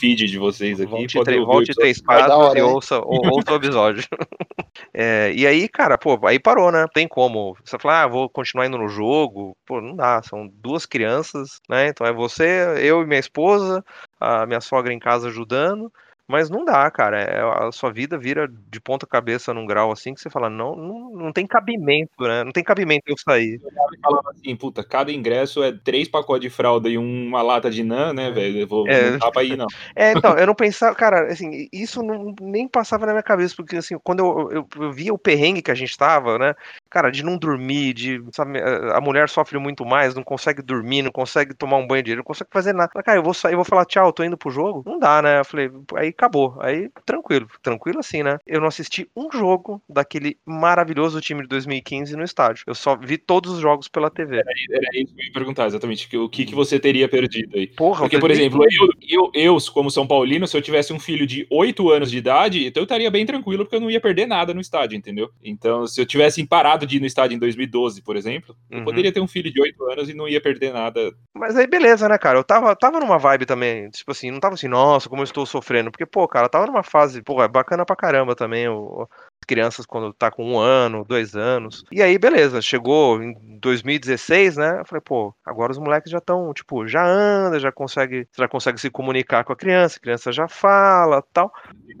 feed 0.00 0.26
de 0.26 0.38
vocês 0.38 0.80
aqui. 0.80 0.90
Volte, 0.90 1.22
três, 1.22 1.44
volte 1.44 1.74
três 1.74 2.00
passos 2.00 2.54
e 2.56 2.62
ouça, 2.62 3.00
ouça 3.04 3.52
o 3.52 3.56
episódio. 3.56 4.02
é, 4.94 5.30
e 5.34 5.46
aí, 5.46 5.68
cara, 5.68 5.98
pô, 5.98 6.18
aí 6.26 6.38
parou, 6.40 6.72
né? 6.72 6.86
Tem 6.94 7.06
como. 7.06 7.54
Você 7.62 7.78
fala, 7.78 8.02
ah, 8.02 8.06
vou 8.08 8.28
continuar 8.28 8.66
indo 8.66 8.78
no 8.78 8.88
jogo. 8.88 9.54
Pô, 9.66 9.80
não 9.80 9.94
dá. 9.94 10.22
São 10.22 10.48
duas 10.48 10.86
crianças, 10.86 11.60
né? 11.68 11.88
Então 11.88 12.06
é 12.06 12.12
você, 12.12 12.74
eu 12.78 13.02
e 13.02 13.06
minha 13.06 13.20
esposa, 13.20 13.84
a 14.18 14.46
minha 14.46 14.60
sogra 14.60 14.92
em 14.92 14.98
casa 14.98 15.28
ajudando. 15.28 15.92
Mas 16.30 16.48
não 16.48 16.64
dá, 16.64 16.88
cara. 16.90 17.20
É, 17.20 17.40
a 17.40 17.72
sua 17.72 17.92
vida 17.92 18.16
vira 18.16 18.48
de 18.48 18.80
ponta 18.80 19.06
cabeça 19.06 19.52
num 19.52 19.66
grau 19.66 19.90
assim 19.90 20.14
que 20.14 20.20
você 20.20 20.30
fala, 20.30 20.48
não, 20.48 20.76
não, 20.76 21.10
não 21.10 21.32
tem 21.32 21.46
cabimento, 21.46 22.12
né? 22.20 22.44
Não 22.44 22.52
tem 22.52 22.62
cabimento 22.62 23.02
eu 23.06 23.16
sair. 23.18 23.60
Eu 23.62 24.00
falava 24.00 24.30
assim, 24.30 24.54
puta, 24.54 24.84
cada 24.84 25.10
ingresso 25.10 25.62
é 25.62 25.72
três 25.72 26.08
pacotes 26.08 26.42
de 26.42 26.50
fralda 26.50 26.88
e 26.88 26.96
uma 26.96 27.42
lata 27.42 27.68
de 27.68 27.82
nan, 27.82 28.12
né, 28.12 28.30
velho? 28.30 28.60
Eu 28.60 28.66
vou 28.68 28.88
é... 28.88 29.10
não 29.10 29.18
dá 29.18 29.30
pra 29.30 29.42
ir, 29.42 29.56
não. 29.56 29.66
É, 29.96 30.12
então, 30.12 30.36
eu 30.36 30.46
não 30.46 30.54
pensava, 30.54 30.94
cara, 30.94 31.32
assim, 31.32 31.68
isso 31.72 32.02
não, 32.02 32.34
nem 32.40 32.68
passava 32.68 33.06
na 33.06 33.12
minha 33.12 33.22
cabeça, 33.22 33.54
porque 33.56 33.76
assim, 33.76 33.98
quando 34.02 34.20
eu, 34.20 34.50
eu, 34.52 34.68
eu 34.76 34.92
via 34.92 35.12
o 35.12 35.18
perrengue 35.18 35.62
que 35.62 35.70
a 35.70 35.74
gente 35.74 35.96
tava, 35.96 36.38
né? 36.38 36.54
Cara, 36.90 37.10
de 37.10 37.24
não 37.24 37.38
dormir, 37.38 37.92
de. 37.92 38.22
Sabe, 38.32 38.60
a 38.60 39.00
mulher 39.00 39.28
sofre 39.28 39.58
muito 39.58 39.84
mais, 39.84 40.14
não 40.14 40.22
consegue 40.22 40.60
dormir, 40.60 41.02
não 41.02 41.12
consegue 41.12 41.54
tomar 41.54 41.76
um 41.76 41.86
banho 41.86 42.02
de 42.02 42.16
não 42.16 42.24
consegue 42.24 42.50
fazer 42.52 42.72
nada. 42.72 42.90
Cara, 43.02 43.18
eu 43.18 43.22
vou 43.22 43.32
sair, 43.32 43.52
eu 43.52 43.58
vou 43.58 43.64
falar, 43.64 43.84
tchau, 43.84 44.12
tô 44.12 44.24
indo 44.24 44.36
pro 44.36 44.50
jogo? 44.50 44.82
Não 44.84 44.98
dá, 44.98 45.22
né? 45.22 45.40
Eu 45.40 45.44
falei, 45.44 45.70
aí 45.94 46.08
acabou. 46.08 46.56
Aí, 46.60 46.90
tranquilo, 47.06 47.46
tranquilo 47.62 48.00
assim, 48.00 48.22
né? 48.22 48.38
Eu 48.46 48.60
não 48.60 48.68
assisti 48.68 49.08
um 49.16 49.30
jogo 49.32 49.80
daquele 49.88 50.36
maravilhoso 50.44 51.20
time 51.20 51.42
de 51.42 51.48
2015 51.48 52.16
no 52.16 52.24
estádio. 52.24 52.64
Eu 52.66 52.74
só 52.74 52.96
vi 52.96 53.16
todos 53.16 53.52
os 53.52 53.60
jogos 53.60 53.88
pela 53.88 54.10
TV. 54.10 54.38
Era, 54.38 54.44
era 54.72 54.88
isso 54.94 55.14
que 55.14 55.22
eu 55.22 55.26
ia 55.26 55.32
perguntar, 55.32 55.66
exatamente. 55.66 56.16
O 56.16 56.28
que, 56.28 56.44
que 56.44 56.54
você 56.54 56.78
teria 56.80 57.08
perdido 57.08 57.56
aí? 57.56 57.68
Porra, 57.68 58.00
Porque, 58.00 58.18
por 58.18 58.30
exemplo, 58.30 58.64
eu, 58.64 58.88
eu, 59.08 59.30
eu, 59.34 59.58
como 59.72 59.90
São 59.90 60.06
Paulino, 60.06 60.46
se 60.46 60.56
eu 60.56 60.62
tivesse 60.62 60.92
um 60.92 60.98
filho 60.98 61.26
de 61.26 61.46
8 61.50 61.90
anos 61.90 62.10
de 62.10 62.18
idade, 62.18 62.66
então 62.66 62.80
eu 62.80 62.84
estaria 62.84 63.10
bem 63.10 63.24
tranquilo, 63.24 63.64
porque 63.64 63.76
eu 63.76 63.80
não 63.80 63.90
ia 63.90 64.00
perder 64.00 64.26
nada 64.26 64.52
no 64.52 64.60
estádio, 64.60 64.96
entendeu? 64.96 65.30
Então, 65.42 65.86
se 65.86 66.00
eu 66.00 66.06
tivesse 66.06 66.44
parado 66.46 66.79
de 66.86 66.96
ir 66.96 67.00
no 67.00 67.06
estádio 67.06 67.36
em 67.36 67.38
2012, 67.38 68.02
por 68.02 68.16
exemplo, 68.16 68.56
eu 68.70 68.78
uhum. 68.78 68.84
poderia 68.84 69.12
ter 69.12 69.20
um 69.20 69.28
filho 69.28 69.52
de 69.52 69.60
8 69.60 69.90
anos 69.90 70.08
e 70.08 70.14
não 70.14 70.28
ia 70.28 70.40
perder 70.40 70.72
nada. 70.72 71.12
Mas 71.34 71.56
aí, 71.56 71.66
beleza, 71.66 72.08
né, 72.08 72.18
cara? 72.18 72.38
Eu 72.38 72.44
tava, 72.44 72.74
tava 72.76 73.00
numa 73.00 73.18
vibe 73.18 73.46
também, 73.46 73.88
tipo 73.90 74.10
assim, 74.10 74.30
não 74.30 74.40
tava 74.40 74.54
assim, 74.54 74.68
nossa, 74.68 75.08
como 75.08 75.22
eu 75.22 75.24
estou 75.24 75.46
sofrendo. 75.46 75.90
Porque, 75.90 76.06
pô, 76.06 76.26
cara, 76.28 76.48
tava 76.48 76.66
numa 76.66 76.82
fase, 76.82 77.22
pô, 77.22 77.42
é 77.42 77.48
bacana 77.48 77.84
pra 77.84 77.96
caramba 77.96 78.34
também 78.34 78.68
o, 78.68 79.08
crianças 79.46 79.86
quando 79.86 80.12
tá 80.12 80.30
com 80.30 80.44
um 80.44 80.58
ano, 80.58 81.04
dois 81.06 81.34
anos. 81.34 81.84
E 81.90 82.02
aí, 82.02 82.18
beleza, 82.18 82.62
chegou 82.62 83.22
em 83.22 83.34
2016, 83.60 84.56
né? 84.56 84.80
Eu 84.80 84.84
falei, 84.84 85.02
pô, 85.04 85.34
agora 85.44 85.72
os 85.72 85.78
moleques 85.78 86.10
já 86.10 86.18
estão, 86.18 86.52
tipo, 86.54 86.86
já 86.86 87.04
anda, 87.04 87.58
já 87.58 87.72
consegue, 87.72 88.26
já 88.36 88.48
consegue 88.48 88.80
se 88.80 88.90
comunicar 88.90 89.44
com 89.44 89.52
a 89.52 89.56
criança, 89.56 89.98
a 89.98 90.00
criança 90.00 90.32
já 90.32 90.48
fala, 90.48 91.22
tal. 91.32 91.52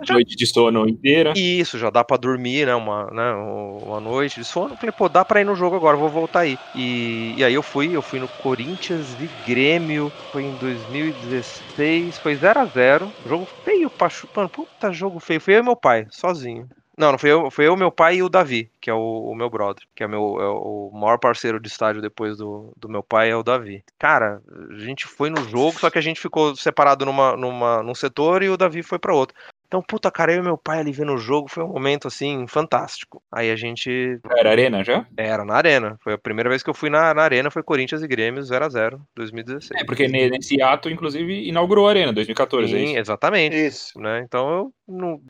Já... 0.02 0.14
Noite 0.14 0.36
de 0.36 0.46
sono 0.46 0.88
inteira. 0.88 1.32
Isso, 1.36 1.78
já 1.78 1.90
dá 1.90 2.04
para 2.04 2.16
dormir, 2.16 2.66
né? 2.66 2.74
Uma, 2.74 3.06
né? 3.10 3.32
uma 3.32 4.00
noite 4.00 4.40
de 4.40 4.44
sono. 4.44 4.74
Eu 4.74 4.76
falei, 4.76 4.92
pô, 4.92 5.08
dá 5.08 5.24
pra 5.24 5.40
ir 5.40 5.44
no 5.44 5.54
jogo 5.54 5.76
agora, 5.76 5.96
vou 5.96 6.08
voltar 6.08 6.40
aí. 6.40 6.56
E, 6.74 7.34
e 7.36 7.44
aí 7.44 7.54
eu 7.54 7.62
fui, 7.62 7.94
eu 7.94 8.02
fui 8.02 8.18
no 8.18 8.28
Corinthians 8.28 9.14
e 9.14 9.50
Grêmio, 9.50 10.12
foi 10.32 10.44
em 10.44 10.54
2016, 10.56 12.18
foi 12.18 12.36
0 12.36 12.60
a 12.60 12.64
0 12.66 13.12
Jogo 13.26 13.46
feio, 13.64 13.90
pachu, 13.90 14.28
mano, 14.34 14.48
puta 14.48 14.92
jogo 14.92 15.18
feio. 15.18 15.40
Foi 15.40 15.54
eu 15.54 15.60
e 15.60 15.62
meu 15.62 15.76
pai, 15.76 16.06
sozinho. 16.10 16.68
Não, 17.00 17.12
não 17.12 17.18
foi 17.18 17.30
eu, 17.30 17.50
foi 17.50 17.66
eu, 17.66 17.74
meu 17.78 17.90
pai 17.90 18.16
e 18.16 18.22
o 18.22 18.28
Davi, 18.28 18.70
que 18.78 18.90
é 18.90 18.92
o, 18.92 19.30
o 19.30 19.34
meu 19.34 19.48
brother, 19.48 19.82
que 19.96 20.04
é, 20.04 20.06
meu, 20.06 20.38
é 20.38 20.46
o 20.46 20.90
maior 20.92 21.18
parceiro 21.18 21.58
de 21.58 21.66
estádio 21.66 22.02
depois 22.02 22.36
do, 22.36 22.74
do 22.76 22.90
meu 22.90 23.02
pai, 23.02 23.30
é 23.30 23.36
o 23.36 23.42
Davi. 23.42 23.82
Cara, 23.98 24.42
a 24.70 24.78
gente 24.78 25.06
foi 25.06 25.30
no 25.30 25.42
jogo, 25.48 25.80
só 25.80 25.88
que 25.88 25.96
a 25.96 26.02
gente 26.02 26.20
ficou 26.20 26.54
separado 26.54 27.06
numa, 27.06 27.34
numa, 27.38 27.82
num 27.82 27.94
setor 27.94 28.42
e 28.42 28.50
o 28.50 28.56
Davi 28.58 28.82
foi 28.82 28.98
para 28.98 29.14
outro. 29.14 29.34
Então, 29.70 29.80
puta, 29.80 30.10
cara, 30.10 30.32
eu 30.32 30.40
e 30.40 30.42
meu 30.42 30.58
pai 30.58 30.80
ali 30.80 30.90
vendo 30.90 31.14
o 31.14 31.16
jogo 31.16 31.48
foi 31.48 31.62
um 31.62 31.68
momento, 31.68 32.08
assim, 32.08 32.44
fantástico. 32.48 33.22
Aí 33.30 33.52
a 33.52 33.54
gente. 33.54 34.18
Era 34.36 34.50
arena 34.50 34.82
já? 34.82 35.06
Era 35.16 35.44
na 35.44 35.54
arena. 35.54 35.96
Foi 36.02 36.12
a 36.12 36.18
primeira 36.18 36.50
vez 36.50 36.60
que 36.60 36.68
eu 36.68 36.74
fui 36.74 36.90
na, 36.90 37.14
na 37.14 37.22
arena, 37.22 37.52
foi 37.52 37.62
Corinthians 37.62 38.02
e 38.02 38.08
Grêmio 38.08 38.42
0x0, 38.42 38.98
2016. 39.14 39.80
É, 39.80 39.84
porque 39.84 40.08
nesse 40.08 40.60
ato, 40.60 40.90
inclusive, 40.90 41.48
inaugurou 41.48 41.86
a 41.86 41.90
arena, 41.90 42.12
2014, 42.12 42.64
é 42.64 42.78
Sim, 42.78 42.96
é 42.96 42.98
exatamente. 42.98 43.56
Isso. 43.56 43.96
Né? 43.96 44.24
Então 44.26 44.50
eu. 44.50 44.72
Não, 44.90 45.20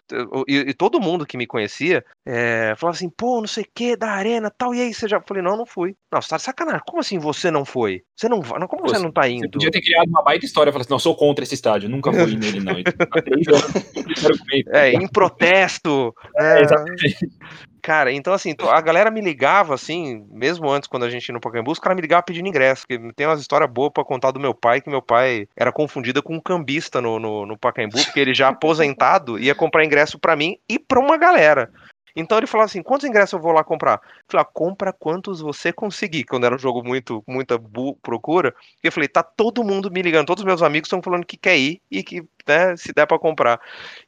e, 0.49 0.71
e, 0.71 0.75
todo 0.75 1.01
mundo 1.01 1.27
que 1.27 1.37
me 1.37 1.47
conhecia 1.47 2.03
é, 2.27 2.75
falava 2.77 2.97
assim, 2.97 3.11
pô, 3.11 3.41
não 3.41 3.47
sei 3.47 3.65
o 3.65 3.69
que, 3.75 3.95
da 3.95 4.11
arena 4.11 4.51
tal. 4.51 4.75
E 4.75 4.81
aí 4.81 4.95
você 4.95 5.07
já. 5.07 5.21
Falei, 5.21 5.43
não, 5.43 5.57
não 5.57 5.67
fui. 5.67 5.95
Não, 6.11 6.23
você 6.23 6.31
tá 6.31 6.37
de 6.39 6.43
sacanagem. 6.43 6.81
Como 6.87 7.01
assim 7.01 7.19
você 7.19 7.51
não 7.51 7.65
foi? 7.65 8.03
Você 8.17 8.29
não 8.29 8.41
vai. 8.41 8.59
Como 8.67 8.83
pô, 8.83 8.89
você 8.89 8.99
não 8.99 9.13
tá 9.13 9.29
indo? 9.29 9.43
Você 9.43 9.51
podia 9.51 9.71
ter 9.71 9.83
criado 9.83 10.09
uma 10.09 10.23
baita 10.23 10.47
história. 10.47 10.73
Falar 10.73 10.83
assim, 10.83 10.91
não, 10.91 10.99
sou 10.99 11.15
contra 11.15 11.45
esse 11.45 11.55
estádio. 11.55 11.89
Nunca 11.89 12.13
fui 12.13 12.35
nele, 12.37 12.61
não. 12.61 12.73
Argumento. 12.73 14.71
É, 14.71 14.93
em 14.93 15.07
protesto. 15.07 16.15
É, 16.37 16.63
exatamente. 16.63 17.19
Cara, 17.83 18.13
então 18.13 18.33
assim, 18.33 18.55
a 18.71 18.81
galera 18.81 19.11
me 19.11 19.21
ligava, 19.21 19.75
assim, 19.75 20.27
mesmo 20.31 20.71
antes, 20.71 20.89
quando 20.89 21.05
a 21.05 21.11
gente 21.11 21.29
ia 21.29 21.33
no 21.33 21.41
Pacaembu, 21.41 21.71
os 21.71 21.79
caras 21.79 21.97
me 21.97 22.03
ligavam 22.03 22.25
pedindo 22.25 22.49
ingresso, 22.49 22.87
porque 22.87 23.13
tem 23.15 23.27
umas 23.27 23.41
histórias 23.41 23.71
boas 23.71 23.93
pra 23.93 24.05
contar 24.05 24.31
do 24.31 24.41
meu 24.41 24.55
pai, 24.55 24.81
que 24.81 24.91
meu 24.91 25.03
pai 25.03 25.47
era 25.57 25.73
confundido 25.73 26.23
com 26.23 26.35
um 26.35 26.41
cambista 26.41 27.01
no, 27.01 27.19
no, 27.19 27.47
no 27.47 27.59
Pacaembu, 27.59 28.03
porque 28.05 28.21
ele 28.21 28.35
já 28.35 28.49
aposentado 28.49 29.39
ia 29.39 29.55
comprar 29.55 29.85
ingresso 29.85 30.19
para 30.19 30.37
mim 30.37 30.59
e 30.69 30.79
pra 30.79 31.01
uma 31.01 31.17
galera. 31.17 31.71
Então 32.15 32.39
ele 32.39 32.47
falava 32.47 32.67
assim: 32.67 32.83
quantos 32.83 33.09
ingressos 33.09 33.33
eu 33.33 33.41
vou 33.41 33.53
lá 33.53 33.63
comprar? 33.65 33.95
Eu 33.95 34.25
falei, 34.29 34.43
ah, 34.43 34.51
compra 34.53 34.93
quantos 34.93 35.41
você 35.41 35.73
conseguir, 35.73 36.25
quando 36.25 36.45
era 36.45 36.55
um 36.55 36.59
jogo 36.59 36.83
muito, 36.83 37.23
muita 37.27 37.59
procura. 38.03 38.55
E 38.83 38.87
eu 38.87 38.93
falei, 38.93 39.09
tá 39.09 39.23
todo 39.23 39.65
mundo 39.65 39.91
me 39.91 40.03
ligando, 40.03 40.27
todos 40.27 40.43
os 40.43 40.47
meus 40.47 40.63
amigos 40.63 40.87
estão 40.87 41.03
falando 41.03 41.27
que 41.27 41.37
quer 41.37 41.57
ir 41.57 41.81
e 41.91 42.03
que, 42.03 42.23
né, 42.47 42.77
se 42.77 42.93
der 42.93 43.07
para 43.07 43.19
comprar. 43.19 43.61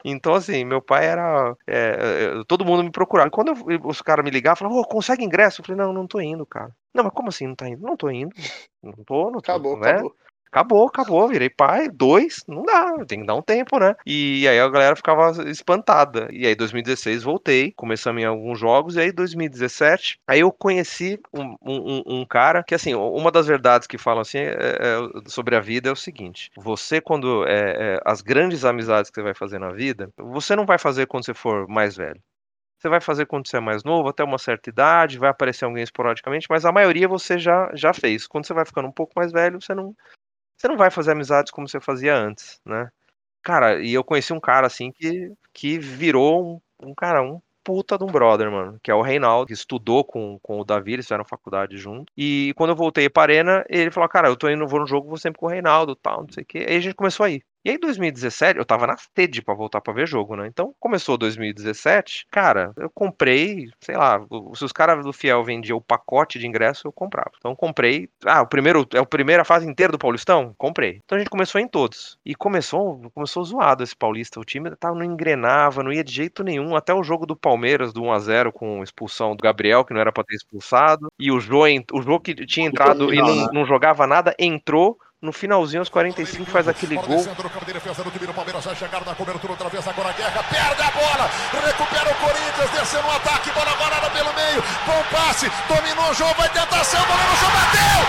Então, 0.04 0.34
assim, 0.34 0.64
meu 0.64 0.80
pai 0.80 1.06
era. 1.06 1.56
É, 1.66 2.40
é, 2.40 2.44
todo 2.46 2.64
mundo 2.64 2.82
me 2.84 2.90
procurava. 2.90 3.28
E 3.28 3.30
quando 3.30 3.48
eu, 3.70 3.80
os 3.84 4.02
caras 4.02 4.24
me 4.24 4.30
ligavam, 4.30 4.56
falavam, 4.56 4.80
oh, 4.80 4.84
consegue 4.86 5.24
ingresso? 5.24 5.60
Eu 5.60 5.66
falei, 5.66 5.80
não, 5.80 5.92
não 5.92 6.06
tô 6.06 6.20
indo, 6.20 6.44
cara. 6.46 6.74
Não, 6.94 7.04
mas 7.04 7.12
como 7.12 7.28
assim 7.28 7.46
não 7.46 7.54
tá 7.54 7.68
indo? 7.68 7.82
Não 7.82 7.96
tô 7.96 8.10
indo. 8.10 8.34
Não 8.82 8.92
tô, 9.04 9.30
não 9.30 9.40
tô. 9.40 9.52
Acabou, 9.52 9.78
né? 9.78 9.90
acabou. 9.90 10.16
Acabou, 10.52 10.86
acabou, 10.86 11.28
virei 11.28 11.48
pai, 11.48 11.88
dois, 11.88 12.44
não 12.46 12.62
dá, 12.62 13.06
tem 13.06 13.20
que 13.20 13.26
dar 13.26 13.34
um 13.34 13.40
tempo, 13.40 13.78
né? 13.78 13.94
E 14.04 14.46
aí 14.46 14.60
a 14.60 14.68
galera 14.68 14.94
ficava 14.94 15.48
espantada. 15.48 16.28
E 16.30 16.46
aí 16.46 16.54
2016 16.54 17.22
voltei, 17.22 17.72
começamos 17.72 18.20
em 18.20 18.26
alguns 18.26 18.58
jogos, 18.58 18.96
e 18.96 19.00
aí 19.00 19.10
2017, 19.10 20.18
aí 20.28 20.40
eu 20.40 20.52
conheci 20.52 21.18
um, 21.32 21.56
um, 21.62 22.02
um 22.06 22.26
cara 22.26 22.62
que, 22.62 22.74
assim, 22.74 22.92
uma 22.92 23.30
das 23.30 23.46
verdades 23.46 23.88
que 23.88 23.96
falam 23.96 24.20
assim 24.20 24.40
é, 24.40 24.50
é, 24.52 24.98
sobre 25.26 25.56
a 25.56 25.60
vida 25.60 25.88
é 25.88 25.92
o 25.92 25.96
seguinte: 25.96 26.50
você, 26.54 27.00
quando. 27.00 27.46
É, 27.46 27.94
é, 27.94 28.00
as 28.04 28.20
grandes 28.20 28.62
amizades 28.64 29.10
que 29.10 29.14
você 29.14 29.22
vai 29.22 29.34
fazer 29.34 29.58
na 29.58 29.72
vida, 29.72 30.10
você 30.18 30.54
não 30.54 30.66
vai 30.66 30.78
fazer 30.78 31.06
quando 31.06 31.24
você 31.24 31.32
for 31.32 31.66
mais 31.66 31.96
velho. 31.96 32.20
Você 32.78 32.88
vai 32.88 33.00
fazer 33.00 33.26
quando 33.26 33.48
você 33.48 33.58
é 33.58 33.60
mais 33.60 33.84
novo, 33.84 34.08
até 34.08 34.24
uma 34.24 34.38
certa 34.38 34.68
idade, 34.68 35.18
vai 35.18 35.30
aparecer 35.30 35.64
alguém 35.64 35.84
esporadicamente, 35.84 36.48
mas 36.50 36.64
a 36.64 36.72
maioria 36.72 37.06
você 37.06 37.38
já, 37.38 37.70
já 37.74 37.94
fez. 37.94 38.26
Quando 38.26 38.44
você 38.44 38.52
vai 38.52 38.66
ficando 38.66 38.88
um 38.88 38.92
pouco 38.92 39.12
mais 39.14 39.30
velho, 39.30 39.60
você 39.60 39.72
não, 39.72 39.94
você 40.62 40.68
não 40.68 40.76
vai 40.76 40.90
fazer 40.90 41.12
amizades 41.12 41.50
como 41.52 41.68
você 41.68 41.80
fazia 41.80 42.16
antes, 42.16 42.60
né? 42.64 42.88
Cara, 43.42 43.82
e 43.82 43.94
eu 43.94 44.04
conheci 44.04 44.32
um 44.32 44.40
cara 44.40 44.66
assim 44.66 44.92
que, 44.92 45.32
que 45.52 45.78
virou 45.78 46.62
um, 46.80 46.88
um 46.90 46.94
cara, 46.94 47.22
um 47.22 47.40
puta 47.64 47.98
de 47.98 48.04
um 48.04 48.08
brother, 48.08 48.50
mano, 48.50 48.78
que 48.82 48.90
é 48.90 48.94
o 48.94 49.02
Reinaldo, 49.02 49.46
que 49.48 49.52
estudou 49.54 50.04
com, 50.04 50.38
com 50.42 50.60
o 50.60 50.64
Davi, 50.64 50.94
eles 50.94 51.06
fizeram 51.06 51.24
faculdade 51.24 51.76
junto. 51.78 52.12
E 52.16 52.52
quando 52.56 52.70
eu 52.70 52.76
voltei 52.76 53.10
pra 53.10 53.24
Arena, 53.24 53.64
ele 53.68 53.90
falou: 53.90 54.08
Cara, 54.08 54.28
eu 54.28 54.36
tô 54.36 54.48
indo, 54.50 54.66
vou 54.68 54.80
no 54.80 54.86
jogo, 54.86 55.08
vou 55.08 55.18
sempre 55.18 55.40
com 55.40 55.46
o 55.46 55.48
Reinaldo 55.50 55.96
tal, 55.96 56.22
não 56.22 56.30
sei 56.32 56.44
o 56.44 56.46
quê. 56.46 56.66
Aí 56.68 56.76
a 56.76 56.80
gente 56.80 56.94
começou 56.94 57.24
a 57.26 57.30
ir. 57.30 57.44
E 57.64 57.70
aí, 57.70 57.78
2017, 57.78 58.58
eu 58.58 58.64
tava 58.64 58.88
na 58.88 58.96
sede 59.16 59.40
pra 59.40 59.54
voltar 59.54 59.80
pra 59.80 59.92
ver 59.92 60.06
jogo, 60.06 60.34
né? 60.34 60.48
Então, 60.48 60.74
começou 60.80 61.16
2017, 61.16 62.26
cara, 62.28 62.72
eu 62.76 62.90
comprei, 62.90 63.68
sei 63.80 63.96
lá, 63.96 64.20
se 64.54 64.64
os 64.64 64.72
caras 64.72 65.04
do 65.04 65.12
Fiel 65.12 65.44
vendiam 65.44 65.78
o 65.78 65.80
pacote 65.80 66.40
de 66.40 66.46
ingresso, 66.46 66.88
eu 66.88 66.92
comprava. 66.92 67.30
Então, 67.38 67.54
comprei. 67.54 68.08
Ah, 68.26 68.42
o 68.42 68.46
primeiro, 68.48 68.84
é 68.92 68.98
a 68.98 69.06
primeira 69.06 69.44
fase 69.44 69.64
inteira 69.68 69.92
do 69.92 69.98
Paulistão? 69.98 70.52
Comprei. 70.58 71.00
Então, 71.04 71.16
a 71.16 71.20
gente 71.20 71.30
começou 71.30 71.60
em 71.60 71.68
todos. 71.68 72.18
E 72.26 72.34
começou, 72.34 73.00
começou 73.14 73.44
zoado 73.44 73.84
esse 73.84 73.94
Paulista. 73.94 74.40
O 74.40 74.44
time 74.44 74.74
tava, 74.74 74.96
não 74.96 75.04
engrenava, 75.04 75.84
não 75.84 75.92
ia 75.92 76.02
de 76.02 76.12
jeito 76.12 76.42
nenhum. 76.42 76.74
Até 76.74 76.92
o 76.92 77.04
jogo 77.04 77.26
do 77.26 77.36
Palmeiras, 77.36 77.92
do 77.92 78.02
1x0, 78.02 78.50
com 78.50 78.82
expulsão 78.82 79.36
do 79.36 79.42
Gabriel, 79.42 79.84
que 79.84 79.94
não 79.94 80.00
era 80.00 80.10
pra 80.10 80.24
ter 80.24 80.34
expulsado. 80.34 81.12
E 81.16 81.30
o 81.30 81.38
Jô, 81.38 81.62
o 81.92 82.02
Jô 82.02 82.18
que 82.18 82.34
tinha 82.46 82.66
entrado 82.66 83.14
e 83.14 83.18
não, 83.18 83.46
não 83.52 83.64
jogava 83.64 84.04
nada, 84.04 84.34
entrou. 84.36 84.98
No 85.22 85.30
finalzinho, 85.30 85.80
aos 85.80 85.88
45, 85.88 86.50
faz 86.50 86.66
aquele 86.66 86.96
gol. 86.96 87.22
Perde 90.50 90.82
a 90.82 90.90
bola. 90.90 91.30
Recupera 91.64 92.10
o 92.10 92.14
Corinthians. 92.16 92.70
Descendo 92.72 93.06
o 93.06 93.10
ataque. 93.12 93.52
Bola 93.52 93.70
agora 93.70 94.10
pelo 94.10 94.32
meio. 94.34 94.60
Bom 94.84 95.04
passe. 95.12 95.48
Dominou 95.68 96.10
o 96.10 96.14
jogo. 96.14 96.34
Vai 96.34 96.48
tentar 96.48 96.82
ser 96.82 96.96
o 96.96 97.06
goleiro. 97.06 97.22
Bateu. 97.54 98.02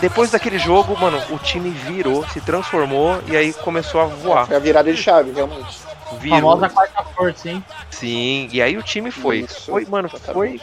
Depois 0.00 0.30
daquele 0.30 0.58
jogo, 0.58 0.98
mano, 0.98 1.20
o 1.30 1.38
time 1.38 1.70
virou, 1.70 2.26
se 2.28 2.40
transformou 2.40 3.20
e 3.28 3.36
aí 3.36 3.52
começou 3.52 4.00
a 4.00 4.04
voar. 4.04 4.46
Foi 4.46 4.56
a 4.56 4.58
virada 4.58 4.92
de 4.92 5.02
chave, 5.02 5.32
realmente. 5.32 5.78
Virou. 6.20 6.38
Famosa 6.38 6.68
quarta 6.68 7.02
força, 7.02 7.48
hein? 7.48 7.64
Sim, 7.90 8.48
e 8.52 8.60
aí 8.60 8.76
o 8.76 8.82
time 8.82 9.10
foi. 9.10 9.40
Isso, 9.40 9.70
foi, 9.70 9.86
mano, 9.86 10.08
foi. 10.08 10.60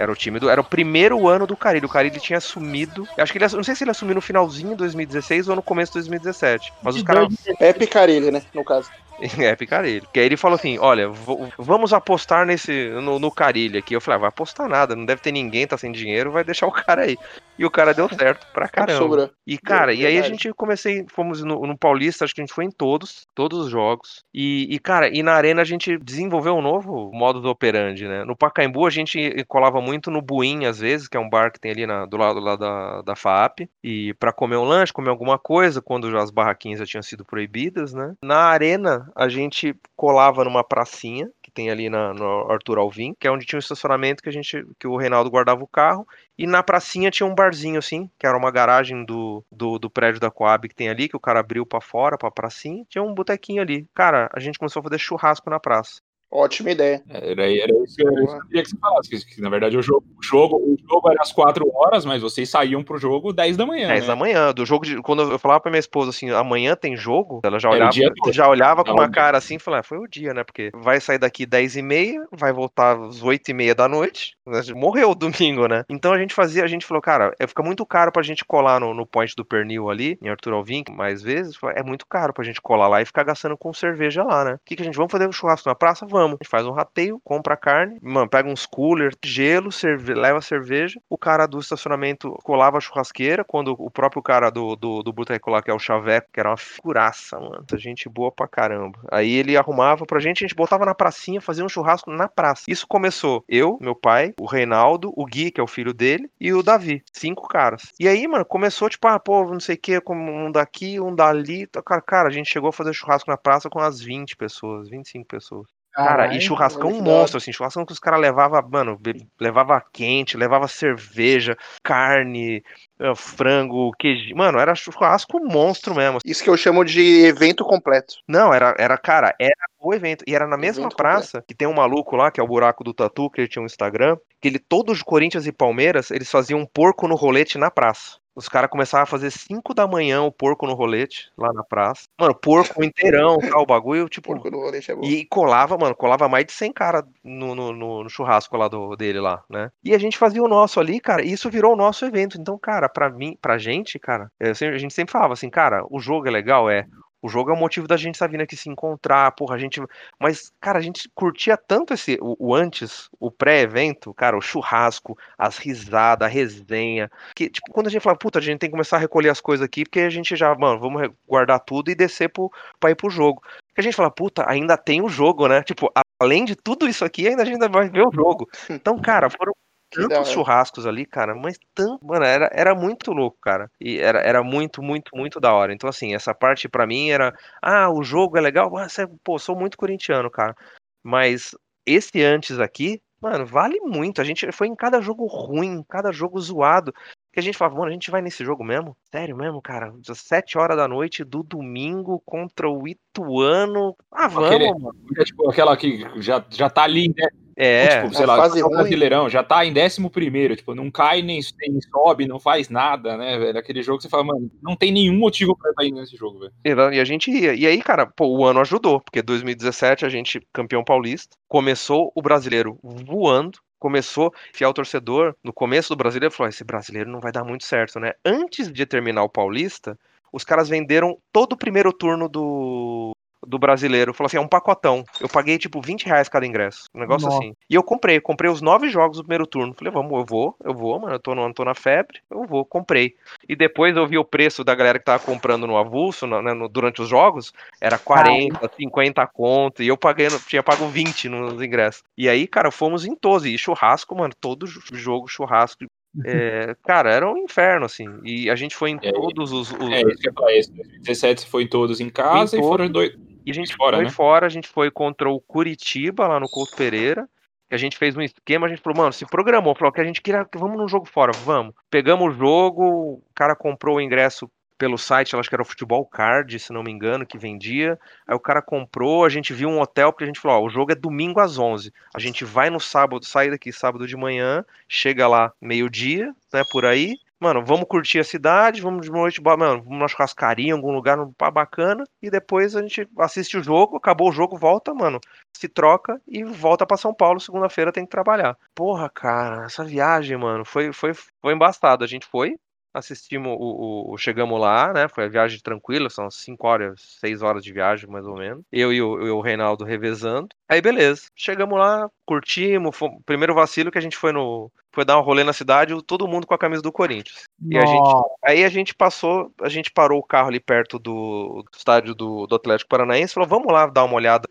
Era 0.00 0.10
o 0.10 0.16
time 0.16 0.38
do. 0.38 0.48
Era 0.48 0.62
o 0.62 0.64
primeiro 0.64 1.28
ano 1.28 1.46
do 1.46 1.54
Carilho. 1.54 1.84
O 1.84 1.90
Carilho 1.90 2.18
tinha 2.18 2.38
assumido. 2.38 3.06
eu 3.18 3.22
Acho 3.22 3.32
que 3.32 3.36
ele. 3.36 3.46
Não 3.54 3.62
sei 3.62 3.74
se 3.74 3.84
ele 3.84 3.90
assumiu 3.90 4.14
no 4.14 4.22
finalzinho 4.22 4.70
de 4.70 4.76
2016 4.76 5.48
ou 5.48 5.56
no 5.56 5.62
começo 5.62 5.92
de 5.92 5.98
2017. 5.98 6.72
Mas 6.82 6.96
os 6.96 7.02
caras. 7.02 7.28
É 7.60 7.70
Picarilli, 7.74 8.30
né? 8.30 8.42
No 8.54 8.64
caso. 8.64 8.88
É, 9.38 9.54
Picarilho. 9.54 10.06
Que 10.12 10.20
aí 10.20 10.26
ele 10.26 10.36
falou 10.36 10.56
assim: 10.56 10.78
olha, 10.78 11.10
vamos 11.58 11.92
apostar 11.92 12.46
nesse. 12.46 12.88
No, 12.90 13.18
no 13.18 13.30
Carilho 13.30 13.78
aqui. 13.78 13.94
Eu 13.94 14.00
falei, 14.00 14.16
ah, 14.16 14.20
vai 14.20 14.28
apostar 14.28 14.68
nada, 14.68 14.96
não 14.96 15.04
deve 15.04 15.20
ter 15.20 15.32
ninguém, 15.32 15.66
tá 15.66 15.76
sem 15.76 15.92
dinheiro, 15.92 16.32
vai 16.32 16.42
deixar 16.42 16.66
o 16.66 16.72
cara 16.72 17.02
aí. 17.02 17.18
E 17.58 17.64
o 17.66 17.70
cara 17.70 17.92
deu 17.92 18.08
certo 18.08 18.46
pra 18.54 18.68
caramba. 18.68 18.98
Sobrou. 18.98 19.30
E, 19.46 19.58
cara, 19.58 19.92
e 19.92 20.06
aí 20.06 20.16
a 20.16 20.22
gente 20.22 20.50
comecei, 20.54 21.04
fomos 21.10 21.42
no, 21.42 21.66
no 21.66 21.76
Paulista, 21.76 22.24
acho 22.24 22.34
que 22.34 22.40
a 22.40 22.44
gente 22.44 22.54
foi 22.54 22.64
em 22.64 22.70
todos, 22.70 23.26
todos 23.34 23.58
os 23.58 23.70
jogos. 23.70 24.24
E, 24.32 24.66
e, 24.74 24.78
cara, 24.78 25.14
e 25.14 25.22
na 25.22 25.34
Arena 25.34 25.60
a 25.60 25.64
gente 25.64 25.98
desenvolveu 25.98 26.54
um 26.54 26.62
novo 26.62 27.10
modo 27.12 27.38
do 27.40 27.50
operandi, 27.50 28.08
né? 28.08 28.24
No 28.24 28.34
Pacaembu 28.34 28.86
a 28.86 28.90
gente 28.90 29.44
colava 29.46 29.78
muito 29.80 29.89
no 30.10 30.20
Buim, 30.22 30.64
às 30.66 30.78
vezes, 30.78 31.08
que 31.08 31.16
é 31.16 31.20
um 31.20 31.28
bar 31.28 31.50
que 31.52 31.58
tem 31.60 31.72
ali 31.72 31.86
na- 31.86 32.06
do 32.06 32.16
lado 32.16 32.38
lá 32.38 32.56
da, 32.56 33.02
da 33.02 33.16
FAAP. 33.16 33.68
E 33.82 34.14
pra 34.14 34.32
comer 34.32 34.56
um 34.56 34.64
lanche, 34.64 34.92
comer 34.92 35.10
alguma 35.10 35.38
coisa, 35.38 35.80
quando 35.82 36.10
já 36.10 36.22
as 36.22 36.30
barraquinhas 36.30 36.78
já 36.80 36.86
tinham 36.86 37.02
sido 37.02 37.24
proibidas, 37.24 37.92
né? 37.92 38.14
Na 38.22 38.44
Arena 38.44 39.10
a 39.16 39.28
gente 39.28 39.74
colava 39.96 40.44
numa 40.44 40.62
pracinha, 40.64 41.28
que 41.42 41.50
tem 41.50 41.70
ali 41.70 41.88
na, 41.90 42.12
no 42.14 42.50
Arthur 42.50 42.78
Alvim, 42.78 43.14
que 43.18 43.26
é 43.26 43.30
onde 43.30 43.46
tinha 43.46 43.56
um 43.56 43.60
estacionamento 43.60 44.22
que 44.22 44.28
a 44.28 44.32
gente, 44.32 44.64
que 44.78 44.86
o 44.86 44.96
Reinaldo 44.96 45.30
guardava 45.30 45.62
o 45.62 45.66
carro. 45.68 46.06
E 46.38 46.46
na 46.46 46.62
pracinha 46.62 47.10
tinha 47.10 47.26
um 47.26 47.34
barzinho 47.34 47.78
assim, 47.78 48.10
que 48.18 48.26
era 48.26 48.36
uma 48.36 48.50
garagem 48.50 49.04
do, 49.04 49.44
do, 49.50 49.78
do 49.78 49.90
prédio 49.90 50.20
da 50.20 50.30
Coab 50.30 50.68
que 50.68 50.74
tem 50.74 50.88
ali, 50.88 51.08
que 51.08 51.16
o 51.16 51.20
cara 51.20 51.40
abriu 51.40 51.66
pra 51.66 51.80
fora, 51.80 52.16
pra 52.16 52.30
pracinha. 52.30 52.84
Tinha 52.88 53.02
um 53.02 53.14
botequinho 53.14 53.60
ali. 53.62 53.86
Cara, 53.94 54.30
a 54.32 54.40
gente 54.40 54.58
começou 54.58 54.80
a 54.80 54.82
fazer 54.84 54.98
churrasco 54.98 55.50
na 55.50 55.60
praça. 55.60 56.00
Ótima 56.32 56.70
ideia. 56.70 57.02
Era, 57.08 57.42
era 57.42 57.72
isso 57.84 57.96
que 57.96 58.06
era 58.06 58.22
isso 58.22 58.26
que 58.26 58.36
eu 58.36 58.46
queria 58.46 58.62
que 58.62 58.70
você 58.70 58.76
falasse. 58.78 59.10
Que, 59.10 59.34
que, 59.34 59.40
na 59.40 59.50
verdade, 59.50 59.76
o 59.76 59.82
jogo, 59.82 60.04
o, 60.16 60.22
jogo, 60.22 60.56
o 60.56 60.76
jogo 60.88 61.10
era 61.10 61.20
às 61.20 61.32
4 61.32 61.68
horas, 61.74 62.04
mas 62.04 62.22
vocês 62.22 62.48
saíam 62.48 62.84
pro 62.84 62.98
jogo 62.98 63.32
10 63.32 63.56
da 63.56 63.66
manhã. 63.66 63.88
10 63.88 64.02
né? 64.02 64.06
da 64.06 64.16
manhã, 64.16 64.52
do 64.52 64.64
jogo 64.64 64.84
de. 64.84 65.02
Quando 65.02 65.22
eu 65.22 65.38
falava 65.40 65.60
pra 65.60 65.70
minha 65.70 65.80
esposa 65.80 66.10
assim, 66.10 66.30
amanhã 66.30 66.76
tem 66.76 66.96
jogo, 66.96 67.40
ela 67.42 67.58
já 67.58 67.68
Era 67.70 67.78
olhava, 67.78 67.92
dia 67.92 68.12
já 68.32 68.48
olhava 68.48 68.84
com 68.84 68.92
uma 68.92 69.06
dia. 69.06 69.12
cara 69.12 69.38
assim 69.38 69.56
e 69.56 69.58
falava, 69.58 69.80
ah, 69.80 69.84
foi 69.84 69.98
o 69.98 70.06
dia, 70.06 70.32
né? 70.32 70.44
Porque 70.44 70.70
vai 70.74 71.00
sair 71.00 71.18
daqui 71.18 71.44
10 71.44 71.76
e 71.76 71.82
meia, 71.82 72.24
vai 72.30 72.52
voltar 72.52 72.96
às 72.96 73.22
8 73.22 73.50
e 73.50 73.54
meia 73.54 73.74
da 73.74 73.88
noite. 73.88 74.36
né, 74.46 74.60
Morreu 74.74 75.10
o 75.10 75.14
domingo, 75.16 75.66
né? 75.66 75.84
Então 75.88 76.12
a 76.12 76.18
gente 76.18 76.32
fazia, 76.32 76.62
a 76.62 76.68
gente 76.68 76.86
falou, 76.86 77.02
cara, 77.02 77.34
é, 77.40 77.46
fica 77.46 77.62
muito 77.62 77.84
caro 77.84 78.12
pra 78.12 78.22
gente 78.22 78.44
colar 78.44 78.78
no, 78.78 78.94
no 78.94 79.04
point 79.04 79.34
do 79.34 79.44
pernil 79.44 79.90
ali, 79.90 80.16
em 80.22 80.28
Arthur 80.28 80.52
Alvim, 80.52 80.84
mais 80.90 81.22
vezes. 81.22 81.56
É 81.74 81.82
muito 81.82 82.06
caro 82.06 82.32
pra 82.32 82.44
gente 82.44 82.60
colar 82.60 82.86
lá 82.86 83.02
e 83.02 83.04
ficar 83.04 83.24
gastando 83.24 83.56
com 83.56 83.72
cerveja 83.72 84.22
lá, 84.22 84.44
né? 84.44 84.52
O 84.54 84.60
que, 84.64 84.76
que 84.76 84.82
a 84.82 84.84
gente, 84.84 84.96
vamos 84.96 85.10
fazer 85.10 85.28
um 85.28 85.32
churrasco 85.32 85.68
na 85.68 85.74
praça? 85.74 86.06
Vamos. 86.06 86.19
A 86.26 86.30
gente 86.30 86.48
faz 86.48 86.66
um 86.66 86.72
rateio, 86.72 87.20
compra 87.24 87.56
carne, 87.56 87.98
mano, 88.02 88.28
pega 88.28 88.48
uns 88.48 88.66
cooler, 88.66 89.14
gelo, 89.24 89.70
cerve 89.70 90.14
leva 90.14 90.40
cerveja. 90.40 91.00
O 91.08 91.18
cara 91.18 91.46
do 91.46 91.58
estacionamento 91.58 92.36
colava 92.42 92.78
a 92.78 92.80
churrasqueira, 92.80 93.44
quando 93.44 93.74
o 93.78 93.90
próprio 93.90 94.22
cara 94.22 94.50
do, 94.50 94.76
do, 94.76 95.02
do 95.02 95.12
boteco 95.12 95.50
lá, 95.50 95.62
que 95.62 95.70
é 95.70 95.74
o 95.74 95.78
Chaveco, 95.78 96.28
que 96.32 96.40
era 96.40 96.50
uma 96.50 96.56
figuraça, 96.56 97.38
mano. 97.38 97.64
Gente 97.74 98.08
boa 98.08 98.30
pra 98.30 98.46
caramba. 98.46 98.98
Aí 99.10 99.32
ele 99.32 99.56
arrumava 99.56 100.04
pra 100.04 100.20
gente, 100.20 100.44
a 100.44 100.46
gente 100.46 100.56
botava 100.56 100.84
na 100.84 100.94
pracinha, 100.94 101.40
fazia 101.40 101.64
um 101.64 101.68
churrasco 101.68 102.10
na 102.10 102.28
praça. 102.28 102.64
Isso 102.68 102.86
começou 102.86 103.44
eu, 103.48 103.78
meu 103.80 103.94
pai, 103.94 104.34
o 104.38 104.46
Reinaldo, 104.46 105.12
o 105.16 105.24
Gui, 105.24 105.50
que 105.50 105.60
é 105.60 105.64
o 105.64 105.68
filho 105.68 105.94
dele, 105.94 106.30
e 106.40 106.52
o 106.52 106.62
Davi. 106.62 107.02
Cinco 107.12 107.48
caras. 107.48 107.82
E 107.98 108.06
aí, 108.08 108.26
mano, 108.26 108.44
começou 108.44 108.88
tipo, 108.88 109.06
ah, 109.08 109.18
pô, 109.18 109.44
não 109.44 109.60
sei 109.60 109.76
o 109.76 109.78
que, 109.78 110.00
um 110.08 110.50
daqui, 110.52 111.00
um 111.00 111.14
dali. 111.14 111.66
Cara, 111.84 112.02
cara, 112.02 112.28
a 112.28 112.32
gente 112.32 112.50
chegou 112.50 112.68
a 112.68 112.72
fazer 112.72 112.92
churrasco 112.92 113.30
na 113.30 113.36
praça 113.36 113.68
com 113.68 113.78
umas 113.78 114.00
20 114.00 114.36
pessoas, 114.36 114.88
25 114.88 115.26
pessoas. 115.26 115.79
Cara, 115.92 116.34
e 116.34 116.40
churrascão 116.40 116.92
monstro, 117.00 117.38
assim, 117.38 117.52
churrascão 117.52 117.84
que 117.84 117.92
os 117.92 117.98
caras 117.98 118.20
levavam, 118.20 118.62
mano, 118.70 118.98
levava 119.40 119.82
quente, 119.92 120.36
levava 120.36 120.68
cerveja, 120.68 121.56
carne, 121.82 122.62
eh, 123.00 123.14
frango, 123.16 123.90
queijo. 123.98 124.34
Mano, 124.36 124.58
era 124.58 124.74
churrasco 124.74 125.40
monstro 125.40 125.94
mesmo. 125.94 126.18
Isso 126.24 126.44
que 126.44 126.50
eu 126.50 126.56
chamo 126.56 126.84
de 126.84 127.24
evento 127.24 127.64
completo. 127.64 128.14
Não, 128.28 128.54
era, 128.54 128.74
era, 128.78 128.96
cara, 128.96 129.34
era 129.38 129.66
o 129.80 129.92
evento. 129.92 130.24
E 130.28 130.34
era 130.34 130.46
na 130.46 130.56
mesma 130.56 130.84
Evento 130.84 130.96
praça 130.96 131.42
que 131.46 131.54
tem 131.54 131.66
um 131.66 131.74
maluco 131.74 132.14
lá, 132.14 132.30
que 132.30 132.40
é 132.40 132.42
o 132.42 132.46
buraco 132.46 132.84
do 132.84 132.94
Tatu, 132.94 133.28
que 133.28 133.40
ele 133.40 133.48
tinha 133.48 133.62
um 133.62 133.66
Instagram, 133.66 134.16
que 134.40 134.46
ele, 134.46 134.58
todos 134.60 135.02
Corinthians 135.02 135.46
e 135.46 135.52
Palmeiras, 135.52 136.10
eles 136.12 136.30
faziam 136.30 136.60
um 136.60 136.66
porco 136.66 137.08
no 137.08 137.16
rolete 137.16 137.58
na 137.58 137.70
praça. 137.70 138.19
Os 138.40 138.48
caras 138.48 138.70
começavam 138.70 139.02
a 139.04 139.06
fazer 139.06 139.30
5 139.30 139.74
da 139.74 139.86
manhã 139.86 140.22
o 140.22 140.32
porco 140.32 140.66
no 140.66 140.74
rolete, 140.74 141.30
lá 141.36 141.52
na 141.52 141.62
praça. 141.62 142.04
Mano, 142.18 142.34
porco 142.34 142.82
inteirão, 142.84 143.38
tal, 143.38 143.62
o 143.62 143.66
bagulho, 143.66 144.08
tipo. 144.08 144.32
Porco 144.32 144.50
no 144.50 144.58
rolete 144.60 144.90
é 144.90 144.94
bom. 144.94 145.04
E 145.04 145.24
colava, 145.26 145.76
mano, 145.76 145.94
colava 145.94 146.28
mais 146.28 146.46
de 146.46 146.52
100 146.52 146.72
cara 146.72 147.06
no, 147.22 147.54
no, 147.54 147.72
no- 147.72 148.08
churrasco 148.08 148.56
lá 148.56 148.66
do, 148.66 148.96
dele 148.96 149.20
lá, 149.20 149.44
né? 149.48 149.70
E 149.84 149.94
a 149.94 149.98
gente 149.98 150.16
fazia 150.18 150.42
o 150.42 150.48
nosso 150.48 150.80
ali, 150.80 150.98
cara, 151.00 151.22
e 151.22 151.30
isso 151.32 151.50
virou 151.50 151.74
o 151.74 151.76
nosso 151.76 152.04
evento. 152.04 152.40
Então, 152.40 152.58
cara, 152.58 152.88
pra 152.88 153.10
mim, 153.10 153.36
pra 153.40 153.58
gente, 153.58 153.98
cara, 153.98 154.30
sempre- 154.54 154.74
a 154.74 154.78
gente 154.78 154.94
sempre 154.94 155.12
falava 155.12 155.34
assim, 155.34 155.50
cara, 155.50 155.84
o 155.90 156.00
jogo 156.00 156.26
é 156.26 156.30
legal, 156.30 156.70
é. 156.70 156.86
O 157.22 157.28
jogo 157.28 157.50
é 157.50 157.52
o 157.52 157.56
motivo 157.56 157.86
da 157.86 157.96
gente 157.96 158.14
estar 158.14 158.26
vindo 158.26 158.42
aqui 158.42 158.56
se 158.56 158.68
encontrar, 158.68 159.30
porra, 159.32 159.54
a 159.54 159.58
gente. 159.58 159.80
Mas, 160.18 160.52
cara, 160.60 160.78
a 160.78 160.82
gente 160.82 161.08
curtia 161.14 161.56
tanto 161.56 161.92
esse. 161.92 162.18
O, 162.20 162.36
o 162.38 162.54
antes, 162.54 163.10
o 163.18 163.30
pré-evento, 163.30 164.14
cara, 164.14 164.36
o 164.36 164.40
churrasco, 164.40 165.18
as 165.36 165.58
risadas, 165.58 166.26
a 166.26 166.30
resenha. 166.30 167.10
Que, 167.34 167.50
tipo, 167.50 167.70
quando 167.72 167.88
a 167.88 167.90
gente 167.90 168.02
fala, 168.02 168.16
puta, 168.16 168.38
a 168.38 168.42
gente 168.42 168.58
tem 168.58 168.68
que 168.68 168.72
começar 168.72 168.96
a 168.96 169.00
recolher 169.00 169.28
as 169.28 169.40
coisas 169.40 169.64
aqui, 169.64 169.84
porque 169.84 170.00
a 170.00 170.10
gente 170.10 170.34
já, 170.34 170.54
mano, 170.54 170.80
vamos 170.80 171.10
guardar 171.28 171.60
tudo 171.60 171.90
e 171.90 171.94
descer 171.94 172.28
pro, 172.30 172.50
pra 172.78 172.90
ir 172.90 172.94
pro 172.94 173.10
jogo. 173.10 173.42
Que 173.74 173.80
a 173.80 173.84
gente 173.84 173.96
fala, 173.96 174.10
puta, 174.10 174.48
ainda 174.48 174.76
tem 174.76 175.02
o 175.02 175.08
jogo, 175.08 175.46
né? 175.46 175.62
Tipo, 175.62 175.92
além 176.18 176.44
de 176.44 176.56
tudo 176.56 176.88
isso 176.88 177.04
aqui, 177.04 177.28
ainda 177.28 177.42
a 177.42 177.46
gente 177.46 177.66
vai 177.68 177.88
ver 177.88 178.06
o 178.06 178.12
jogo. 178.12 178.48
Então, 178.70 178.98
cara, 178.98 179.28
foram 179.28 179.52
tantos 179.90 180.16
hora. 180.16 180.24
churrascos 180.24 180.86
ali, 180.86 181.04
cara, 181.04 181.34
mas 181.34 181.58
tanto, 181.74 182.04
mano, 182.06 182.24
era, 182.24 182.50
era 182.52 182.74
muito 182.74 183.12
louco, 183.12 183.36
cara. 183.42 183.70
E 183.80 183.98
era, 183.98 184.20
era 184.20 184.42
muito, 184.42 184.82
muito, 184.82 185.16
muito 185.16 185.40
da 185.40 185.52
hora. 185.52 185.72
Então, 185.72 185.88
assim, 185.90 186.14
essa 186.14 186.34
parte 186.34 186.68
pra 186.68 186.86
mim 186.86 187.10
era, 187.10 187.34
ah, 187.60 187.90
o 187.90 188.02
jogo 188.02 188.38
é 188.38 188.40
legal, 188.40 188.76
ah, 188.76 188.88
você- 188.88 189.06
pô, 189.24 189.38
sou 189.38 189.56
muito 189.56 189.76
corintiano, 189.76 190.30
cara. 190.30 190.54
Mas 191.02 191.54
esse 191.84 192.22
antes 192.22 192.58
aqui, 192.58 193.00
mano, 193.20 193.44
vale 193.44 193.80
muito. 193.80 194.20
A 194.20 194.24
gente 194.24 194.50
foi 194.52 194.66
em 194.68 194.76
cada 194.76 195.00
jogo 195.00 195.26
ruim, 195.26 195.78
em 195.78 195.82
cada 195.82 196.12
jogo 196.12 196.38
zoado. 196.40 196.92
Que 197.32 197.38
a 197.38 197.42
gente 197.42 197.56
falava, 197.56 197.76
mano, 197.76 197.90
a 197.90 197.92
gente 197.92 198.10
vai 198.10 198.20
nesse 198.20 198.44
jogo 198.44 198.64
mesmo? 198.64 198.96
Sério 199.10 199.36
mesmo, 199.36 199.62
cara? 199.62 199.94
Às 200.08 200.18
Sete 200.18 200.58
horas 200.58 200.76
da 200.76 200.88
noite 200.88 201.22
do 201.22 201.44
domingo 201.44 202.20
contra 202.26 202.68
o 202.68 202.88
Ituano. 202.88 203.96
Ah, 204.10 204.26
vamos, 204.26 204.48
Aquele- 204.50 204.72
mano. 204.74 204.94
É 205.16 205.22
tipo 205.24 205.48
aquela 205.48 205.76
que 205.76 206.04
já, 206.20 206.44
já 206.50 206.68
tá 206.68 206.82
ali, 206.82 207.08
né? 207.16 207.28
É, 207.56 208.02
tipo, 208.02 208.14
sei 208.14 208.24
a 208.24 208.28
lá, 208.28 208.36
fase 208.36 208.62
o 208.62 208.66
ruim. 208.66 208.76
Brasileirão 208.76 209.28
já 209.28 209.42
tá 209.42 209.64
em 209.64 209.72
11 209.76 210.08
primeiro, 210.10 210.56
tipo, 210.56 210.74
não 210.74 210.90
cai, 210.90 211.22
nem, 211.22 211.40
nem 211.58 211.80
sobe, 211.80 212.26
não 212.26 212.38
faz 212.38 212.68
nada, 212.68 213.16
né, 213.16 213.38
velho? 213.38 213.58
Aquele 213.58 213.82
jogo 213.82 213.98
que 213.98 214.04
você 214.04 214.08
fala, 214.08 214.24
mano, 214.24 214.50
não 214.62 214.76
tem 214.76 214.92
nenhum 214.92 215.16
motivo 215.16 215.56
pra 215.56 215.70
estar 215.70 215.84
indo 215.84 216.00
nesse 216.00 216.16
jogo, 216.16 216.40
velho. 216.40 216.94
E 216.94 217.00
a 217.00 217.04
gente 217.04 217.30
ia. 217.30 217.54
E 217.54 217.66
aí, 217.66 217.82
cara, 217.82 218.06
pô, 218.06 218.26
o 218.26 218.44
ano 218.44 218.60
ajudou, 218.60 219.00
porque 219.00 219.22
2017 219.22 220.04
a 220.04 220.08
gente, 220.08 220.40
campeão 220.52 220.84
paulista, 220.84 221.36
começou 221.48 222.12
o 222.14 222.22
brasileiro 222.22 222.78
voando. 222.82 223.58
Começou 223.78 224.30
o 224.60 224.72
torcedor 224.74 225.34
no 225.42 225.54
começo 225.54 225.88
do 225.88 225.96
brasileiro 225.96 226.34
falou: 226.34 226.50
esse 226.50 226.62
brasileiro 226.62 227.10
não 227.10 227.18
vai 227.18 227.32
dar 227.32 227.44
muito 227.44 227.64
certo, 227.64 227.98
né? 227.98 228.12
Antes 228.22 228.70
de 228.70 228.84
terminar 228.84 229.22
o 229.22 229.28
paulista, 229.28 229.98
os 230.30 230.44
caras 230.44 230.68
venderam 230.68 231.16
todo 231.32 231.54
o 231.54 231.56
primeiro 231.56 231.90
turno 231.90 232.28
do, 232.28 233.12
do 233.46 233.58
brasileiro. 233.58 234.12
Falou 234.14 234.26
assim: 234.26 234.36
é 234.36 234.40
um 234.40 234.48
pacotão. 234.48 235.04
Eu 235.20 235.28
paguei 235.28 235.58
tipo 235.58 235.80
20 235.80 236.06
reais 236.06 236.28
cada 236.28 236.46
ingresso. 236.46 236.84
Um 236.94 237.00
negócio 237.00 237.26
Nossa. 237.26 237.38
assim. 237.38 237.54
E 237.68 237.74
eu 237.74 237.82
comprei, 237.82 238.20
comprei 238.20 238.50
os 238.50 238.60
nove 238.60 238.88
jogos 238.88 239.16
do 239.16 239.22
primeiro 239.24 239.46
turno. 239.46 239.74
Falei, 239.74 239.92
vamos, 239.92 240.12
eu 240.12 240.24
vou, 240.24 240.56
eu 240.64 240.74
vou, 240.74 240.98
mano. 240.98 241.14
Eu 241.14 241.20
tô, 241.20 241.34
no, 241.34 241.52
tô 241.52 241.64
na 241.64 241.74
febre, 241.74 242.20
eu 242.30 242.44
vou, 242.46 242.64
comprei. 242.64 243.14
E 243.48 243.56
depois 243.56 243.96
eu 243.96 244.06
vi 244.06 244.18
o 244.18 244.24
preço 244.24 244.62
da 244.62 244.74
galera 244.74 244.98
que 244.98 245.04
tava 245.04 245.22
comprando 245.24 245.66
no 245.66 245.76
avulso, 245.76 246.26
no- 246.26 246.42
né, 246.42 246.52
no- 246.52 246.68
durante 246.68 247.00
os 247.02 247.08
jogos, 247.08 247.52
era 247.80 247.98
40, 247.98 248.70
50 248.76 249.26
conto, 249.26 249.82
e 249.82 249.88
eu 249.88 249.96
paguei, 249.96 250.28
tinha 250.46 250.62
pago 250.62 250.86
20 250.88 251.28
nos 251.28 251.60
ingressos. 251.62 252.02
E 252.16 252.28
aí, 252.28 252.46
cara, 252.46 252.70
fomos 252.70 253.04
em 253.04 253.14
todos, 253.14 253.46
e 253.46 253.56
churrasco, 253.58 254.14
mano, 254.16 254.34
todo 254.40 254.66
jo- 254.66 254.80
jogo 254.92 255.28
churrasco. 255.28 255.84
É, 256.26 256.74
cara, 256.84 257.12
era 257.12 257.30
um 257.32 257.36
inferno, 257.38 257.86
assim. 257.86 258.08
E 258.24 258.50
a 258.50 258.56
gente 258.56 258.74
foi 258.74 258.90
em 258.90 258.98
É, 259.00 259.12
todos 259.12 259.52
os. 259.52 259.70
os- 259.70 259.92
É, 259.92 260.00
isso 260.00 260.18
que 260.18 260.28
ia 260.28 260.32
falar, 260.32 260.52
esse 260.54 260.72
2017 260.72 261.46
foi 261.46 261.62
em 261.62 261.68
todos 261.68 262.00
em 262.00 262.10
casa 262.10 262.56
Em 262.56 262.60
e 262.60 262.62
foram 262.62 262.88
dois. 262.90 263.12
E 263.44 263.50
a 263.50 263.54
gente 263.54 263.74
fora, 263.74 263.96
foi 263.96 264.04
né? 264.04 264.10
fora, 264.10 264.46
a 264.46 264.50
gente 264.50 264.68
foi 264.68 264.90
contra 264.90 265.28
o 265.28 265.40
Curitiba, 265.40 266.26
lá 266.26 266.38
no 266.40 266.48
Couto 266.48 266.76
Pereira. 266.76 267.28
Que 267.68 267.74
a 267.74 267.78
gente 267.78 267.96
fez 267.96 268.16
um 268.16 268.20
esquema, 268.20 268.66
a 268.66 268.68
gente 268.68 268.82
falou, 268.82 268.98
mano, 268.98 269.12
se 269.12 269.24
programou, 269.24 269.76
falou 269.76 269.92
que 269.92 270.00
a 270.00 270.04
gente 270.04 270.20
queria, 270.20 270.44
vamos 270.54 270.76
num 270.76 270.88
jogo 270.88 271.06
fora, 271.06 271.30
vamos. 271.44 271.72
Pegamos 271.88 272.34
o 272.34 272.36
jogo, 272.36 272.84
o 272.84 273.22
cara 273.32 273.54
comprou 273.54 273.96
o 273.96 274.00
ingresso 274.00 274.50
pelo 274.80 274.96
site, 274.96 275.36
acho 275.36 275.48
que 275.48 275.54
era 275.54 275.62
o 275.62 275.66
Futebol 275.66 276.06
Card, 276.06 276.58
se 276.58 276.72
não 276.72 276.82
me 276.82 276.90
engano, 276.90 277.26
que 277.26 277.36
vendia. 277.36 277.98
Aí 278.26 278.34
o 278.34 278.40
cara 278.40 278.62
comprou, 278.62 279.26
a 279.26 279.28
gente 279.28 279.52
viu 279.52 279.68
um 279.68 279.78
hotel, 279.78 280.10
porque 280.10 280.24
a 280.24 280.26
gente 280.26 280.40
falou, 280.40 280.62
ó, 280.62 280.66
o 280.66 280.70
jogo 280.70 280.90
é 280.90 280.94
domingo 280.94 281.38
às 281.38 281.58
11. 281.58 281.92
A 282.14 282.18
gente 282.18 282.46
vai 282.46 282.70
no 282.70 282.80
sábado, 282.80 283.24
sai 283.26 283.50
daqui 283.50 283.72
sábado 283.72 284.06
de 284.06 284.16
manhã, 284.16 284.64
chega 284.88 285.28
lá 285.28 285.52
meio-dia, 285.60 286.34
né, 286.50 286.64
por 286.72 286.86
aí. 286.86 287.18
Mano, 287.40 287.64
vamos 287.64 287.86
curtir 287.88 288.18
a 288.18 288.24
cidade, 288.24 288.82
vamos 288.82 289.06
de 289.06 289.10
noite, 289.10 289.40
mano, 289.42 289.82
vamos 289.82 289.98
na 289.98 290.08
churrascaria, 290.08 290.68
em 290.68 290.72
algum 290.72 290.92
lugar 290.92 291.16
num 291.16 291.32
pá 291.32 291.50
bacana, 291.50 292.04
e 292.20 292.30
depois 292.30 292.76
a 292.76 292.82
gente 292.82 293.08
assiste 293.18 293.56
o 293.56 293.62
jogo, 293.62 293.96
acabou 293.96 294.28
o 294.28 294.32
jogo, 294.32 294.58
volta, 294.58 294.92
mano, 294.92 295.18
se 295.56 295.66
troca 295.66 296.20
e 296.28 296.44
volta 296.44 296.86
pra 296.86 296.98
São 296.98 297.14
Paulo, 297.14 297.40
segunda-feira 297.40 297.92
tem 297.92 298.04
que 298.04 298.10
trabalhar. 298.10 298.58
Porra, 298.74 299.08
cara, 299.08 299.64
essa 299.64 299.82
viagem, 299.82 300.36
mano, 300.36 300.66
foi, 300.66 300.92
foi, 300.92 301.14
foi 301.14 301.54
embastado. 301.54 302.04
A 302.04 302.06
gente 302.06 302.26
foi, 302.26 302.58
assistimos 302.92 303.56
o, 303.58 304.12
o- 304.12 304.18
chegamos 304.18 304.60
lá, 304.60 304.92
né? 304.92 305.08
Foi 305.08 305.24
a 305.24 305.28
viagem 305.28 305.60
tranquila, 305.60 306.10
são 306.10 306.30
5 306.30 306.66
horas, 306.66 307.16
6 307.20 307.42
horas 307.42 307.62
de 307.62 307.72
viagem, 307.72 308.08
mais 308.08 308.26
ou 308.26 308.36
menos. 308.36 308.64
Eu 308.70 308.92
e 308.92 309.00
o, 309.02 309.26
e 309.26 309.30
o 309.30 309.40
Reinaldo 309.40 309.84
revezando. 309.84 310.48
Aí 310.68 310.80
beleza. 310.80 311.22
Chegamos 311.34 311.78
lá, 311.78 312.08
curtimos. 312.26 312.96
Fomos, 312.96 313.20
primeiro 313.24 313.54
vacilo 313.54 313.90
que 313.90 313.98
a 313.98 314.02
gente 314.02 314.16
foi 314.16 314.32
no. 314.32 314.70
Foi 314.92 315.04
dar 315.04 315.18
um 315.18 315.22
rolê 315.22 315.44
na 315.44 315.52
cidade, 315.52 315.94
todo 316.04 316.26
mundo 316.26 316.46
com 316.46 316.54
a 316.54 316.58
camisa 316.58 316.82
do 316.82 316.90
Corinthians. 316.90 317.44
E 317.70 317.78
a 317.78 317.86
gente, 317.86 318.02
Nossa. 318.02 318.28
aí 318.44 318.64
a 318.64 318.68
gente 318.68 318.92
passou, 318.92 319.52
a 319.60 319.68
gente 319.68 319.90
parou 319.92 320.18
o 320.18 320.26
carro 320.26 320.48
ali 320.48 320.58
perto 320.58 320.98
do, 320.98 321.62
do 321.62 321.76
estádio 321.78 322.12
do, 322.12 322.44
do 322.48 322.56
Atlético 322.56 322.88
Paranaense, 322.88 323.34
falou, 323.34 323.48
vamos 323.48 323.72
lá 323.72 323.86
dar 323.86 324.02
uma 324.02 324.16
olhada. 324.16 324.48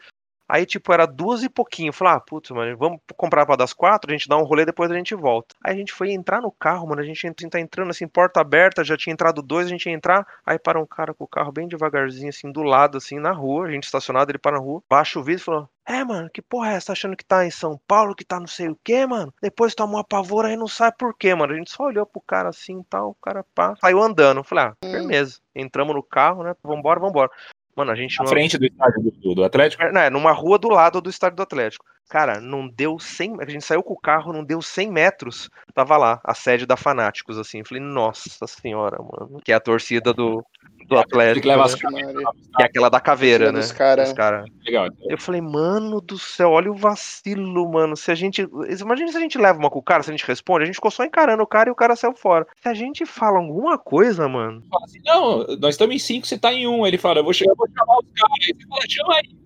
Aí, 0.49 0.65
tipo, 0.65 0.91
era 0.91 1.05
duas 1.05 1.43
e 1.43 1.49
pouquinho. 1.49 1.93
Falei, 1.93 2.15
ah, 2.15 2.19
putz, 2.19 2.49
mano, 2.49 2.75
vamos 2.75 2.99
comprar 3.15 3.45
pra 3.45 3.55
das 3.55 3.71
quatro, 3.71 4.09
a 4.09 4.13
gente 4.13 4.27
dá 4.27 4.35
um 4.37 4.43
rolê, 4.43 4.65
depois 4.65 4.89
a 4.89 4.95
gente 4.95 5.13
volta. 5.13 5.55
Aí 5.63 5.73
a 5.73 5.77
gente 5.77 5.93
foi 5.93 6.11
entrar 6.11 6.41
no 6.41 6.51
carro, 6.51 6.87
mano, 6.87 7.01
a 7.01 7.05
gente 7.05 7.27
ent- 7.27 7.49
tá 7.49 7.59
entrando 7.59 7.91
assim, 7.91 8.07
porta 8.07 8.41
aberta, 8.41 8.83
já 8.83 8.97
tinha 8.97 9.13
entrado 9.13 9.41
dois, 9.41 9.67
a 9.67 9.69
gente 9.69 9.85
ia 9.87 9.93
entrar, 9.93 10.25
aí 10.45 10.57
para 10.57 10.79
um 10.81 10.85
cara 10.85 11.13
com 11.13 11.23
o 11.23 11.27
carro 11.27 11.51
bem 11.51 11.67
devagarzinho, 11.67 12.29
assim, 12.29 12.51
do 12.51 12.63
lado, 12.63 12.97
assim, 12.97 13.19
na 13.19 13.31
rua, 13.31 13.67
a 13.67 13.71
gente 13.71 13.83
estacionado, 13.83 14.31
ele 14.31 14.39
para 14.39 14.57
na 14.57 14.63
rua, 14.63 14.81
baixa 14.89 15.19
o 15.19 15.23
vidro 15.23 15.41
e 15.41 15.45
falou, 15.45 15.69
é, 15.85 16.03
mano, 16.03 16.29
que 16.31 16.41
porra 16.41 16.71
é 16.71 16.75
essa? 16.75 16.87
Tá 16.87 16.93
achando 16.93 17.15
que 17.17 17.25
tá 17.25 17.45
em 17.45 17.49
São 17.51 17.79
Paulo, 17.87 18.13
que 18.15 18.23
tá 18.23 18.39
não 18.39 18.45
sei 18.45 18.69
o 18.69 18.77
que, 18.83 19.05
mano? 19.07 19.33
Depois 19.41 19.73
toma 19.73 19.97
uma 19.97 20.03
pavor 20.03 20.45
aí 20.45 20.55
não 20.55 20.67
sabe 20.67 20.95
por 20.99 21.15
quê, 21.17 21.33
mano. 21.33 21.51
A 21.53 21.55
gente 21.57 21.71
só 21.71 21.85
olhou 21.85 22.05
pro 22.05 22.21
cara 22.21 22.49
assim 22.49 22.79
e 22.79 22.83
tal, 22.83 23.09
o 23.09 23.15
cara 23.15 23.43
pá, 23.55 23.75
saiu 23.81 23.99
andando. 23.99 24.43
Falei, 24.43 24.65
ah, 24.65 24.73
firmeza. 24.91 25.39
Entramos 25.55 25.95
no 25.95 26.03
carro, 26.03 26.43
né? 26.43 26.53
Vambora, 26.63 26.99
vambora. 26.99 27.31
Mano, 27.75 27.91
a 27.91 27.95
gente 27.95 28.17
Na 28.17 28.23
não. 28.25 28.29
frente 28.29 28.57
do 28.57 28.65
estádio 28.65 29.01
do, 29.03 29.35
do- 29.35 29.43
Atlético? 29.43 29.81
É, 29.83 29.91
né, 29.91 30.09
numa 30.09 30.31
rua 30.31 30.57
do 30.57 30.69
lado 30.69 30.99
do 31.01 31.09
estádio 31.09 31.37
do 31.37 31.43
Atlético. 31.43 31.85
Cara, 32.09 32.41
não 32.41 32.67
deu 32.67 32.97
100. 32.97 33.37
A 33.39 33.45
gente 33.45 33.63
saiu 33.63 33.83
com 33.83 33.93
o 33.93 33.99
carro, 33.99 34.33
não 34.33 34.43
deu 34.43 34.61
100 34.61 34.91
metros. 34.91 35.49
Tava 35.75 35.95
lá, 35.95 36.19
a 36.23 36.33
sede 36.33 36.65
da 36.65 36.75
Fanáticos, 36.75 37.37
assim. 37.37 37.59
Eu 37.59 37.65
Falei, 37.65 37.83
nossa 37.83 38.47
senhora, 38.47 38.97
mano. 38.97 39.39
Que 39.43 39.51
é 39.51 39.55
a 39.55 39.59
torcida 39.59 40.11
do, 40.11 40.43
do 40.89 40.97
Atlético. 40.97 41.41
que 41.41 41.55
né? 41.55 41.61
as 41.61 41.79
Maria. 41.81 42.07
Que 42.55 42.63
é 42.63 42.65
aquela 42.65 42.89
da 42.89 42.99
caveira, 42.99 43.51
né? 43.51 43.59
dos 43.59 43.71
cara. 43.71 44.13
Cara. 44.13 44.45
Legal. 44.65 44.87
Eu 45.07 45.17
falei, 45.19 45.39
mano 45.39 46.01
do 46.01 46.17
céu, 46.17 46.49
olha 46.49 46.71
o 46.71 46.75
vacilo, 46.75 47.71
mano. 47.71 47.95
Se 47.95 48.11
a 48.11 48.15
gente. 48.15 48.41
Imagina 48.81 49.11
se 49.11 49.17
a 49.17 49.21
gente 49.21 49.37
leva 49.37 49.59
uma 49.59 49.69
com 49.69 49.79
o 49.79 49.83
cara, 49.83 50.01
se 50.01 50.09
a 50.09 50.13
gente 50.13 50.25
responde, 50.25 50.63
a 50.63 50.65
gente 50.65 50.75
ficou 50.75 50.91
só 50.91 51.03
encarando 51.03 51.43
o 51.43 51.47
cara 51.47 51.69
e 51.69 51.71
o 51.71 51.75
cara 51.75 51.95
saiu 51.95 52.15
fora. 52.15 52.47
Se 52.59 52.67
a 52.67 52.73
gente 52.73 53.05
fala 53.05 53.37
alguma 53.37 53.77
coisa, 53.77 54.27
mano. 54.27 54.63
Fala 54.69 54.85
assim, 54.85 54.99
não, 55.05 55.45
nós 55.59 55.75
estamos 55.75 55.95
em 55.95 55.99
cinco, 55.99 56.25
você 56.25 56.37
tá 56.37 56.51
em 56.51 56.67
um. 56.67 56.85
Ele 56.85 56.97
fala, 56.97 57.19
eu 57.19 57.23
vou, 57.23 57.33
chegar, 57.33 57.51
eu 57.51 57.55
vou 57.55 57.67
chamar 57.67 57.97
os 57.97 58.07
caras. 58.15 58.45
Você 58.45 58.67
fala, 58.67 58.81
chama 58.89 59.15
aí. 59.15 59.39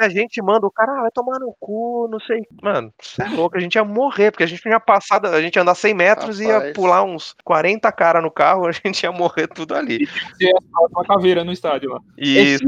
Se 0.00 0.04
a 0.04 0.08
gente 0.08 0.42
manda 0.42 0.66
o 0.66 0.70
cara, 0.70 0.92
ah, 0.92 1.02
vai 1.02 1.10
tomar 1.12 1.38
no 1.38 1.54
cu, 1.60 1.99
não 2.08 2.20
sei. 2.20 2.42
Mano, 2.62 2.92
você 3.00 3.22
é 3.22 3.28
louco, 3.28 3.56
a 3.56 3.60
gente 3.60 3.74
ia 3.74 3.84
morrer, 3.84 4.30
porque 4.30 4.44
a 4.44 4.46
gente 4.46 4.62
tinha 4.62 4.80
passado, 4.80 5.26
a 5.26 5.40
gente 5.40 5.56
ia 5.56 5.62
andar 5.62 5.74
100 5.74 5.94
metros 5.94 6.40
e 6.40 6.44
ia 6.44 6.72
pular 6.72 7.02
uns 7.02 7.34
40 7.44 7.90
caras 7.92 8.22
no 8.22 8.30
carro, 8.30 8.66
a 8.68 8.72
gente 8.72 9.02
ia 9.02 9.12
morrer 9.12 9.46
tudo 9.48 9.74
ali. 9.74 10.06
Ia 10.40 10.52
uma 10.90 11.04
caveira 11.04 11.44
no 11.44 11.52
estádio 11.52 11.90
lá. 11.90 12.00
Isso. 12.16 12.64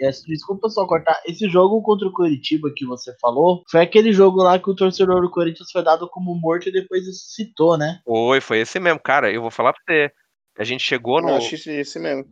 Esse, 0.00 0.26
desculpa 0.26 0.68
só 0.68 0.86
cortar. 0.86 1.20
Esse 1.26 1.48
jogo 1.48 1.80
contra 1.82 2.06
o 2.06 2.12
Curitiba 2.12 2.70
que 2.74 2.84
você 2.84 3.14
falou 3.20 3.62
foi 3.70 3.80
aquele 3.80 4.12
jogo 4.12 4.42
lá 4.42 4.58
que 4.58 4.70
o 4.70 4.74
torcedor 4.74 5.22
do 5.22 5.30
Corinthians 5.30 5.70
foi 5.70 5.82
dado 5.82 6.08
como 6.08 6.34
morto 6.34 6.68
e 6.68 6.72
depois 6.72 7.06
ressuscitou, 7.06 7.76
né? 7.78 8.00
Foi, 8.04 8.40
foi 8.40 8.58
esse 8.60 8.78
mesmo, 8.78 9.00
cara. 9.00 9.30
Eu 9.30 9.42
vou 9.42 9.50
falar 9.50 9.72
pra 9.72 9.82
você. 9.86 10.10
A 10.58 10.64
gente 10.64 10.82
chegou 10.82 11.20
no. 11.20 11.28
Eu 11.28 11.36
acho 11.36 11.54
esse, 11.54 11.70
esse 11.70 11.98
mesmo. 11.98 12.24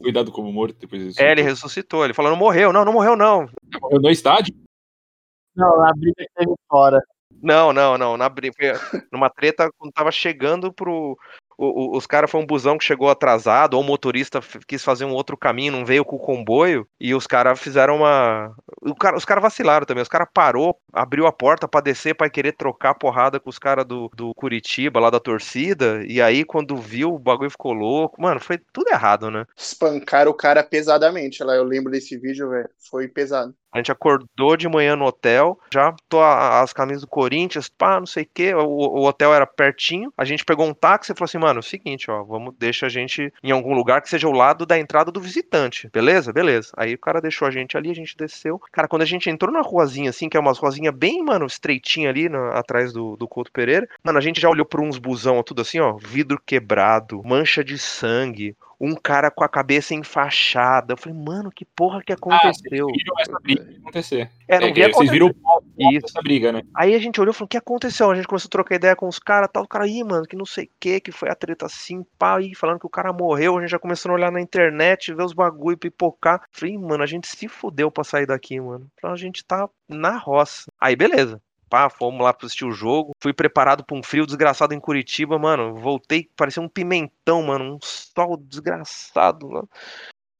Cuidado 0.00 0.30
como 0.30 0.52
morto 0.52 0.76
depois 0.78 1.02
disso. 1.02 1.22
É, 1.22 1.32
ele 1.32 1.42
ressuscitou. 1.42 2.04
Ele 2.04 2.12
falou, 2.12 2.30
não 2.30 2.38
morreu, 2.38 2.72
não, 2.72 2.84
não 2.84 2.92
morreu, 2.92 3.16
não. 3.16 3.48
Morreu 3.80 4.00
no 4.00 4.10
estádio? 4.10 4.54
Não, 5.54 5.78
na 5.78 5.92
briga 5.92 6.14
que 6.18 6.28
teve 6.34 6.52
fora. 6.68 7.00
Não, 7.42 7.72
não, 7.72 7.98
não. 7.98 8.16
Na 8.16 8.28
briga. 8.28 8.78
Numa 9.12 9.28
treta, 9.30 9.68
quando 9.78 9.92
tava 9.92 10.10
chegando 10.12 10.72
pro. 10.72 11.16
o- 11.58 11.94
o- 11.94 11.96
os 11.96 12.06
caras 12.06 12.30
foi 12.30 12.40
um 12.40 12.46
busão 12.46 12.76
que 12.78 12.84
chegou 12.84 13.08
atrasado, 13.10 13.74
ou 13.74 13.82
o 13.82 13.84
motorista 13.84 14.40
quis 14.66 14.82
fazer 14.82 15.04
um 15.04 15.12
outro 15.12 15.36
caminho, 15.36 15.72
não 15.72 15.84
veio 15.84 16.04
com 16.04 16.16
o 16.16 16.18
comboio, 16.18 16.86
e 17.00 17.14
os 17.14 17.26
caras 17.26 17.60
fizeram 17.60 17.96
uma. 17.96 18.52
o 18.80 18.94
cara- 18.94 19.16
os 19.16 19.24
caras 19.24 19.42
vacilaram 19.42 19.84
também. 19.86 20.02
Os 20.02 20.08
caras 20.08 20.28
parou, 20.32 20.76
abriu 20.92 21.26
a 21.26 21.32
porta 21.32 21.68
pra 21.68 21.80
descer, 21.80 22.14
pra 22.14 22.30
querer 22.30 22.52
trocar 22.52 22.94
porrada 22.94 23.38
com 23.40 23.50
os 23.50 23.58
caras 23.58 23.84
do, 23.86 24.10
do 24.14 24.34
Curitiba, 24.34 24.98
lá 25.00 25.10
da 25.10 25.20
torcida. 25.20 26.02
E 26.06 26.20
aí, 26.22 26.44
quando 26.44 26.76
viu, 26.76 27.14
o 27.14 27.18
bagulho 27.18 27.50
ficou 27.50 27.72
louco. 27.72 28.20
Mano, 28.20 28.40
foi 28.40 28.58
tudo 28.72 28.88
errado, 28.90 29.30
né? 29.30 29.44
Espancaram 29.56 30.30
o 30.30 30.34
cara 30.34 30.62
pesadamente. 30.64 31.42
Lá, 31.44 31.54
eu 31.54 31.64
lembro 31.64 31.90
desse 31.92 32.16
vídeo, 32.18 32.48
velho. 32.50 32.68
Foi 32.90 33.08
pesado. 33.08 33.54
A 33.72 33.78
gente 33.78 33.90
acordou 33.90 34.56
de 34.56 34.68
manhã 34.68 34.94
no 34.94 35.06
hotel, 35.06 35.58
já 35.72 35.94
tô 36.08 36.20
as 36.22 36.72
camisas 36.72 37.02
do 37.02 37.08
Corinthians, 37.08 37.68
pá, 37.68 37.98
não 37.98 38.06
sei 38.06 38.24
o 38.24 38.28
quê. 38.32 38.54
O, 38.54 38.60
o 38.60 39.06
hotel 39.06 39.32
era 39.32 39.46
pertinho. 39.46 40.12
A 40.16 40.24
gente 40.24 40.44
pegou 40.44 40.66
um 40.66 40.74
táxi 40.74 41.12
e 41.12 41.14
falou 41.14 41.24
assim, 41.24 41.38
mano, 41.38 41.58
é 41.58 41.60
o 41.60 41.62
seguinte, 41.62 42.10
ó, 42.10 42.22
vamos, 42.22 42.54
deixa 42.58 42.86
a 42.86 42.88
gente 42.88 43.32
em 43.42 43.50
algum 43.50 43.74
lugar 43.74 44.02
que 44.02 44.10
seja 44.10 44.26
ao 44.26 44.32
lado 44.32 44.66
da 44.66 44.78
entrada 44.78 45.10
do 45.10 45.20
visitante. 45.20 45.88
Beleza? 45.92 46.32
Beleza. 46.32 46.72
Aí 46.76 46.94
o 46.94 46.98
cara 46.98 47.20
deixou 47.20 47.48
a 47.48 47.50
gente 47.50 47.76
ali, 47.76 47.90
a 47.90 47.94
gente 47.94 48.16
desceu. 48.16 48.60
Cara, 48.70 48.88
quando 48.88 49.02
a 49.02 49.06
gente 49.06 49.30
entrou 49.30 49.50
na 49.50 49.62
ruazinha, 49.62 50.10
assim, 50.10 50.28
que 50.28 50.36
é 50.36 50.40
uma 50.40 50.52
ruazinha 50.52 50.92
bem, 50.92 51.22
mano, 51.24 51.46
estreitinha 51.46 52.10
ali, 52.10 52.28
atrás 52.52 52.92
do, 52.92 53.16
do 53.16 53.26
Couto 53.26 53.50
Pereira, 53.50 53.88
mano, 54.04 54.18
a 54.18 54.22
gente 54.22 54.40
já 54.40 54.48
olhou 54.48 54.66
por 54.66 54.80
uns 54.80 54.98
busão, 54.98 55.42
tudo 55.42 55.62
assim, 55.62 55.80
ó, 55.80 55.96
vidro 55.96 56.40
quebrado, 56.44 57.22
mancha 57.24 57.64
de 57.64 57.78
sangue, 57.78 58.56
um 58.82 58.96
cara 58.96 59.30
com 59.30 59.44
a 59.44 59.48
cabeça 59.48 59.94
enfaixada. 59.94 60.94
Eu 60.94 60.96
falei, 60.96 61.16
mano, 61.16 61.52
que 61.52 61.64
porra 61.64 62.02
que 62.02 62.12
aconteceu? 62.12 62.88
Vocês 62.88 62.96
viram 62.96 63.14
essa 63.20 63.38
briga 63.40 63.78
acontecer. 63.78 64.30
É, 64.48 64.58
não 64.58 64.66
É, 64.66 64.72
via 64.72 64.88
vocês 64.92 65.08
viram 65.08 65.28
o 65.28 65.34
pau 65.34 65.62
dessa 65.76 66.20
briga, 66.20 66.50
né? 66.50 66.62
Aí 66.74 66.92
a 66.92 66.98
gente 66.98 67.20
olhou 67.20 67.30
e 67.30 67.34
falou, 67.34 67.46
o 67.46 67.48
que 67.48 67.56
aconteceu? 67.56 68.10
A 68.10 68.14
gente 68.16 68.26
começou 68.26 68.48
a 68.48 68.50
trocar 68.50 68.74
ideia 68.74 68.96
com 68.96 69.06
os 69.06 69.20
caras, 69.20 69.48
tal, 69.52 69.62
o 69.62 69.68
cara 69.68 69.84
aí, 69.84 70.02
mano, 70.02 70.26
que 70.26 70.34
não 70.34 70.44
sei 70.44 70.64
o 70.64 70.70
que, 70.80 71.00
que 71.00 71.12
foi 71.12 71.30
a 71.30 71.34
treta 71.36 71.66
assim, 71.66 72.04
pá, 72.18 72.38
aí 72.38 72.56
falando 72.56 72.80
que 72.80 72.86
o 72.86 72.90
cara 72.90 73.12
morreu, 73.12 73.56
a 73.56 73.60
gente 73.60 73.70
já 73.70 73.78
começou 73.78 74.10
a 74.10 74.14
olhar 74.14 74.32
na 74.32 74.40
internet, 74.40 75.14
ver 75.14 75.22
os 75.22 75.32
bagulho 75.32 75.78
pipocar. 75.78 76.42
Falei, 76.50 76.76
mano, 76.76 77.04
a 77.04 77.06
gente 77.06 77.28
se 77.28 77.46
fudeu 77.46 77.88
pra 77.88 78.02
sair 78.02 78.26
daqui, 78.26 78.60
mano. 78.60 78.90
Então 78.98 79.12
a 79.12 79.16
gente 79.16 79.44
tá 79.44 79.68
na 79.88 80.16
roça. 80.16 80.72
Aí, 80.80 80.96
beleza. 80.96 81.40
Pá, 81.72 81.88
fomos 81.88 82.20
lá 82.22 82.34
pra 82.34 82.44
assistir 82.44 82.66
o 82.66 82.70
jogo. 82.70 83.12
Fui 83.18 83.32
preparado 83.32 83.82
pra 83.82 83.96
um 83.96 84.02
frio 84.02 84.26
desgraçado 84.26 84.74
em 84.74 84.78
Curitiba, 84.78 85.38
mano. 85.38 85.74
Voltei, 85.74 86.28
parecia 86.36 86.62
um 86.62 86.68
pimentão, 86.68 87.42
mano. 87.42 87.76
Um 87.76 87.78
sol 87.80 88.36
desgraçado, 88.36 89.48
mano. 89.48 89.66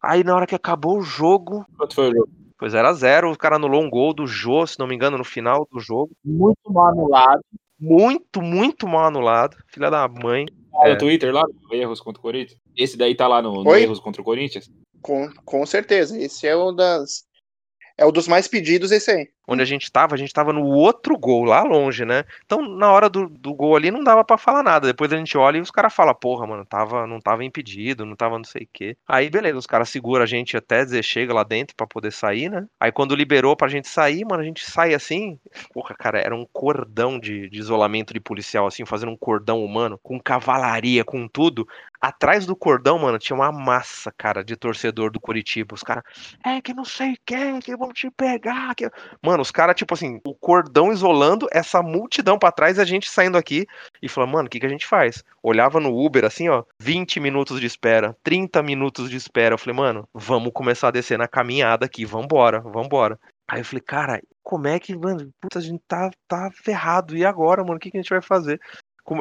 Aí 0.02 0.22
na 0.22 0.36
hora 0.36 0.46
que 0.46 0.54
acabou 0.54 0.98
o 0.98 1.02
jogo, 1.02 1.64
Quanto 1.74 1.94
foi 1.94 2.10
o 2.10 2.14
jogo? 2.14 2.28
Foi 2.58 2.68
0x0, 2.68 3.32
o 3.32 3.38
cara 3.38 3.56
anulou 3.56 3.82
um 3.82 3.88
gol 3.88 4.12
do 4.12 4.26
Jô, 4.26 4.66
se 4.66 4.78
não 4.78 4.86
me 4.86 4.94
engano, 4.94 5.16
no 5.16 5.24
final 5.24 5.66
do 5.72 5.80
jogo. 5.80 6.10
Muito 6.22 6.70
mal 6.70 6.88
anulado. 6.88 7.40
Muito, 7.80 8.42
muito 8.42 8.86
mal 8.86 9.06
anulado. 9.06 9.56
Filha 9.68 9.90
da 9.90 10.06
mãe. 10.06 10.44
Ah, 10.74 10.90
É. 10.90 10.92
no 10.92 10.98
Twitter 10.98 11.32
lá, 11.32 11.44
Erros 11.70 12.02
contra 12.02 12.20
o 12.20 12.22
Corinthians. 12.22 12.60
Esse 12.76 12.98
daí 12.98 13.14
tá 13.14 13.26
lá 13.26 13.40
no, 13.40 13.64
no? 13.64 13.74
Erros 13.74 14.00
contra 14.00 14.20
o 14.20 14.24
Corinthians? 14.24 14.70
Com, 15.00 15.32
com 15.46 15.64
certeza. 15.64 16.20
Esse 16.20 16.46
é 16.46 16.54
o 16.54 16.72
das. 16.72 17.24
É 17.96 18.04
o 18.04 18.12
dos 18.12 18.28
mais 18.28 18.46
pedidos, 18.46 18.90
esse 18.92 19.10
aí. 19.10 19.28
Onde 19.46 19.62
a 19.62 19.64
gente 19.64 19.90
tava, 19.90 20.14
a 20.14 20.18
gente 20.18 20.32
tava 20.32 20.52
no 20.52 20.64
outro 20.64 21.18
gol, 21.18 21.44
lá 21.44 21.62
longe, 21.62 22.04
né? 22.04 22.24
Então, 22.44 22.62
na 22.62 22.90
hora 22.92 23.08
do, 23.08 23.28
do 23.28 23.52
gol 23.52 23.74
ali, 23.74 23.90
não 23.90 24.04
dava 24.04 24.24
pra 24.24 24.38
falar 24.38 24.62
nada. 24.62 24.86
Depois 24.86 25.12
a 25.12 25.16
gente 25.16 25.36
olha 25.36 25.58
e 25.58 25.60
os 25.60 25.70
caras 25.70 25.92
falam, 25.92 26.14
porra, 26.14 26.46
mano, 26.46 26.64
tava, 26.64 27.06
não 27.06 27.20
tava 27.20 27.44
impedido, 27.44 28.06
não 28.06 28.14
tava 28.14 28.38
não 28.38 28.44
sei 28.44 28.62
o 28.62 28.68
quê. 28.72 28.96
Aí, 29.06 29.28
beleza, 29.28 29.58
os 29.58 29.66
caras 29.66 29.88
seguram 29.88 30.22
a 30.22 30.26
gente 30.26 30.56
até 30.56 30.84
dizer 30.84 31.02
chega 31.02 31.34
lá 31.34 31.42
dentro 31.42 31.74
pra 31.76 31.86
poder 31.86 32.12
sair, 32.12 32.48
né? 32.48 32.66
Aí, 32.78 32.92
quando 32.92 33.14
liberou 33.14 33.56
pra 33.56 33.68
gente 33.68 33.88
sair, 33.88 34.24
mano, 34.24 34.42
a 34.42 34.46
gente 34.46 34.64
sai 34.64 34.94
assim. 34.94 35.38
Porra, 35.72 35.94
cara, 35.98 36.20
era 36.20 36.34
um 36.34 36.46
cordão 36.52 37.18
de, 37.18 37.48
de 37.48 37.58
isolamento 37.58 38.14
de 38.14 38.20
policial, 38.20 38.66
assim, 38.66 38.84
fazendo 38.84 39.10
um 39.10 39.16
cordão 39.16 39.64
humano, 39.64 39.98
com 40.02 40.20
cavalaria, 40.20 41.04
com 41.04 41.26
tudo. 41.26 41.66
Atrás 42.00 42.44
do 42.44 42.56
cordão, 42.56 42.98
mano, 42.98 43.16
tinha 43.16 43.36
uma 43.36 43.52
massa, 43.52 44.12
cara, 44.18 44.42
de 44.42 44.56
torcedor 44.56 45.12
do 45.12 45.20
Curitiba. 45.20 45.74
Os 45.74 45.84
caras, 45.84 46.02
é 46.44 46.60
que 46.60 46.74
não 46.74 46.84
sei 46.84 47.16
quem, 47.24 47.60
que 47.60 47.76
vão 47.76 47.92
te 47.92 48.10
pegar. 48.10 48.74
Que... 48.74 48.90
Mano, 49.24 49.31
os 49.40 49.50
caras, 49.50 49.76
tipo 49.76 49.94
assim, 49.94 50.20
o 50.26 50.34
cordão 50.34 50.92
isolando, 50.92 51.48
essa 51.50 51.82
multidão 51.82 52.38
pra 52.38 52.52
trás, 52.52 52.78
a 52.78 52.84
gente 52.84 53.08
saindo 53.08 53.38
aqui 53.38 53.66
e 54.02 54.08
falando, 54.08 54.32
mano, 54.32 54.46
o 54.46 54.50
que, 54.50 54.60
que 54.60 54.66
a 54.66 54.68
gente 54.68 54.86
faz? 54.86 55.24
Olhava 55.42 55.80
no 55.80 55.96
Uber, 55.96 56.24
assim, 56.24 56.48
ó, 56.48 56.64
20 56.78 57.20
minutos 57.20 57.60
de 57.60 57.66
espera, 57.66 58.16
30 58.22 58.62
minutos 58.62 59.08
de 59.08 59.16
espera. 59.16 59.54
Eu 59.54 59.58
falei, 59.58 59.76
mano, 59.76 60.08
vamos 60.12 60.50
começar 60.52 60.88
a 60.88 60.92
descer 60.92 61.16
na 61.16 61.28
caminhada 61.28 61.86
aqui, 61.86 62.04
vambora, 62.04 62.60
vambora. 62.60 63.18
Aí 63.48 63.60
eu 63.60 63.64
falei, 63.64 63.82
cara, 63.82 64.20
como 64.42 64.66
é 64.66 64.78
que, 64.78 64.96
mano, 64.96 65.32
puta, 65.40 65.58
a 65.58 65.62
gente 65.62 65.82
tá, 65.86 66.10
tá 66.26 66.50
ferrado, 66.52 67.16
e 67.16 67.24
agora, 67.24 67.62
mano, 67.62 67.76
o 67.76 67.78
que, 67.78 67.90
que 67.90 67.96
a 67.96 68.00
gente 68.00 68.10
vai 68.10 68.22
fazer? 68.22 68.60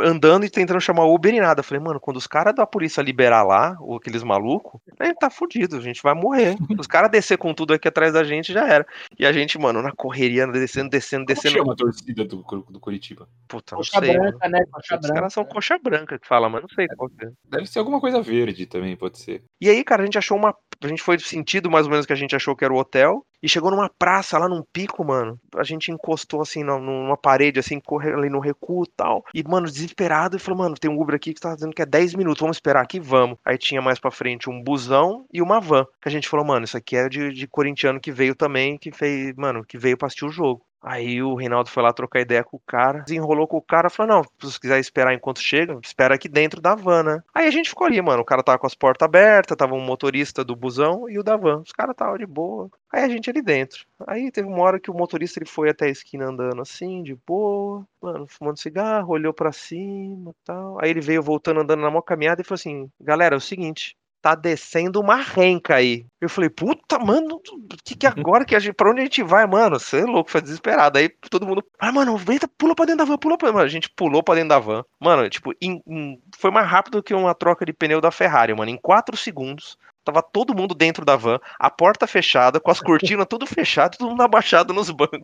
Andando 0.04 0.46
e 0.46 0.50
tentando 0.50 0.80
chamar 0.80 1.06
o 1.06 1.14
Uber 1.16 1.34
e 1.34 1.40
nada. 1.42 1.62
Eu 1.62 1.64
falei, 1.64 1.84
mano, 1.84 2.00
quando 2.00 2.18
os 2.18 2.28
caras 2.28 2.54
da 2.54 2.68
polícia 2.68 3.02
liberar 3.02 3.44
lá, 3.44 3.76
ou 3.80 3.98
aqueles 3.98 4.22
malucos, 4.24 4.80
a 5.00 5.06
gente 5.06 5.18
tá 5.18 5.30
fudido, 5.30 5.78
a 5.78 5.82
gente 5.82 6.02
vai 6.04 6.14
morrer. 6.14 6.56
Os 6.80 6.88
caras 6.88 7.10
descer 7.10 7.38
com 7.38 7.54
tudo 7.54 7.74
aqui 7.74 7.88
atrás 7.88 8.14
da 8.14 8.24
gente, 8.24 8.54
já 8.54 8.68
era. 8.68 8.86
E 9.18 9.26
a 9.26 9.32
gente, 9.32 9.58
mano, 9.58 9.82
na 9.82 9.92
correria, 9.92 10.46
descendo, 10.48 10.90
descendo, 10.90 11.26
Como 11.26 11.36
descendo. 11.36 11.58
chama 11.58 11.74
a 11.74 11.76
torcida 11.76 12.24
do, 12.26 12.38
do 12.70 12.80
Curitiba? 12.80 13.28
Puta, 13.48 13.76
não 13.76 13.80
Coxa 13.80 14.00
sei. 14.00 14.14
branca, 14.18 14.50
né? 14.50 14.60
Coxa 14.72 14.96
Os 14.96 15.02
branca. 15.02 15.14
caras 15.16 15.34
são 15.34 15.46
coxa 15.46 15.80
branca 15.80 16.20
que 16.20 16.28
fala, 16.28 16.48
mas 16.48 16.62
não 16.62 16.70
sei 16.70 16.88
qual 16.96 17.10
que 17.10 17.26
é. 17.26 17.30
Deve 17.46 17.66
ser 17.66 17.80
alguma 17.80 18.00
coisa 18.00 18.22
verde 18.22 18.66
também, 18.68 18.96
pode 18.96 19.18
ser. 19.18 19.44
E 19.60 19.68
aí, 19.68 19.84
cara, 19.84 20.04
a 20.04 20.06
gente 20.06 20.18
achou 20.18 20.38
uma. 20.38 20.56
A 20.84 20.88
gente 20.88 21.02
foi 21.02 21.18
sentido 21.20 21.70
mais 21.70 21.86
ou 21.86 21.92
menos 21.92 22.06
que 22.06 22.14
a 22.14 22.16
gente 22.16 22.36
achou 22.36 22.56
que 22.56 22.66
era 22.66 22.74
o 22.74 22.78
hotel. 22.78 23.26
E 23.44 23.50
chegou 23.50 23.72
numa 23.72 23.90
praça 23.90 24.38
lá 24.38 24.48
num 24.48 24.64
pico, 24.72 25.04
mano. 25.04 25.40
A 25.56 25.64
gente 25.64 25.92
encostou 25.92 26.42
assim 26.42 26.64
numa- 26.64 27.18
parede, 27.18 27.60
assim, 27.60 27.80
corre 27.80 28.12
ali 28.14 28.30
no 28.30 28.40
recuo 28.40 28.84
e 28.84 28.92
tal. 28.96 29.24
E, 29.34 29.44
mano, 29.44 29.66
desesperado, 29.68 30.36
e 30.38 30.40
falou, 30.40 30.60
mano, 30.60 30.76
tem 30.76 30.90
um 30.92 31.00
Uber 31.00 31.16
aqui 31.16 31.34
que 31.34 31.42
tá 31.42 31.54
dizendo 31.56 31.74
que 31.74 31.82
é 31.82 31.86
10 31.86 32.14
minutos, 32.14 32.40
vamos 32.42 32.58
esperar 32.58 32.82
aqui, 32.84 33.00
vamos. 33.00 33.38
Aí 33.44 33.58
tinha 33.58 33.82
mais 33.82 34.00
pra 34.00 34.12
frente 34.12 34.50
um 34.50 34.62
busão 34.64 35.26
e 35.34 35.42
uma 35.42 35.60
van. 35.60 35.86
Que 36.02 36.08
a 36.10 36.12
gente 36.12 36.30
falou, 36.30 36.46
mano, 36.46 36.66
isso 36.66 36.78
aqui 36.78 36.96
é 36.96 37.10
de, 37.10 37.32
de 37.32 37.48
corintiano 37.48 38.00
que 38.00 38.12
veio 38.12 38.36
também, 38.36 38.78
que 38.78 38.92
fez, 38.92 39.34
mano, 39.36 39.64
que 39.66 39.78
veio 39.78 39.98
pra 39.98 40.06
assistir 40.08 40.26
o 40.26 40.30
jogo. 40.30 40.64
Aí 40.82 41.22
o 41.22 41.36
Reinaldo 41.36 41.70
foi 41.70 41.84
lá 41.84 41.94
trocar 41.94 42.22
ideia 42.22 42.44
com 42.44 42.58
o 42.58 42.62
cara, 42.66 43.00
desenrolou 43.00 43.48
com 43.48 43.58
o 43.58 43.62
cara, 43.62 43.90
falou: 43.90 44.16
Não, 44.16 44.50
se 44.50 44.60
quiser 44.60 44.80
esperar 44.80 45.14
enquanto 45.14 45.40
chega, 45.40 45.78
espera 45.84 46.16
aqui 46.16 46.28
dentro 46.28 46.60
da 46.60 46.74
van, 46.74 47.04
né? 47.04 47.24
Aí 47.34 47.48
a 47.48 47.52
gente 47.52 47.70
ficou 47.70 47.86
ali, 47.86 48.02
mano. 48.02 48.22
O 48.22 48.26
cara 48.26 48.42
tava 48.42 48.58
com 48.58 48.66
as 48.66 48.74
portas 48.74 49.06
abertas, 49.06 49.56
tava 49.56 49.76
um 49.76 49.86
motorista 49.86 50.44
do 50.44 50.56
busão 50.56 51.08
e 51.08 51.20
o 51.20 51.24
da 51.24 51.38
van. 51.38 51.62
Os 51.62 51.72
caras 51.72 51.94
estavam 51.94 52.18
de 52.18 52.26
boa. 52.26 52.70
Aí 52.92 53.04
a 53.04 53.10
gente 53.10 53.30
ali 53.30 53.42
dentro. 53.42 53.86
Aí 54.08 54.32
teve 54.32 54.48
uma 54.48 54.64
hora 54.64 54.80
que 54.80 54.90
o 54.90 54.94
motorista 54.94 55.40
ele 55.40 55.48
foi 55.48 55.70
até 55.70 55.86
a 55.86 55.90
esquina 55.90 56.26
andando 56.26 56.62
assim, 56.62 57.04
de 57.04 57.16
boa, 57.16 57.86
mano, 58.02 58.26
fumando 58.28 58.60
cigarro, 58.60 59.14
olhou 59.14 59.34
pra 59.34 59.52
cima 59.52 60.34
tal. 60.44 60.78
Aí 60.82 60.90
ele 60.90 61.02
veio 61.02 61.22
voltando 61.22 61.62
andando 61.62 61.82
na 61.82 61.90
maior 61.90 62.02
caminhada 62.02 62.42
e 62.42 62.44
falou 62.44 62.56
assim: 62.56 62.90
Galera, 63.00 63.36
é 63.36 63.38
o 63.38 63.42
seguinte. 63.42 63.96
Tá 64.22 64.36
descendo 64.36 65.00
uma 65.02 65.16
renca 65.16 65.76
aí. 65.76 66.06
Eu 66.20 66.30
falei, 66.30 66.48
puta, 66.48 67.00
mano, 67.00 67.42
que 67.84 67.96
que 67.96 68.06
agora 68.06 68.46
que 68.46 68.56
a 68.56 68.60
gente, 68.60 68.76
pra 68.76 68.92
onde 68.92 69.02
a 69.02 69.04
gente 69.04 69.24
vai, 69.24 69.48
mano? 69.48 69.80
Você 69.80 70.02
é 70.02 70.06
louco, 70.06 70.30
foi 70.30 70.42
desesperado. 70.42 71.00
Aí 71.00 71.10
todo 71.10 71.48
mundo, 71.48 71.64
ah, 71.80 71.92
mano, 71.92 72.16
vem, 72.18 72.38
pula 72.56 72.76
pra 72.76 72.86
dentro 72.86 73.00
da 73.00 73.06
van, 73.06 73.18
pula 73.18 73.36
pra 73.36 73.52
mano, 73.52 73.66
A 73.66 73.68
gente 73.68 73.90
pulou 73.90 74.22
pra 74.22 74.36
dentro 74.36 74.50
da 74.50 74.60
van. 74.60 74.84
Mano, 75.00 75.28
tipo, 75.28 75.52
em- 75.60 75.82
em- 75.88 76.22
foi 76.38 76.52
mais 76.52 76.68
rápido 76.68 77.02
que 77.02 77.16
uma 77.16 77.34
troca 77.34 77.66
de 77.66 77.74
pneu 77.74 78.00
da 78.00 78.12
Ferrari, 78.12 78.54
mano. 78.54 78.70
Em 78.70 78.78
quatro 78.78 79.18
segundos, 79.18 79.76
tava 80.06 80.22
todo 80.22 80.54
mundo 80.56 80.76
dentro 80.76 81.04
da 81.04 81.16
van, 81.16 81.40
a 81.60 81.70
porta 81.72 82.06
fechada, 82.06 82.60
com 82.60 82.70
as 82.70 82.80
cortinas 82.80 83.26
tudo 83.28 83.48
fechado, 83.48 83.98
todo 83.98 84.10
mundo 84.12 84.22
abaixado 84.22 84.72
nos 84.72 84.92
bancos. 84.92 85.20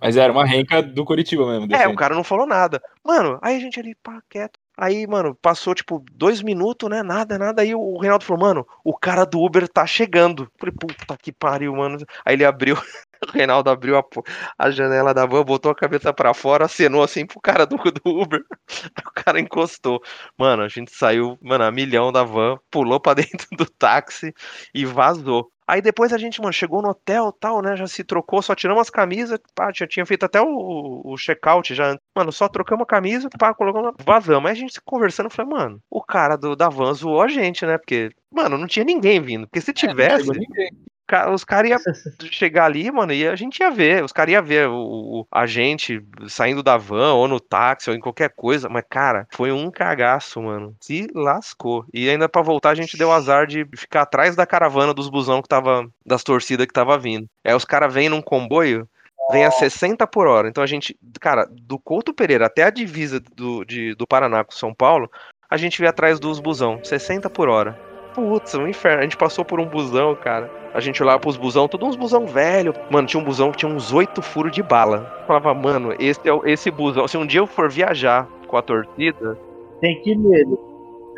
Mas 0.00 0.16
era 0.16 0.32
uma 0.32 0.46
renca 0.46 0.82
do 0.82 1.04
Curitiba 1.04 1.46
mesmo. 1.46 1.74
É, 1.74 1.86
o 1.86 1.94
cara 1.96 2.14
não 2.14 2.24
falou 2.24 2.46
nada. 2.46 2.82
Mano, 3.04 3.38
aí 3.42 3.56
a 3.56 3.60
gente 3.60 3.78
ali, 3.78 3.94
pá, 3.94 4.22
quieto. 4.28 4.58
Aí, 4.80 5.08
mano, 5.08 5.34
passou 5.34 5.74
tipo 5.74 6.04
dois 6.12 6.40
minutos, 6.40 6.88
né? 6.88 7.02
Nada, 7.02 7.36
nada. 7.36 7.62
Aí 7.62 7.74
o 7.74 7.98
Reinaldo 7.98 8.24
falou, 8.24 8.42
mano, 8.42 8.66
o 8.84 8.96
cara 8.96 9.24
do 9.24 9.40
Uber 9.40 9.68
tá 9.68 9.84
chegando. 9.84 10.48
Falei, 10.56 10.72
puta 10.72 11.16
que 11.20 11.32
pariu, 11.32 11.74
mano. 11.74 11.98
Aí 12.24 12.36
ele 12.36 12.44
abriu, 12.44 12.76
o 13.28 13.32
Reinaldo 13.32 13.70
abriu 13.70 13.98
a, 13.98 14.04
a 14.56 14.70
janela 14.70 15.12
da 15.12 15.26
van, 15.26 15.42
botou 15.42 15.72
a 15.72 15.74
cabeça 15.74 16.12
pra 16.12 16.32
fora, 16.32 16.66
acenou 16.66 17.02
assim 17.02 17.26
pro 17.26 17.40
cara 17.40 17.66
do, 17.66 17.76
do 17.90 18.20
Uber. 18.20 18.40
O 19.08 19.24
cara 19.24 19.40
encostou. 19.40 20.00
Mano, 20.38 20.62
a 20.62 20.68
gente 20.68 20.92
saiu, 20.94 21.36
mano, 21.42 21.64
a 21.64 21.72
milhão 21.72 22.12
da 22.12 22.22
van, 22.22 22.56
pulou 22.70 23.00
pra 23.00 23.14
dentro 23.14 23.48
do 23.56 23.66
táxi 23.66 24.32
e 24.72 24.86
vazou. 24.86 25.50
Aí 25.68 25.82
depois 25.82 26.14
a 26.14 26.18
gente, 26.18 26.40
mano, 26.40 26.52
chegou 26.52 26.80
no 26.80 26.88
hotel 26.88 27.30
tal, 27.30 27.60
né? 27.60 27.76
Já 27.76 27.86
se 27.86 28.02
trocou, 28.02 28.40
só 28.40 28.54
tiramos 28.54 28.80
as 28.80 28.88
camisas, 28.90 29.38
pá, 29.54 29.70
já 29.74 29.86
tinha 29.86 30.06
feito 30.06 30.24
até 30.24 30.40
o, 30.40 31.02
o 31.04 31.16
check-out 31.18 31.74
já. 31.74 31.98
Mano, 32.16 32.32
só 32.32 32.48
trocamos 32.48 32.84
a 32.84 32.86
camisa, 32.86 33.28
pá, 33.38 33.52
colocamos, 33.52 33.92
vazamos. 34.04 34.46
Aí 34.50 34.52
a 34.52 34.58
gente 34.58 34.80
conversando, 34.80 35.28
falei, 35.28 35.52
mano, 35.52 35.82
o 35.90 36.02
cara 36.02 36.36
do, 36.36 36.56
da 36.56 36.70
van 36.70 36.94
zoou 36.94 37.20
a 37.20 37.28
gente, 37.28 37.66
né? 37.66 37.76
Porque, 37.76 38.10
mano, 38.34 38.56
não 38.56 38.66
tinha 38.66 38.84
ninguém 38.84 39.20
vindo. 39.20 39.46
Porque 39.46 39.60
se 39.60 39.70
É, 39.70 39.74
tivesse, 39.74 40.26
ca- 40.26 40.34
os 41.32 41.44
caras 41.44 41.70
iam 41.70 41.78
chegar 42.30 42.64
ali, 42.66 42.90
mano, 42.90 43.12
e 43.12 43.26
a 43.26 43.34
gente 43.36 43.60
ia 43.60 43.70
ver. 43.70 44.04
Os 44.04 44.12
caras 44.12 44.32
iam 44.32 44.42
ver 44.42 44.68
o, 44.68 44.74
o- 45.20 45.26
a 45.30 45.46
gente 45.46 46.02
saindo 46.28 46.62
da 46.62 46.76
van, 46.76 47.14
ou 47.14 47.26
no 47.28 47.40
táxi, 47.40 47.90
ou 47.90 47.96
em 47.96 48.00
qualquer 48.00 48.30
coisa. 48.30 48.68
Mas, 48.68 48.84
cara, 48.88 49.26
foi 49.30 49.50
um 49.52 49.70
cagaço, 49.70 50.40
mano. 50.42 50.74
Se 50.80 51.06
lascou. 51.14 51.84
E 51.92 52.08
ainda 52.08 52.28
pra 52.28 52.42
voltar, 52.42 52.70
a 52.70 52.74
gente 52.74 52.96
deu 52.96 53.12
azar 53.12 53.46
de 53.46 53.66
ficar 53.76 54.02
atrás 54.02 54.36
da 54.36 54.46
caravana 54.46 54.92
dos 54.94 55.08
busão 55.08 55.40
que 55.42 55.48
tava. 55.48 55.88
das 56.04 56.22
torcidas 56.22 56.66
que 56.66 56.72
tava 56.72 56.98
vindo. 56.98 57.28
Aí 57.44 57.54
os 57.54 57.64
caras 57.64 57.92
vêm 57.92 58.08
num 58.08 58.22
comboio. 58.22 58.88
Vem 59.30 59.44
a 59.44 59.50
60 59.50 60.06
por 60.06 60.26
hora. 60.26 60.48
Então 60.48 60.64
a 60.64 60.66
gente, 60.66 60.96
cara, 61.20 61.46
do 61.50 61.78
Couto 61.78 62.14
Pereira 62.14 62.46
até 62.46 62.62
a 62.62 62.70
divisa 62.70 63.20
do, 63.20 63.62
de- 63.64 63.94
do 63.94 64.06
Paraná 64.06 64.42
com 64.42 64.52
São 64.52 64.72
Paulo, 64.72 65.10
a 65.50 65.56
gente 65.58 65.78
veio 65.78 65.90
atrás 65.90 66.18
dos 66.18 66.40
busão, 66.40 66.82
60 66.82 67.28
por 67.28 67.46
hora. 67.48 67.78
Putz, 68.14 68.54
um 68.54 68.66
inferno. 68.66 69.00
A 69.00 69.02
gente 69.02 69.16
passou 69.16 69.44
por 69.44 69.60
um 69.60 69.66
busão, 69.66 70.14
cara. 70.14 70.50
A 70.74 70.80
gente 70.80 71.02
olhava 71.02 71.18
pros 71.18 71.36
busão, 71.36 71.68
todos 71.68 71.88
uns 71.88 71.96
busão 71.96 72.26
velho. 72.26 72.74
Mano, 72.90 73.06
tinha 73.06 73.20
um 73.20 73.24
busão 73.24 73.50
que 73.50 73.58
tinha 73.58 73.72
uns 73.72 73.92
oito 73.92 74.20
furos 74.20 74.52
de 74.52 74.62
bala. 74.62 75.24
Falava, 75.26 75.54
mano, 75.54 75.94
esse 75.98 76.20
é 76.28 76.50
esse 76.50 76.70
busão. 76.70 77.08
Se 77.08 77.16
um 77.16 77.26
dia 77.26 77.40
eu 77.40 77.46
for 77.46 77.70
viajar 77.70 78.28
com 78.46 78.56
a 78.56 78.62
torcida, 78.62 79.38
Tem 79.80 80.00
que 80.02 80.10
ir 80.10 80.16
nele. 80.18 80.56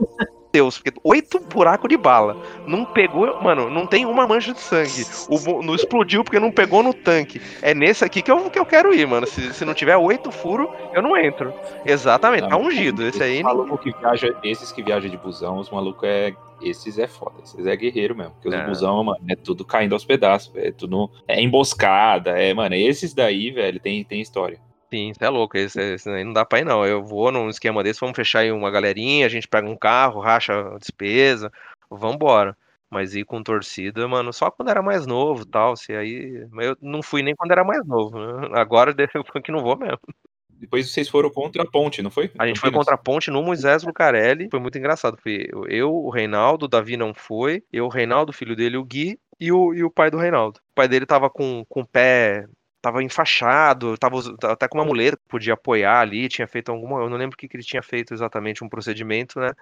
Deus, 0.53 0.79
porque 0.79 0.99
oito 1.05 1.39
buracos 1.41 1.89
de 1.89 1.97
bala. 1.97 2.37
Não 2.67 2.85
pegou, 2.85 3.41
mano, 3.41 3.71
não 3.71 3.87
tem 3.87 4.05
uma 4.05 4.27
mancha 4.27 4.53
de 4.53 4.61
sangue. 4.61 5.07
O, 5.29 5.63
não 5.63 5.75
explodiu 5.75 6.25
porque 6.25 6.41
não 6.41 6.51
pegou 6.51 6.83
no 6.83 6.93
tanque. 6.93 7.41
É 7.63 7.73
nesse 7.75 8.05
aqui 8.05 8.21
que 8.23 8.31
eu, 8.31 8.51
que 8.51 8.59
eu 8.59 8.67
quero 8.67 8.93
ir, 8.95 9.07
mano. 9.07 9.27
Se, 9.27 9.53
se 9.55 9.65
não 9.65 9.75
tiver 9.75 9.97
oito 9.97 10.31
furos, 10.31 10.69
eu 10.93 11.03
não 11.03 11.17
entro. 11.17 11.53
Exatamente, 11.85 12.43
tá 12.43 12.49
Não, 12.51 12.63
ungido. 12.63 13.07
Esse 13.07 13.23
aí. 13.23 13.43
maluco 13.43 13.79
que 13.79 13.93
viaja, 13.93 14.35
esses 14.43 14.73
que 14.73 14.83
viajam 14.83 15.09
de 15.11 15.17
busão, 15.17 15.59
os 15.59 15.71
malucos 15.71 16.05
é. 16.09 16.35
Esses 16.63 16.99
é 16.99 17.07
foda, 17.07 17.37
esses 17.43 17.65
é 17.65 17.75
guerreiro 17.75 18.15
mesmo. 18.15 18.35
Porque 18.43 18.55
É. 18.55 18.61
os 18.61 18.67
busão, 18.69 19.03
mano, 19.03 19.19
é 19.31 19.35
tudo 19.35 19.65
caindo 19.65 19.95
aos 19.95 20.05
pedaços. 20.05 20.53
É 20.57 20.71
tudo. 20.71 21.11
É 21.27 21.41
emboscada, 21.41 22.33
é, 22.33 22.53
mano. 22.53 22.75
Esses 22.75 23.15
daí, 23.15 23.51
velho, 23.51 23.81
tem, 23.81 24.05
tem 24.05 24.21
história. 24.21 24.59
Sim, 24.93 25.13
você 25.15 25.25
é 25.25 25.29
louco, 25.29 25.57
esse, 25.57 25.81
esse 25.81 26.11
aí 26.11 26.25
não 26.25 26.33
dá 26.33 26.45
pra 26.45 26.59
ir 26.59 26.65
não. 26.65 26.85
Eu 26.85 27.03
vou 27.03 27.31
num 27.31 27.49
esquema 27.49 27.83
desse, 27.83 28.01
vamos 28.01 28.17
fechar 28.17 28.41
aí 28.41 28.51
uma 28.51 28.71
galerinha, 28.71 29.25
a 29.25 29.29
gente 29.29 29.47
pega 29.47 29.69
um 29.69 29.77
carro, 29.77 30.21
racha 30.21 30.53
a 30.53 30.79
despesa, 30.79 31.53
vambora. 31.89 32.57
Mas 32.91 33.15
ir 33.15 33.25
com 33.25 33.41
torcida, 33.41 34.09
mano, 34.09 34.33
só 34.33 34.51
quando 34.51 34.69
era 34.71 34.83
mais 34.83 35.07
novo 35.07 35.43
e 35.43 35.47
tal, 35.47 35.77
se 35.77 35.93
aí... 35.93 36.45
Mas 36.51 36.67
eu 36.67 36.77
não 36.83 37.05
fui 37.05 37.23
nem 37.23 37.37
quando 37.37 37.53
era 37.53 37.63
mais 37.63 37.87
novo, 37.87 38.19
né? 38.19 38.49
Agora 38.59 38.93
eu 39.15 39.43
que 39.43 39.53
não 39.53 39.63
vou 39.63 39.79
mesmo. 39.79 40.01
Depois 40.49 40.91
vocês 40.91 41.09
foram 41.09 41.31
contra 41.31 41.63
a 41.63 41.67
ponte, 41.67 42.03
não 42.03 42.11
foi? 42.11 42.31
A 42.37 42.47
gente 42.47 42.59
foi 42.59 42.73
contra 42.73 42.97
a 42.97 42.99
ponte 42.99 43.31
no 43.31 43.43
Moisés 43.43 43.85
Lucarelli, 43.85 44.49
foi 44.51 44.61
muito 44.61 44.77
engraçado. 44.77 45.17
Foi 45.23 45.49
eu, 45.69 45.91
o 45.91 46.11
Reinaldo, 46.11 46.67
o 46.67 46.69
Davi 46.69 46.97
não 46.97 47.15
foi, 47.15 47.63
eu, 47.73 47.87
o 47.87 47.89
Reinaldo, 47.89 48.31
o 48.31 48.35
filho 48.35 48.57
dele, 48.57 48.77
o 48.77 48.85
Gui, 48.85 49.19
e 49.41 49.51
o, 49.51 49.73
e 49.73 49.83
o 49.83 49.91
pai 49.91 50.11
do 50.11 50.19
Reinaldo. 50.19 50.61
O 50.73 50.75
pai 50.75 50.87
dele 50.87 51.07
tava 51.07 51.31
com, 51.31 51.65
com 51.67 51.81
o 51.81 51.87
pé, 51.87 52.47
tava 52.81 53.03
enfaixado, 53.03 53.97
tava 53.99 54.19
até 54.45 54.69
com 54.69 54.79
uma 54.79 54.85
muleta 54.85 55.17
que 55.17 55.29
podia 55.29 55.55
apoiar 55.55 56.01
ali, 56.01 56.29
tinha 56.29 56.47
feito 56.47 56.71
alguma, 56.71 57.01
eu 57.01 57.11
não 57.11 57.17
lembro 57.17 57.35
o 57.35 57.39
que, 57.39 57.49
que 57.49 57.57
ele 57.57 57.65
tinha 57.65 57.83
feito 57.83 58.15
exatamente, 58.15 58.65
um 58.65 58.69
procedimento, 58.69 59.39
né? 59.39 59.53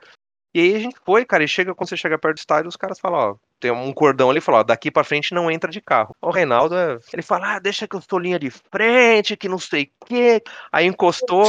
E 0.54 0.60
aí 0.60 0.74
a 0.76 0.78
gente 0.78 0.96
foi, 1.04 1.24
cara, 1.24 1.44
e 1.44 1.48
chega, 1.48 1.74
quando 1.74 1.88
você 1.88 1.96
chega 1.96 2.18
perto 2.18 2.36
do 2.36 2.38
estádio, 2.38 2.68
os 2.68 2.76
caras 2.76 2.98
falam, 2.98 3.18
ó, 3.18 3.36
tem 3.60 3.70
um 3.70 3.92
cordão 3.92 4.30
ali, 4.30 4.40
falou, 4.40 4.60
ó, 4.60 4.64
daqui 4.64 4.90
pra 4.90 5.04
frente 5.04 5.34
não 5.34 5.50
entra 5.50 5.70
de 5.70 5.80
carro. 5.80 6.16
O 6.22 6.30
Reinaldo, 6.30 6.74
é, 6.74 6.98
ele 7.12 7.22
fala, 7.22 7.56
ah, 7.56 7.58
deixa 7.58 7.86
que 7.86 7.94
eu 7.94 8.00
sou 8.00 8.18
linha 8.18 8.38
de 8.38 8.50
frente, 8.50 9.36
que 9.36 9.48
não 9.48 9.58
sei 9.58 9.92
o 10.00 10.06
quê. 10.06 10.42
Aí 10.72 10.86
encostou, 10.86 11.44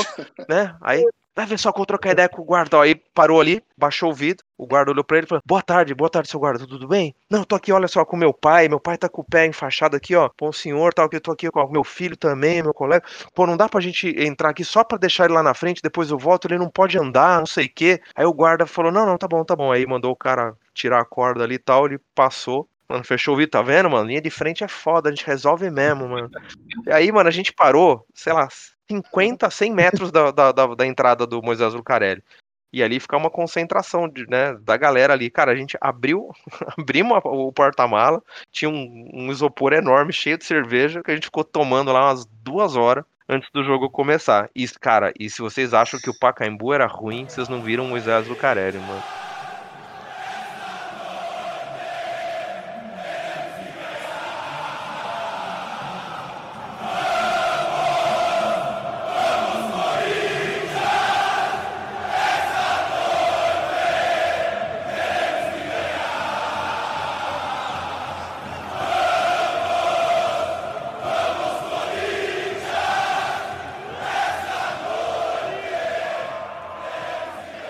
né, 0.49 0.75
aí 0.81 1.03
Vai 1.39 1.45
ver 1.45 1.57
só 1.57 1.71
que 1.71 1.79
eu 1.79 1.85
trocar 1.85 2.11
ideia 2.11 2.27
com 2.27 2.41
o 2.41 2.43
guarda. 2.43 2.81
Aí 2.81 2.93
parou 2.93 3.39
ali, 3.39 3.63
baixou 3.77 4.11
o 4.11 4.13
vidro. 4.13 4.43
O 4.57 4.67
guarda 4.67 4.91
olhou 4.91 5.05
pra 5.05 5.15
ele 5.15 5.25
e 5.25 5.29
falou: 5.29 5.41
Boa 5.45 5.61
tarde, 5.61 5.95
boa 5.95 6.09
tarde, 6.09 6.27
seu 6.27 6.37
guarda, 6.37 6.67
tudo 6.67 6.85
bem? 6.85 7.15
Não, 7.29 7.45
tô 7.45 7.55
aqui, 7.55 7.71
olha 7.71 7.87
só, 7.87 8.03
com 8.03 8.17
meu 8.17 8.33
pai. 8.33 8.67
Meu 8.67 8.77
pai 8.77 8.97
tá 8.97 9.07
com 9.07 9.21
o 9.21 9.23
pé 9.23 9.45
enfaixado 9.45 9.95
aqui, 9.95 10.13
ó. 10.17 10.27
Pô, 10.27 10.49
o 10.49 10.53
senhor, 10.53 10.93
tal, 10.93 11.07
que 11.07 11.15
eu 11.15 11.21
tô 11.21 11.31
aqui 11.31 11.49
com 11.49 11.71
meu 11.71 11.85
filho 11.85 12.17
também, 12.17 12.61
meu 12.61 12.73
colega. 12.73 13.05
Pô, 13.33 13.47
não 13.47 13.55
dá 13.55 13.69
pra 13.69 13.79
gente 13.79 14.09
entrar 14.21 14.49
aqui 14.49 14.65
só 14.65 14.83
pra 14.83 14.97
deixar 14.97 15.23
ele 15.23 15.33
lá 15.33 15.41
na 15.41 15.53
frente, 15.53 15.81
depois 15.81 16.11
eu 16.11 16.17
volto, 16.17 16.45
ele 16.45 16.57
não 16.57 16.69
pode 16.69 16.97
andar, 16.97 17.39
não 17.39 17.45
sei 17.45 17.67
o 17.67 17.71
quê. 17.73 18.01
Aí 18.13 18.25
o 18.25 18.33
guarda 18.33 18.65
falou: 18.65 18.91
Não, 18.91 19.05
não, 19.05 19.17
tá 19.17 19.25
bom, 19.25 19.41
tá 19.45 19.55
bom. 19.55 19.71
Aí 19.71 19.87
mandou 19.87 20.11
o 20.11 20.17
cara 20.17 20.53
tirar 20.73 20.99
a 20.99 21.05
corda 21.05 21.45
ali 21.45 21.55
e 21.55 21.59
tal, 21.59 21.85
ele 21.85 22.01
passou. 22.13 22.67
Mano, 22.89 23.05
fechou 23.05 23.35
o 23.35 23.37
vidro, 23.37 23.51
tá 23.51 23.61
vendo, 23.61 23.89
mano? 23.89 24.09
Linha 24.09 24.19
de 24.19 24.29
frente 24.29 24.61
é 24.61 24.67
foda, 24.67 25.07
a 25.07 25.11
gente 25.13 25.25
resolve 25.25 25.69
mesmo, 25.69 26.09
mano. 26.09 26.29
E 26.85 26.91
aí, 26.91 27.09
mano, 27.13 27.29
a 27.29 27.31
gente 27.31 27.53
parou, 27.53 28.05
sei 28.13 28.33
lá, 28.33 28.49
50, 28.89 29.49
100 29.49 29.73
metros 29.73 30.11
da, 30.11 30.31
da, 30.31 30.51
da, 30.51 30.75
da 30.75 30.85
entrada 30.85 31.25
do 31.27 31.41
Moisés 31.41 31.73
Lucarelli. 31.73 32.23
E 32.71 32.83
ali 32.83 32.99
fica 32.99 33.17
uma 33.17 33.31
concentração 33.31 34.07
de, 34.07 34.27
né, 34.27 34.55
da 34.61 34.77
galera 34.77 35.13
ali. 35.13 35.29
Cara, 35.29 35.51
a 35.51 35.55
gente 35.55 35.77
abriu, 35.81 36.29
abrimos 36.77 37.19
o 37.23 37.51
porta-mala, 37.51 38.21
tinha 38.51 38.69
um, 38.69 39.09
um, 39.13 39.31
isopor 39.31 39.73
enorme, 39.73 40.13
cheio 40.13 40.37
de 40.37 40.45
cerveja, 40.45 41.01
que 41.01 41.11
a 41.11 41.15
gente 41.15 41.25
ficou 41.25 41.43
tomando 41.43 41.91
lá 41.91 42.07
umas 42.07 42.25
duas 42.43 42.75
horas 42.75 43.03
antes 43.27 43.49
do 43.51 43.63
jogo 43.63 43.89
começar. 43.89 44.49
E, 44.55 44.67
cara, 44.67 45.11
e 45.19 45.29
se 45.29 45.41
vocês 45.41 45.73
acham 45.73 45.99
que 45.99 46.09
o 46.09 46.17
Pacaembu 46.17 46.73
era 46.73 46.85
ruim, 46.85 47.25
vocês 47.27 47.49
não 47.49 47.61
viram 47.61 47.85
o 47.85 47.87
Moisés 47.87 48.27
Lucarelli, 48.27 48.77
mano. 48.77 49.28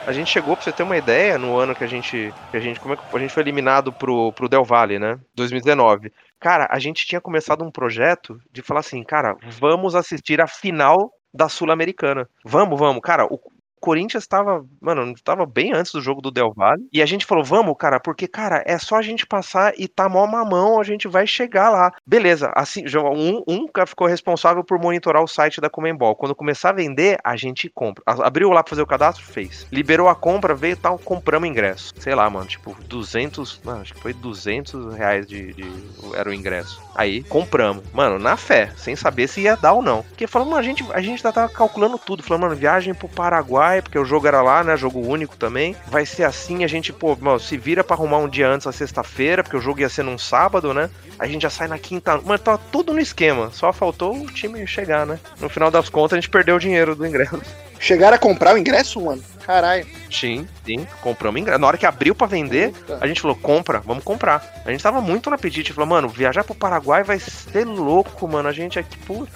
A 0.10 0.12
gente 0.12 0.32
chegou, 0.32 0.56
pra 0.56 0.64
você 0.64 0.72
ter 0.72 0.82
uma 0.82 0.98
ideia, 0.98 1.38
no 1.38 1.56
ano 1.56 1.76
que 1.76 1.84
a 1.84 1.88
gente. 1.88 2.34
Que 2.50 2.58
a 2.58 2.60
gente 2.60 2.80
como 2.80 2.96
é 2.96 2.98
que 2.98 3.04
a 3.16 3.20
gente 3.20 3.32
foi 3.32 3.44
eliminado 3.44 3.94
pro, 3.94 4.34
pro 4.34 4.50
Del 4.50 4.64
Valle, 4.64 4.98
né? 4.98 5.20
2019. 5.36 6.12
Cara, 6.40 6.68
a 6.72 6.80
gente 6.80 7.06
tinha 7.06 7.22
começado 7.22 7.64
um 7.64 7.70
projeto 7.70 8.42
de 8.52 8.64
falar 8.64 8.80
assim, 8.80 9.04
cara, 9.04 9.38
vamos 9.60 9.94
assistir 9.94 10.42
a 10.42 10.48
final 10.48 11.14
da 11.32 11.48
Sul-Americana. 11.48 12.28
Vamos, 12.44 12.80
vamos. 12.80 13.04
Cara, 13.04 13.28
o, 13.28 13.40
Corinthians 13.80 14.24
estava, 14.24 14.66
mano, 14.82 15.14
estava 15.14 15.46
bem 15.46 15.74
antes 15.74 15.92
do 15.92 16.02
jogo 16.02 16.22
do 16.22 16.32
Del 16.32 16.54
Valle. 16.54 16.88
E 16.92 17.02
a 17.02 17.06
gente 17.06 17.26
falou, 17.26 17.44
vamos, 17.44 17.76
cara, 17.78 18.00
porque, 18.00 18.28
cara, 18.28 18.64
é 18.66 18.78
só 18.78 18.96
a 18.96 19.02
gente 19.02 19.26
passar 19.26 19.74
e 19.78 19.88
tá 19.88 20.08
mó 20.08 20.26
mamão, 20.28 20.80
a 20.80 20.84
gente 20.84 21.08
vai 21.08 21.26
chegar 21.26 21.70
lá. 21.70 21.92
Beleza, 22.06 22.52
assim, 22.56 22.84
um, 22.98 23.44
um 23.48 23.68
ficou 23.86 24.08
responsável 24.08 24.64
por 24.64 24.80
monitorar 24.80 25.24
o 25.24 25.28
site 25.28 25.62
da 25.62 25.70
Comembol. 25.70 26.16
Quando 26.16 26.36
começar 26.36 26.70
a 26.70 26.74
vender, 26.74 27.18
a 27.24 27.36
gente 27.36 27.70
compra. 27.70 28.04
Abriu 28.06 28.50
lá 28.50 28.64
pra 28.64 28.72
fazer 28.72 28.82
o 28.82 28.88
cadastro, 28.88 29.24
fez. 29.24 29.68
Liberou 29.72 30.10
a 30.10 30.16
compra, 30.16 30.54
veio 30.54 30.78
tal, 30.78 30.98
compramos 31.00 31.50
ingresso. 31.50 31.94
Sei 31.98 32.14
lá, 32.14 32.30
mano, 32.30 32.46
tipo, 32.46 32.76
200, 32.84 33.62
mano, 33.64 33.82
acho 33.82 33.94
que 33.94 34.02
foi 34.02 34.14
200 34.14 34.94
reais 34.94 35.28
de, 35.28 35.54
de 35.54 35.70
era 36.14 36.30
o 36.30 36.34
ingresso. 36.34 36.82
Aí, 36.96 37.24
compramos. 37.24 37.84
Mano, 37.94 38.20
na 38.20 38.36
fé, 38.36 38.72
sem 38.78 38.96
saber 38.96 39.28
se 39.28 39.42
ia 39.42 39.56
dar 39.56 39.74
ou 39.74 39.82
não. 39.82 40.04
Porque 40.04 40.28
falando, 40.28 40.56
a 40.56 40.62
gente, 40.62 40.86
a 40.92 41.02
gente 41.02 41.22
já 41.22 41.32
tava 41.32 41.50
calculando 41.50 41.98
tudo. 41.98 42.24
Falando, 42.24 42.44
mano, 42.44 42.56
viagem 42.56 42.94
pro 42.94 43.08
Paraguai 43.08 43.69
vai, 43.70 43.82
porque 43.82 44.00
o 44.00 44.06
jogo 44.06 44.28
era 44.28 44.42
lá, 44.42 44.64
né? 44.64 44.76
Jogo 44.76 45.00
único 45.00 45.38
também. 45.38 45.76
Vai 45.88 46.06
ser 46.06 46.24
assim, 46.24 46.64
a 46.64 46.68
gente, 46.68 46.92
pô, 46.92 47.16
mano, 47.20 47.40
se 47.40 47.58
vira 47.58 47.84
para 47.84 47.96
arrumar 47.96 48.18
um 48.18 48.28
dia 48.28 48.50
antes, 48.50 48.66
a 48.66 48.72
sexta-feira, 48.72 49.44
porque 49.44 49.58
o 49.58 49.62
jogo 49.62 49.80
ia 49.82 49.90
ser 49.90 50.04
num 50.04 50.18
sábado, 50.18 50.74
né? 50.74 50.90
A 51.20 51.28
gente 51.28 51.44
já 51.44 51.50
sai 51.50 51.68
na 51.68 51.78
quinta. 51.78 52.18
Mano, 52.18 52.40
tá 52.40 52.58
tudo 52.58 52.94
no 52.94 53.00
esquema. 53.00 53.52
Só 53.52 53.72
faltou 53.72 54.16
o 54.16 54.26
time 54.28 54.66
chegar, 54.66 55.06
né? 55.06 55.20
No 55.40 55.50
final 55.50 55.70
das 55.70 55.90
contas, 55.90 56.14
a 56.14 56.22
gente 56.22 56.30
perdeu 56.30 56.56
o 56.56 56.60
dinheiro 56.60 56.96
do 56.96 57.06
ingresso. 57.06 57.40
Chegaram 57.80 58.16
a 58.16 58.20
comprar 58.20 58.54
o 58.54 58.58
ingresso, 58.58 59.02
mano? 59.02 59.24
Caralho. 59.46 59.88
Sim, 60.12 60.48
sim. 60.66 60.86
Compramos 61.02 61.42
ingresso. 61.42 61.60
Na 61.60 61.66
hora 61.66 61.78
que 61.78 61.86
abriu 61.86 62.14
para 62.14 62.28
vender, 62.28 62.72
Puta. 62.72 63.00
a 63.02 63.08
gente 63.08 63.22
falou, 63.22 63.36
compra, 63.36 63.80
vamos 63.80 64.04
comprar. 64.04 64.62
A 64.66 64.70
gente 64.72 64.84
tava 64.84 65.02
muito 65.02 65.30
no 65.30 65.36
apetite. 65.36 65.74
Falou, 65.74 65.90
mano, 65.90 66.08
viajar 66.10 66.44
pro 66.44 66.54
Paraguai 66.54 67.04
vai 67.04 67.20
ser 67.20 67.66
louco, 67.66 68.28
mano. 68.28 68.48
A 68.48 68.52
gente 68.52 68.78
aqui, 68.78 68.98
puta. 69.00 69.32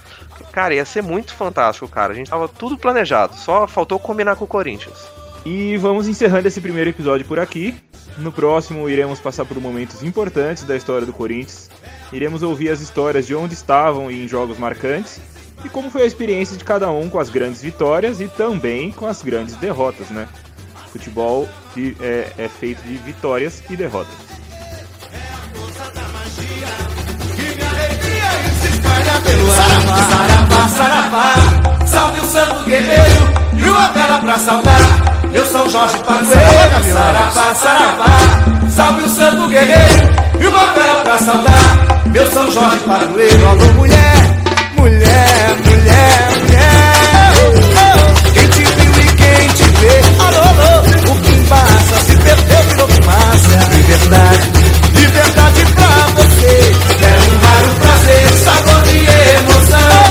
Cara, 0.52 0.76
ia 0.76 0.86
ser 0.86 1.02
muito 1.02 1.34
fantástico, 1.34 1.88
cara. 1.88 2.14
A 2.14 2.16
gente 2.16 2.30
tava 2.30 2.48
tudo 2.48 2.78
planejado, 2.78 3.36
só 3.36 3.66
faltou 3.68 3.98
combinar 3.98 4.36
com 4.36 4.46
o 4.46 4.48
Corinthians. 4.48 5.00
E 5.46 5.78
vamos 5.78 6.08
encerrando 6.08 6.48
esse 6.48 6.62
primeiro 6.62 6.90
episódio 6.92 7.26
por 7.26 7.40
aqui. 7.40 7.76
No 8.18 8.32
próximo, 8.32 8.88
iremos 8.88 9.20
passar 9.20 9.46
por 9.46 9.60
momentos 9.60 10.04
importantes 10.04 10.64
da 10.64 10.76
história 10.76 11.08
do 11.08 11.14
Corinthians. 11.14 11.72
Iremos 12.12 12.44
ouvir 12.44 12.70
as 12.70 12.82
histórias 12.82 13.26
de 13.26 13.34
onde 13.34 13.56
estavam 13.56 14.12
em 14.12 14.28
jogos 14.28 14.60
marcantes 14.60 15.20
e 15.64 15.70
como 15.70 15.90
foi 15.90 16.04
a 16.04 16.06
experiência 16.06 16.58
de 16.58 16.64
cada 16.64 16.90
um 16.92 17.10
com 17.10 17.20
as 17.20 17.30
grandes 17.30 17.62
vitórias 17.62 18.20
e 18.20 18.28
também 18.28 18.92
com 18.92 19.06
as 19.06 19.22
grandes 19.22 19.56
derrotas, 19.56 20.10
né? 20.10 20.28
Futebol 20.92 21.48
é, 22.00 22.32
é 22.38 22.48
feito 22.48 22.82
de 22.84 22.98
vitórias 22.98 23.64
e 23.70 23.76
derrotas. 23.76 24.14
Salve 31.86 32.20
o 32.20 32.26
santo 32.26 32.64
guerreiro 32.66 33.34
e 33.58 33.70
uma 33.70 33.88
vela 33.90 34.20
pra 34.20 34.38
saudar. 34.38 34.80
Eu 35.34 35.46
sou 35.46 35.70
Jorge 35.70 35.98
salve 38.70 39.04
o 39.04 39.10
santo 39.10 39.48
guerreiro 39.48 40.24
e 40.40 40.46
pra 41.04 41.18
saudar. 41.18 42.14
Eu 42.14 42.32
sou 42.32 42.52
Jorge 42.52 42.80
Padroeiro, 42.80 43.48
alô 43.48 43.74
mulher, 43.74 44.33
mulher, 44.84 45.56
mulher, 45.66 46.30
mulher. 46.42 47.32
Quem 48.34 48.48
te 48.50 48.64
viu 48.64 48.92
e 48.92 49.08
quem 49.16 49.48
te 49.50 49.64
vê, 49.80 49.96
alô. 50.20 50.54
O 51.12 51.16
que 51.22 51.34
passa 51.48 51.96
se 52.06 52.16
perdeu, 52.18 52.64
virou 52.70 52.88
fumaça. 52.90 53.58
Liberdade, 53.72 54.52
liberdade 54.94 55.66
pra 55.74 55.94
você. 56.16 56.56
É 57.02 57.14
um 57.24 57.38
raro 57.44 57.72
prazer, 57.80 58.28
sabor 58.44 58.82
de 58.84 58.98
emoção. 59.40 60.04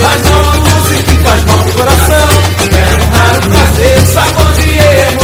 Faz 0.00 0.20
mal 0.30 0.40
a 0.40 0.56
música 0.56 1.10
e 1.12 1.16
faz 1.24 1.44
mal 1.44 1.58
o 1.58 1.72
coração. 1.72 2.28
É 2.72 2.84
um 2.96 3.06
raro 3.16 3.40
prazer, 3.50 3.98
sabor 4.06 4.52
de 4.54 4.70
emoção. 4.70 5.21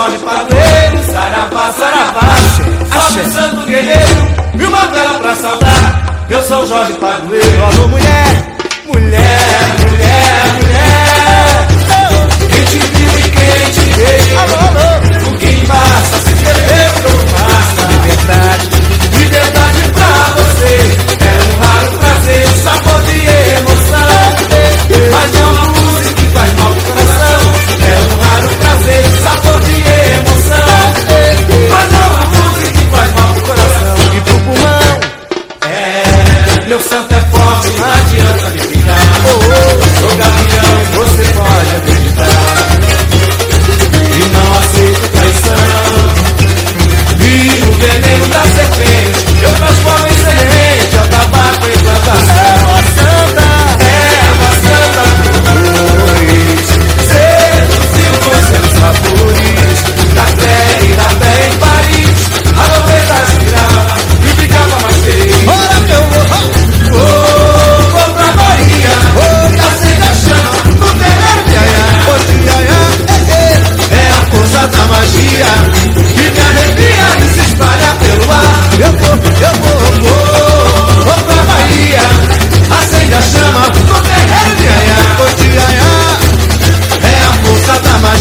Jorge 0.00 0.18
Padreiro, 0.20 1.12
saravá, 1.12 1.72
saravá, 1.72 2.22
salve 2.90 3.20
o 3.20 3.32
santo 3.32 3.66
guerreiro 3.66 4.28
e 4.58 4.64
uma 4.64 4.86
vela 4.86 5.18
pra 5.18 5.34
saudar. 5.34 6.24
Eu 6.30 6.38
sou 6.38 6.66
São 6.66 6.66
Jorge 6.68 6.94
Padroeiro. 6.94 7.64
Alô, 7.64 7.88
mulher, 7.88 8.56
mulher, 8.86 9.20
mulher, 9.90 10.42
mulher. 10.54 11.68
Quem 12.48 12.64
te 12.64 12.78
viu 12.78 13.18
e 13.18 13.22
quem 13.24 13.72
te 13.72 13.80
vê. 13.92 14.36
Alô, 14.38 14.54
alô. 14.54 14.88
O 15.28 15.36
que 15.36 15.46
embaça 15.46 16.18
se 16.24 16.32
escreveu 16.32 16.92
não 17.04 17.18
passa. 17.34 17.86
Liberdade 17.92 18.69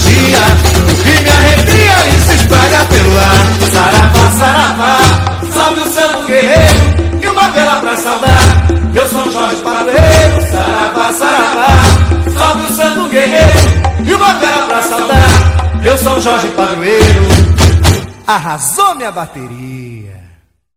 que 0.09 1.23
me 1.23 1.29
arrepia 1.29 1.97
e 2.07 2.21
se 2.21 2.35
espalha 2.35 2.85
pelo 2.85 3.17
ar. 3.17 3.49
Saravá, 3.71 4.31
saravá, 4.39 4.97
salve 5.53 5.81
o 5.81 5.91
santo 5.91 6.25
guerreiro 6.25 7.21
e 7.21 7.27
uma 7.27 7.49
vela 7.49 7.75
pra 7.81 7.95
saudar. 7.97 8.67
Eu 8.93 9.07
sou 9.07 9.31
Jorge 9.31 9.61
Padroeiro, 9.61 10.51
saravá, 10.51 11.13
saravá, 11.13 11.67
salve 12.37 12.63
o 12.63 12.75
santo 12.75 13.09
guerreiro 13.09 13.59
e 14.05 14.13
uma 14.13 14.33
vela 14.33 14.67
pra 14.67 14.81
saudar. 14.81 15.79
Eu 15.83 15.97
sou 15.97 16.19
Jorge 16.21 16.47
Padroeiro. 16.49 17.27
Arrasou 18.25 18.95
minha 18.95 19.11
bateria. 19.11 19.78